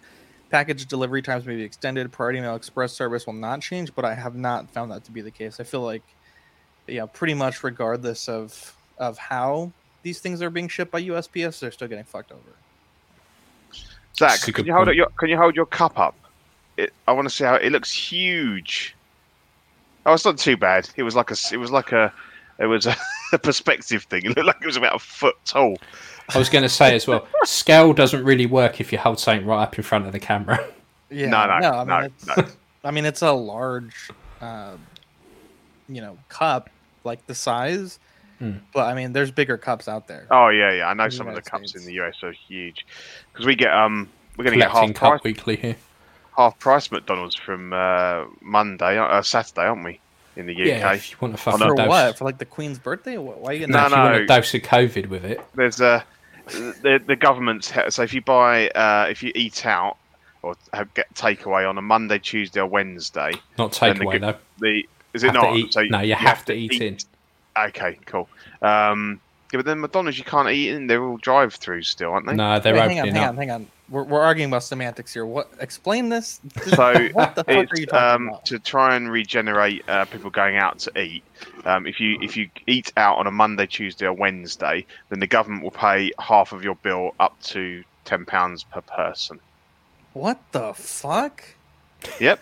package 0.51 0.85
delivery 0.85 1.23
times 1.23 1.43
may 1.47 1.55
be 1.55 1.63
extended 1.63 2.11
priority 2.11 2.39
mail 2.39 2.55
express 2.55 2.93
service 2.93 3.25
will 3.25 3.33
not 3.33 3.59
change 3.61 3.93
but 3.95 4.05
i 4.05 4.13
have 4.13 4.35
not 4.35 4.69
found 4.69 4.91
that 4.91 5.03
to 5.03 5.11
be 5.11 5.21
the 5.21 5.31
case 5.31 5.59
i 5.59 5.63
feel 5.63 5.81
like 5.81 6.03
yeah 6.85 7.07
pretty 7.07 7.33
much 7.33 7.63
regardless 7.63 8.29
of 8.29 8.75
of 8.99 9.17
how 9.17 9.71
these 10.07 10.19
things 10.19 10.41
are 10.41 10.49
being 10.49 10.69
shipped 10.69 10.91
by 10.91 11.01
usps 11.03 11.59
they're 11.59 11.75
still 11.77 11.87
getting 11.87 12.05
fucked 12.05 12.31
over 12.31 12.53
Zach, 14.17 14.41
can 14.41 14.65
you 14.65 14.73
hold 14.73 14.87
your 14.95 15.07
Can 15.19 15.29
you 15.29 15.37
hold 15.37 15.55
your 15.55 15.65
cup 15.67 15.99
up? 15.99 16.15
It, 16.75 16.91
I 17.07 17.11
want 17.11 17.27
to 17.29 17.33
see 17.33 17.43
how 17.43 17.55
it 17.55 17.71
looks 17.71 17.91
huge. 17.91 18.95
Oh, 20.05 20.13
it's 20.13 20.25
not 20.25 20.37
too 20.37 20.57
bad. 20.57 20.89
It 20.95 21.03
was 21.03 21.15
like 21.15 21.29
a 21.31 21.35
It 21.51 21.57
was 21.57 21.71
like 21.71 21.91
a. 21.91 22.11
It 22.59 22.65
was 22.65 22.87
a, 22.87 22.95
a 23.33 23.37
perspective 23.37 24.03
thing. 24.05 24.25
It 24.25 24.29
looked 24.35 24.47
like 24.47 24.57
it 24.61 24.65
was 24.65 24.77
about 24.77 24.95
a 24.95 24.99
foot 24.99 25.35
tall. 25.45 25.77
I 26.33 26.39
was 26.39 26.49
going 26.49 26.63
to 26.63 26.69
say 26.69 26.95
as 26.95 27.05
well, 27.07 27.27
scale 27.43 27.93
doesn't 27.93 28.23
really 28.23 28.47
work 28.47 28.81
if 28.81 28.91
you 28.91 28.97
hold 28.97 29.19
something 29.19 29.45
right 29.45 29.61
up 29.61 29.77
in 29.77 29.83
front 29.83 30.07
of 30.07 30.11
the 30.13 30.19
camera. 30.19 30.67
yeah 31.11 31.29
No, 31.29 31.45
no, 31.45 31.53
i 31.53 31.77
mean 31.79 31.87
no, 31.87 31.99
it's 31.99 32.27
no. 32.27 32.45
i 32.83 32.91
mean 32.91 33.05
it's 33.05 33.21
a 33.21 33.31
large 33.31 34.09
uh, 34.41 34.75
you 35.87 36.01
know 36.01 36.17
cup 36.27 36.69
like 37.05 37.25
the 37.27 37.35
size 37.35 37.99
Hmm. 38.39 38.51
but 38.73 38.85
i 38.85 38.93
mean 38.93 39.13
there's 39.13 39.31
bigger 39.31 39.57
cups 39.57 39.87
out 39.87 40.07
there 40.07 40.27
Oh 40.29 40.49
yeah, 40.49 40.71
yeah. 40.71 40.87
I 40.89 40.93
know 40.93 41.05
In 41.05 41.09
the 41.09 41.15
some 41.15 41.27
of 41.27 41.35
the 41.35 41.41
cups 41.41 41.69
States. 41.71 41.85
in 41.85 41.91
the 41.91 41.99
US 42.01 42.21
are 42.23 42.31
huge 42.31 42.85
because 43.31 43.45
we 43.47 43.55
get 43.55 43.73
um 43.73 44.09
we're 44.37 44.43
gonna 44.45 44.57
get 44.57 44.69
Collecting 44.69 44.93
half 44.95 44.99
price 44.99 45.23
Weekly 45.23 45.55
here. 45.55 45.75
half 46.37 46.59
price 46.59 46.91
McDonald's 46.91 47.35
from 47.35 47.73
uh, 47.73 48.25
Monday 48.41 48.99
uh, 48.99 49.21
Saturday, 49.23 49.61
aren't 49.65 49.83
we? 49.83 49.99
In 50.35 50.45
the 50.45 50.53
UK. 50.53 50.67
Yeah, 50.67 50.93
if 50.93 51.09
you 51.09 51.17
want 51.19 51.33
a 51.33 51.37
fucking. 51.37 51.67
For 51.67 51.73
dose. 51.75 51.87
what? 51.89 52.17
For 52.19 52.25
like 52.25 52.37
the 52.37 52.45
Queen's 52.45 52.77
birthday? 52.77 53.17
Why 53.17 53.33
are 53.49 53.53
you 53.53 53.59
getting 53.61 53.73
No, 53.73 53.79
No, 53.79 53.85
if 53.87 53.91
you 53.91 53.97
want 53.97 54.15
a 54.17 54.25
dose 54.27 54.53
of 54.53 54.61
COVID 54.61 55.07
with 55.07 55.25
it. 55.25 55.41
there's 55.55 55.81
a 55.81 56.05
the 56.45 57.01
the 57.07 57.15
government's 57.15 57.73
so 57.89 58.03
if 58.03 58.13
you 58.13 58.21
buy 58.21 58.69
uh, 58.69 59.07
if 59.09 59.23
you 59.23 59.31
eat 59.33 59.65
out 59.65 59.97
or 60.43 60.55
have, 60.73 60.93
get 60.93 61.11
takeaway 61.15 61.67
on 61.67 61.79
a 61.79 61.81
Monday, 61.81 62.19
Tuesday, 62.19 62.59
or 62.59 62.67
Wednesday, 62.67 63.31
Not 63.57 63.71
Then 63.73 63.97
the 63.97 64.05
takeaway 64.05 64.19
though. 64.21 64.35
the 64.59 64.87
is 65.15 65.23
it 65.23 65.27
Have 65.27 65.33
not? 65.33 65.55
eat- 65.57 65.73
So 65.73 65.81
no, 65.81 66.01
you 66.01 66.13
have 66.13 66.45
to 66.45 66.53
eat 66.53 66.79
in. 66.79 66.97
Okay, 67.65 67.97
cool. 68.05 68.27
Um, 68.61 69.19
yeah, 69.51 69.59
but 69.59 69.65
then 69.65 69.79
McDonald's 69.79 70.17
you 70.17 70.25
can't 70.25 70.49
eat 70.49 70.69
in. 70.69 70.87
They're 70.87 71.03
all 71.03 71.17
drive-throughs 71.17 71.85
still, 71.85 72.11
aren't 72.11 72.27
they? 72.27 72.35
No, 72.35 72.59
they're 72.59 72.73
Wait, 72.73 72.81
hang 72.81 72.99
on, 72.99 73.09
opening 73.09 73.15
hang 73.15 73.23
up. 73.23 73.29
on, 73.29 73.37
hang 73.37 73.51
on. 73.51 73.67
We're, 73.89 74.03
we're 74.03 74.21
arguing 74.21 74.49
about 74.49 74.63
semantics 74.63 75.13
here. 75.13 75.25
What? 75.25 75.49
Explain 75.61 76.09
this. 76.09 76.41
So 76.75 77.07
what 77.13 77.35
the 77.35 77.45
fuck 77.45 77.47
are 77.47 77.53
you 77.53 77.61
it's 77.83 77.91
talking 77.91 77.97
um, 77.97 78.27
about? 78.27 78.45
to 78.47 78.59
try 78.59 78.95
and 78.97 79.09
regenerate 79.09 79.87
uh, 79.87 80.03
people 80.05 80.29
going 80.29 80.57
out 80.57 80.79
to 80.79 80.99
eat. 81.01 81.23
Um, 81.63 81.87
if 81.87 82.01
you 82.01 82.17
if 82.21 82.35
you 82.35 82.49
eat 82.67 82.91
out 82.97 83.17
on 83.17 83.27
a 83.27 83.31
Monday, 83.31 83.65
Tuesday, 83.65 84.05
or 84.05 84.11
Wednesday, 84.11 84.85
then 85.07 85.21
the 85.21 85.27
government 85.27 85.63
will 85.63 85.71
pay 85.71 86.11
half 86.19 86.51
of 86.51 86.61
your 86.65 86.75
bill 86.75 87.15
up 87.21 87.41
to 87.43 87.85
ten 88.03 88.25
pounds 88.25 88.63
per 88.63 88.81
person. 88.81 89.39
What 90.11 90.41
the 90.51 90.73
fuck? 90.73 91.45
Yep, 92.19 92.41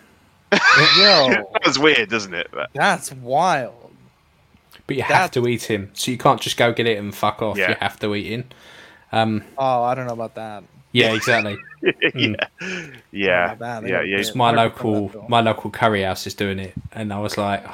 Yo, 0.98 1.48
was 1.66 1.78
weird, 1.78 2.08
doesn't 2.10 2.34
it? 2.34 2.48
But- 2.52 2.70
that's 2.72 3.12
wild. 3.12 3.92
But 4.86 4.96
you 4.96 5.02
have 5.02 5.30
to 5.32 5.46
eat 5.48 5.64
him, 5.64 5.90
so 5.94 6.10
you 6.10 6.18
can't 6.18 6.40
just 6.40 6.56
go 6.56 6.72
get 6.72 6.86
it 6.86 6.98
and 6.98 7.14
fuck 7.14 7.42
off. 7.42 7.58
Yeah. 7.58 7.70
You 7.70 7.76
have 7.80 7.98
to 8.00 8.14
eat 8.14 8.30
in. 8.32 8.44
Um, 9.12 9.42
Oh, 9.58 9.82
I 9.82 9.94
don't 9.94 10.06
know 10.06 10.12
about 10.12 10.34
that. 10.36 10.62
yeah, 10.92 11.12
exactly. 11.12 11.56
yeah, 11.82 11.92
Mm. 12.60 12.94
yeah, 13.10 13.46
Not 13.48 13.58
bad. 13.58 13.88
Yeah, 13.88 14.02
yeah. 14.02 14.18
It's 14.18 14.34
my 14.34 14.50
local 14.52 15.26
my 15.28 15.40
local 15.40 15.70
curry 15.70 16.02
house 16.02 16.26
is 16.26 16.34
doing 16.34 16.58
it, 16.58 16.74
and 16.92 17.12
I 17.12 17.18
was 17.20 17.36
like, 17.36 17.64
oh, 17.66 17.70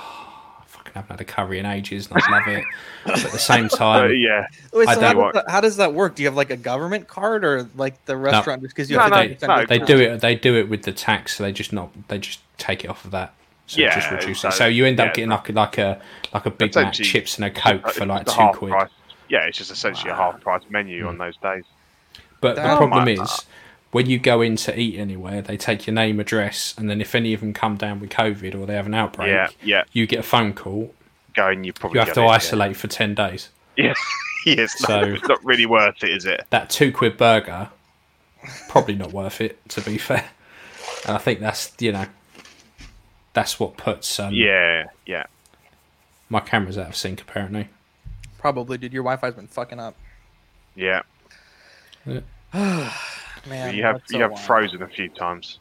I 0.61 0.65
fucking 0.67 0.93
haven't 0.95 1.11
had 1.11 1.21
a 1.21 1.25
curry 1.25 1.59
in 1.59 1.67
ages, 1.67 2.09
and 2.11 2.21
I 2.23 2.31
love 2.31 2.49
it. 2.49 2.65
But 3.05 3.25
at 3.25 3.33
the 3.33 3.39
same 3.39 3.67
Uh, 3.67 3.69
time, 3.77 4.15
yeah. 4.17 4.47
Wait, 4.73 4.89
so 4.89 5.01
how, 5.01 5.13
does 5.13 5.33
that, 5.35 5.45
how 5.51 5.61
does 5.61 5.77
that 5.77 5.93
work? 5.95 6.15
Do 6.17 6.23
you 6.23 6.29
have 6.29 6.37
like 6.37 6.51
a 6.51 6.57
government 6.57 7.09
card 7.09 7.45
or 7.45 7.69
like 7.77 8.03
the 8.07 8.17
restaurant 8.17 8.63
just 8.63 8.75
because 8.75 8.91
you 8.91 8.97
No, 8.97 9.03
have 9.03 9.11
no, 9.11 9.17
50% 9.19 9.49
no, 9.49 9.67
they 9.67 9.79
do 9.79 9.99
it. 10.01 10.21
They 10.21 10.35
do 10.35 10.57
it 10.57 10.69
with 10.69 10.83
the 10.85 10.93
tax, 10.93 11.37
so 11.37 11.43
they 11.45 11.53
just 11.53 11.73
not 11.75 11.91
they 12.09 12.19
just 12.19 12.41
take 12.59 12.85
it 12.85 12.89
off 12.89 13.05
of 13.05 13.11
that. 13.13 13.35
So 13.73 13.81
it 13.83 13.93
just 13.93 14.11
Yeah, 14.11 14.15
reduce 14.17 14.41
so- 14.41 14.49
it. 14.49 14.53
So 14.53 14.67
you 14.67 14.85
end 14.87 15.01
up 15.01 15.07
yeah, 15.09 15.13
getting 15.13 15.31
like 15.31 15.49
a, 15.49 15.53
like 15.53 15.79
a 15.79 16.01
like 16.35 16.47
a 16.47 16.51
Big 16.51 16.75
Mac, 16.75 16.93
chips, 16.93 17.37
and 17.37 17.45
a 17.45 17.51
Coke 17.51 17.91
for 17.91 18.07
like 18.07 18.27
two 18.27 18.49
quid. 18.55 18.71
Price. 18.73 18.91
Yeah, 19.29 19.45
it's 19.47 19.59
just 19.59 19.71
essentially 19.71 20.11
a 20.11 20.15
half 20.15 20.41
price 20.41 20.63
menu 20.69 21.05
Mm. 21.05 21.09
on 21.09 21.19
those 21.19 21.37
days. 21.39 21.65
But 22.41 22.57
the 22.57 22.63
problem 22.63 23.05
my- 23.05 23.11
is, 23.23 23.45
when 23.93 24.09
you 24.11 24.19
go 24.19 24.41
in 24.43 24.57
to 24.57 24.79
eat 24.79 24.99
anywhere, 24.99 25.41
they 25.43 25.57
take 25.57 25.87
your 25.87 25.95
name, 25.95 26.21
address, 26.21 26.75
and 26.77 26.89
then 26.91 27.01
if 27.01 27.15
any 27.15 27.33
of 27.35 27.41
them 27.41 27.53
come 27.53 27.77
down 27.77 28.01
with 28.01 28.11
COVID 28.11 28.55
or 28.55 28.67
they 28.67 28.75
have 28.75 28.87
an 28.87 28.95
outbreak, 28.95 29.29
Yeah, 29.31 29.49
yeah. 29.63 29.83
you 29.93 30.07
get 30.07 30.19
a 30.21 30.23
phone 30.23 30.53
call. 30.55 30.95
Going, 31.35 31.65
you 31.65 31.73
probably 31.73 31.99
You 32.01 32.05
have 32.05 32.15
to 32.15 32.21
it, 32.21 32.25
yeah. 32.25 32.31
isolate 32.31 32.77
for 32.77 32.89
ten 32.89 33.15
days. 33.15 33.49
Yeah, 33.77 33.95
yes. 34.47 34.79
So- 34.79 35.01
it's 35.01 35.29
not 35.29 35.43
really 35.45 35.67
worth 35.67 36.03
it, 36.05 36.11
is 36.11 36.27
it? 36.27 36.45
That 36.51 36.69
two 36.69 36.93
quid 36.93 37.17
burger, 37.17 37.69
probably 38.69 38.97
not 38.97 39.13
worth 39.13 39.41
it. 39.41 39.59
To 39.71 39.81
be 39.81 39.97
fair, 39.99 40.25
and 41.07 41.15
I 41.17 41.19
think 41.19 41.41
that's 41.41 41.73
you 41.79 41.93
know, 41.93 42.07
that's 43.35 43.59
what 43.61 43.77
puts 43.77 44.19
um, 44.21 44.33
Yeah, 44.35 44.85
yeah. 45.07 45.25
my 46.29 46.41
cameras 46.41 46.77
out 46.79 46.89
of 46.89 46.97
sync 46.97 47.21
apparently. 47.23 47.69
Probably, 48.39 48.77
dude. 48.79 48.93
Your 48.93 49.03
Wi-Fi's 49.05 49.35
been 49.35 49.47
fucking 49.47 49.79
up. 49.81 49.95
Yeah, 50.75 51.03
Man, 52.55 53.75
you 53.75 53.83
have 53.83 54.03
you 54.11 54.21
have 54.21 54.33
wild. 54.33 54.41
frozen 54.45 54.83
a 54.83 54.89
few 54.89 55.09
times. 55.09 55.59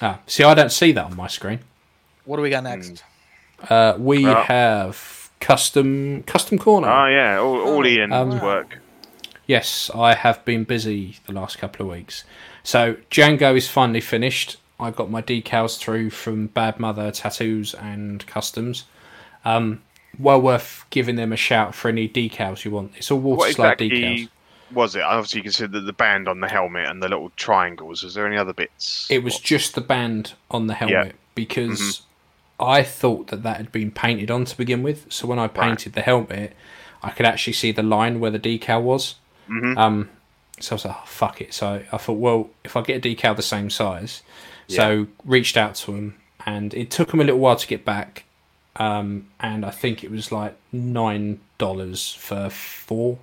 Ah, 0.00 0.18
see, 0.26 0.44
I 0.44 0.54
don't 0.54 0.72
see 0.72 0.92
that 0.92 1.04
on 1.04 1.16
my 1.16 1.26
screen. 1.28 1.60
What 2.24 2.36
do 2.36 2.42
we 2.42 2.50
got 2.50 2.64
next? 2.64 3.02
Uh, 3.68 3.94
we 3.98 4.24
Well- 4.24 4.42
have 4.44 5.30
custom 5.40 6.22
custom 6.24 6.58
corner. 6.58 6.88
Oh 6.88 7.06
yeah, 7.06 7.38
all, 7.38 7.60
all 7.60 7.78
Oh, 7.78 7.84
Ian's 7.86 8.12
um, 8.12 8.40
work. 8.40 8.78
Yes, 9.46 9.90
I 9.94 10.14
have 10.14 10.44
been 10.44 10.64
busy 10.64 11.16
the 11.26 11.32
last 11.32 11.58
couple 11.58 11.84
of 11.86 11.92
weeks. 11.92 12.24
So 12.62 12.94
Jango 13.10 13.56
is 13.56 13.68
finally 13.68 14.00
finished. 14.00 14.56
I 14.82 14.90
got 14.90 15.10
my 15.10 15.22
decals 15.22 15.78
through 15.78 16.10
from 16.10 16.48
Bad 16.48 16.78
Mother 16.80 17.10
Tattoos 17.10 17.74
and 17.74 18.26
Customs. 18.26 18.84
Um, 19.44 19.82
well 20.18 20.40
worth 20.40 20.84
giving 20.90 21.16
them 21.16 21.32
a 21.32 21.36
shout 21.36 21.74
for 21.74 21.88
any 21.88 22.08
decals 22.08 22.64
you 22.64 22.70
want. 22.70 22.92
It's 22.96 23.10
all 23.10 23.18
water 23.20 23.38
What 23.38 23.54
slide 23.54 23.80
exactly 23.80 23.90
decals. 23.90 24.28
was 24.72 24.94
it? 24.96 25.02
Obviously, 25.02 25.38
you 25.38 25.42
can 25.44 25.52
see 25.52 25.66
the, 25.66 25.80
the 25.80 25.92
band 25.92 26.28
on 26.28 26.40
the 26.40 26.48
helmet 26.48 26.86
and 26.88 27.02
the 27.02 27.08
little 27.08 27.30
triangles. 27.36 28.02
Was 28.02 28.14
there 28.14 28.26
any 28.26 28.36
other 28.36 28.52
bits? 28.52 29.06
It 29.10 29.22
was 29.22 29.38
just 29.38 29.74
the 29.74 29.80
band 29.80 30.34
on 30.50 30.66
the 30.66 30.74
helmet 30.74 31.16
because 31.34 31.80
Mm-hmm. 31.80 32.08
I 32.60 32.82
thought 32.84 33.28
that 33.28 33.42
that 33.42 33.56
had 33.56 33.72
been 33.72 33.90
painted 33.90 34.30
on 34.30 34.44
to 34.44 34.56
begin 34.56 34.84
with. 34.84 35.06
So 35.12 35.26
when 35.26 35.38
I 35.38 35.48
painted 35.48 35.94
the 35.94 36.00
helmet, 36.02 36.54
I 37.02 37.10
could 37.10 37.26
actually 37.26 37.54
see 37.54 37.72
the 37.72 37.82
line 37.82 38.20
where 38.20 38.30
the 38.30 38.38
decal 38.38 38.82
was. 38.82 39.16
Mhm. 39.48 39.76
Um, 39.76 40.10
so 40.60 40.74
I 40.74 40.76
was 40.76 40.84
like, 40.84 40.96
oh, 40.96 41.02
fuck 41.06 41.40
it. 41.40 41.52
So 41.54 41.82
I 41.90 41.96
thought, 41.96 42.18
well, 42.18 42.50
if 42.62 42.76
I 42.76 42.82
get 42.82 43.04
a 43.04 43.08
decal 43.08 43.34
the 43.34 43.42
same 43.42 43.68
size, 43.68 44.22
so 44.76 45.06
reached 45.24 45.56
out 45.56 45.74
to 45.76 45.92
him, 45.92 46.14
and 46.46 46.72
it 46.74 46.90
took 46.90 47.12
him 47.12 47.20
a 47.20 47.24
little 47.24 47.40
while 47.40 47.56
to 47.56 47.66
get 47.66 47.84
back. 47.84 48.24
Um, 48.76 49.26
and 49.40 49.66
I 49.66 49.70
think 49.70 50.02
it 50.02 50.10
was 50.10 50.32
like 50.32 50.56
nine 50.72 51.40
dollars 51.58 52.14
for 52.14 52.48
four, 52.50 53.18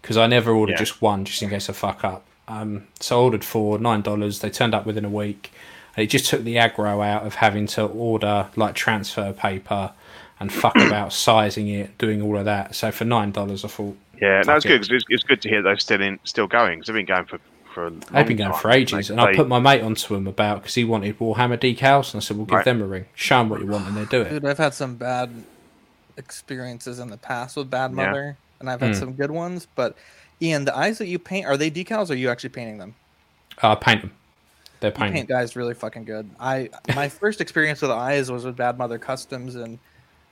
because 0.00 0.16
I 0.16 0.26
never 0.26 0.52
ordered 0.52 0.72
Yeah. 0.72 0.78
just 0.78 1.02
one, 1.02 1.24
just 1.24 1.42
in 1.42 1.50
case 1.50 1.68
I 1.68 1.72
fuck 1.74 2.02
up. 2.04 2.24
Um, 2.48 2.86
so 2.98 3.20
I 3.20 3.22
ordered 3.22 3.44
four, 3.44 3.78
nine 3.78 4.00
dollars. 4.02 4.40
They 4.40 4.50
turned 4.50 4.74
up 4.74 4.86
within 4.86 5.04
a 5.04 5.10
week. 5.10 5.52
And 5.96 6.04
it 6.04 6.08
just 6.08 6.26
took 6.26 6.44
the 6.44 6.54
aggro 6.56 7.04
out 7.04 7.26
of 7.26 7.34
having 7.36 7.66
to 7.68 7.82
order 7.84 8.46
like 8.56 8.74
transfer 8.74 9.32
paper 9.32 9.92
and 10.38 10.52
fuck 10.52 10.76
about 10.86 11.12
sizing 11.12 11.68
it, 11.68 11.98
doing 11.98 12.22
all 12.22 12.38
of 12.38 12.44
that. 12.46 12.74
So 12.74 12.90
for 12.90 13.04
nine 13.04 13.32
dollars, 13.32 13.64
I 13.64 13.68
thought 13.68 13.96
yeah, 14.20 14.42
no, 14.46 14.54
it's 14.56 14.64
fuck 14.64 14.70
good 14.70 14.70
it. 14.72 14.78
'cause 14.78 14.90
it's, 14.90 15.04
it's 15.08 15.22
good 15.24 15.42
to 15.42 15.48
hear 15.48 15.62
they're 15.62 15.78
still 15.78 16.00
in, 16.00 16.18
still 16.24 16.46
going 16.46 16.78
because 16.78 16.86
they've 16.88 16.94
been 16.94 17.06
going 17.06 17.24
for 17.26 17.38
for. 17.72 17.86
A 17.86 17.90
They've 17.90 18.26
been 18.26 18.36
going 18.36 18.50
time. 18.52 18.60
for 18.60 18.70
ages, 18.70 19.08
They- 19.08 19.14
and 19.14 19.20
I 19.20 19.34
put 19.34 19.48
my 19.48 19.58
mate 19.58 19.82
onto 19.82 20.14
him 20.14 20.26
about 20.26 20.62
because 20.62 20.74
he 20.74 20.84
wanted 20.84 21.18
Warhammer 21.18 21.58
decals, 21.58 22.12
and 22.12 22.20
I 22.20 22.24
said, 22.24 22.36
"We'll 22.36 22.46
give 22.46 22.56
Right. 22.56 22.64
them 22.64 22.82
a 22.82 22.86
ring. 22.86 23.06
Show 23.14 23.38
them 23.38 23.48
what 23.48 23.60
you 23.60 23.66
want, 23.66 23.86
and 23.88 23.96
they 23.96 24.04
do 24.06 24.22
it." 24.22 24.30
Dude, 24.30 24.44
I've 24.46 24.58
had 24.58 24.74
some 24.74 24.96
bad 24.96 25.30
experiences 26.16 26.98
in 26.98 27.08
the 27.10 27.16
past 27.16 27.56
with 27.56 27.70
Bad 27.70 27.90
Yeah. 27.92 28.06
Mother, 28.06 28.36
and 28.60 28.70
I've 28.70 28.80
had 28.80 28.94
Hmm. 28.94 29.00
some 29.00 29.12
good 29.12 29.30
ones. 29.30 29.66
But 29.74 29.96
Ian, 30.42 30.64
the 30.64 30.76
eyes 30.76 30.98
that 30.98 31.06
you 31.06 31.18
paint 31.18 31.46
are 31.46 31.56
they 31.56 31.70
decals? 31.70 32.10
Or 32.10 32.14
are 32.14 32.16
you 32.16 32.30
actually 32.30 32.50
painting 32.50 32.78
them? 32.78 32.94
I 33.62 33.74
paint 33.74 34.00
them. 34.02 34.12
They're 34.80 34.90
The 34.90 34.98
painted. 34.98 35.12
paint 35.14 35.28
guy 35.28 35.42
is 35.42 35.54
really 35.56 35.74
fucking 35.74 36.04
good. 36.04 36.30
I 36.40 36.70
my 36.94 37.08
first 37.08 37.40
experience 37.40 37.82
with 37.82 37.90
eyes 37.90 38.30
was 38.30 38.44
with 38.44 38.56
Bad 38.56 38.78
Mother 38.78 38.98
Customs, 38.98 39.54
and 39.54 39.78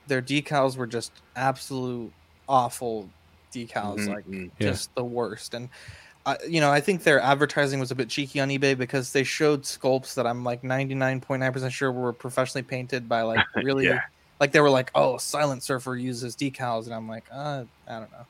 their 0.07 0.21
decals 0.21 0.75
were 0.77 0.87
just 0.87 1.11
absolute 1.35 2.11
awful 2.47 3.09
decals, 3.53 3.99
Mhm, 3.99 4.07
like 4.07 4.25
mhm. 4.27 4.49
Yeah. 4.57 4.69
just 4.69 4.93
the 4.95 5.03
worst. 5.03 5.53
And 5.53 5.69
You 6.47 6.61
know, 6.61 6.71
I 6.71 6.79
think 6.79 7.03
their 7.03 7.19
advertising 7.19 7.79
was 7.79 7.91
a 7.91 7.95
bit 7.95 8.09
cheeky 8.09 8.39
on 8.39 8.49
eBay 8.49 8.77
because 8.77 9.11
they 9.13 9.23
showed 9.23 9.63
sculpts 9.63 10.13
that 10.13 10.27
I'm 10.27 10.43
like 10.43 10.61
99.9% 10.61 11.71
sure 11.71 11.91
were 11.91 12.13
professionally 12.13 12.63
painted 12.63 13.09
by 13.09 13.21
like 13.23 13.43
really 13.55 13.85
Yeah. 13.85 14.01
like 14.39 14.51
they 14.51 14.59
were 14.59 14.69
like, 14.69 14.91
oh, 14.95 15.17
Silent 15.17 15.63
Surfer 15.63 15.95
uses 15.95 16.35
decals, 16.35 16.85
and 16.85 16.93
I'm 16.93 17.07
like, 17.07 17.25
uh, 17.31 17.63
I 17.87 17.99
don't 17.99 18.11
know. 18.11 18.25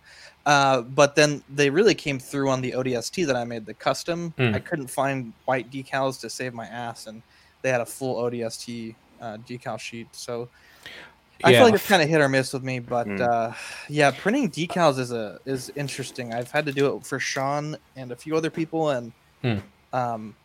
Uh, 0.45 0.82
but 0.82 1.16
then 1.16 1.44
they 1.53 1.70
really 1.70 1.94
came 1.94 2.20
through 2.20 2.49
on 2.49 2.61
the 2.61 2.72
ODST 2.72 3.28
that 3.28 3.36
I 3.36 3.44
made, 3.44 3.66
the 3.66 3.74
custom. 3.74 4.34
Mm. 4.38 4.56
I 4.56 4.60
couldn't 4.60 4.88
find 4.88 5.34
white 5.45 5.70
decals 5.70 6.20
to 6.22 6.30
save 6.30 6.53
my 6.53 6.66
ass, 6.68 7.06
and 7.07 7.22
they 7.61 7.70
had 7.70 7.82
a 7.82 7.86
full 7.86 8.16
ODST 8.24 8.95
uh, 9.22 9.38
decal 9.48 9.78
sheet. 9.80 10.07
So 10.14 10.48
I 11.44 11.52
Yeah. 11.52 11.60
feel 11.60 11.66
like 11.68 11.76
it's 11.76 11.88
kind 11.88 12.02
of 12.02 12.10
hit 12.10 12.20
or 12.20 12.28
miss 12.30 12.52
with 12.53 12.64
me, 12.64 12.80
but 12.80 13.07
Mm. 13.07 13.22
uh, 13.22 13.53
yeah, 13.88 14.11
printing 14.11 14.49
decals 14.49 14.99
is 14.99 15.11
a 15.11 15.40
is 15.45 15.72
interesting. 15.76 16.34
I've 16.34 16.52
had 16.52 16.66
to 16.66 16.72
do 16.74 16.95
it 16.95 17.06
for 17.06 17.20
Sean 17.20 17.78
and 17.95 18.11
a 18.11 18.16
few 18.16 18.36
other 18.36 18.49
people, 18.49 18.90
and 18.90 19.11
Mm. 19.44 19.61
um, 19.94 20.36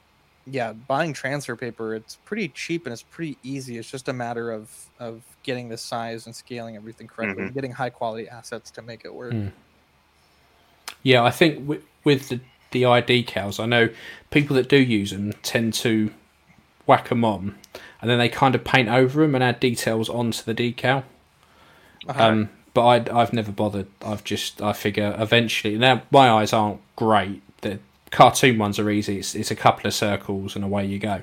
yeah, 0.46 0.72
buying 0.72 1.12
transfer 1.12 1.56
paper 1.56 1.94
it's 1.94 2.16
pretty 2.24 2.48
cheap 2.48 2.86
and 2.86 2.92
it's 2.92 3.02
pretty 3.02 3.38
easy. 3.42 3.78
It's 3.78 3.90
just 3.90 4.08
a 4.08 4.12
matter 4.12 4.50
of 4.52 4.70
of 5.00 5.22
getting 5.42 5.68
the 5.68 5.76
size 5.76 6.26
and 6.26 6.34
scaling 6.36 6.76
everything 6.76 7.08
correctly, 7.08 7.42
and 7.44 7.54
getting 7.54 7.72
high 7.72 7.90
quality 7.90 8.28
assets 8.28 8.70
to 8.72 8.82
make 8.82 9.04
it 9.04 9.12
work. 9.12 9.32
Mm. 9.32 9.52
Yeah, 11.02 11.22
I 11.24 11.30
think 11.30 11.66
with, 11.68 11.82
with 12.04 12.28
the 12.28 12.40
the 12.70 12.84
ID 12.86 13.22
cows, 13.24 13.58
I 13.60 13.66
know 13.66 13.88
people 14.30 14.56
that 14.56 14.68
do 14.68 14.76
use 14.76 15.10
them 15.12 15.32
tend 15.42 15.74
to 15.74 16.12
whack 16.86 17.08
them 17.08 17.24
on, 17.24 17.54
and 18.00 18.10
then 18.10 18.18
they 18.18 18.28
kind 18.28 18.54
of 18.54 18.64
paint 18.64 18.88
over 18.88 19.22
them 19.22 19.34
and 19.34 19.42
add 19.44 19.60
details 19.60 20.08
onto 20.08 20.42
the 20.42 20.54
decal. 20.54 21.04
Uh-huh. 22.08 22.22
Um, 22.22 22.50
but 22.74 23.10
I, 23.10 23.20
I've 23.20 23.32
never 23.32 23.52
bothered. 23.52 23.86
I've 24.04 24.24
just 24.24 24.60
I 24.60 24.72
figure 24.72 25.14
eventually. 25.18 25.76
Now 25.78 26.02
my 26.10 26.30
eyes 26.30 26.52
aren't 26.52 26.80
great. 26.96 27.40
The 27.62 27.78
cartoon 28.10 28.58
ones 28.58 28.78
are 28.78 28.90
easy. 28.90 29.18
It's 29.18 29.34
it's 29.34 29.50
a 29.50 29.56
couple 29.56 29.86
of 29.86 29.94
circles 29.94 30.54
and 30.56 30.64
away 30.64 30.84
you 30.86 30.98
go. 30.98 31.22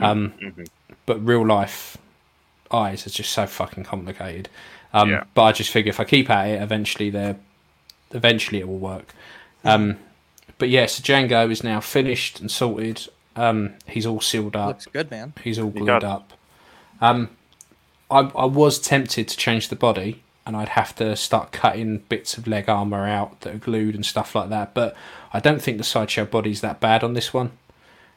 Um, 0.00 0.32
Mhm. 0.40 0.68
but 1.06 1.24
real 1.24 1.44
life 1.46 1.96
eyes 2.70 3.06
is 3.06 3.14
just 3.14 3.32
so 3.32 3.46
fucking 3.46 3.84
complicated. 3.84 4.48
Um, 4.92 5.10
Yeah. 5.10 5.24
But 5.34 5.42
I 5.44 5.52
just 5.52 5.70
figure 5.70 5.90
if 5.90 6.00
I 6.00 6.04
keep 6.04 6.28
at 6.30 6.48
it, 6.48 6.62
eventually 6.62 7.10
they're 7.10 7.36
eventually 8.12 8.58
it 8.60 8.68
will 8.68 8.78
work. 8.78 9.14
Um, 9.64 9.98
but 10.58 10.68
yeah, 10.68 10.86
so 10.86 11.02
Jango 11.02 11.50
is 11.50 11.62
now 11.62 11.80
finished 11.80 12.40
and 12.40 12.50
sorted. 12.50 13.08
Um, 13.38 13.74
he's 13.86 14.06
all 14.06 14.20
sealed 14.20 14.56
up. 14.56 14.68
Looks 14.68 14.86
good, 14.86 15.10
man. 15.10 15.32
He's 15.44 15.58
all 15.58 15.70
glued 15.70 16.04
up. 16.04 16.32
Um, 17.00 17.30
I, 18.10 18.20
I 18.20 18.44
was 18.46 18.78
tempted 18.78 19.28
to 19.28 19.36
change 19.36 19.68
the 19.68 19.76
body, 19.76 20.22
and 20.46 20.56
I'd 20.56 20.70
have 20.70 20.94
to 20.96 21.14
start 21.16 21.52
cutting 21.52 21.98
bits 22.08 22.36
of 22.36 22.46
leg 22.46 22.68
armor 22.68 23.06
out 23.06 23.40
that 23.42 23.54
are 23.54 23.58
glued 23.58 23.94
and 23.94 24.04
stuff 24.04 24.34
like 24.34 24.48
that. 24.50 24.74
But 24.74 24.96
I 25.32 25.40
don't 25.40 25.62
think 25.62 25.78
the 25.78 25.84
sideshow 25.84 26.24
body's 26.24 26.60
that 26.62 26.80
bad 26.80 27.04
on 27.04 27.12
this 27.14 27.32
one. 27.32 27.52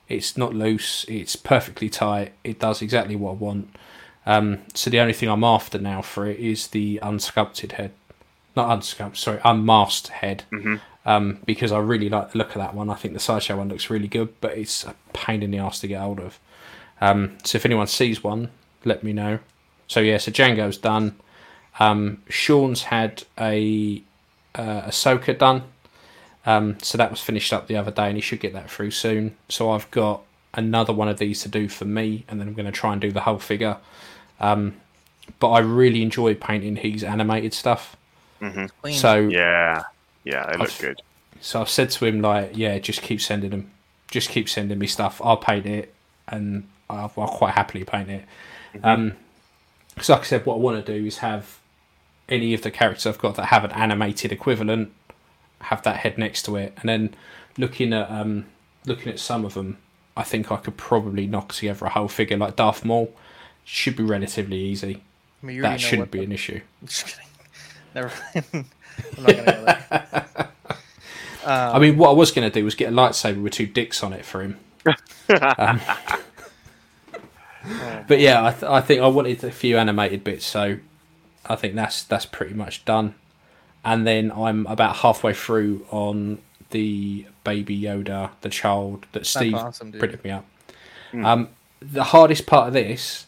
It's 0.07 0.35
not 0.37 0.53
loose. 0.53 1.05
It's 1.07 1.35
perfectly 1.35 1.89
tight. 1.89 2.33
It 2.43 2.59
does 2.59 2.81
exactly 2.81 3.15
what 3.15 3.31
I 3.31 3.33
want. 3.35 3.75
Um, 4.25 4.59
so 4.73 4.89
the 4.89 4.99
only 4.99 5.13
thing 5.13 5.29
I'm 5.29 5.43
after 5.43 5.77
now 5.79 6.01
for 6.01 6.25
it 6.25 6.39
is 6.39 6.67
the 6.67 6.99
unsculpted 7.01 7.73
head, 7.73 7.91
not 8.55 8.69
unsculpted. 8.69 9.17
Sorry, 9.17 9.39
unmasked 9.43 10.07
head. 10.09 10.43
Mhm. 10.51 10.79
Um, 11.03 11.39
because 11.45 11.71
I 11.71 11.79
really 11.79 12.09
like 12.09 12.31
the 12.31 12.37
look 12.37 12.49
of 12.49 12.61
that 12.61 12.75
one. 12.75 12.89
I 12.89 12.95
think 12.95 13.15
the 13.15 13.19
sideshow 13.19 13.57
one 13.57 13.69
looks 13.69 13.89
really 13.89 14.07
good, 14.07 14.33
but 14.39 14.55
it's 14.57 14.83
a 14.85 14.93
pain 15.13 15.41
in 15.41 15.49
the 15.49 15.57
ass 15.57 15.79
to 15.79 15.87
get 15.87 15.99
hold 15.99 16.19
of. 16.19 16.39
Um, 16.99 17.37
so 17.43 17.55
if 17.55 17.65
anyone 17.65 17.87
sees 17.87 18.23
one, 18.23 18.49
let 18.85 19.03
me 19.03 19.11
know. 19.11 19.39
So 19.87 19.99
yeah, 19.99 20.17
so 20.19 20.31
Jango's 20.31 20.77
done. 20.77 21.15
Um, 21.79 22.21
Sean's 22.29 22.83
had 22.83 23.23
a 23.39 24.03
uh, 24.53 24.81
Ahsoka 24.83 25.37
done. 25.37 25.63
Um, 26.45 26.77
so 26.81 26.97
that 26.97 27.11
was 27.11 27.21
finished 27.21 27.53
up 27.53 27.67
the 27.67 27.77
other 27.77 27.91
day, 27.91 28.07
and 28.07 28.15
he 28.15 28.21
should 28.21 28.39
get 28.39 28.53
that 28.53 28.69
through 28.69 28.91
soon. 28.91 29.35
So 29.49 29.71
I've 29.71 29.89
got 29.91 30.21
another 30.53 30.93
one 30.93 31.07
of 31.07 31.17
these 31.17 31.41
to 31.43 31.49
do 31.49 31.67
for 31.67 31.85
me, 31.85 32.25
and 32.27 32.39
then 32.39 32.47
I'm 32.47 32.53
going 32.53 32.65
to 32.65 32.71
try 32.71 32.93
and 32.93 33.01
do 33.01 33.11
the 33.11 33.21
whole 33.21 33.39
figure. 33.39 33.77
Um, 34.39 34.75
but 35.39 35.49
I 35.51 35.59
really 35.59 36.01
enjoy 36.01 36.35
painting 36.35 36.77
his 36.77 37.03
animated 37.03 37.53
stuff. 37.53 37.95
Clean. 38.81 38.95
So 38.95 39.27
Yeah, 39.27 39.83
yeah, 40.23 40.45
they 40.51 40.57
look 40.57 40.69
I've- 40.69 40.81
good. 40.81 41.01
so 41.39 41.61
I've 41.61 41.69
said 41.69 41.89
to 41.91 42.05
him 42.05 42.21
like, 42.21 42.51
yeah, 42.55 42.77
just 42.79 43.01
keep 43.01 43.21
sending 43.21 43.49
them, 43.51 43.71
just 44.09 44.29
keep 44.29 44.47
sending 44.49 44.77
me 44.79 44.87
stuff. 44.87 45.21
I'll 45.23 45.37
paint 45.37 45.65
it, 45.65 45.93
and 46.27 46.67
I'll, 46.89 47.11
I'll 47.17 47.27
quite 47.27 47.53
happily 47.53 47.83
paint 47.83 48.09
it. 48.09 48.25
Um, 48.83 49.13
because 49.93 50.09
like 50.09 50.21
I 50.21 50.23
said, 50.23 50.45
what 50.45 50.55
I 50.55 50.57
want 50.59 50.85
to 50.85 50.99
do 50.99 51.05
is 51.05 51.17
have 51.19 51.59
any 52.29 52.53
of 52.53 52.61
the 52.61 52.71
characters 52.71 53.05
I've 53.05 53.17
got 53.19 53.35
that 53.35 53.47
have 53.47 53.63
an 53.65 53.71
animated 53.71 54.31
equivalent, 54.31 54.91
have 55.59 55.81
that 55.83 55.97
head 55.97 56.17
next 56.17 56.43
to 56.43 56.55
it, 56.55 56.73
and 56.77 56.87
then 56.87 57.13
looking 57.57 57.91
at 57.93 58.09
um, 58.09 58.45
looking 58.85 59.11
at 59.11 59.19
some 59.19 59.43
of 59.45 59.53
them, 59.53 59.77
I 60.15 60.23
think 60.23 60.51
I 60.51 60.57
could 60.57 60.77
probably 60.77 61.27
knock 61.27 61.51
together 61.53 61.85
a 61.85 61.89
whole 61.89 62.07
figure 62.07 62.37
like 62.37 62.55
Darth 62.55 62.85
Maul. 62.85 63.13
Should 63.63 63.95
be 63.95 64.03
relatively 64.03 64.57
easy. 64.57 65.01
I 65.43 65.45
mean, 65.45 65.61
That 65.61 65.67
already 65.67 65.83
shouldn't 65.83 66.11
be 66.11 66.19
the- 66.19 66.25
an 66.25 66.31
issue. 66.31 66.61
Just 66.85 67.05
kidding. 67.07 67.25
Never. 67.93 68.11
I'm 68.35 68.65
not 69.23 69.27
gonna 69.27 69.33
go 69.35 69.65
there. 69.65 69.70
I 71.45 71.79
mean, 71.79 71.97
what 71.97 72.09
I 72.09 72.13
was 72.13 72.31
going 72.31 72.49
to 72.49 72.53
do 72.59 72.63
was 72.63 72.75
get 72.75 72.91
a 72.91 72.95
lightsaber 72.95 73.41
with 73.41 73.53
two 73.53 73.67
dicks 73.67 74.03
on 74.03 74.13
it 74.13 74.25
for 74.25 74.41
him. 74.41 74.57
um, 75.57 75.81
but 78.07 78.19
yeah, 78.19 78.45
I, 78.45 78.51
th- 78.51 78.63
I 78.63 78.81
think 78.81 79.01
I 79.01 79.07
wanted 79.07 79.43
a 79.43 79.51
few 79.51 79.77
animated 79.77 80.23
bits, 80.23 80.45
so 80.45 80.77
I 81.45 81.55
think 81.55 81.75
that's 81.75 82.03
that's 82.03 82.25
pretty 82.25 82.53
much 82.53 82.85
done. 82.85 83.15
And 83.83 84.05
then 84.05 84.31
I'm 84.31 84.67
about 84.67 84.97
halfway 84.97 85.33
through 85.33 85.85
on 85.89 86.39
the 86.69 87.25
baby 87.43 87.79
Yoda, 87.79 88.31
the 88.41 88.49
child 88.49 89.05
that 89.11 89.25
Steve 89.25 89.55
awesome, 89.55 89.91
printed 89.91 90.23
me 90.23 90.31
up. 90.31 90.45
Um, 91.13 91.49
the 91.81 92.05
hardest 92.05 92.45
part 92.45 92.67
of 92.67 92.73
this 92.73 93.25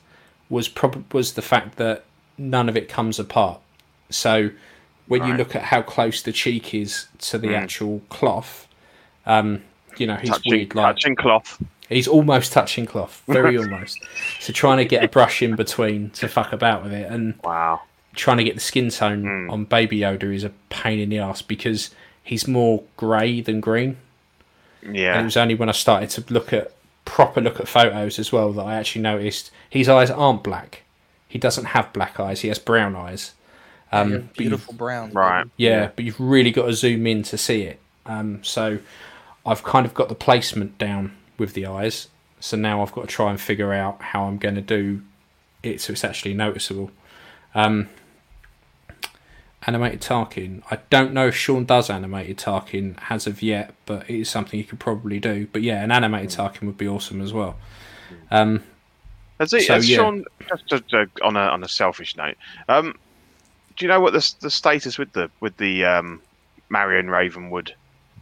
was 0.49 0.69
prob- 0.69 1.11
was 1.13 1.33
the 1.33 1.41
fact 1.41 1.77
that 1.77 2.05
none 2.37 2.69
of 2.69 2.77
it 2.77 2.87
comes 2.87 3.19
apart. 3.19 3.59
So 4.09 4.51
when 5.19 5.27
you 5.29 5.33
look 5.35 5.55
at 5.55 5.61
how 5.63 5.81
close 5.81 6.21
the 6.21 6.31
cheek 6.31 6.73
is 6.73 7.07
to 7.19 7.37
the 7.37 7.55
actual 7.55 8.01
cloth, 8.09 8.67
um, 9.25 9.61
you 9.97 10.07
know 10.07 10.15
he's 10.15 10.29
touching, 10.29 10.51
weird. 10.51 10.75
Like 10.75 10.95
touching 10.95 11.15
cloth. 11.15 11.61
he's 11.89 12.07
almost 12.07 12.51
touching 12.53 12.85
cloth, 12.85 13.21
very 13.27 13.57
almost. 13.57 13.99
So 14.39 14.51
trying 14.53 14.77
to 14.77 14.85
get 14.85 15.03
a 15.03 15.07
brush 15.07 15.41
in 15.41 15.55
between 15.55 16.09
to 16.11 16.27
fuck 16.27 16.51
about 16.53 16.83
with 16.83 16.93
it, 16.93 17.11
and 17.11 17.35
Wow. 17.43 17.81
trying 18.15 18.37
to 18.37 18.43
get 18.43 18.55
the 18.55 18.61
skin 18.61 18.89
tone 18.89 19.23
Hmm. 19.23 19.49
on 19.49 19.65
Baby 19.65 19.99
Yoda 19.99 20.33
is 20.33 20.43
a 20.43 20.51
pain 20.69 20.99
in 20.99 21.09
the 21.09 21.19
ass 21.19 21.41
because 21.41 21.91
he's 22.23 22.47
more 22.47 22.83
grey 22.97 23.41
than 23.41 23.59
green. 23.59 23.97
Yeah, 24.81 25.13
and 25.13 25.21
it 25.21 25.25
was 25.25 25.37
only 25.37 25.55
when 25.55 25.69
I 25.69 25.73
started 25.73 26.09
to 26.11 26.33
look 26.33 26.51
at 26.53 26.71
proper 27.05 27.39
look 27.41 27.59
at 27.59 27.67
photos 27.67 28.17
as 28.19 28.31
well 28.31 28.51
that 28.53 28.63
I 28.65 28.75
actually 28.75 29.01
noticed 29.01 29.51
his 29.69 29.87
eyes 29.89 30.09
aren't 30.09 30.43
black. 30.43 30.83
He 31.27 31.39
doesn't 31.39 31.65
have 31.65 31.91
black 31.93 32.19
eyes. 32.19 32.41
He 32.41 32.47
has 32.49 32.59
brown 32.59 32.95
eyes. 32.95 33.33
Um, 33.93 34.09
You're 34.09 34.19
but 34.19 34.25
you've- 34.25 34.43
beautiful 34.49 34.73
brown. 34.73 35.11
Right. 35.13 35.45
yeah, 35.57 35.89
but 35.95 36.03
you've 36.05 36.19
really 36.19 36.51
got 36.51 36.65
to 36.65 36.73
zoom 36.73 37.05
in 37.07 37.23
to 37.23 37.37
see 37.37 37.61
it. 37.63 37.79
Um, 38.05 38.43
so 38.43 38.79
I've 39.45 39.63
kind 39.63 39.85
of 39.85 39.93
got 39.93 40.09
the 40.09 40.15
placement 40.15 40.77
down 40.77 41.15
with 41.37 41.53
the 41.53 41.65
eyes. 41.65 42.07
So 42.39 42.57
now 42.57 42.81
I've 42.81 42.91
got 42.91 43.01
to 43.01 43.07
try 43.07 43.29
and 43.29 43.39
figure 43.39 43.71
out 43.71 44.01
how 44.01 44.23
I'm 44.25 44.37
going 44.37 44.55
to 44.55 44.61
do 44.61 45.01
it 45.61 45.79
so 45.79 45.93
it's 45.93 46.03
actually 46.03 46.33
noticeable. 46.33 46.91
Um, 47.55 47.87
animated 49.65 50.01
Tarkin. 50.01 50.61
I 50.69 50.79
don't 50.89 51.13
know 51.13 51.27
if 51.27 51.35
Sean 51.35 51.63
does 51.65 51.89
animated 51.89 52.37
Tarkin 52.37 52.97
as 53.09 53.27
of 53.27 53.41
yet, 53.41 53.73
but 53.85 54.09
it 54.09 54.19
is 54.19 54.29
something 54.29 54.59
he 54.59 54.63
could 54.65 54.79
probably 54.79 55.19
do. 55.19 55.47
But 55.53 55.61
yeah, 55.61 55.81
an 55.81 55.91
animated 55.91 56.31
Tarkin 56.31 56.63
would 56.63 56.77
be 56.77 56.87
awesome 56.87 57.21
as 57.21 57.31
well. 57.31 57.55
Um, 58.29 58.63
Has, 59.39 59.51
he, 59.51 59.61
So, 59.61 59.75
has 59.75 59.89
yeah. 59.89 59.97
Sean 59.97 60.25
just, 60.49 60.67
just 60.67 60.83
on 61.21 61.35
a 61.37 61.39
on 61.39 61.63
a 61.63 61.69
selfish 61.69 62.17
note? 62.17 62.35
Um, 62.67 62.95
do 63.77 63.85
you 63.85 63.89
know 63.89 63.99
what 63.99 64.13
the 64.13 64.33
the 64.41 64.49
status 64.49 64.97
with 64.97 65.11
the 65.13 65.29
with 65.39 65.57
the 65.57 65.85
um, 65.85 66.21
Marion 66.69 67.09
Ravenwood 67.09 67.73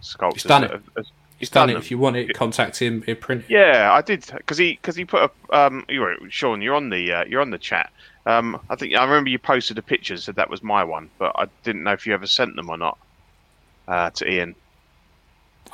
sculptures? 0.02 0.44
He's 0.44 0.49
done 0.49 0.64
it. 0.64 0.72
Have- 0.72 0.90
has- 0.95 1.11
he's 1.40 1.49
done 1.49 1.69
it. 1.69 1.73
them? 1.73 1.82
If 1.82 1.90
you 1.91 1.98
want 1.98 2.15
it, 2.18 2.34
contact 2.34 2.80
him. 2.80 3.02
He'll 3.03 3.15
print 3.15 3.45
it. 3.45 3.52
Yeah, 3.52 3.91
I 3.91 4.02
did 4.02 4.26
because 4.36 4.57
he 4.57 4.73
because 4.73 4.95
he 4.95 5.06
put 5.06 5.32
a 5.52 5.57
um. 5.57 5.86
You 5.90 6.02
were, 6.02 6.15
Sean, 6.30 6.61
you're 6.61 6.76
on 6.76 6.90
the 6.90 7.11
uh, 7.11 7.26
you're 7.26 7.41
on 7.41 7.49
the 7.52 7.57
chat. 7.57 7.91
Um, 8.26 8.60
I 8.69 8.76
think 8.76 8.95
I 8.95 9.03
remember 9.03 9.30
you 9.30 9.40
posted 9.40 9.78
a 9.78 9.82
picture 9.82 10.14
and 10.14 10.22
said 10.22 10.36
that 10.36 10.49
was 10.49 10.61
my 10.61 10.84
one, 10.84 11.10
but 11.18 11.32
I 11.36 11.48
didn't 11.64 11.84
know 11.84 11.94
if 11.94 12.06
you 12.06 12.14
ever 12.14 12.28
sent 12.28 12.56
them 12.56 12.69
or 12.69 12.78
not 12.78 12.98
uh, 13.88 14.11
to 14.11 14.30
Ian. 14.32 14.56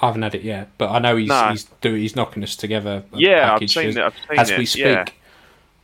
I 0.01 0.05
haven't 0.05 0.21
had 0.21 0.35
it 0.35 0.43
yet, 0.43 0.69
but 0.77 0.91
I 0.91 0.99
know 0.99 1.15
he's 1.17 1.27
No. 1.27 1.49
he's 1.49 1.63
doing 1.81 2.01
he's 2.01 2.15
knocking 2.15 2.43
us 2.43 2.55
together. 2.55 3.03
Yeah, 3.13 3.53
I've 3.53 3.69
seen 3.69 3.89
as, 3.89 3.95
it. 3.97 4.03
I've 4.03 4.15
seen 4.15 4.39
as 4.39 4.49
it. 4.51 4.57
we 4.59 4.65
speak. 4.65 4.83
Yeah. 4.83 5.05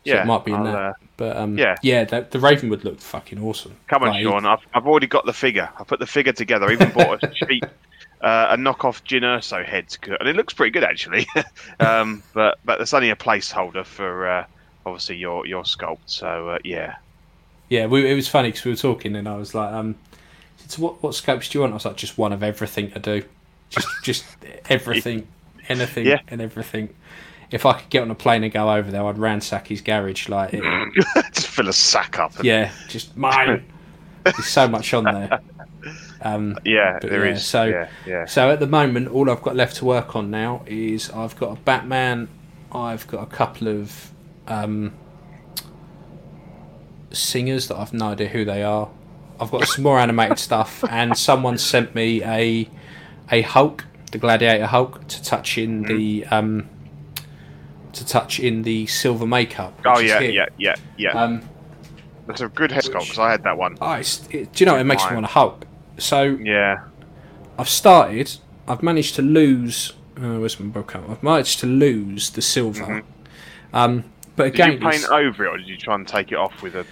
So 0.05 0.11
Yeah, 0.13 0.23
it 0.23 0.25
might 0.27 0.43
be 0.45 0.51
in 0.51 0.57
I'll, 0.57 0.63
that. 0.65 0.75
uh, 0.75 0.93
but 1.17 1.37
um, 1.37 1.57
yeah. 1.57 1.75
yeah, 1.81 2.03
the, 2.03 2.27
the 2.29 2.39
Ravenwood 2.39 2.83
looked 2.83 3.01
fucking 3.01 3.41
awesome. 3.41 3.75
Come 3.87 4.03
on, 4.03 4.09
Like, 4.09 4.23
Sean. 4.23 4.45
I've, 4.45 4.59
I've 4.73 4.85
already 4.85 5.07
got 5.07 5.25
the 5.25 5.33
figure. 5.33 5.69
I 5.79 5.83
put 5.83 5.99
the 5.99 6.07
figure 6.07 6.33
together. 6.33 6.67
I 6.67 6.73
even 6.73 6.89
bought 6.91 7.23
a 7.23 7.27
cheap, 7.33 7.63
uh, 8.21 8.47
a 8.49 8.57
knockoff 8.57 9.01
Jyn 9.05 9.21
Erso 9.21 9.63
head, 9.65 9.95
and 10.19 10.27
it 10.27 10.35
looks 10.35 10.53
pretty 10.53 10.71
good 10.71 10.83
actually. 10.83 11.25
um, 11.79 12.21
but 12.33 12.59
but 12.65 12.77
there's 12.77 12.93
only 12.93 13.11
a 13.11 13.15
placeholder 13.15 13.85
for 13.85 14.27
uh, 14.27 14.45
obviously 14.85 15.15
your 15.15 15.45
your 15.45 15.63
sculpt. 15.63 15.99
So 16.07 16.49
uh, 16.49 16.57
yeah, 16.65 16.95
Yeah, 17.69 17.85
we, 17.85 18.09
it 18.09 18.15
was 18.15 18.27
funny 18.27 18.49
because 18.49 18.65
we 18.65 18.71
were 18.71 18.77
talking, 18.77 19.15
and 19.15 19.27
I 19.29 19.37
was 19.37 19.55
like, 19.55 19.71
um, 19.71 19.95
so 20.67 20.81
"What 20.81 21.01
what 21.01 21.13
sculpts 21.13 21.49
do 21.49 21.57
you 21.57 21.61
want?" 21.61 21.71
I 21.71 21.75
was 21.75 21.85
like, 21.85 21.95
"Just 21.95 22.17
one 22.17 22.33
of 22.33 22.43
everything 22.43 22.91
to 22.91 22.99
do, 22.99 23.23
just 23.69 23.87
just 24.03 24.25
everything, 24.69 25.27
anything, 25.69 26.05
Yeah. 26.07 26.19
and 26.27 26.41
everything." 26.41 26.89
If 27.53 27.65
I 27.65 27.73
could 27.79 27.89
get 27.89 28.01
on 28.01 28.09
a 28.11 28.15
plane 28.15 28.43
and 28.43 28.51
go 28.51 28.71
over 28.71 28.89
there, 28.89 29.05
I'd 29.05 29.17
ransack 29.17 29.67
his 29.67 29.81
garage. 29.81 30.27
Like, 30.27 30.53
it, 30.53 30.63
just 31.33 31.47
fill 31.47 31.69
a 31.69 31.73
sack 31.73 32.17
up. 32.17 32.35
And, 32.37 32.45
yeah, 32.45 32.71
just 32.87 33.15
mine. 33.15 33.65
There's 34.23 34.47
so 34.47 34.67
much 34.67 34.93
on 34.93 35.03
there. 35.03 35.39
Um, 36.21 36.57
yeah, 36.63 36.97
there 36.99 37.25
yeah, 37.25 37.33
is. 37.33 37.45
so- 37.45 37.65
yeah, 37.65 37.89
yeah. 38.07 38.25
So 38.25 38.49
at 38.49 38.59
the 38.59 38.67
moment, 38.67 39.09
all 39.09 39.29
I've 39.29 39.41
got 39.41 39.55
left 39.55 39.75
to 39.77 39.85
work 39.85 40.15
on 40.15 40.31
now 40.31 40.63
is 40.65 41.09
I've 41.11 41.35
got 41.35 41.57
a 41.57 41.61
Batman, 41.61 42.29
I've 42.71 43.05
got 43.07 43.21
a 43.23 43.25
couple 43.27 43.67
of 43.67 44.11
um, 44.47 44.93
singers 47.11 47.67
that 47.67 47.77
I've 47.77 47.93
no 47.93 48.07
idea 48.07 48.29
who 48.29 48.45
they 48.45 48.63
are. 48.63 48.89
I've 49.39 49.51
got 49.51 49.67
some 49.67 49.83
more 49.83 49.99
animated 49.99 50.39
stuff, 50.49 50.83
and 50.89 51.17
someone 51.17 51.57
sent 51.57 51.93
me 51.93 52.23
a 52.23 52.69
a 53.31 53.41
Hulk, 53.41 53.85
the 54.11 54.17
Gladiator 54.17 54.67
Hulk, 54.67 55.07
to 55.07 55.23
touch 55.23 55.57
in 55.57 55.83
the 55.83 56.25
um, 56.27 56.69
to 57.93 58.05
touch 58.05 58.39
in 58.39 58.63
the 58.63 58.85
silver 58.87 59.25
makeup. 59.25 59.79
Oh 59.85 59.99
yeah, 59.99 60.19
yeah, 60.19 60.45
yeah, 60.57 60.75
yeah. 60.97 61.11
Um, 61.11 61.41
That's 62.27 62.41
a 62.41 62.47
good 62.49 62.71
head 62.71 62.83
sculpt 62.83 63.01
because 63.01 63.19
I 63.19 63.31
had 63.31 63.43
that 63.43 63.57
one. 63.57 63.77
oh, 63.81 63.93
it, 63.93 64.29
do 64.29 64.47
you 64.57 64.65
know 64.65 64.73
what? 64.73 64.81
it 64.81 64.85
makes 64.85 65.05
me 65.05 65.13
want 65.13 65.25
to 65.25 65.31
Hulk? 65.31 65.65
So 65.97 66.23
Yeah. 66.23 66.83
I've 67.57 67.69
started. 67.69 68.31
I've 68.67 68.81
managed 68.81 69.15
to 69.15 69.21
lose. 69.21 69.93
Uh, 70.17 70.39
where's 70.39 70.59
my 70.59 70.67
book? 70.67 70.95
I've 70.95 71.21
managed 71.23 71.59
to 71.61 71.67
lose 71.67 72.31
the 72.31 72.41
silver. 72.41 73.03
Um, 73.73 74.03
but 74.35 74.43
Mm-hmm. 74.43 74.43
Did 74.43 74.45
again, 74.53 74.71
you 74.73 74.79
paint 74.79 75.05
over 75.09 75.45
it, 75.45 75.49
or 75.49 75.57
did 75.57 75.67
you 75.67 75.77
try 75.77 75.95
and 75.95 76.07
take 76.07 76.31
it 76.31 76.35
off 76.35 76.61
with 76.63 76.75
a 76.75 76.85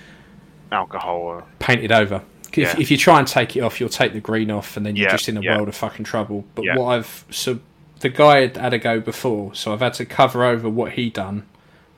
alcohol? 0.72 1.18
Or... 1.18 1.44
painted 1.60 1.92
over. 1.92 2.22
If, 2.50 2.58
Yeah. 2.58 2.76
if 2.78 2.92
you 2.92 2.98
try 2.98 3.18
and 3.18 3.28
take 3.28 3.56
it 3.56 3.62
off, 3.62 3.80
you'll 3.80 3.90
take 3.90 4.14
the 4.14 4.20
green 4.20 4.52
off, 4.52 4.76
and 4.78 4.86
then 4.86 4.96
you're 4.96 5.08
Yeah, 5.08 5.12
just 5.12 5.30
in 5.30 5.38
a 5.38 5.42
yeah. 5.42 5.56
world 5.56 5.70
of 5.70 5.76
fucking 5.76 6.06
trouble. 6.06 6.46
But 6.54 6.66
what 6.76 6.88
I've 6.98 7.26
so 7.32 7.60
the 8.02 8.10
guy 8.10 8.42
had 8.42 8.58
had 8.58 8.74
a 8.74 8.78
go 8.80 9.00
before, 9.00 9.56
so 9.56 9.74
I've 9.74 9.80
had 9.80 9.94
to 9.96 10.06
cover 10.06 10.44
over 10.44 10.70
what 10.70 10.94
he 10.94 11.10
done 11.10 11.46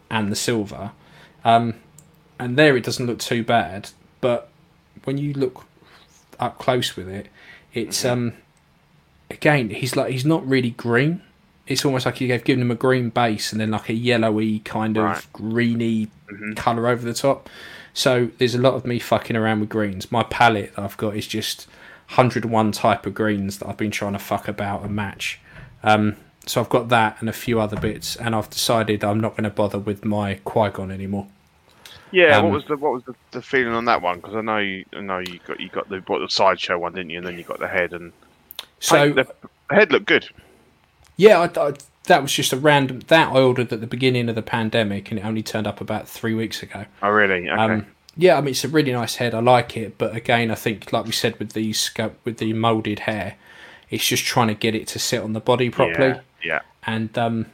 and 0.09 0.31
the 0.31 0.35
silver. 0.35 0.91
Um, 1.43 1.75
and 2.39 2.57
there 2.57 2.75
it 2.77 2.83
doesn't 2.83 3.05
look 3.05 3.19
too 3.19 3.43
bad, 3.43 3.89
but 4.21 4.49
when 5.03 5.17
you 5.17 5.33
look 5.33 5.65
up 6.39 6.57
close 6.59 6.95
with 6.95 7.07
it, 7.09 7.27
it's 7.73 8.03
Mm-hmm. 8.03 8.11
um 8.11 8.33
again 9.31 9.69
he's 9.71 9.95
like 9.95 10.11
he's 10.11 10.25
not 10.25 10.47
really 10.47 10.71
green. 10.71 11.21
It's 11.65 11.85
almost 11.85 12.05
like 12.05 12.19
you've 12.19 12.43
given 12.43 12.61
him 12.61 12.71
a 12.71 12.75
green 12.75 13.09
base 13.09 13.51
and 13.53 13.61
then 13.61 13.71
like 13.71 13.87
a 13.89 13.93
yellowy 13.93 14.59
kind 14.59 14.97
of 14.97 15.03
Right. 15.03 15.17
Mm-hmm. 15.17 15.49
greeny 15.49 16.07
colour 16.55 16.87
over 16.87 17.05
the 17.05 17.13
top. 17.13 17.49
So 17.93 18.29
there's 18.37 18.55
a 18.55 18.59
lot 18.59 18.73
of 18.73 18.85
me 18.85 18.99
fucking 18.99 19.35
around 19.35 19.61
with 19.61 19.69
greens. 19.69 20.11
My 20.11 20.23
palette 20.23 20.75
that 20.75 20.81
I've 20.83 20.97
got 20.97 21.15
is 21.15 21.25
just 21.27 21.67
101 22.09 22.71
type 22.73 23.05
of 23.05 23.13
greens 23.13 23.59
that 23.59 23.67
I've 23.69 23.77
been 23.77 23.91
trying 23.91 24.13
to 24.13 24.19
fuck 24.19 24.47
about 24.47 24.83
and 24.83 24.95
match. 24.95 25.39
Um, 25.83 26.15
so 26.45 26.61
I've 26.61 26.69
got 26.69 26.89
that 26.89 27.17
and 27.19 27.29
a 27.29 27.33
few 27.33 27.59
other 27.59 27.79
bits, 27.79 28.15
and 28.15 28.35
I've 28.35 28.49
decided 28.49 29.03
I'm 29.03 29.19
not 29.19 29.31
going 29.31 29.45
to 29.45 29.49
bother 29.49 29.79
with 29.79 30.03
my 30.03 30.35
Qui 30.43 30.69
Gon 30.69 30.91
anymore. 30.91 31.27
Yeah. 32.11 32.37
Um, 32.37 32.45
what 32.45 32.53
was 32.53 32.65
the 32.65 32.77
what 32.77 32.93
was 32.93 33.03
the, 33.03 33.15
the 33.31 33.41
feeling 33.41 33.73
on 33.73 33.85
that 33.85 34.01
one? 34.01 34.17
Because 34.17 34.35
I 34.35 34.41
know 34.41 34.57
you 34.57 34.85
I 34.93 35.01
know 35.01 35.19
you 35.19 35.39
got 35.47 35.59
you 35.59 35.69
got 35.69 35.89
the 35.89 35.99
bought 35.99 36.19
the 36.19 36.29
sideshow 36.29 36.77
one, 36.77 36.93
didn't 36.93 37.09
you? 37.09 37.17
And 37.17 37.27
then 37.27 37.37
you 37.37 37.43
got 37.43 37.59
the 37.59 37.67
head 37.67 37.93
and 37.93 38.11
So 38.79 39.09
the, 39.09 39.27
the 39.69 39.75
head 39.75 39.91
looked 39.91 40.05
good. 40.05 40.29
Yeah, 41.15 41.39
I, 41.39 41.67
I, 41.67 41.73
that 42.05 42.21
was 42.21 42.31
just 42.31 42.53
a 42.53 42.57
random. 42.57 43.01
That 43.07 43.33
I 43.33 43.39
ordered 43.39 43.71
at 43.71 43.81
the 43.81 43.87
beginning 43.87 44.29
of 44.29 44.35
the 44.35 44.41
pandemic, 44.41 45.09
and 45.09 45.19
it 45.19 45.25
only 45.25 45.43
turned 45.43 45.67
up 45.67 45.81
about 45.81 46.07
three 46.07 46.33
weeks 46.33 46.61
ago. 46.61 46.85
Oh 47.01 47.09
really? 47.09 47.49
Okay. 47.49 47.61
Um, 47.61 47.87
yeah, 48.15 48.37
I 48.37 48.41
mean 48.41 48.51
it's 48.51 48.63
a 48.63 48.67
really 48.69 48.91
nice 48.91 49.15
head. 49.15 49.33
I 49.33 49.39
like 49.39 49.75
it, 49.75 49.97
but 49.97 50.15
again, 50.15 50.51
I 50.51 50.55
think 50.55 50.93
like 50.93 51.05
we 51.05 51.11
said 51.11 51.39
with 51.39 51.53
the 51.53 51.73
with 52.25 52.37
the 52.37 52.53
molded 52.53 52.99
hair, 52.99 53.35
it's 53.93 54.07
just 54.07 54.23
trying 54.25 54.47
to 54.47 54.53
get 54.55 54.73
it 54.75 54.87
to 54.87 54.99
sit 54.99 55.21
on 55.21 55.33
the 55.33 55.39
body 55.39 55.69
properly. 55.69 56.07
Yeah. 56.09 56.21
yeah. 56.43 56.59
And 56.85 57.15
um, 57.17 57.45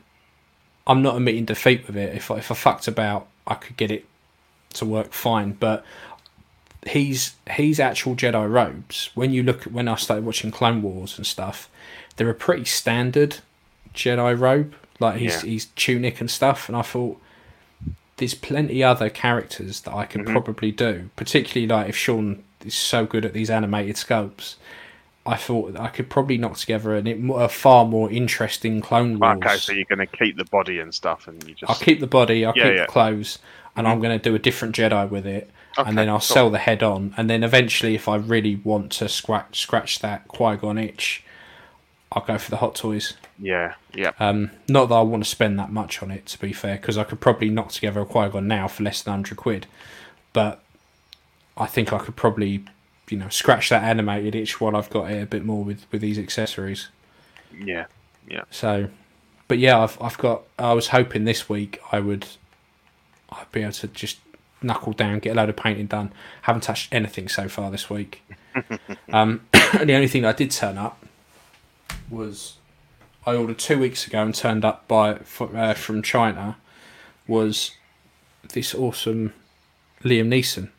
I'm 0.87 1.01
not 1.01 1.15
admitting 1.17 1.45
defeat 1.45 1.85
with 1.87 1.97
it. 1.97 2.15
If 2.15 2.31
I, 2.31 2.37
if 2.37 2.51
I 2.51 2.55
fucked 2.55 2.87
about, 2.87 3.27
I 3.45 3.55
could 3.55 3.77
get 3.77 3.91
it 3.91 4.05
to 4.75 4.85
work 4.85 5.11
fine. 5.13 5.51
But 5.53 5.83
he's 6.87 7.35
he's 7.55 7.79
actual 7.79 8.15
Jedi 8.15 8.49
robes. 8.49 9.09
When 9.15 9.33
you 9.33 9.43
look 9.43 9.67
at 9.67 9.73
when 9.73 9.87
I 9.87 9.95
started 9.95 10.25
watching 10.25 10.51
Clone 10.51 10.81
Wars 10.81 11.17
and 11.17 11.27
stuff, 11.27 11.69
they're 12.15 12.29
a 12.29 12.33
pretty 12.35 12.65
standard 12.65 13.37
Jedi 13.93 14.39
robe, 14.39 14.73
like 14.99 15.19
his 15.19 15.43
Yeah. 15.43 15.49
his 15.51 15.65
tunic 15.75 16.19
and 16.21 16.29
stuff. 16.31 16.69
And 16.69 16.77
I 16.77 16.81
thought 16.83 17.19
there's 18.17 18.33
plenty 18.33 18.83
other 18.83 19.09
characters 19.09 19.81
that 19.81 19.93
I 19.93 20.05
could 20.05 20.21
Mm-hmm. 20.21 20.31
probably 20.33 20.71
do, 20.71 21.09
particularly 21.15 21.67
like 21.67 21.89
if 21.89 21.95
Sean 21.95 22.43
is 22.65 22.75
so 22.75 23.05
good 23.05 23.25
at 23.25 23.33
these 23.33 23.49
animated 23.49 23.95
sculpts. 23.95 24.55
I 25.29 25.35
thought 25.37 25.77
I 25.79 25.89
could 25.89 26.09
probably 26.09 26.37
knock 26.37 26.57
together 26.57 26.95
an, 26.95 27.29
a 27.31 27.49
far 27.49 27.85
more 27.85 28.09
interesting 28.11 28.81
Clone 28.81 29.19
Wars. 29.19 29.45
Okay, 29.45 29.57
so 29.59 29.71
you're 29.73 29.85
going 29.85 29.99
to 29.99 30.07
keep 30.07 30.37
the 30.37 30.45
body 30.45 30.79
and 30.79 30.93
stuff, 30.93 31.27
and 31.27 31.43
you 31.47 31.55
just 31.55 31.69
I'll 31.69 31.75
keep 31.75 31.99
the 31.99 32.07
body, 32.07 32.45
I'll 32.45 32.53
Yeah, 32.53 32.63
keep 32.63 32.75
yeah. 32.75 32.87
The 32.87 32.91
clothes, 32.91 33.39
and 33.75 33.87
I'm 33.87 33.99
going 34.01 34.17
to 34.17 34.23
do 34.29 34.35
a 34.35 34.39
different 34.39 34.75
Jedi 34.75 35.09
with 35.09 35.25
it, 35.27 35.49
Okay, 35.77 35.89
and 35.89 35.97
then 35.97 36.09
I'll 36.09 36.19
cool. 36.19 36.21
sell 36.21 36.49
the 36.49 36.57
head 36.59 36.83
on, 36.83 37.13
and 37.17 37.29
then 37.29 37.43
eventually, 37.43 37.95
if 37.95 38.07
I 38.07 38.15
really 38.17 38.57
want 38.57 38.91
to 38.93 39.09
scratch 39.09 39.59
scratch 39.61 39.99
that 39.99 40.27
Qui 40.27 40.57
Gon 40.57 40.77
itch, 40.77 41.23
I'll 42.11 42.25
go 42.25 42.37
for 42.37 42.49
the 42.51 42.57
Hot 42.57 42.75
Toys. 42.75 43.15
yeah, 43.37 43.73
yeah. 43.93 44.11
Um, 44.19 44.51
not 44.67 44.89
that 44.89 44.95
I 44.95 45.01
want 45.01 45.23
to 45.23 45.29
spend 45.29 45.57
that 45.59 45.71
much 45.71 46.03
on 46.03 46.11
it, 46.11 46.25
to 46.27 46.39
be 46.39 46.53
fair, 46.53 46.75
because 46.77 46.97
I 46.97 47.03
could 47.05 47.21
probably 47.21 47.49
knock 47.49 47.71
together 47.71 48.01
a 48.01 48.05
Qui 48.05 48.29
Gon 48.29 48.47
now 48.47 48.67
for 48.67 48.83
less 48.83 49.01
than 49.01 49.13
hundred 49.13 49.37
quid, 49.37 49.67
but 50.33 50.61
I 51.57 51.65
think 51.67 51.93
I 51.93 51.99
could 51.99 52.15
probably, 52.15 52.65
you 53.11 53.17
know, 53.17 53.29
scratch 53.29 53.69
that 53.69 53.83
animated 53.83 54.35
itch 54.35 54.61
while 54.61 54.75
I've 54.75 54.89
got 54.89 55.11
it 55.11 55.21
a 55.21 55.25
bit 55.25 55.43
more 55.43 55.63
with 55.63 55.85
with 55.91 56.01
these 56.01 56.19
accessories. 56.19 56.89
Yeah, 57.57 57.85
yeah. 58.27 58.43
So, 58.51 58.89
but 59.47 59.57
yeah, 59.59 59.81
I've 59.81 60.01
I've 60.01 60.17
got. 60.17 60.43
I 60.57 60.73
was 60.73 60.87
hoping 60.89 61.25
this 61.25 61.49
week 61.49 61.79
I 61.91 61.99
would, 61.99 62.27
I'd 63.31 63.51
be 63.51 63.61
able 63.61 63.73
to 63.73 63.87
just 63.87 64.19
knuckle 64.61 64.93
down, 64.93 65.19
get 65.19 65.31
a 65.31 65.35
load 65.35 65.49
of 65.49 65.55
painting 65.55 65.87
done. 65.87 66.11
Haven't 66.43 66.61
touched 66.61 66.93
anything 66.93 67.27
so 67.27 67.47
far 67.47 67.71
this 67.71 67.89
week. 67.89 68.21
um, 69.13 69.41
and 69.53 69.89
the 69.89 69.93
only 69.93 70.07
thing 70.07 70.25
I 70.25 70.33
did 70.33 70.51
turn 70.51 70.77
up 70.77 71.05
was 72.09 72.57
I 73.25 73.35
ordered 73.35 73.59
two 73.59 73.79
weeks 73.79 74.07
ago 74.07 74.21
and 74.21 74.33
turned 74.33 74.65
up 74.65 74.87
by 74.87 75.19
uh, 75.39 75.73
from 75.73 76.01
China 76.01 76.57
was 77.27 77.71
this 78.53 78.73
awesome 78.73 79.33
Liam 80.03 80.27
Neeson 80.27 80.69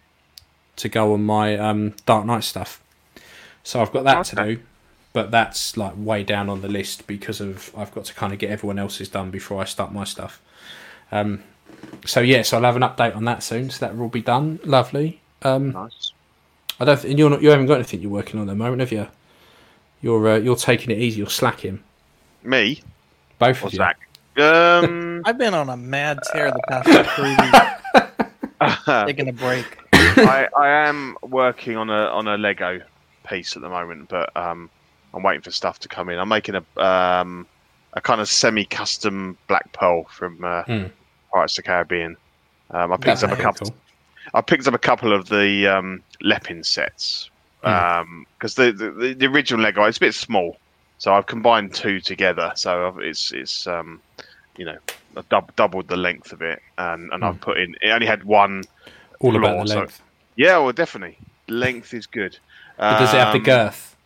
to 0.80 0.88
go 0.88 1.12
on 1.14 1.24
my 1.24 1.56
um, 1.56 1.94
Dark 2.06 2.26
Knight 2.26 2.44
stuff. 2.44 2.82
So 3.62 3.80
I've 3.80 3.92
got 3.92 4.04
that 4.04 4.24
to 4.26 4.36
do, 4.36 4.60
but 5.12 5.30
that's 5.30 5.76
like 5.76 5.92
way 5.96 6.24
down 6.24 6.48
on 6.48 6.62
the 6.62 6.68
list 6.68 7.06
because 7.06 7.40
of 7.40 7.70
I've 7.76 7.92
got 7.94 8.04
to 8.06 8.14
kind 8.14 8.32
of 8.32 8.38
get 8.38 8.50
everyone 8.50 8.78
else's 8.78 9.08
done 9.08 9.30
before 9.30 9.60
I 9.60 9.64
start 9.64 9.92
my 9.92 10.04
stuff. 10.04 10.40
Um, 11.12 11.42
so 12.04 12.20
yeah, 12.20 12.42
so 12.42 12.56
I'll 12.56 12.64
have 12.64 12.76
an 12.76 12.82
update 12.82 13.14
on 13.16 13.24
that 13.26 13.42
soon. 13.42 13.70
So 13.70 13.86
that 13.86 13.96
will 13.96 14.08
be 14.08 14.22
done. 14.22 14.60
Lovely. 14.64 15.20
Um, 15.42 15.72
Nice. 15.72 16.12
I 16.78 16.84
don't. 16.86 17.04
And 17.04 17.18
you're 17.18 17.30
not. 17.30 17.42
You 17.42 17.50
haven't 17.50 17.66
got 17.66 17.74
anything 17.74 18.00
you're 18.00 18.10
working 18.10 18.40
on 18.40 18.48
at 18.48 18.52
the 18.52 18.56
moment, 18.56 18.80
have 18.80 18.92
you? 18.92 19.08
You're 20.00 20.28
uh, 20.28 20.36
you're 20.36 20.56
taking 20.56 20.90
it 20.90 20.98
easy. 20.98 21.18
You're 21.18 21.28
slacking. 21.28 21.82
Me 22.42 22.82
Both 23.38 23.62
or 23.62 23.66
of 23.66 23.74
you. 23.74 24.42
Um, 24.42 25.22
I've 25.26 25.36
been 25.36 25.52
on 25.52 25.68
a 25.68 25.76
mad 25.76 26.20
tear 26.32 26.50
the 26.50 26.60
past 26.68 27.10
three 27.16 27.36
weeks, 27.36 28.86
taking 29.06 29.28
a 29.28 29.32
break. 29.32 29.66
I, 30.26 30.48
I 30.58 30.68
am 30.68 31.16
working 31.22 31.76
on 31.76 31.90
a 31.90 32.04
on 32.06 32.28
a 32.28 32.36
Lego 32.36 32.80
piece 33.26 33.56
at 33.56 33.62
the 33.62 33.68
moment, 33.68 34.08
but 34.08 34.34
um, 34.36 34.70
I'm 35.14 35.22
waiting 35.22 35.42
for 35.42 35.50
stuff 35.50 35.78
to 35.80 35.88
come 35.88 36.08
in. 36.08 36.18
I'm 36.18 36.28
making 36.28 36.54
a 36.56 36.80
um, 36.82 37.46
a 37.94 38.00
kind 38.00 38.20
of 38.20 38.28
semi-custom 38.28 39.36
Black 39.48 39.72
Pearl 39.72 40.04
from 40.04 40.42
uh, 40.44 40.62
Hmm. 40.64 40.84
Pirates 41.32 41.58
of 41.58 41.64
the 41.64 41.68
Caribbean. 41.68 42.16
Um, 42.70 42.92
I 42.92 42.96
picked 42.96 43.06
That's 43.06 43.22
up 43.24 43.32
a 43.32 43.36
couple. 43.36 43.70
cool. 43.70 43.76
I 44.34 44.40
picked 44.40 44.66
up 44.68 44.74
a 44.74 44.78
couple 44.78 45.12
of 45.12 45.28
the 45.28 45.66
um, 45.66 46.02
Lepin 46.22 46.62
sets 46.64 47.30
Hmm. 47.62 48.22
because 48.38 48.54
the, 48.54 48.72
the 48.72 49.14
the 49.14 49.26
original 49.26 49.62
Lego 49.62 49.84
it's 49.84 49.98
a 49.98 50.00
bit 50.00 50.14
small, 50.14 50.56
so 50.98 51.12
I've 51.12 51.26
combined 51.26 51.74
two 51.74 52.00
together. 52.00 52.52
So 52.54 52.88
I've, 52.88 52.98
it's 53.00 53.32
it's 53.32 53.66
um, 53.66 54.00
you 54.56 54.64
know 54.64 54.78
I've 55.16 55.28
dub- 55.28 55.54
doubled 55.56 55.88
the 55.88 55.96
length 55.96 56.32
of 56.32 56.40
it, 56.42 56.60
and, 56.78 57.12
and 57.12 57.22
Hmm. 57.22 57.28
I've 57.28 57.40
put 57.40 57.58
in. 57.58 57.74
It 57.82 57.90
only 57.90 58.06
had 58.06 58.24
one. 58.24 58.62
All 59.20 59.36
about 59.36 59.52
floor, 59.54 59.64
the 59.64 59.68
so- 59.70 59.78
length. 59.80 60.02
Yeah, 60.36 60.58
well, 60.58 60.72
definitely 60.72 61.18
length 61.48 61.92
is 61.94 62.06
good. 62.06 62.38
But 62.78 62.98
does 63.00 63.12
it 63.12 63.18
have 63.18 63.32
the 63.32 63.38
Um, 63.38 63.44
girth? 63.44 63.96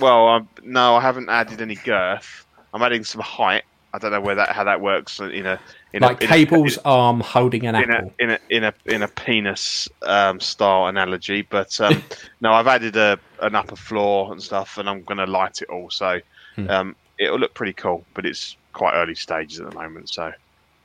Well, 0.00 0.28
i 0.28 0.40
no, 0.62 0.94
I 0.96 1.00
haven't 1.00 1.28
added 1.28 1.60
any 1.60 1.74
girth. 1.74 2.46
I'm 2.72 2.82
adding 2.82 3.02
some 3.04 3.20
height. 3.20 3.64
I 3.94 3.98
don't 3.98 4.12
know 4.12 4.20
where 4.20 4.36
that 4.36 4.50
how 4.50 4.64
that 4.64 4.80
works 4.80 5.18
in 5.20 5.44
a 5.44 5.58
in 5.92 6.00
like 6.02 6.20
a, 6.20 6.24
in 6.24 6.28
cable's 6.30 6.78
a, 6.78 6.82
arm 6.84 7.20
holding 7.20 7.66
an 7.66 7.74
in 7.74 7.90
a, 7.90 7.94
apple. 7.94 8.12
in 8.20 8.30
a 8.30 8.38
in 8.48 8.64
a 8.64 8.74
in 8.86 9.02
a 9.02 9.08
penis 9.08 9.88
um, 10.02 10.38
style 10.40 10.86
analogy, 10.86 11.42
but 11.42 11.78
um, 11.80 12.02
no, 12.40 12.52
I've 12.52 12.68
added 12.68 12.96
a 12.96 13.18
an 13.40 13.54
upper 13.54 13.76
floor 13.76 14.30
and 14.32 14.40
stuff, 14.42 14.78
and 14.78 14.88
I'm 14.88 15.02
going 15.02 15.18
to 15.18 15.26
light 15.26 15.60
it 15.62 15.68
all, 15.68 15.90
so 15.90 16.20
Hmm. 16.54 16.70
um, 16.70 16.96
it'll 17.18 17.38
look 17.38 17.54
pretty 17.54 17.72
cool. 17.72 18.04
But 18.14 18.24
it's 18.26 18.56
quite 18.74 18.92
early 18.94 19.14
stages 19.14 19.58
at 19.60 19.68
the 19.68 19.74
moment, 19.74 20.08
so 20.10 20.32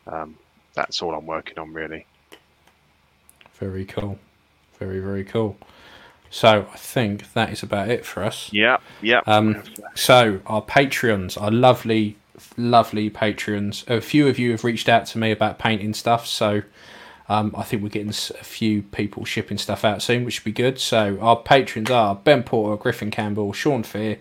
um, 0.07 0.35
that's 0.73 1.01
all 1.01 1.13
I'm 1.13 1.25
working 1.27 1.59
on 1.59 1.73
really. 1.73 2.05
Very 3.59 3.85
cool. 3.85 4.19
Very, 4.79 4.99
very 4.99 5.23
cool. 5.23 5.57
So 6.29 6.67
I 6.71 6.77
think 6.77 7.33
that 7.33 7.51
is 7.51 7.63
about 7.63 7.89
it 7.89 8.05
for 8.05 8.23
us. 8.23 8.51
Yeah, 8.51 8.77
yeah. 9.01 9.21
Um, 9.25 9.63
so 9.95 10.41
our 10.45 10.61
Patreons, 10.61 11.41
our 11.41 11.49
lovely, 11.51 12.17
lovely 12.57 13.09
Patreons. 13.09 13.89
A 13.89 14.01
few 14.01 14.27
of 14.27 14.37
you 14.37 14.51
have 14.51 14.63
reached 14.63 14.89
out 14.89 15.05
to 15.07 15.17
me 15.17 15.31
about 15.31 15.57
painting 15.57 15.93
stuff, 15.93 16.27
so 16.27 16.63
um, 17.29 17.53
I 17.57 17.63
think 17.63 17.81
we're 17.81 17.89
getting 17.89 18.09
a 18.09 18.43
few 18.43 18.81
people 18.83 19.23
shipping 19.25 19.57
stuff 19.57 19.85
out 19.85 20.01
soon, 20.01 20.25
which 20.25 20.35
should 20.35 20.43
be 20.43 20.51
good. 20.51 20.79
So 20.79 21.17
our 21.21 21.37
patrons 21.37 21.89
are 21.89 22.13
Ben 22.15 22.43
Porter, 22.43 22.81
Griffin 22.81 23.09
Campbell, 23.09 23.53
Sean 23.53 23.83
Fear, 23.83 24.17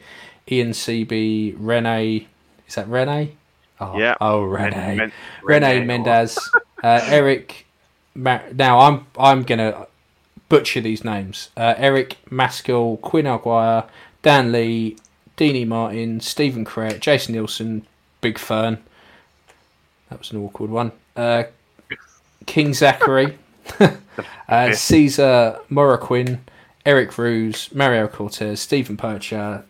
Ian 0.51 0.71
CB, 0.71 1.57
Rene. 1.59 2.27
Is 2.69 2.75
that 2.77 2.89
Rene? 2.89 3.33
Oh, 3.81 3.99
Yeah. 3.99 4.15
Oh, 4.21 4.43
Rene. 4.43 4.95
Men- 4.97 5.13
Renee 5.43 5.81
Renee, 5.81 5.85
Mendez, 5.87 6.39
uh, 6.83 7.01
Eric. 7.05 7.66
Ma- 8.17 8.41
now 8.53 8.81
I'm 8.81 9.07
I'm 9.19 9.43
gonna 9.43 9.87
butcher 10.49 10.81
these 10.81 11.05
names. 11.05 11.51
Uh, 11.57 11.75
Eric 11.77 12.17
Maskell, 12.31 12.97
Quinn 12.99 13.27
Aguirre, 13.27 13.85
Dan 14.23 14.53
Lee, 14.53 14.97
Deanie 15.37 15.67
Martin, 15.67 16.21
Stephen 16.21 16.65
Crett, 16.65 17.01
Jason 17.01 17.35
Nielsen, 17.35 17.87
Big 18.21 18.39
Fern. 18.39 18.79
That 20.09 20.19
was 20.19 20.31
an 20.31 20.43
awkward 20.43 20.71
one. 20.71 20.93
Uh, 21.15 21.45
King 22.47 22.75
Zachary, 22.75 23.39
uh, 24.49 24.73
Caesar 24.73 25.59
Moraquin, 25.69 26.39
Eric 26.85 27.19
Ruse, 27.19 27.75
Mario 27.75 28.07
Cortez, 28.07 28.61
Stephen 28.61 28.97
Percher, 28.97 29.65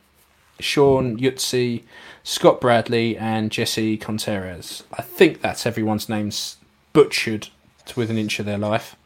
Sean 0.60 1.18
Yutzi, 1.18 1.82
Scott 2.22 2.60
Bradley, 2.60 3.16
and 3.16 3.50
Jesse 3.50 3.96
Contreras. 3.96 4.84
I 4.92 5.02
think 5.02 5.40
that's 5.40 5.64
everyone's 5.66 6.08
names 6.08 6.56
butchered 6.92 7.48
to 7.86 8.00
within 8.00 8.16
an 8.16 8.22
inch 8.22 8.38
of 8.38 8.46
their 8.46 8.58
life. 8.58 8.96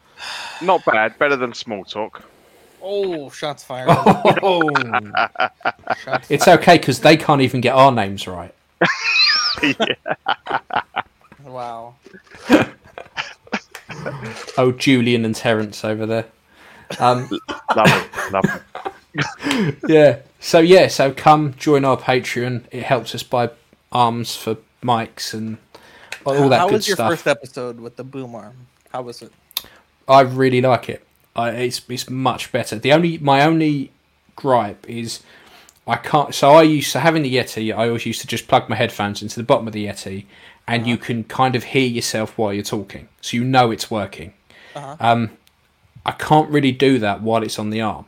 Not 0.60 0.84
bad. 0.84 1.18
Better 1.18 1.36
than 1.36 1.54
small 1.54 1.84
talk. 1.84 2.22
Oh, 2.82 3.30
shots 3.30 3.62
fired. 3.64 3.88
Oh, 4.42 4.70
shots 6.02 6.30
it's 6.30 6.48
okay 6.48 6.78
because 6.78 7.00
they 7.00 7.16
can't 7.16 7.42
even 7.42 7.60
get 7.60 7.74
our 7.74 7.92
names 7.92 8.26
right. 8.26 8.54
Wow. 11.44 11.94
Oh, 14.56 14.72
Julian 14.72 15.24
and 15.24 15.34
Terence 15.34 15.84
over 15.84 16.06
there. 16.06 16.26
Um, 16.98 17.28
Lovely, 17.76 18.08
lovely. 18.30 19.76
yeah. 19.88 20.18
So 20.38 20.58
yeah. 20.60 20.86
So 20.88 21.12
come 21.12 21.54
join 21.58 21.84
our 21.84 21.96
Patreon. 21.98 22.64
It 22.70 22.84
helps 22.84 23.14
us 23.14 23.22
buy 23.22 23.50
arms 23.92 24.36
for 24.36 24.56
mics 24.82 25.34
and 25.34 25.58
all 26.24 26.48
that 26.48 26.58
How 26.58 26.68
good 26.68 26.74
was 26.74 26.88
your 26.88 26.96
stuff. 26.96 27.10
first 27.10 27.26
episode 27.26 27.80
with 27.80 27.96
the 27.96 28.04
boom 28.04 28.34
arm? 28.34 28.56
How 28.92 29.02
was 29.02 29.22
it? 29.22 29.32
I 30.08 30.22
really 30.22 30.60
like 30.60 30.88
it. 30.88 31.06
I, 31.36 31.50
it's 31.50 31.82
it's 31.88 32.10
much 32.10 32.50
better. 32.52 32.78
The 32.78 32.92
only 32.92 33.18
my 33.18 33.42
only 33.44 33.92
gripe 34.36 34.88
is 34.88 35.22
I 35.86 35.96
can't. 35.96 36.34
So 36.34 36.52
I 36.52 36.62
used 36.62 36.92
to 36.92 37.00
having 37.00 37.22
the 37.22 37.34
Yeti. 37.34 37.74
I 37.74 37.88
always 37.88 38.06
used 38.06 38.20
to 38.22 38.26
just 38.26 38.48
plug 38.48 38.68
my 38.68 38.76
headphones 38.76 39.22
into 39.22 39.36
the 39.36 39.44
bottom 39.44 39.66
of 39.66 39.72
the 39.72 39.86
Yeti, 39.86 40.26
and 40.66 40.86
you 40.86 40.96
can 40.96 41.24
kind 41.24 41.54
of 41.56 41.64
hear 41.64 41.86
yourself 41.86 42.36
while 42.36 42.52
you're 42.52 42.62
talking, 42.64 43.08
so 43.20 43.36
you 43.36 43.44
know 43.44 43.70
it's 43.70 43.90
working. 43.90 44.34
Um, 44.74 45.30
I 46.06 46.12
can't 46.12 46.48
really 46.50 46.72
do 46.72 46.98
that 46.98 47.22
while 47.22 47.42
it's 47.42 47.58
on 47.58 47.70
the 47.70 47.80
arm 47.80 48.06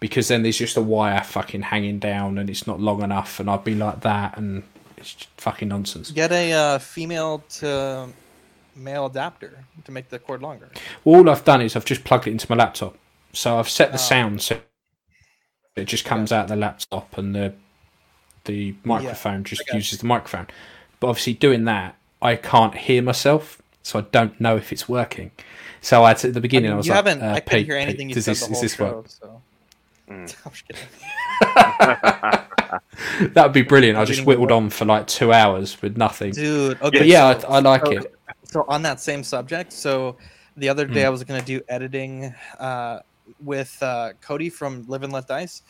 because 0.00 0.28
then 0.28 0.42
there's 0.42 0.58
just 0.58 0.76
a 0.76 0.82
wire 0.82 1.22
fucking 1.22 1.62
hanging 1.62 1.98
down 1.98 2.36
and 2.38 2.50
it's 2.50 2.66
not 2.66 2.80
long 2.80 3.02
enough, 3.02 3.40
and 3.40 3.48
I'd 3.50 3.64
be 3.64 3.74
like 3.74 4.00
that, 4.00 4.36
and 4.36 4.62
it's 5.04 5.14
just 5.14 5.28
fucking 5.38 5.68
nonsense. 5.68 6.10
Get 6.10 6.32
a 6.32 6.52
uh, 6.52 6.78
female 6.78 7.40
to 7.60 8.08
male 8.74 9.06
adapter 9.06 9.64
to 9.84 9.92
make 9.92 10.08
the 10.08 10.18
cord 10.18 10.42
longer. 10.42 10.70
Well, 11.04 11.16
all 11.20 11.30
I've 11.30 11.44
done 11.44 11.60
is 11.60 11.76
I've 11.76 11.84
just 11.84 12.04
plugged 12.04 12.26
it 12.26 12.30
into 12.30 12.46
my 12.50 12.56
laptop. 12.56 12.96
So 13.32 13.58
I've 13.58 13.68
set 13.68 13.92
the 13.92 13.98
sound 13.98 14.40
so 14.42 14.58
it 15.76 15.84
just 15.86 16.04
comes 16.04 16.32
out 16.32 16.48
the 16.48 16.56
laptop 16.56 17.18
and 17.18 17.34
the 17.34 17.54
the 18.44 18.74
microphone 18.84 19.44
just 19.44 19.62
uses 19.72 19.98
the 19.98 20.06
microphone. 20.06 20.46
But 21.00 21.08
obviously 21.08 21.34
doing 21.34 21.64
that, 21.64 21.96
I 22.22 22.36
can't 22.36 22.74
hear 22.76 23.02
myself, 23.02 23.60
so 23.82 23.98
I 23.98 24.02
don't 24.02 24.40
know 24.40 24.56
if 24.56 24.72
it's 24.72 24.88
working. 24.88 25.32
So 25.80 26.04
I 26.04 26.12
at 26.12 26.20
the 26.20 26.40
beginning 26.40 26.70
I, 26.70 26.74
I 26.74 26.76
was 26.76 26.86
you 26.86 26.92
like, 26.92 27.04
haven't. 27.06 27.22
uh, 27.22 27.32
I 27.32 27.40
couldn't 27.40 27.64
Pete, 27.64 27.66
hear 27.66 27.76
Pete, 27.82 27.82
anything 27.88 28.08
you 28.08 28.14
does 28.14 28.24
said 28.24 28.32
this, 28.32 28.40
the 28.40 28.46
does 28.46 28.60
whole 28.60 28.62
this 28.62 28.74
show. 28.76 28.96
work? 28.96 29.08
So. 29.08 29.42
Mm. 30.10 30.34
I'm 32.92 32.98
just 32.98 33.18
kidding. 33.18 33.32
That 33.34 33.42
would 33.44 33.52
be 33.52 33.62
brilliant. 33.62 33.98
I 33.98 34.04
just 34.04 34.24
whittled 34.26 34.52
on 34.52 34.70
for 34.70 34.84
like 34.84 35.06
two 35.06 35.32
hours 35.32 35.80
with 35.82 35.96
nothing. 35.96 36.32
Dude, 36.32 36.80
okay. 36.82 36.98
But 36.98 37.06
yeah, 37.06 37.38
so- 37.38 37.48
I, 37.48 37.56
I 37.56 37.60
like 37.60 37.86
so- 37.86 37.92
it. 37.92 38.14
So 38.44 38.64
on 38.68 38.82
that 38.82 39.00
same 39.00 39.24
subject, 39.24 39.72
so 39.72 40.16
the 40.56 40.68
other 40.68 40.86
day 40.86 41.00
Hmm. 41.00 41.06
I 41.06 41.08
was 41.10 41.24
gonna 41.24 41.42
do 41.42 41.60
editing 41.68 42.32
uh, 42.60 43.00
with 43.42 43.76
uh, 43.82 44.12
Cody 44.20 44.48
from 44.48 44.84
Live 44.86 45.02
and 45.02 45.12
Let 45.12 45.26
Dice, 45.26 45.62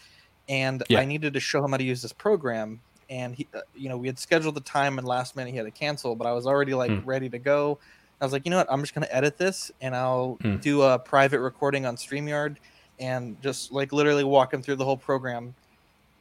and 0.49 0.83
Yeah. 0.91 1.01
I 1.01 1.05
needed 1.07 1.33
to 1.35 1.41
show 1.41 1.65
him 1.65 1.71
how 1.71 1.79
to 1.79 1.85
use 1.85 2.03
this 2.03 2.13
program. 2.13 2.81
And 3.09 3.35
he, 3.35 3.47
uh, 3.55 3.61
you 3.75 3.89
know, 3.89 3.97
we 3.97 4.07
had 4.07 4.19
scheduled 4.19 4.55
the 4.55 4.61
time, 4.61 4.99
and 4.99 5.07
last 5.07 5.35
minute 5.37 5.51
he 5.53 5.57
had 5.57 5.65
to 5.65 5.71
cancel. 5.71 6.15
But 6.15 6.27
I 6.27 6.33
was 6.33 6.47
already 6.47 6.75
like 6.75 6.91
Hmm. 6.91 7.07
ready 7.09 7.29
to 7.31 7.39
go. 7.39 7.79
I 8.21 8.25
was 8.27 8.33
like, 8.33 8.45
you 8.45 8.51
know 8.51 8.59
what? 8.59 8.67
I'm 8.71 8.81
just 8.81 8.95
gonna 8.95 9.09
edit 9.11 9.39
this, 9.39 9.71
and 9.81 9.95
I'll 9.97 10.37
Hmm. 10.43 10.57
do 10.57 10.83
a 10.83 10.99
private 10.99 11.41
recording 11.41 11.87
on 11.87 11.97
Streamyard, 11.97 12.57
and 13.01 13.41
just 13.43 13.73
like 13.73 13.93
literally 13.93 14.25
walk 14.25 14.53
him 14.53 14.61
through 14.63 14.77
the 14.77 14.85
whole 14.85 14.97
program. 14.99 15.55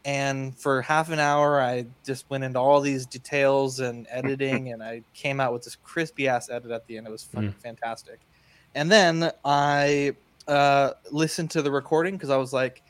And 0.06 0.58
for 0.58 0.82
half 0.82 1.10
an 1.10 1.20
hour, 1.20 1.62
I 1.62 1.86
just 2.06 2.30
went 2.30 2.44
into 2.44 2.60
all 2.60 2.82
these 2.82 3.06
details 3.06 3.80
and 3.80 4.06
editing, 4.12 4.72
and 4.72 4.84
I 4.84 5.04
came 5.14 5.40
out 5.40 5.54
with 5.54 5.64
this 5.64 5.76
crispy 5.78 6.28
ass 6.28 6.50
edit 6.50 6.72
at 6.72 6.86
the 6.88 6.98
end. 6.98 7.08
It 7.08 7.12
was 7.12 7.24
fucking 7.24 7.54
fantastic. 7.54 8.20
And 8.76 8.92
then 8.92 9.32
I 9.46 10.16
uh, 10.48 10.92
listened 11.12 11.52
to 11.52 11.62
the 11.62 11.72
recording 11.72 12.16
because 12.16 12.30
I 12.30 12.38
was 12.38 12.52
like, 12.52 12.82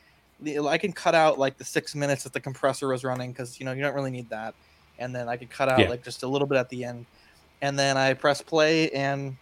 I 0.44 0.78
can 0.78 0.92
cut 0.92 1.14
out 1.14 1.38
like 1.38 1.56
the 1.56 1.64
six 1.64 1.94
minutes 1.94 2.24
that 2.24 2.32
the 2.32 2.40
compressor 2.40 2.88
was 2.88 3.04
running 3.04 3.30
because 3.32 3.60
you 3.60 3.64
know 3.66 3.72
you 3.72 3.82
don't 3.82 3.94
really 3.94 4.10
need 4.10 4.30
that. 4.30 4.54
And 4.98 5.14
then 5.14 5.28
I 5.28 5.36
could 5.36 5.50
cut 5.50 5.68
out 5.68 5.80
Yeah. 5.80 5.88
like 5.88 6.02
just 6.04 6.22
a 6.22 6.28
little 6.28 6.46
bit 6.48 6.58
at 6.58 6.68
the 6.68 6.84
end. 6.84 7.06
And 7.62 7.78
then 7.78 7.96
I 7.96 8.14
pressed 8.14 8.46
play, 8.46 8.90
and 8.90 9.36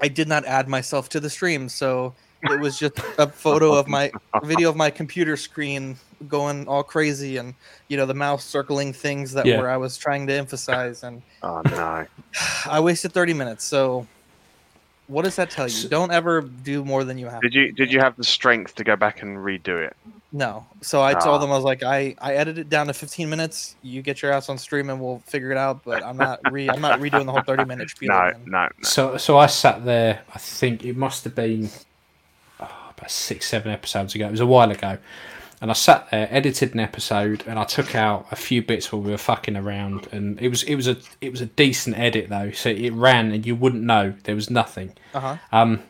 I 0.00 0.08
did 0.08 0.28
not 0.28 0.44
add 0.44 0.68
myself 0.68 1.08
to 1.10 1.20
the 1.20 1.30
stream, 1.30 1.68
so 1.68 2.14
it 2.42 2.58
was 2.58 2.78
just 2.78 2.98
a 3.18 3.28
photo 3.28 3.74
of 3.74 3.86
my 3.86 4.10
video 4.42 4.68
of 4.70 4.76
my 4.76 4.90
computer 4.90 5.36
screen 5.36 5.96
going 6.28 6.68
all 6.68 6.82
crazy 6.82 7.36
and 7.38 7.54
you 7.88 7.96
know 7.96 8.06
the 8.06 8.14
mouse 8.14 8.44
circling 8.44 8.92
things 8.92 9.32
that 9.32 9.46
Yeah. 9.46 9.60
were 9.60 9.70
I 9.70 9.76
was 9.78 9.96
trying 9.96 10.26
to 10.26 10.34
emphasize 10.34 11.02
and 11.02 11.22
Oh 11.42 11.62
no. 11.64 12.06
I 12.66 12.80
wasted 12.80 13.12
30 13.12 13.34
minutes. 13.34 13.64
So 13.64 14.06
what 15.06 15.24
does 15.24 15.36
that 15.36 15.50
tell 15.50 15.66
you? 15.66 15.70
So- 15.70 15.88
Don't 15.88 16.12
ever 16.12 16.42
do 16.42 16.84
more 16.84 17.04
than 17.04 17.18
you 17.18 17.26
have. 17.26 17.40
Did 17.42 17.54
you 17.54 17.72
did 17.72 17.92
you 17.92 18.00
have 18.00 18.16
the 18.16 18.24
strength 18.24 18.74
to 18.76 18.84
go 18.84 18.96
back 18.96 19.22
and 19.22 19.38
redo 19.38 19.82
it? 19.84 19.96
No. 20.32 20.64
So 20.82 21.02
I 21.02 21.14
told 21.14 21.24
Ah. 21.26 21.38
them 21.38 21.50
I 21.50 21.56
was 21.56 21.64
like 21.64 21.82
I 21.82 22.14
I 22.20 22.34
edited 22.34 22.66
it 22.66 22.68
down 22.70 22.86
to 22.88 22.92
15 22.94 23.28
minutes. 23.28 23.74
You 23.82 24.02
get 24.02 24.22
your 24.22 24.32
ass 24.32 24.48
on 24.48 24.58
stream 24.58 24.88
and 24.90 25.00
we'll 25.00 25.18
figure 25.26 25.50
it 25.50 25.56
out, 25.56 25.82
but 25.84 26.04
I'm 26.04 26.16
not 26.16 26.38
re 26.52 26.68
I'm 26.68 26.80
not 26.80 27.00
redoing 27.00 27.24
the 27.26 27.32
whole 27.32 27.42
30 27.42 27.64
minute 27.64 27.90
spiel 27.90 28.08
No, 28.12 28.30
no, 28.46 28.62
no. 28.64 28.68
So 28.82 29.16
so 29.16 29.38
I 29.38 29.46
sat 29.46 29.84
there. 29.84 30.20
I 30.34 30.38
think 30.38 30.84
it 30.84 30.96
must 30.96 31.24
have 31.24 31.34
been 31.34 31.70
oh, 32.60 32.90
about 32.96 33.10
six, 33.10 33.48
seven 33.48 33.72
episodes 33.72 34.14
ago. 34.14 34.26
It 34.28 34.30
was 34.30 34.40
a 34.40 34.46
while 34.46 34.70
ago, 34.70 34.98
and 35.60 35.70
I 35.70 35.74
sat 35.74 36.10
there, 36.10 36.26
edited 36.30 36.72
an 36.74 36.80
episode, 36.80 37.44
and 37.46 37.58
I 37.58 37.64
took 37.64 37.94
out 37.94 38.26
a 38.30 38.36
few 38.36 38.62
bits 38.62 38.90
where 38.90 39.00
we 39.00 39.10
were 39.10 39.18
fucking 39.18 39.56
around, 39.56 40.08
and 40.10 40.40
it 40.40 40.48
was 40.48 40.62
it 40.62 40.74
was 40.74 40.88
a 40.88 40.96
it 41.20 41.30
was 41.30 41.40
a 41.40 41.46
decent 41.46 41.98
edit 41.98 42.30
though. 42.30 42.50
So 42.50 42.70
it 42.70 42.92
ran, 42.92 43.32
and 43.32 43.44
you 43.44 43.54
wouldn't 43.54 43.82
know 43.82 44.14
there 44.24 44.34
was 44.34 44.48
nothing. 44.48 44.94
Uh-huh. 45.12 45.36
Um, 45.52 45.82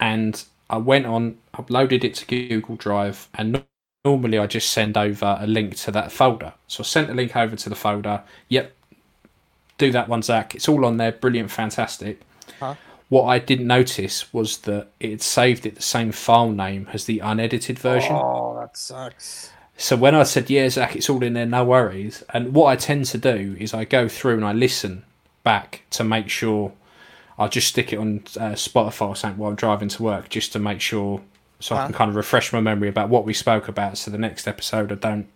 and 0.00 0.42
I 0.70 0.78
went 0.78 1.06
on, 1.06 1.38
uploaded 1.54 2.04
it 2.04 2.14
to 2.14 2.26
Google 2.26 2.76
Drive, 2.76 3.28
and 3.34 3.52
no- 3.52 3.64
normally 4.04 4.38
I 4.38 4.46
just 4.46 4.70
send 4.72 4.96
over 4.96 5.36
a 5.40 5.46
link 5.46 5.76
to 5.76 5.90
that 5.90 6.10
folder. 6.10 6.54
So 6.66 6.82
I 6.82 6.84
sent 6.84 7.10
a 7.10 7.14
link 7.14 7.36
over 7.36 7.56
to 7.56 7.68
the 7.68 7.76
folder. 7.76 8.22
Yep, 8.48 8.72
do 9.76 9.92
that 9.92 10.08
one, 10.08 10.22
Zach. 10.22 10.54
It's 10.54 10.68
all 10.68 10.86
on 10.86 10.96
there. 10.96 11.12
Brilliant, 11.12 11.50
fantastic. 11.50 12.20
Huh? 12.60 12.76
What 13.08 13.24
I 13.24 13.38
didn't 13.38 13.66
notice 13.66 14.32
was 14.32 14.58
that 14.58 14.88
it 15.00 15.22
saved 15.22 15.64
it 15.64 15.76
the 15.76 15.82
same 15.82 16.12
file 16.12 16.50
name 16.50 16.88
as 16.92 17.04
the 17.04 17.20
unedited 17.20 17.78
version. 17.78 18.14
Oh, 18.14 18.58
that 18.60 18.76
sucks. 18.76 19.50
So 19.78 19.96
when 19.96 20.14
I 20.14 20.24
said, 20.24 20.50
yeah, 20.50 20.68
Zach, 20.68 20.96
it's 20.96 21.08
all 21.08 21.22
in 21.22 21.34
there, 21.34 21.46
no 21.46 21.64
worries. 21.64 22.24
And 22.34 22.52
what 22.52 22.66
I 22.66 22.76
tend 22.76 23.06
to 23.06 23.18
do 23.18 23.56
is 23.58 23.72
I 23.72 23.84
go 23.84 24.08
through 24.08 24.34
and 24.34 24.44
I 24.44 24.52
listen 24.52 25.04
back 25.44 25.82
to 25.90 26.04
make 26.04 26.28
sure 26.28 26.72
I 27.38 27.46
just 27.46 27.68
stick 27.68 27.92
it 27.92 27.98
on 27.98 28.22
uh, 28.36 28.54
Spotify 28.54 29.08
or 29.08 29.16
something 29.16 29.38
while 29.38 29.50
I'm 29.50 29.56
driving 29.56 29.88
to 29.88 30.02
work 30.02 30.28
just 30.28 30.52
to 30.52 30.58
make 30.58 30.80
sure 30.80 31.22
so 31.60 31.76
I 31.76 31.84
can 31.86 31.94
kind 31.94 32.08
of 32.08 32.16
refresh 32.16 32.52
my 32.52 32.60
memory 32.60 32.88
about 32.88 33.08
what 33.08 33.24
we 33.24 33.32
spoke 33.32 33.68
about. 33.68 33.96
So 33.98 34.10
the 34.10 34.18
next 34.18 34.46
episode, 34.46 34.92
I 34.92 34.96
don't, 34.96 35.28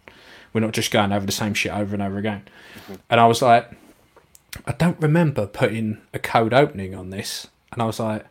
we're 0.52 0.60
not 0.60 0.72
just 0.72 0.90
going 0.90 1.12
over 1.12 1.24
the 1.24 1.32
same 1.32 1.54
shit 1.54 1.72
over 1.72 1.94
and 1.94 2.02
over 2.02 2.18
again. 2.18 2.42
And 3.08 3.20
I 3.20 3.26
was 3.26 3.42
like, 3.42 3.70
I 4.66 4.72
don't 4.72 5.00
remember 5.00 5.46
putting 5.46 5.98
a 6.12 6.18
code 6.18 6.52
opening 6.52 6.94
on 6.94 7.10
this, 7.10 7.48
and 7.72 7.82
I 7.82 7.84
was 7.84 7.98
like, 8.00 8.24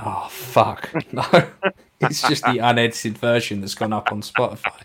"Oh 0.00 0.28
fuck, 0.30 0.90
no!" 1.12 1.22
it's 2.00 2.22
just 2.28 2.44
the 2.44 2.58
unedited 2.58 3.16
version 3.18 3.60
that's 3.60 3.74
gone 3.74 3.92
up 3.92 4.10
on 4.12 4.22
Spotify, 4.22 4.80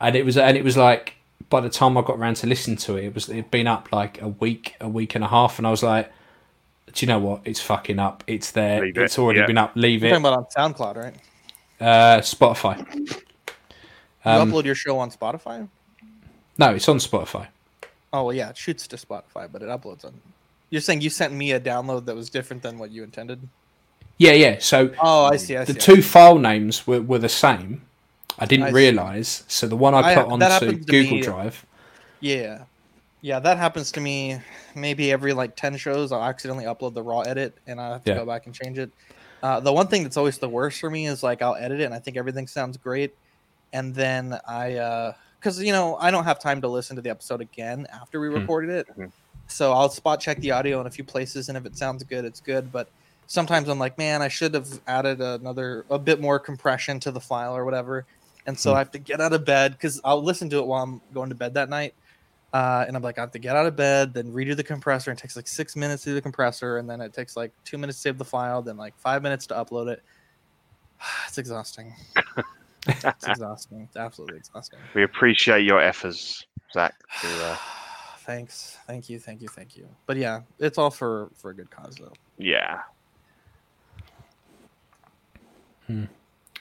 and 0.00 0.14
it 0.16 0.24
was 0.24 0.36
and 0.36 0.56
it 0.56 0.64
was 0.64 0.76
like 0.76 1.14
by 1.48 1.60
the 1.60 1.68
time 1.70 1.96
I 1.98 2.02
got 2.02 2.18
around 2.18 2.36
to 2.36 2.46
listen 2.46 2.76
to 2.76 2.96
it, 2.96 3.04
it 3.06 3.14
was 3.14 3.28
it'd 3.28 3.50
been 3.50 3.66
up 3.66 3.92
like 3.92 4.20
a 4.22 4.28
week, 4.28 4.74
a 4.80 4.88
week 4.88 5.14
and 5.14 5.24
a 5.24 5.28
half, 5.28 5.58
and 5.58 5.66
I 5.66 5.70
was 5.70 5.82
like, 5.82 6.10
"Do 6.92 7.04
you 7.04 7.08
know 7.08 7.18
what? 7.18 7.40
It's 7.44 7.60
fucking 7.60 7.98
up. 7.98 8.24
It's 8.26 8.50
there. 8.52 8.80
Leave 8.82 8.96
it, 8.96 9.02
it's 9.02 9.18
already 9.18 9.40
yeah. 9.40 9.46
been 9.46 9.58
up. 9.58 9.72
Leave 9.74 10.02
You're 10.02 10.08
it." 10.16 10.20
talking 10.20 10.26
about 10.26 10.56
on 10.56 10.72
SoundCloud, 10.74 10.96
right? 10.96 11.14
Uh, 11.80 12.20
Spotify. 12.20 12.78
You 14.24 14.30
Um, 14.30 14.52
upload 14.52 14.64
your 14.64 14.76
show 14.76 14.98
on 15.00 15.10
Spotify? 15.10 15.68
no, 16.56 16.74
it's 16.74 16.88
on 16.88 16.98
Spotify. 16.98 17.48
Oh 18.12 18.24
well, 18.24 18.32
yeah, 18.36 18.50
it 18.50 18.56
shoots 18.56 18.86
to 18.88 18.96
Spotify, 18.96 19.50
but 19.50 19.62
it 19.62 19.68
uploads 19.68 20.04
on. 20.04 20.12
You're 20.72 20.80
saying 20.80 21.02
you 21.02 21.10
sent 21.10 21.34
me 21.34 21.52
a 21.52 21.60
download 21.60 22.06
that 22.06 22.16
was 22.16 22.30
different 22.30 22.62
than 22.62 22.78
what 22.78 22.90
you 22.90 23.04
intended? 23.04 23.46
Yeah, 24.16 24.32
yeah. 24.32 24.56
So 24.58 24.90
Oh, 25.00 25.26
I 25.26 25.36
see. 25.36 25.54
I 25.54 25.64
the 25.66 25.74
see. 25.74 25.78
two 25.78 26.00
file 26.02 26.38
names 26.38 26.86
were, 26.86 27.02
were 27.02 27.18
the 27.18 27.28
same. 27.28 27.82
I 28.38 28.46
didn't 28.46 28.64
I 28.64 28.68
see. 28.70 28.74
realize. 28.76 29.44
So 29.48 29.66
the 29.68 29.76
one 29.76 29.92
I 29.94 29.98
I- 29.98 30.14
put 30.14 30.38
that 30.40 30.62
onto 30.62 30.72
to 30.72 30.84
Google 30.84 31.16
me- 31.16 31.20
Drive. 31.20 31.66
Yeah, 32.20 32.62
yeah, 33.20 33.38
that 33.40 33.58
happens 33.58 33.92
to 33.92 34.00
me. 34.00 34.40
Maybe 34.74 35.12
every 35.12 35.34
like 35.34 35.56
ten 35.56 35.76
shows, 35.76 36.10
I'll 36.10 36.24
accidentally 36.24 36.64
upload 36.64 36.94
the 36.94 37.02
raw 37.02 37.20
edit, 37.20 37.54
and 37.66 37.78
I 37.78 37.90
have 37.90 38.04
to 38.04 38.12
Yeah. 38.12 38.18
go 38.18 38.24
back 38.26 38.46
and 38.46 38.54
change 38.54 38.78
it. 38.78 38.90
Uh, 39.42 39.60
the 39.60 39.72
one 39.72 39.88
thing 39.88 40.04
that's 40.04 40.16
always 40.16 40.38
the 40.38 40.48
worst 40.48 40.80
for 40.80 40.88
me 40.88 41.06
is 41.06 41.22
like 41.22 41.42
I'll 41.42 41.56
edit 41.56 41.80
it, 41.80 41.84
and 41.84 41.92
I 41.94 41.98
think 41.98 42.16
everything 42.16 42.46
sounds 42.46 42.76
great, 42.78 43.14
and 43.74 43.94
then 43.94 44.38
I, 44.48 45.14
because 45.38 45.60
you 45.62 45.72
know, 45.72 45.96
I 45.96 46.10
don't 46.12 46.24
have 46.24 46.38
time 46.38 46.60
to 46.62 46.68
listen 46.68 46.96
to 46.96 47.02
the 47.02 47.10
episode 47.10 47.40
again 47.42 47.86
after 47.92 48.20
we 48.20 48.28
Hmm. 48.28 48.34
recorded 48.36 48.70
it, 48.70 48.86
Mhm. 48.96 49.10
So 49.52 49.72
I'll 49.72 49.90
spot 49.90 50.20
check 50.20 50.38
the 50.38 50.50
audio 50.50 50.80
in 50.80 50.86
a 50.86 50.90
few 50.90 51.04
places, 51.04 51.48
and 51.48 51.58
if 51.58 51.66
it 51.66 51.76
sounds 51.76 52.02
good, 52.04 52.24
it's 52.24 52.40
good. 52.40 52.72
But 52.72 52.88
sometimes 53.26 53.68
I'm 53.68 53.78
like, 53.78 53.98
man, 53.98 54.22
I 54.22 54.28
should 54.28 54.54
have 54.54 54.80
added 54.86 55.20
another 55.20 55.84
a 55.90 55.98
bit 55.98 56.20
more 56.20 56.38
compression 56.38 57.00
to 57.00 57.10
the 57.10 57.20
file 57.20 57.56
or 57.56 57.64
whatever. 57.64 58.04
And 58.46 58.58
so 58.58 58.70
Hmm. 58.70 58.76
I 58.76 58.78
have 58.80 58.90
to 58.92 58.98
get 58.98 59.20
out 59.20 59.32
of 59.32 59.44
bed 59.44 59.72
because 59.72 60.00
I'll 60.04 60.22
listen 60.22 60.50
to 60.50 60.58
it 60.58 60.66
while 60.66 60.82
I'm 60.82 61.00
going 61.14 61.28
to 61.28 61.34
bed 61.34 61.54
that 61.54 61.68
night. 61.68 61.94
Uh, 62.52 62.84
and 62.86 62.94
I'm 62.94 63.02
like, 63.02 63.16
I 63.16 63.22
have 63.22 63.30
to 63.32 63.38
get 63.38 63.56
out 63.56 63.64
of 63.64 63.76
bed, 63.76 64.12
then 64.12 64.30
redo 64.30 64.54
the 64.54 64.64
compressor. 64.64 65.10
And 65.10 65.18
it 65.18 65.22
takes 65.22 65.36
like 65.36 65.48
six 65.48 65.74
minutes 65.74 66.02
to 66.02 66.10
do 66.10 66.14
the 66.14 66.20
compressor, 66.20 66.76
and 66.76 66.90
then 66.90 67.00
it 67.00 67.14
takes 67.14 67.34
like 67.36 67.52
two 67.64 67.78
minutes 67.78 67.98
to 67.98 68.02
save 68.02 68.18
the 68.18 68.26
file, 68.26 68.60
then 68.60 68.76
like 68.76 68.98
five 68.98 69.22
minutes 69.22 69.46
to 69.48 69.54
upload 69.54 69.88
it. 69.88 70.02
It's 71.26 71.38
exhausting. 71.38 71.94
it's 72.86 73.26
exhausting. 73.26 73.82
It's 73.82 73.96
absolutely 73.96 74.36
exhausting. 74.36 74.78
We 74.94 75.02
appreciate 75.02 75.64
your 75.64 75.80
efforts, 75.80 76.44
Zach. 76.74 76.94
To, 77.22 77.26
uh, 77.26 77.56
Thanks, 78.24 78.78
thank 78.86 79.08
you, 79.10 79.18
thank 79.18 79.42
you, 79.42 79.48
thank 79.48 79.76
you. 79.76 79.88
But 80.06 80.16
yeah, 80.16 80.40
it's 80.58 80.78
all 80.78 80.90
for 80.90 81.30
for 81.36 81.50
a 81.50 81.54
good 81.54 81.70
cause 81.70 81.96
though. 82.00 82.12
yeah. 82.38 82.80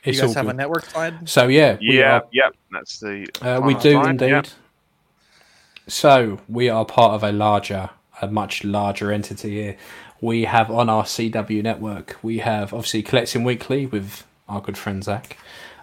It's 0.04 0.18
you 0.18 0.24
guys 0.24 0.24
all 0.24 0.34
have 0.34 0.48
a 0.48 0.54
network 0.54 0.86
slide? 0.86 1.30
So 1.30 1.48
yeah, 1.48 1.78
we 1.80 2.00
Yeah. 2.00 2.18
are 2.18 2.24
Yep. 2.32 2.56
That's 2.72 3.00
the. 3.00 3.28
Uh, 3.42 3.62
we 3.64 3.76
do 3.76 3.92
slide, 3.94 4.10
indeed. 4.12 4.30
yep. 4.30 4.48
So 5.88 6.40
we 6.50 6.70
are 6.70 6.86
part 6.86 7.14
of 7.14 7.24
a 7.24 7.32
larger, 7.32 7.90
a 8.22 8.28
much 8.28 8.64
larger 8.64 9.12
entity 9.12 9.52
here. 9.52 9.78
We 10.22 10.46
have 10.46 10.72
on 10.72 10.90
our 10.90 11.04
CW 11.04 11.62
network, 11.64 12.18
we 12.24 12.40
have 12.40 12.74
obviously 12.74 13.04
Collecting 13.04 13.44
Weekly 13.44 13.86
with 13.86 14.24
our 14.52 14.62
good 14.62 14.78
friend 14.78 15.04
Zach. 15.04 15.38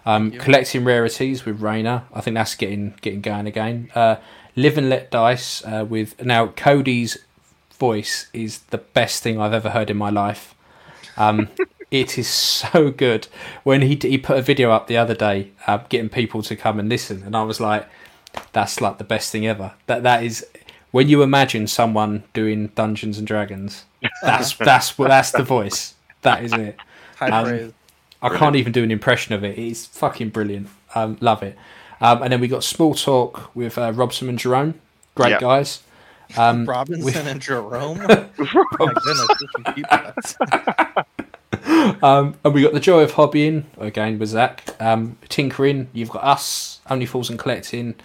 Um, 0.05 0.31
collecting 0.31 0.85
rarities 0.85 1.45
with 1.45 1.61
Rainer. 1.61 2.03
I 2.13 2.21
think 2.21 2.35
that's 2.35 2.55
getting 2.55 2.95
getting 3.01 3.21
going 3.21 3.47
again. 3.47 3.91
Uh, 3.93 4.15
Live 4.55 4.77
and 4.77 4.89
Let 4.89 5.11
Dice 5.11 5.63
uh, 5.65 5.85
with 5.87 6.23
now 6.23 6.47
Cody's 6.47 7.17
voice 7.77 8.27
is 8.33 8.59
the 8.59 8.77
best 8.77 9.23
thing 9.23 9.39
I've 9.39 9.53
ever 9.53 9.69
heard 9.69 9.89
in 9.89 9.97
my 9.97 10.09
life. 10.09 10.55
Um, 11.17 11.49
it 11.91 12.17
is 12.17 12.27
so 12.27 12.91
good. 12.91 13.27
When 13.63 13.81
he 13.81 13.97
he 14.01 14.17
put 14.17 14.37
a 14.37 14.41
video 14.41 14.71
up 14.71 14.87
the 14.87 14.97
other 14.97 15.15
day, 15.15 15.51
uh, 15.67 15.77
getting 15.89 16.09
people 16.09 16.41
to 16.43 16.55
come 16.55 16.79
and 16.79 16.89
listen, 16.89 17.23
and 17.23 17.35
I 17.35 17.43
was 17.43 17.59
like, 17.59 17.87
"That's 18.53 18.81
like 18.81 18.97
the 18.97 19.03
best 19.03 19.31
thing 19.31 19.45
ever." 19.47 19.73
That 19.87 20.03
that 20.03 20.23
is 20.23 20.45
when 20.91 21.09
you 21.09 21.21
imagine 21.23 21.67
someone 21.67 22.23
doing 22.33 22.67
Dungeons 22.67 23.17
and 23.17 23.27
Dragons. 23.27 23.85
That's 24.21 24.55
that's 24.55 24.93
that's 24.93 25.31
the 25.31 25.43
voice. 25.43 25.93
That 26.21 26.41
is 26.41 26.53
it. 26.53 26.77
Um, 27.19 27.73
praise. 28.21 28.33
I 28.33 28.37
can't 28.37 28.55
even 28.55 28.71
do 28.71 28.83
an 28.83 28.91
impression 28.91 29.33
of 29.33 29.43
it. 29.43 29.57
It's 29.57 29.85
fucking 29.87 30.29
brilliant. 30.29 30.67
Um, 30.95 31.17
love 31.21 31.43
it. 31.43 31.57
Um, 32.01 32.21
and 32.23 32.31
then 32.33 32.39
we 32.39 32.47
got 32.47 32.63
Small 32.63 32.93
Talk 32.95 33.53
with 33.55 33.77
uh, 33.77 33.91
Robson 33.93 34.29
and 34.29 34.39
Jerome. 34.39 34.75
Great 35.15 35.31
Yep. 35.31 35.41
guys. 35.41 35.83
Um, 36.37 36.65
Robinson 36.65 37.03
with- 37.05 37.15
and 37.27 37.41
Jerome. 37.41 37.99
oh 38.09 38.29
goodness, 38.79 39.27
there's 39.39 39.51
some 39.65 39.73
people. 39.73 39.97
Um, 42.01 42.35
and 42.45 42.53
we 42.53 42.61
got 42.61 42.73
the 42.73 42.79
joy 42.79 43.01
of 43.03 43.13
hobbying 43.13 43.63
again 43.79 44.19
with 44.19 44.29
Zach. 44.29 44.63
Um, 44.79 45.17
tinkering. 45.27 45.87
You've 45.93 46.09
got 46.09 46.23
us. 46.23 46.79
Only 46.89 47.05
Fools 47.05 47.29
and 47.29 47.37
collecting. 47.39 47.95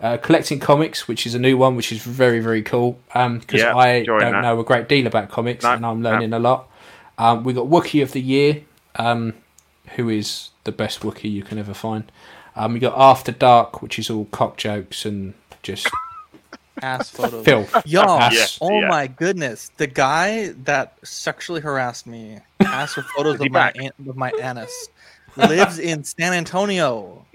Uh, 0.00 0.16
collecting 0.18 0.58
comics, 0.60 1.06
which 1.08 1.26
is 1.26 1.34
a 1.34 1.38
new 1.38 1.56
one, 1.56 1.74
which 1.76 1.92
is 1.92 2.02
very 2.02 2.40
very 2.40 2.62
cool. 2.62 2.98
Because 3.12 3.60
Yeah, 3.60 3.74
I 3.76 4.04
don't 4.04 4.20
that. 4.20 4.42
know 4.42 4.60
a 4.60 4.64
great 4.64 4.88
deal 4.88 5.06
about 5.06 5.30
comics, 5.30 5.64
No, 5.64 5.72
and 5.72 5.86
I'm 5.86 6.02
no. 6.02 6.10
learning 6.10 6.32
a 6.32 6.38
lot. 6.38 6.68
Um, 7.18 7.44
we 7.44 7.52
got 7.52 7.66
Wookie 7.66 8.02
of 8.02 8.12
the 8.12 8.20
Year, 8.20 8.62
um, 8.96 9.34
who 9.96 10.08
is 10.08 10.50
the 10.64 10.72
best 10.72 11.00
Wookiee 11.00 11.30
you 11.30 11.42
can 11.42 11.58
ever 11.58 11.74
find. 11.74 12.10
Um, 12.54 12.74
we 12.74 12.80
got 12.80 12.94
After 12.98 13.32
Dark, 13.32 13.80
which 13.82 13.98
is 13.98 14.10
all 14.10 14.26
cock 14.26 14.56
jokes 14.56 15.04
and 15.04 15.34
just 15.62 15.88
Ass 16.82 17.10
photos. 17.10 17.44
filth. 17.44 17.74
Y'all, 17.86 18.20
Ass. 18.20 18.58
oh 18.60 18.80
yeah. 18.80 18.88
my 18.88 19.06
goodness, 19.06 19.70
the 19.76 19.86
guy 19.86 20.48
that 20.64 20.96
sexually 21.02 21.60
harassed 21.60 22.06
me, 22.06 22.38
asked 22.60 22.94
for 22.94 23.02
photos 23.16 23.38
he 23.40 23.46
of 23.46 23.52
my 23.52 23.58
back? 23.58 23.76
an- 23.76 24.08
of 24.08 24.16
my 24.16 24.32
anus, 24.40 24.88
lives 25.36 25.78
in 25.78 26.04
San 26.04 26.32
Antonio. 26.32 27.24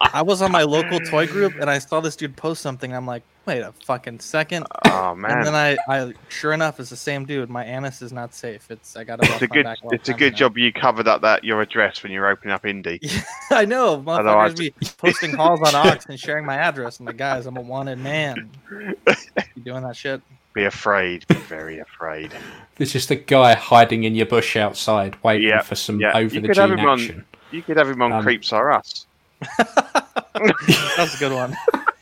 I 0.00 0.22
was 0.22 0.42
on 0.42 0.52
my 0.52 0.62
local 0.62 1.00
toy 1.00 1.26
group 1.26 1.54
and 1.60 1.68
I 1.68 1.78
saw 1.78 2.00
this 2.00 2.14
dude 2.16 2.36
post 2.36 2.62
something. 2.62 2.94
I'm 2.94 3.06
like, 3.06 3.22
wait 3.48 3.62
a 3.62 3.72
fucking 3.84 4.20
second. 4.20 4.66
Oh 4.84 5.14
man. 5.14 5.30
And 5.38 5.46
then 5.46 5.54
I, 5.54 5.76
I, 5.88 6.12
sure 6.28 6.52
enough, 6.52 6.78
it's 6.78 6.90
the 6.90 6.96
same 6.96 7.24
dude. 7.24 7.48
My 7.50 7.64
anus 7.64 8.02
is 8.02 8.12
not 8.12 8.34
safe. 8.34 8.70
It's 8.70 8.96
I 8.96 9.04
got 9.04 9.22
it. 9.22 9.30
it's 9.30 9.42
a 9.42 9.46
good. 9.48 9.66
It's 9.90 10.08
a 10.08 10.14
good 10.14 10.36
job 10.36 10.56
you 10.58 10.72
covered 10.72 11.08
up 11.08 11.22
that 11.22 11.42
your 11.44 11.60
address 11.62 12.02
when 12.02 12.12
you're 12.12 12.28
opening 12.28 12.52
up 12.54 12.64
Indy. 12.66 13.00
I 13.50 13.64
know, 13.64 13.94
Otherwise- 14.06 14.54
motherfuckers 14.54 14.56
be 14.58 14.70
posting 14.98 15.32
calls 15.34 15.60
on 15.62 15.74
Ox 15.74 16.06
and 16.06 16.20
sharing 16.20 16.44
my 16.44 16.56
address. 16.56 17.00
I'm 17.00 17.06
like, 17.06 17.16
guys, 17.16 17.46
I'm 17.46 17.56
a 17.56 17.60
wanted 17.60 17.98
man. 17.98 18.50
You 18.70 19.62
doing 19.64 19.82
that 19.82 19.96
shit? 19.96 20.20
Be 20.54 20.64
afraid. 20.64 21.26
Be 21.28 21.34
very 21.34 21.78
afraid. 21.78 22.32
There's 22.76 22.92
just 22.92 23.10
a 23.10 23.16
guy 23.16 23.54
hiding 23.54 24.04
in 24.04 24.14
your 24.14 24.26
bush 24.26 24.56
outside, 24.56 25.16
waiting 25.22 25.48
Yeah, 25.48 25.62
for 25.62 25.74
some 25.74 26.00
yeah. 26.00 26.16
over 26.16 26.34
You 26.34 26.40
the 26.40 26.48
could 26.48 26.56
gene 26.56 26.72
him 26.72 26.80
on- 26.80 27.00
action. 27.00 27.24
You 27.50 27.62
could 27.62 27.76
have 27.76 27.88
him 27.88 28.02
on 28.02 28.12
Um, 28.12 28.22
Creeps 28.22 28.52
Are 28.52 28.70
Us. 28.72 29.06
That's 29.58 31.14
a 31.16 31.18
good 31.18 31.32
one. 31.32 31.56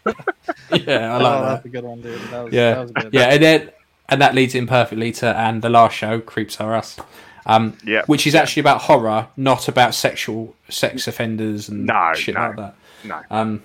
Yeah, 0.07 1.15
I 1.15 1.19
oh, 1.19 1.23
like 1.23 1.23
that. 1.23 1.41
that's 1.49 1.65
a 1.65 1.69
good 1.69 1.85
one, 1.85 2.01
dude. 2.01 2.21
That 2.31 2.45
was, 2.45 2.53
yeah, 2.53 2.75
that 2.75 2.81
was 2.83 2.91
good. 2.93 3.15
yeah, 3.15 3.25
and 3.33 3.43
then 3.43 3.71
and 4.09 4.23
that 4.23 4.35
leads 4.35 4.55
in 4.55 4.67
perfectly 4.67 5.13
to 5.13 5.27
and 5.37 5.63
the 5.63 5.69
last 5.71 5.95
show, 5.97 6.21
Creeps 6.21 6.61
Are 6.61 6.75
Us, 6.75 6.99
um, 7.47 7.77
Yeah. 7.85 8.03
which 8.07 8.27
is 8.27 8.35
actually 8.35 8.61
about 8.61 8.83
horror, 8.83 9.29
not 9.37 9.69
about 9.69 9.95
sexual 9.95 10.55
sex 10.69 11.09
offenders 11.09 11.69
and 11.69 11.87
No, 11.87 12.13
shit 12.15 12.35
no. 12.35 12.41
like 12.49 12.57
that. 12.57 12.75
No. 13.05 13.21
Um, 13.31 13.63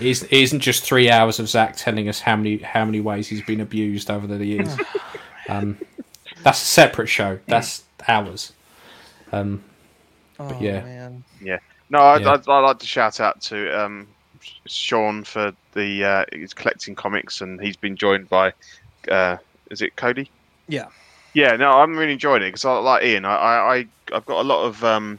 it 0.00 0.06
is- 0.06 0.22
it 0.24 0.32
isn't 0.32 0.60
just 0.60 0.84
three 0.84 1.10
hours 1.10 1.38
of 1.40 1.48
Zach 1.48 1.76
telling 1.76 2.08
us 2.08 2.20
how 2.20 2.36
many 2.36 2.58
how 2.58 2.84
many 2.84 3.00
ways 3.00 3.26
he's 3.28 3.42
been 3.42 3.60
abused 3.60 4.10
over 4.10 4.26
the 4.26 4.44
years. 4.44 4.76
um, 5.48 5.78
that's 6.42 6.62
a 6.62 6.66
separate 6.66 7.08
show. 7.08 7.38
That's 7.46 7.82
ours. 8.06 8.52
Um, 9.32 9.62
oh, 10.38 10.56
yeah. 10.60 10.82
man. 10.82 11.24
No, 11.90 11.98
I'd, 12.02 12.22
Yeah. 12.22 12.32
I'd, 12.32 12.48
I'd 12.48 12.60
like 12.60 12.78
to 12.80 12.86
shout 12.86 13.20
out 13.20 13.40
to 13.42 13.80
um, 13.84 14.08
Sean 14.66 15.24
for 15.24 15.52
the 15.74 16.04
uh, 16.04 16.24
he's 16.32 16.54
collecting 16.54 16.94
comics, 16.94 17.40
and 17.40 17.60
he's 17.60 17.76
been 17.76 17.96
joined 17.96 18.28
by 18.28 18.52
uh, 19.10 19.36
is 19.70 19.82
it 19.82 19.96
Cody? 19.96 20.30
Yeah. 20.68 20.86
Yeah, 21.34 21.56
no, 21.56 21.70
I'm 21.70 21.96
really 21.96 22.12
enjoying 22.12 22.42
it 22.42 22.48
because 22.48 22.64
I 22.64 22.76
like 22.78 23.04
Ian. 23.04 23.24
I, 23.24 23.30
I, 23.34 23.84
I've 24.12 24.26
got 24.26 24.40
a 24.40 24.48
lot 24.48 24.64
of 24.64 24.84
um, 24.84 25.18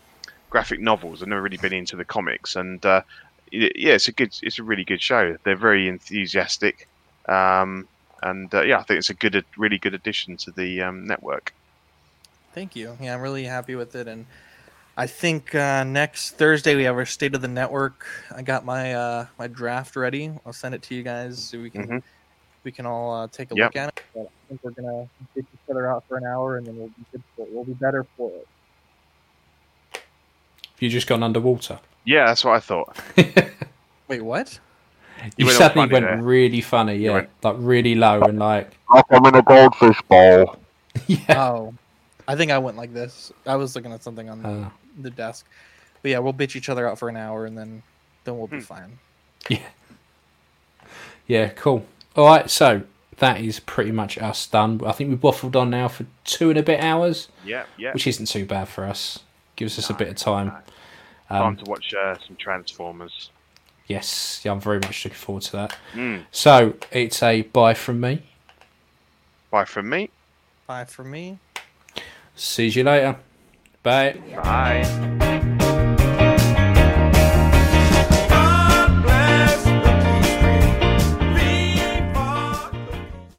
graphic 0.49 0.79
novels. 0.79 1.21
I've 1.21 1.29
never 1.29 1.41
really 1.41 1.57
been 1.57 1.73
into 1.73 1.95
the 1.95 2.05
comics, 2.05 2.55
and 2.55 2.85
uh, 2.85 3.01
y- 3.51 3.71
yeah, 3.75 3.93
it's 3.93 4.07
a 4.07 4.11
good, 4.11 4.31
it's 4.43 4.59
a 4.59 4.63
really 4.63 4.83
good 4.83 5.01
show. 5.01 5.35
They're 5.43 5.55
very 5.55 5.87
enthusiastic, 5.87 6.87
um, 7.27 7.87
and 8.21 8.53
uh, 8.53 8.61
yeah, 8.61 8.77
I 8.77 8.83
think 8.83 8.99
it's 8.99 9.09
a 9.09 9.15
good, 9.15 9.43
really 9.57 9.79
good 9.79 9.95
addition 9.95 10.37
to 10.37 10.51
the 10.51 10.83
um, 10.83 11.05
network. 11.05 11.51
Thank 12.53 12.75
you. 12.75 12.95
Yeah, 13.01 13.15
I'm 13.15 13.21
really 13.21 13.45
happy 13.45 13.73
with 13.73 13.95
it, 13.95 14.07
and 14.07 14.27
I 14.95 15.07
think 15.07 15.55
uh, 15.55 15.83
next 15.83 16.31
Thursday 16.37 16.75
we 16.75 16.83
have 16.83 16.95
our 16.95 17.05
state 17.05 17.33
of 17.33 17.41
the 17.41 17.47
network. 17.47 18.05
I 18.35 18.41
got 18.43 18.63
my 18.65 18.93
uh, 18.93 19.25
my 19.39 19.47
draft 19.47 19.95
ready. 19.95 20.31
I'll 20.45 20.53
send 20.53 20.75
it 20.75 20.83
to 20.83 20.95
you 20.95 21.01
guys 21.03 21.39
so 21.39 21.59
we 21.59 21.69
can 21.71 21.87
Mhm. 21.87 22.03
we 22.63 22.71
can 22.71 22.85
all 22.85 23.13
uh, 23.13 23.27
take 23.27 23.51
a 23.51 23.55
Yep. 23.55 23.65
look 23.65 23.75
at 23.75 23.89
it. 23.89 24.03
But 24.13 24.21
I 24.21 24.47
think 24.49 24.59
we're 24.63 24.71
gonna 24.71 25.09
get 25.35 25.45
each 25.51 25.59
other 25.71 25.89
out 25.91 26.03
for 26.07 26.17
an 26.17 26.25
hour, 26.25 26.57
and 26.57 26.67
then 26.67 26.77
we'll 26.77 26.87
be 26.89 27.05
good 27.11 27.23
for 27.35 27.41
it. 27.45 27.51
We'll 27.51 27.63
be 27.63 27.73
better 27.73 28.05
for 28.17 28.29
it. 28.29 28.47
you 30.79 30.89
just 30.89 31.07
gone 31.07 31.23
underwater. 31.23 31.79
Yeah, 32.03 32.25
that's 32.25 32.43
what 32.43 32.55
I 32.55 32.59
thought. 32.59 32.97
Wait, 34.09 34.21
what? 34.21 34.59
You, 35.37 35.45
went 35.45 35.57
suddenly 35.57 35.87
went 35.93 36.05
there. 36.05 36.21
really 36.21 36.59
funny, 36.59 36.95
yeah, 36.97 37.11
went- 37.13 37.29
like 37.41 37.55
really 37.59 37.95
low 37.95 38.21
and 38.21 38.37
like 38.37 38.69
Like 38.93 39.05
I'm 39.09 39.25
in 39.25 39.35
a 39.35 39.41
goldfish 39.41 40.01
bowl. 40.09 40.57
yeah. 41.07 41.41
Oh, 41.41 41.73
I 42.27 42.35
think 42.35 42.51
I 42.51 42.57
went 42.57 42.75
like 42.75 42.93
this. 42.93 43.31
I 43.45 43.55
was 43.55 43.75
looking 43.77 43.93
at 43.93 44.03
something 44.03 44.29
on 44.29 44.41
the, 44.43 44.49
Uh, 44.49 44.69
the 44.99 45.09
desk. 45.09 45.45
But 46.01 46.11
yeah, 46.11 46.19
we'll 46.19 46.33
bitch 46.33 46.55
each 46.55 46.69
other 46.69 46.87
out 46.87 46.99
for 46.99 47.09
an 47.09 47.15
hour 47.17 47.45
and 47.45 47.57
then 47.57 47.83
then 48.25 48.37
we'll 48.37 48.47
be 48.47 48.57
Hmm. 48.57 48.63
fine. 48.63 48.99
yeah, 49.49 49.59
Yeah, 51.27 51.49
cool. 51.49 51.85
All 52.15 52.25
right, 52.25 52.49
so 52.49 52.83
that 53.17 53.39
is 53.41 53.59
pretty 53.59 53.91
much 53.91 54.17
us 54.17 54.45
done. 54.47 54.81
I 54.85 54.91
think 54.91 55.09
we've 55.09 55.19
waffled 55.19 55.55
on 55.55 55.69
now 55.69 55.87
for 55.87 56.05
two 56.25 56.49
and 56.49 56.59
a 56.59 56.63
bit 56.63 56.79
hours, 56.81 57.29
Yeah, 57.45 57.65
yeah. 57.77 57.93
which 57.93 58.07
isn't 58.07 58.27
too 58.27 58.45
bad 58.45 58.67
for 58.67 58.85
us. 58.85 59.19
Gives 59.55 59.77
us 59.79 59.89
a 59.89 59.93
bit 59.93 60.07
of 60.09 60.15
time. 60.15 60.47
no. 60.47 60.57
Time 61.29 61.41
Um, 61.47 61.57
to 61.57 61.63
watch 61.69 61.93
uh, 61.93 62.15
some 62.27 62.35
Transformers. 62.35 63.29
yes, 63.87 64.41
yeah, 64.43 64.51
I'm 64.51 64.59
very 64.59 64.79
much 64.79 65.03
looking 65.05 65.17
forward 65.17 65.43
to 65.43 65.51
that. 65.53 65.77
Mm. 65.93 66.25
So 66.31 66.75
it's 66.91 67.21
a 67.23 67.41
bye 67.43 67.73
from 67.73 67.99
me. 68.01 68.23
Bye 69.51 69.65
from 69.65 69.89
me. 69.89 70.09
Bye 70.67 70.85
from 70.85 71.11
me. 71.11 71.39
See 72.35 72.67
you 72.67 72.83
later. 72.83 73.17
Bye. 73.83 74.15
Bye. 74.35 75.32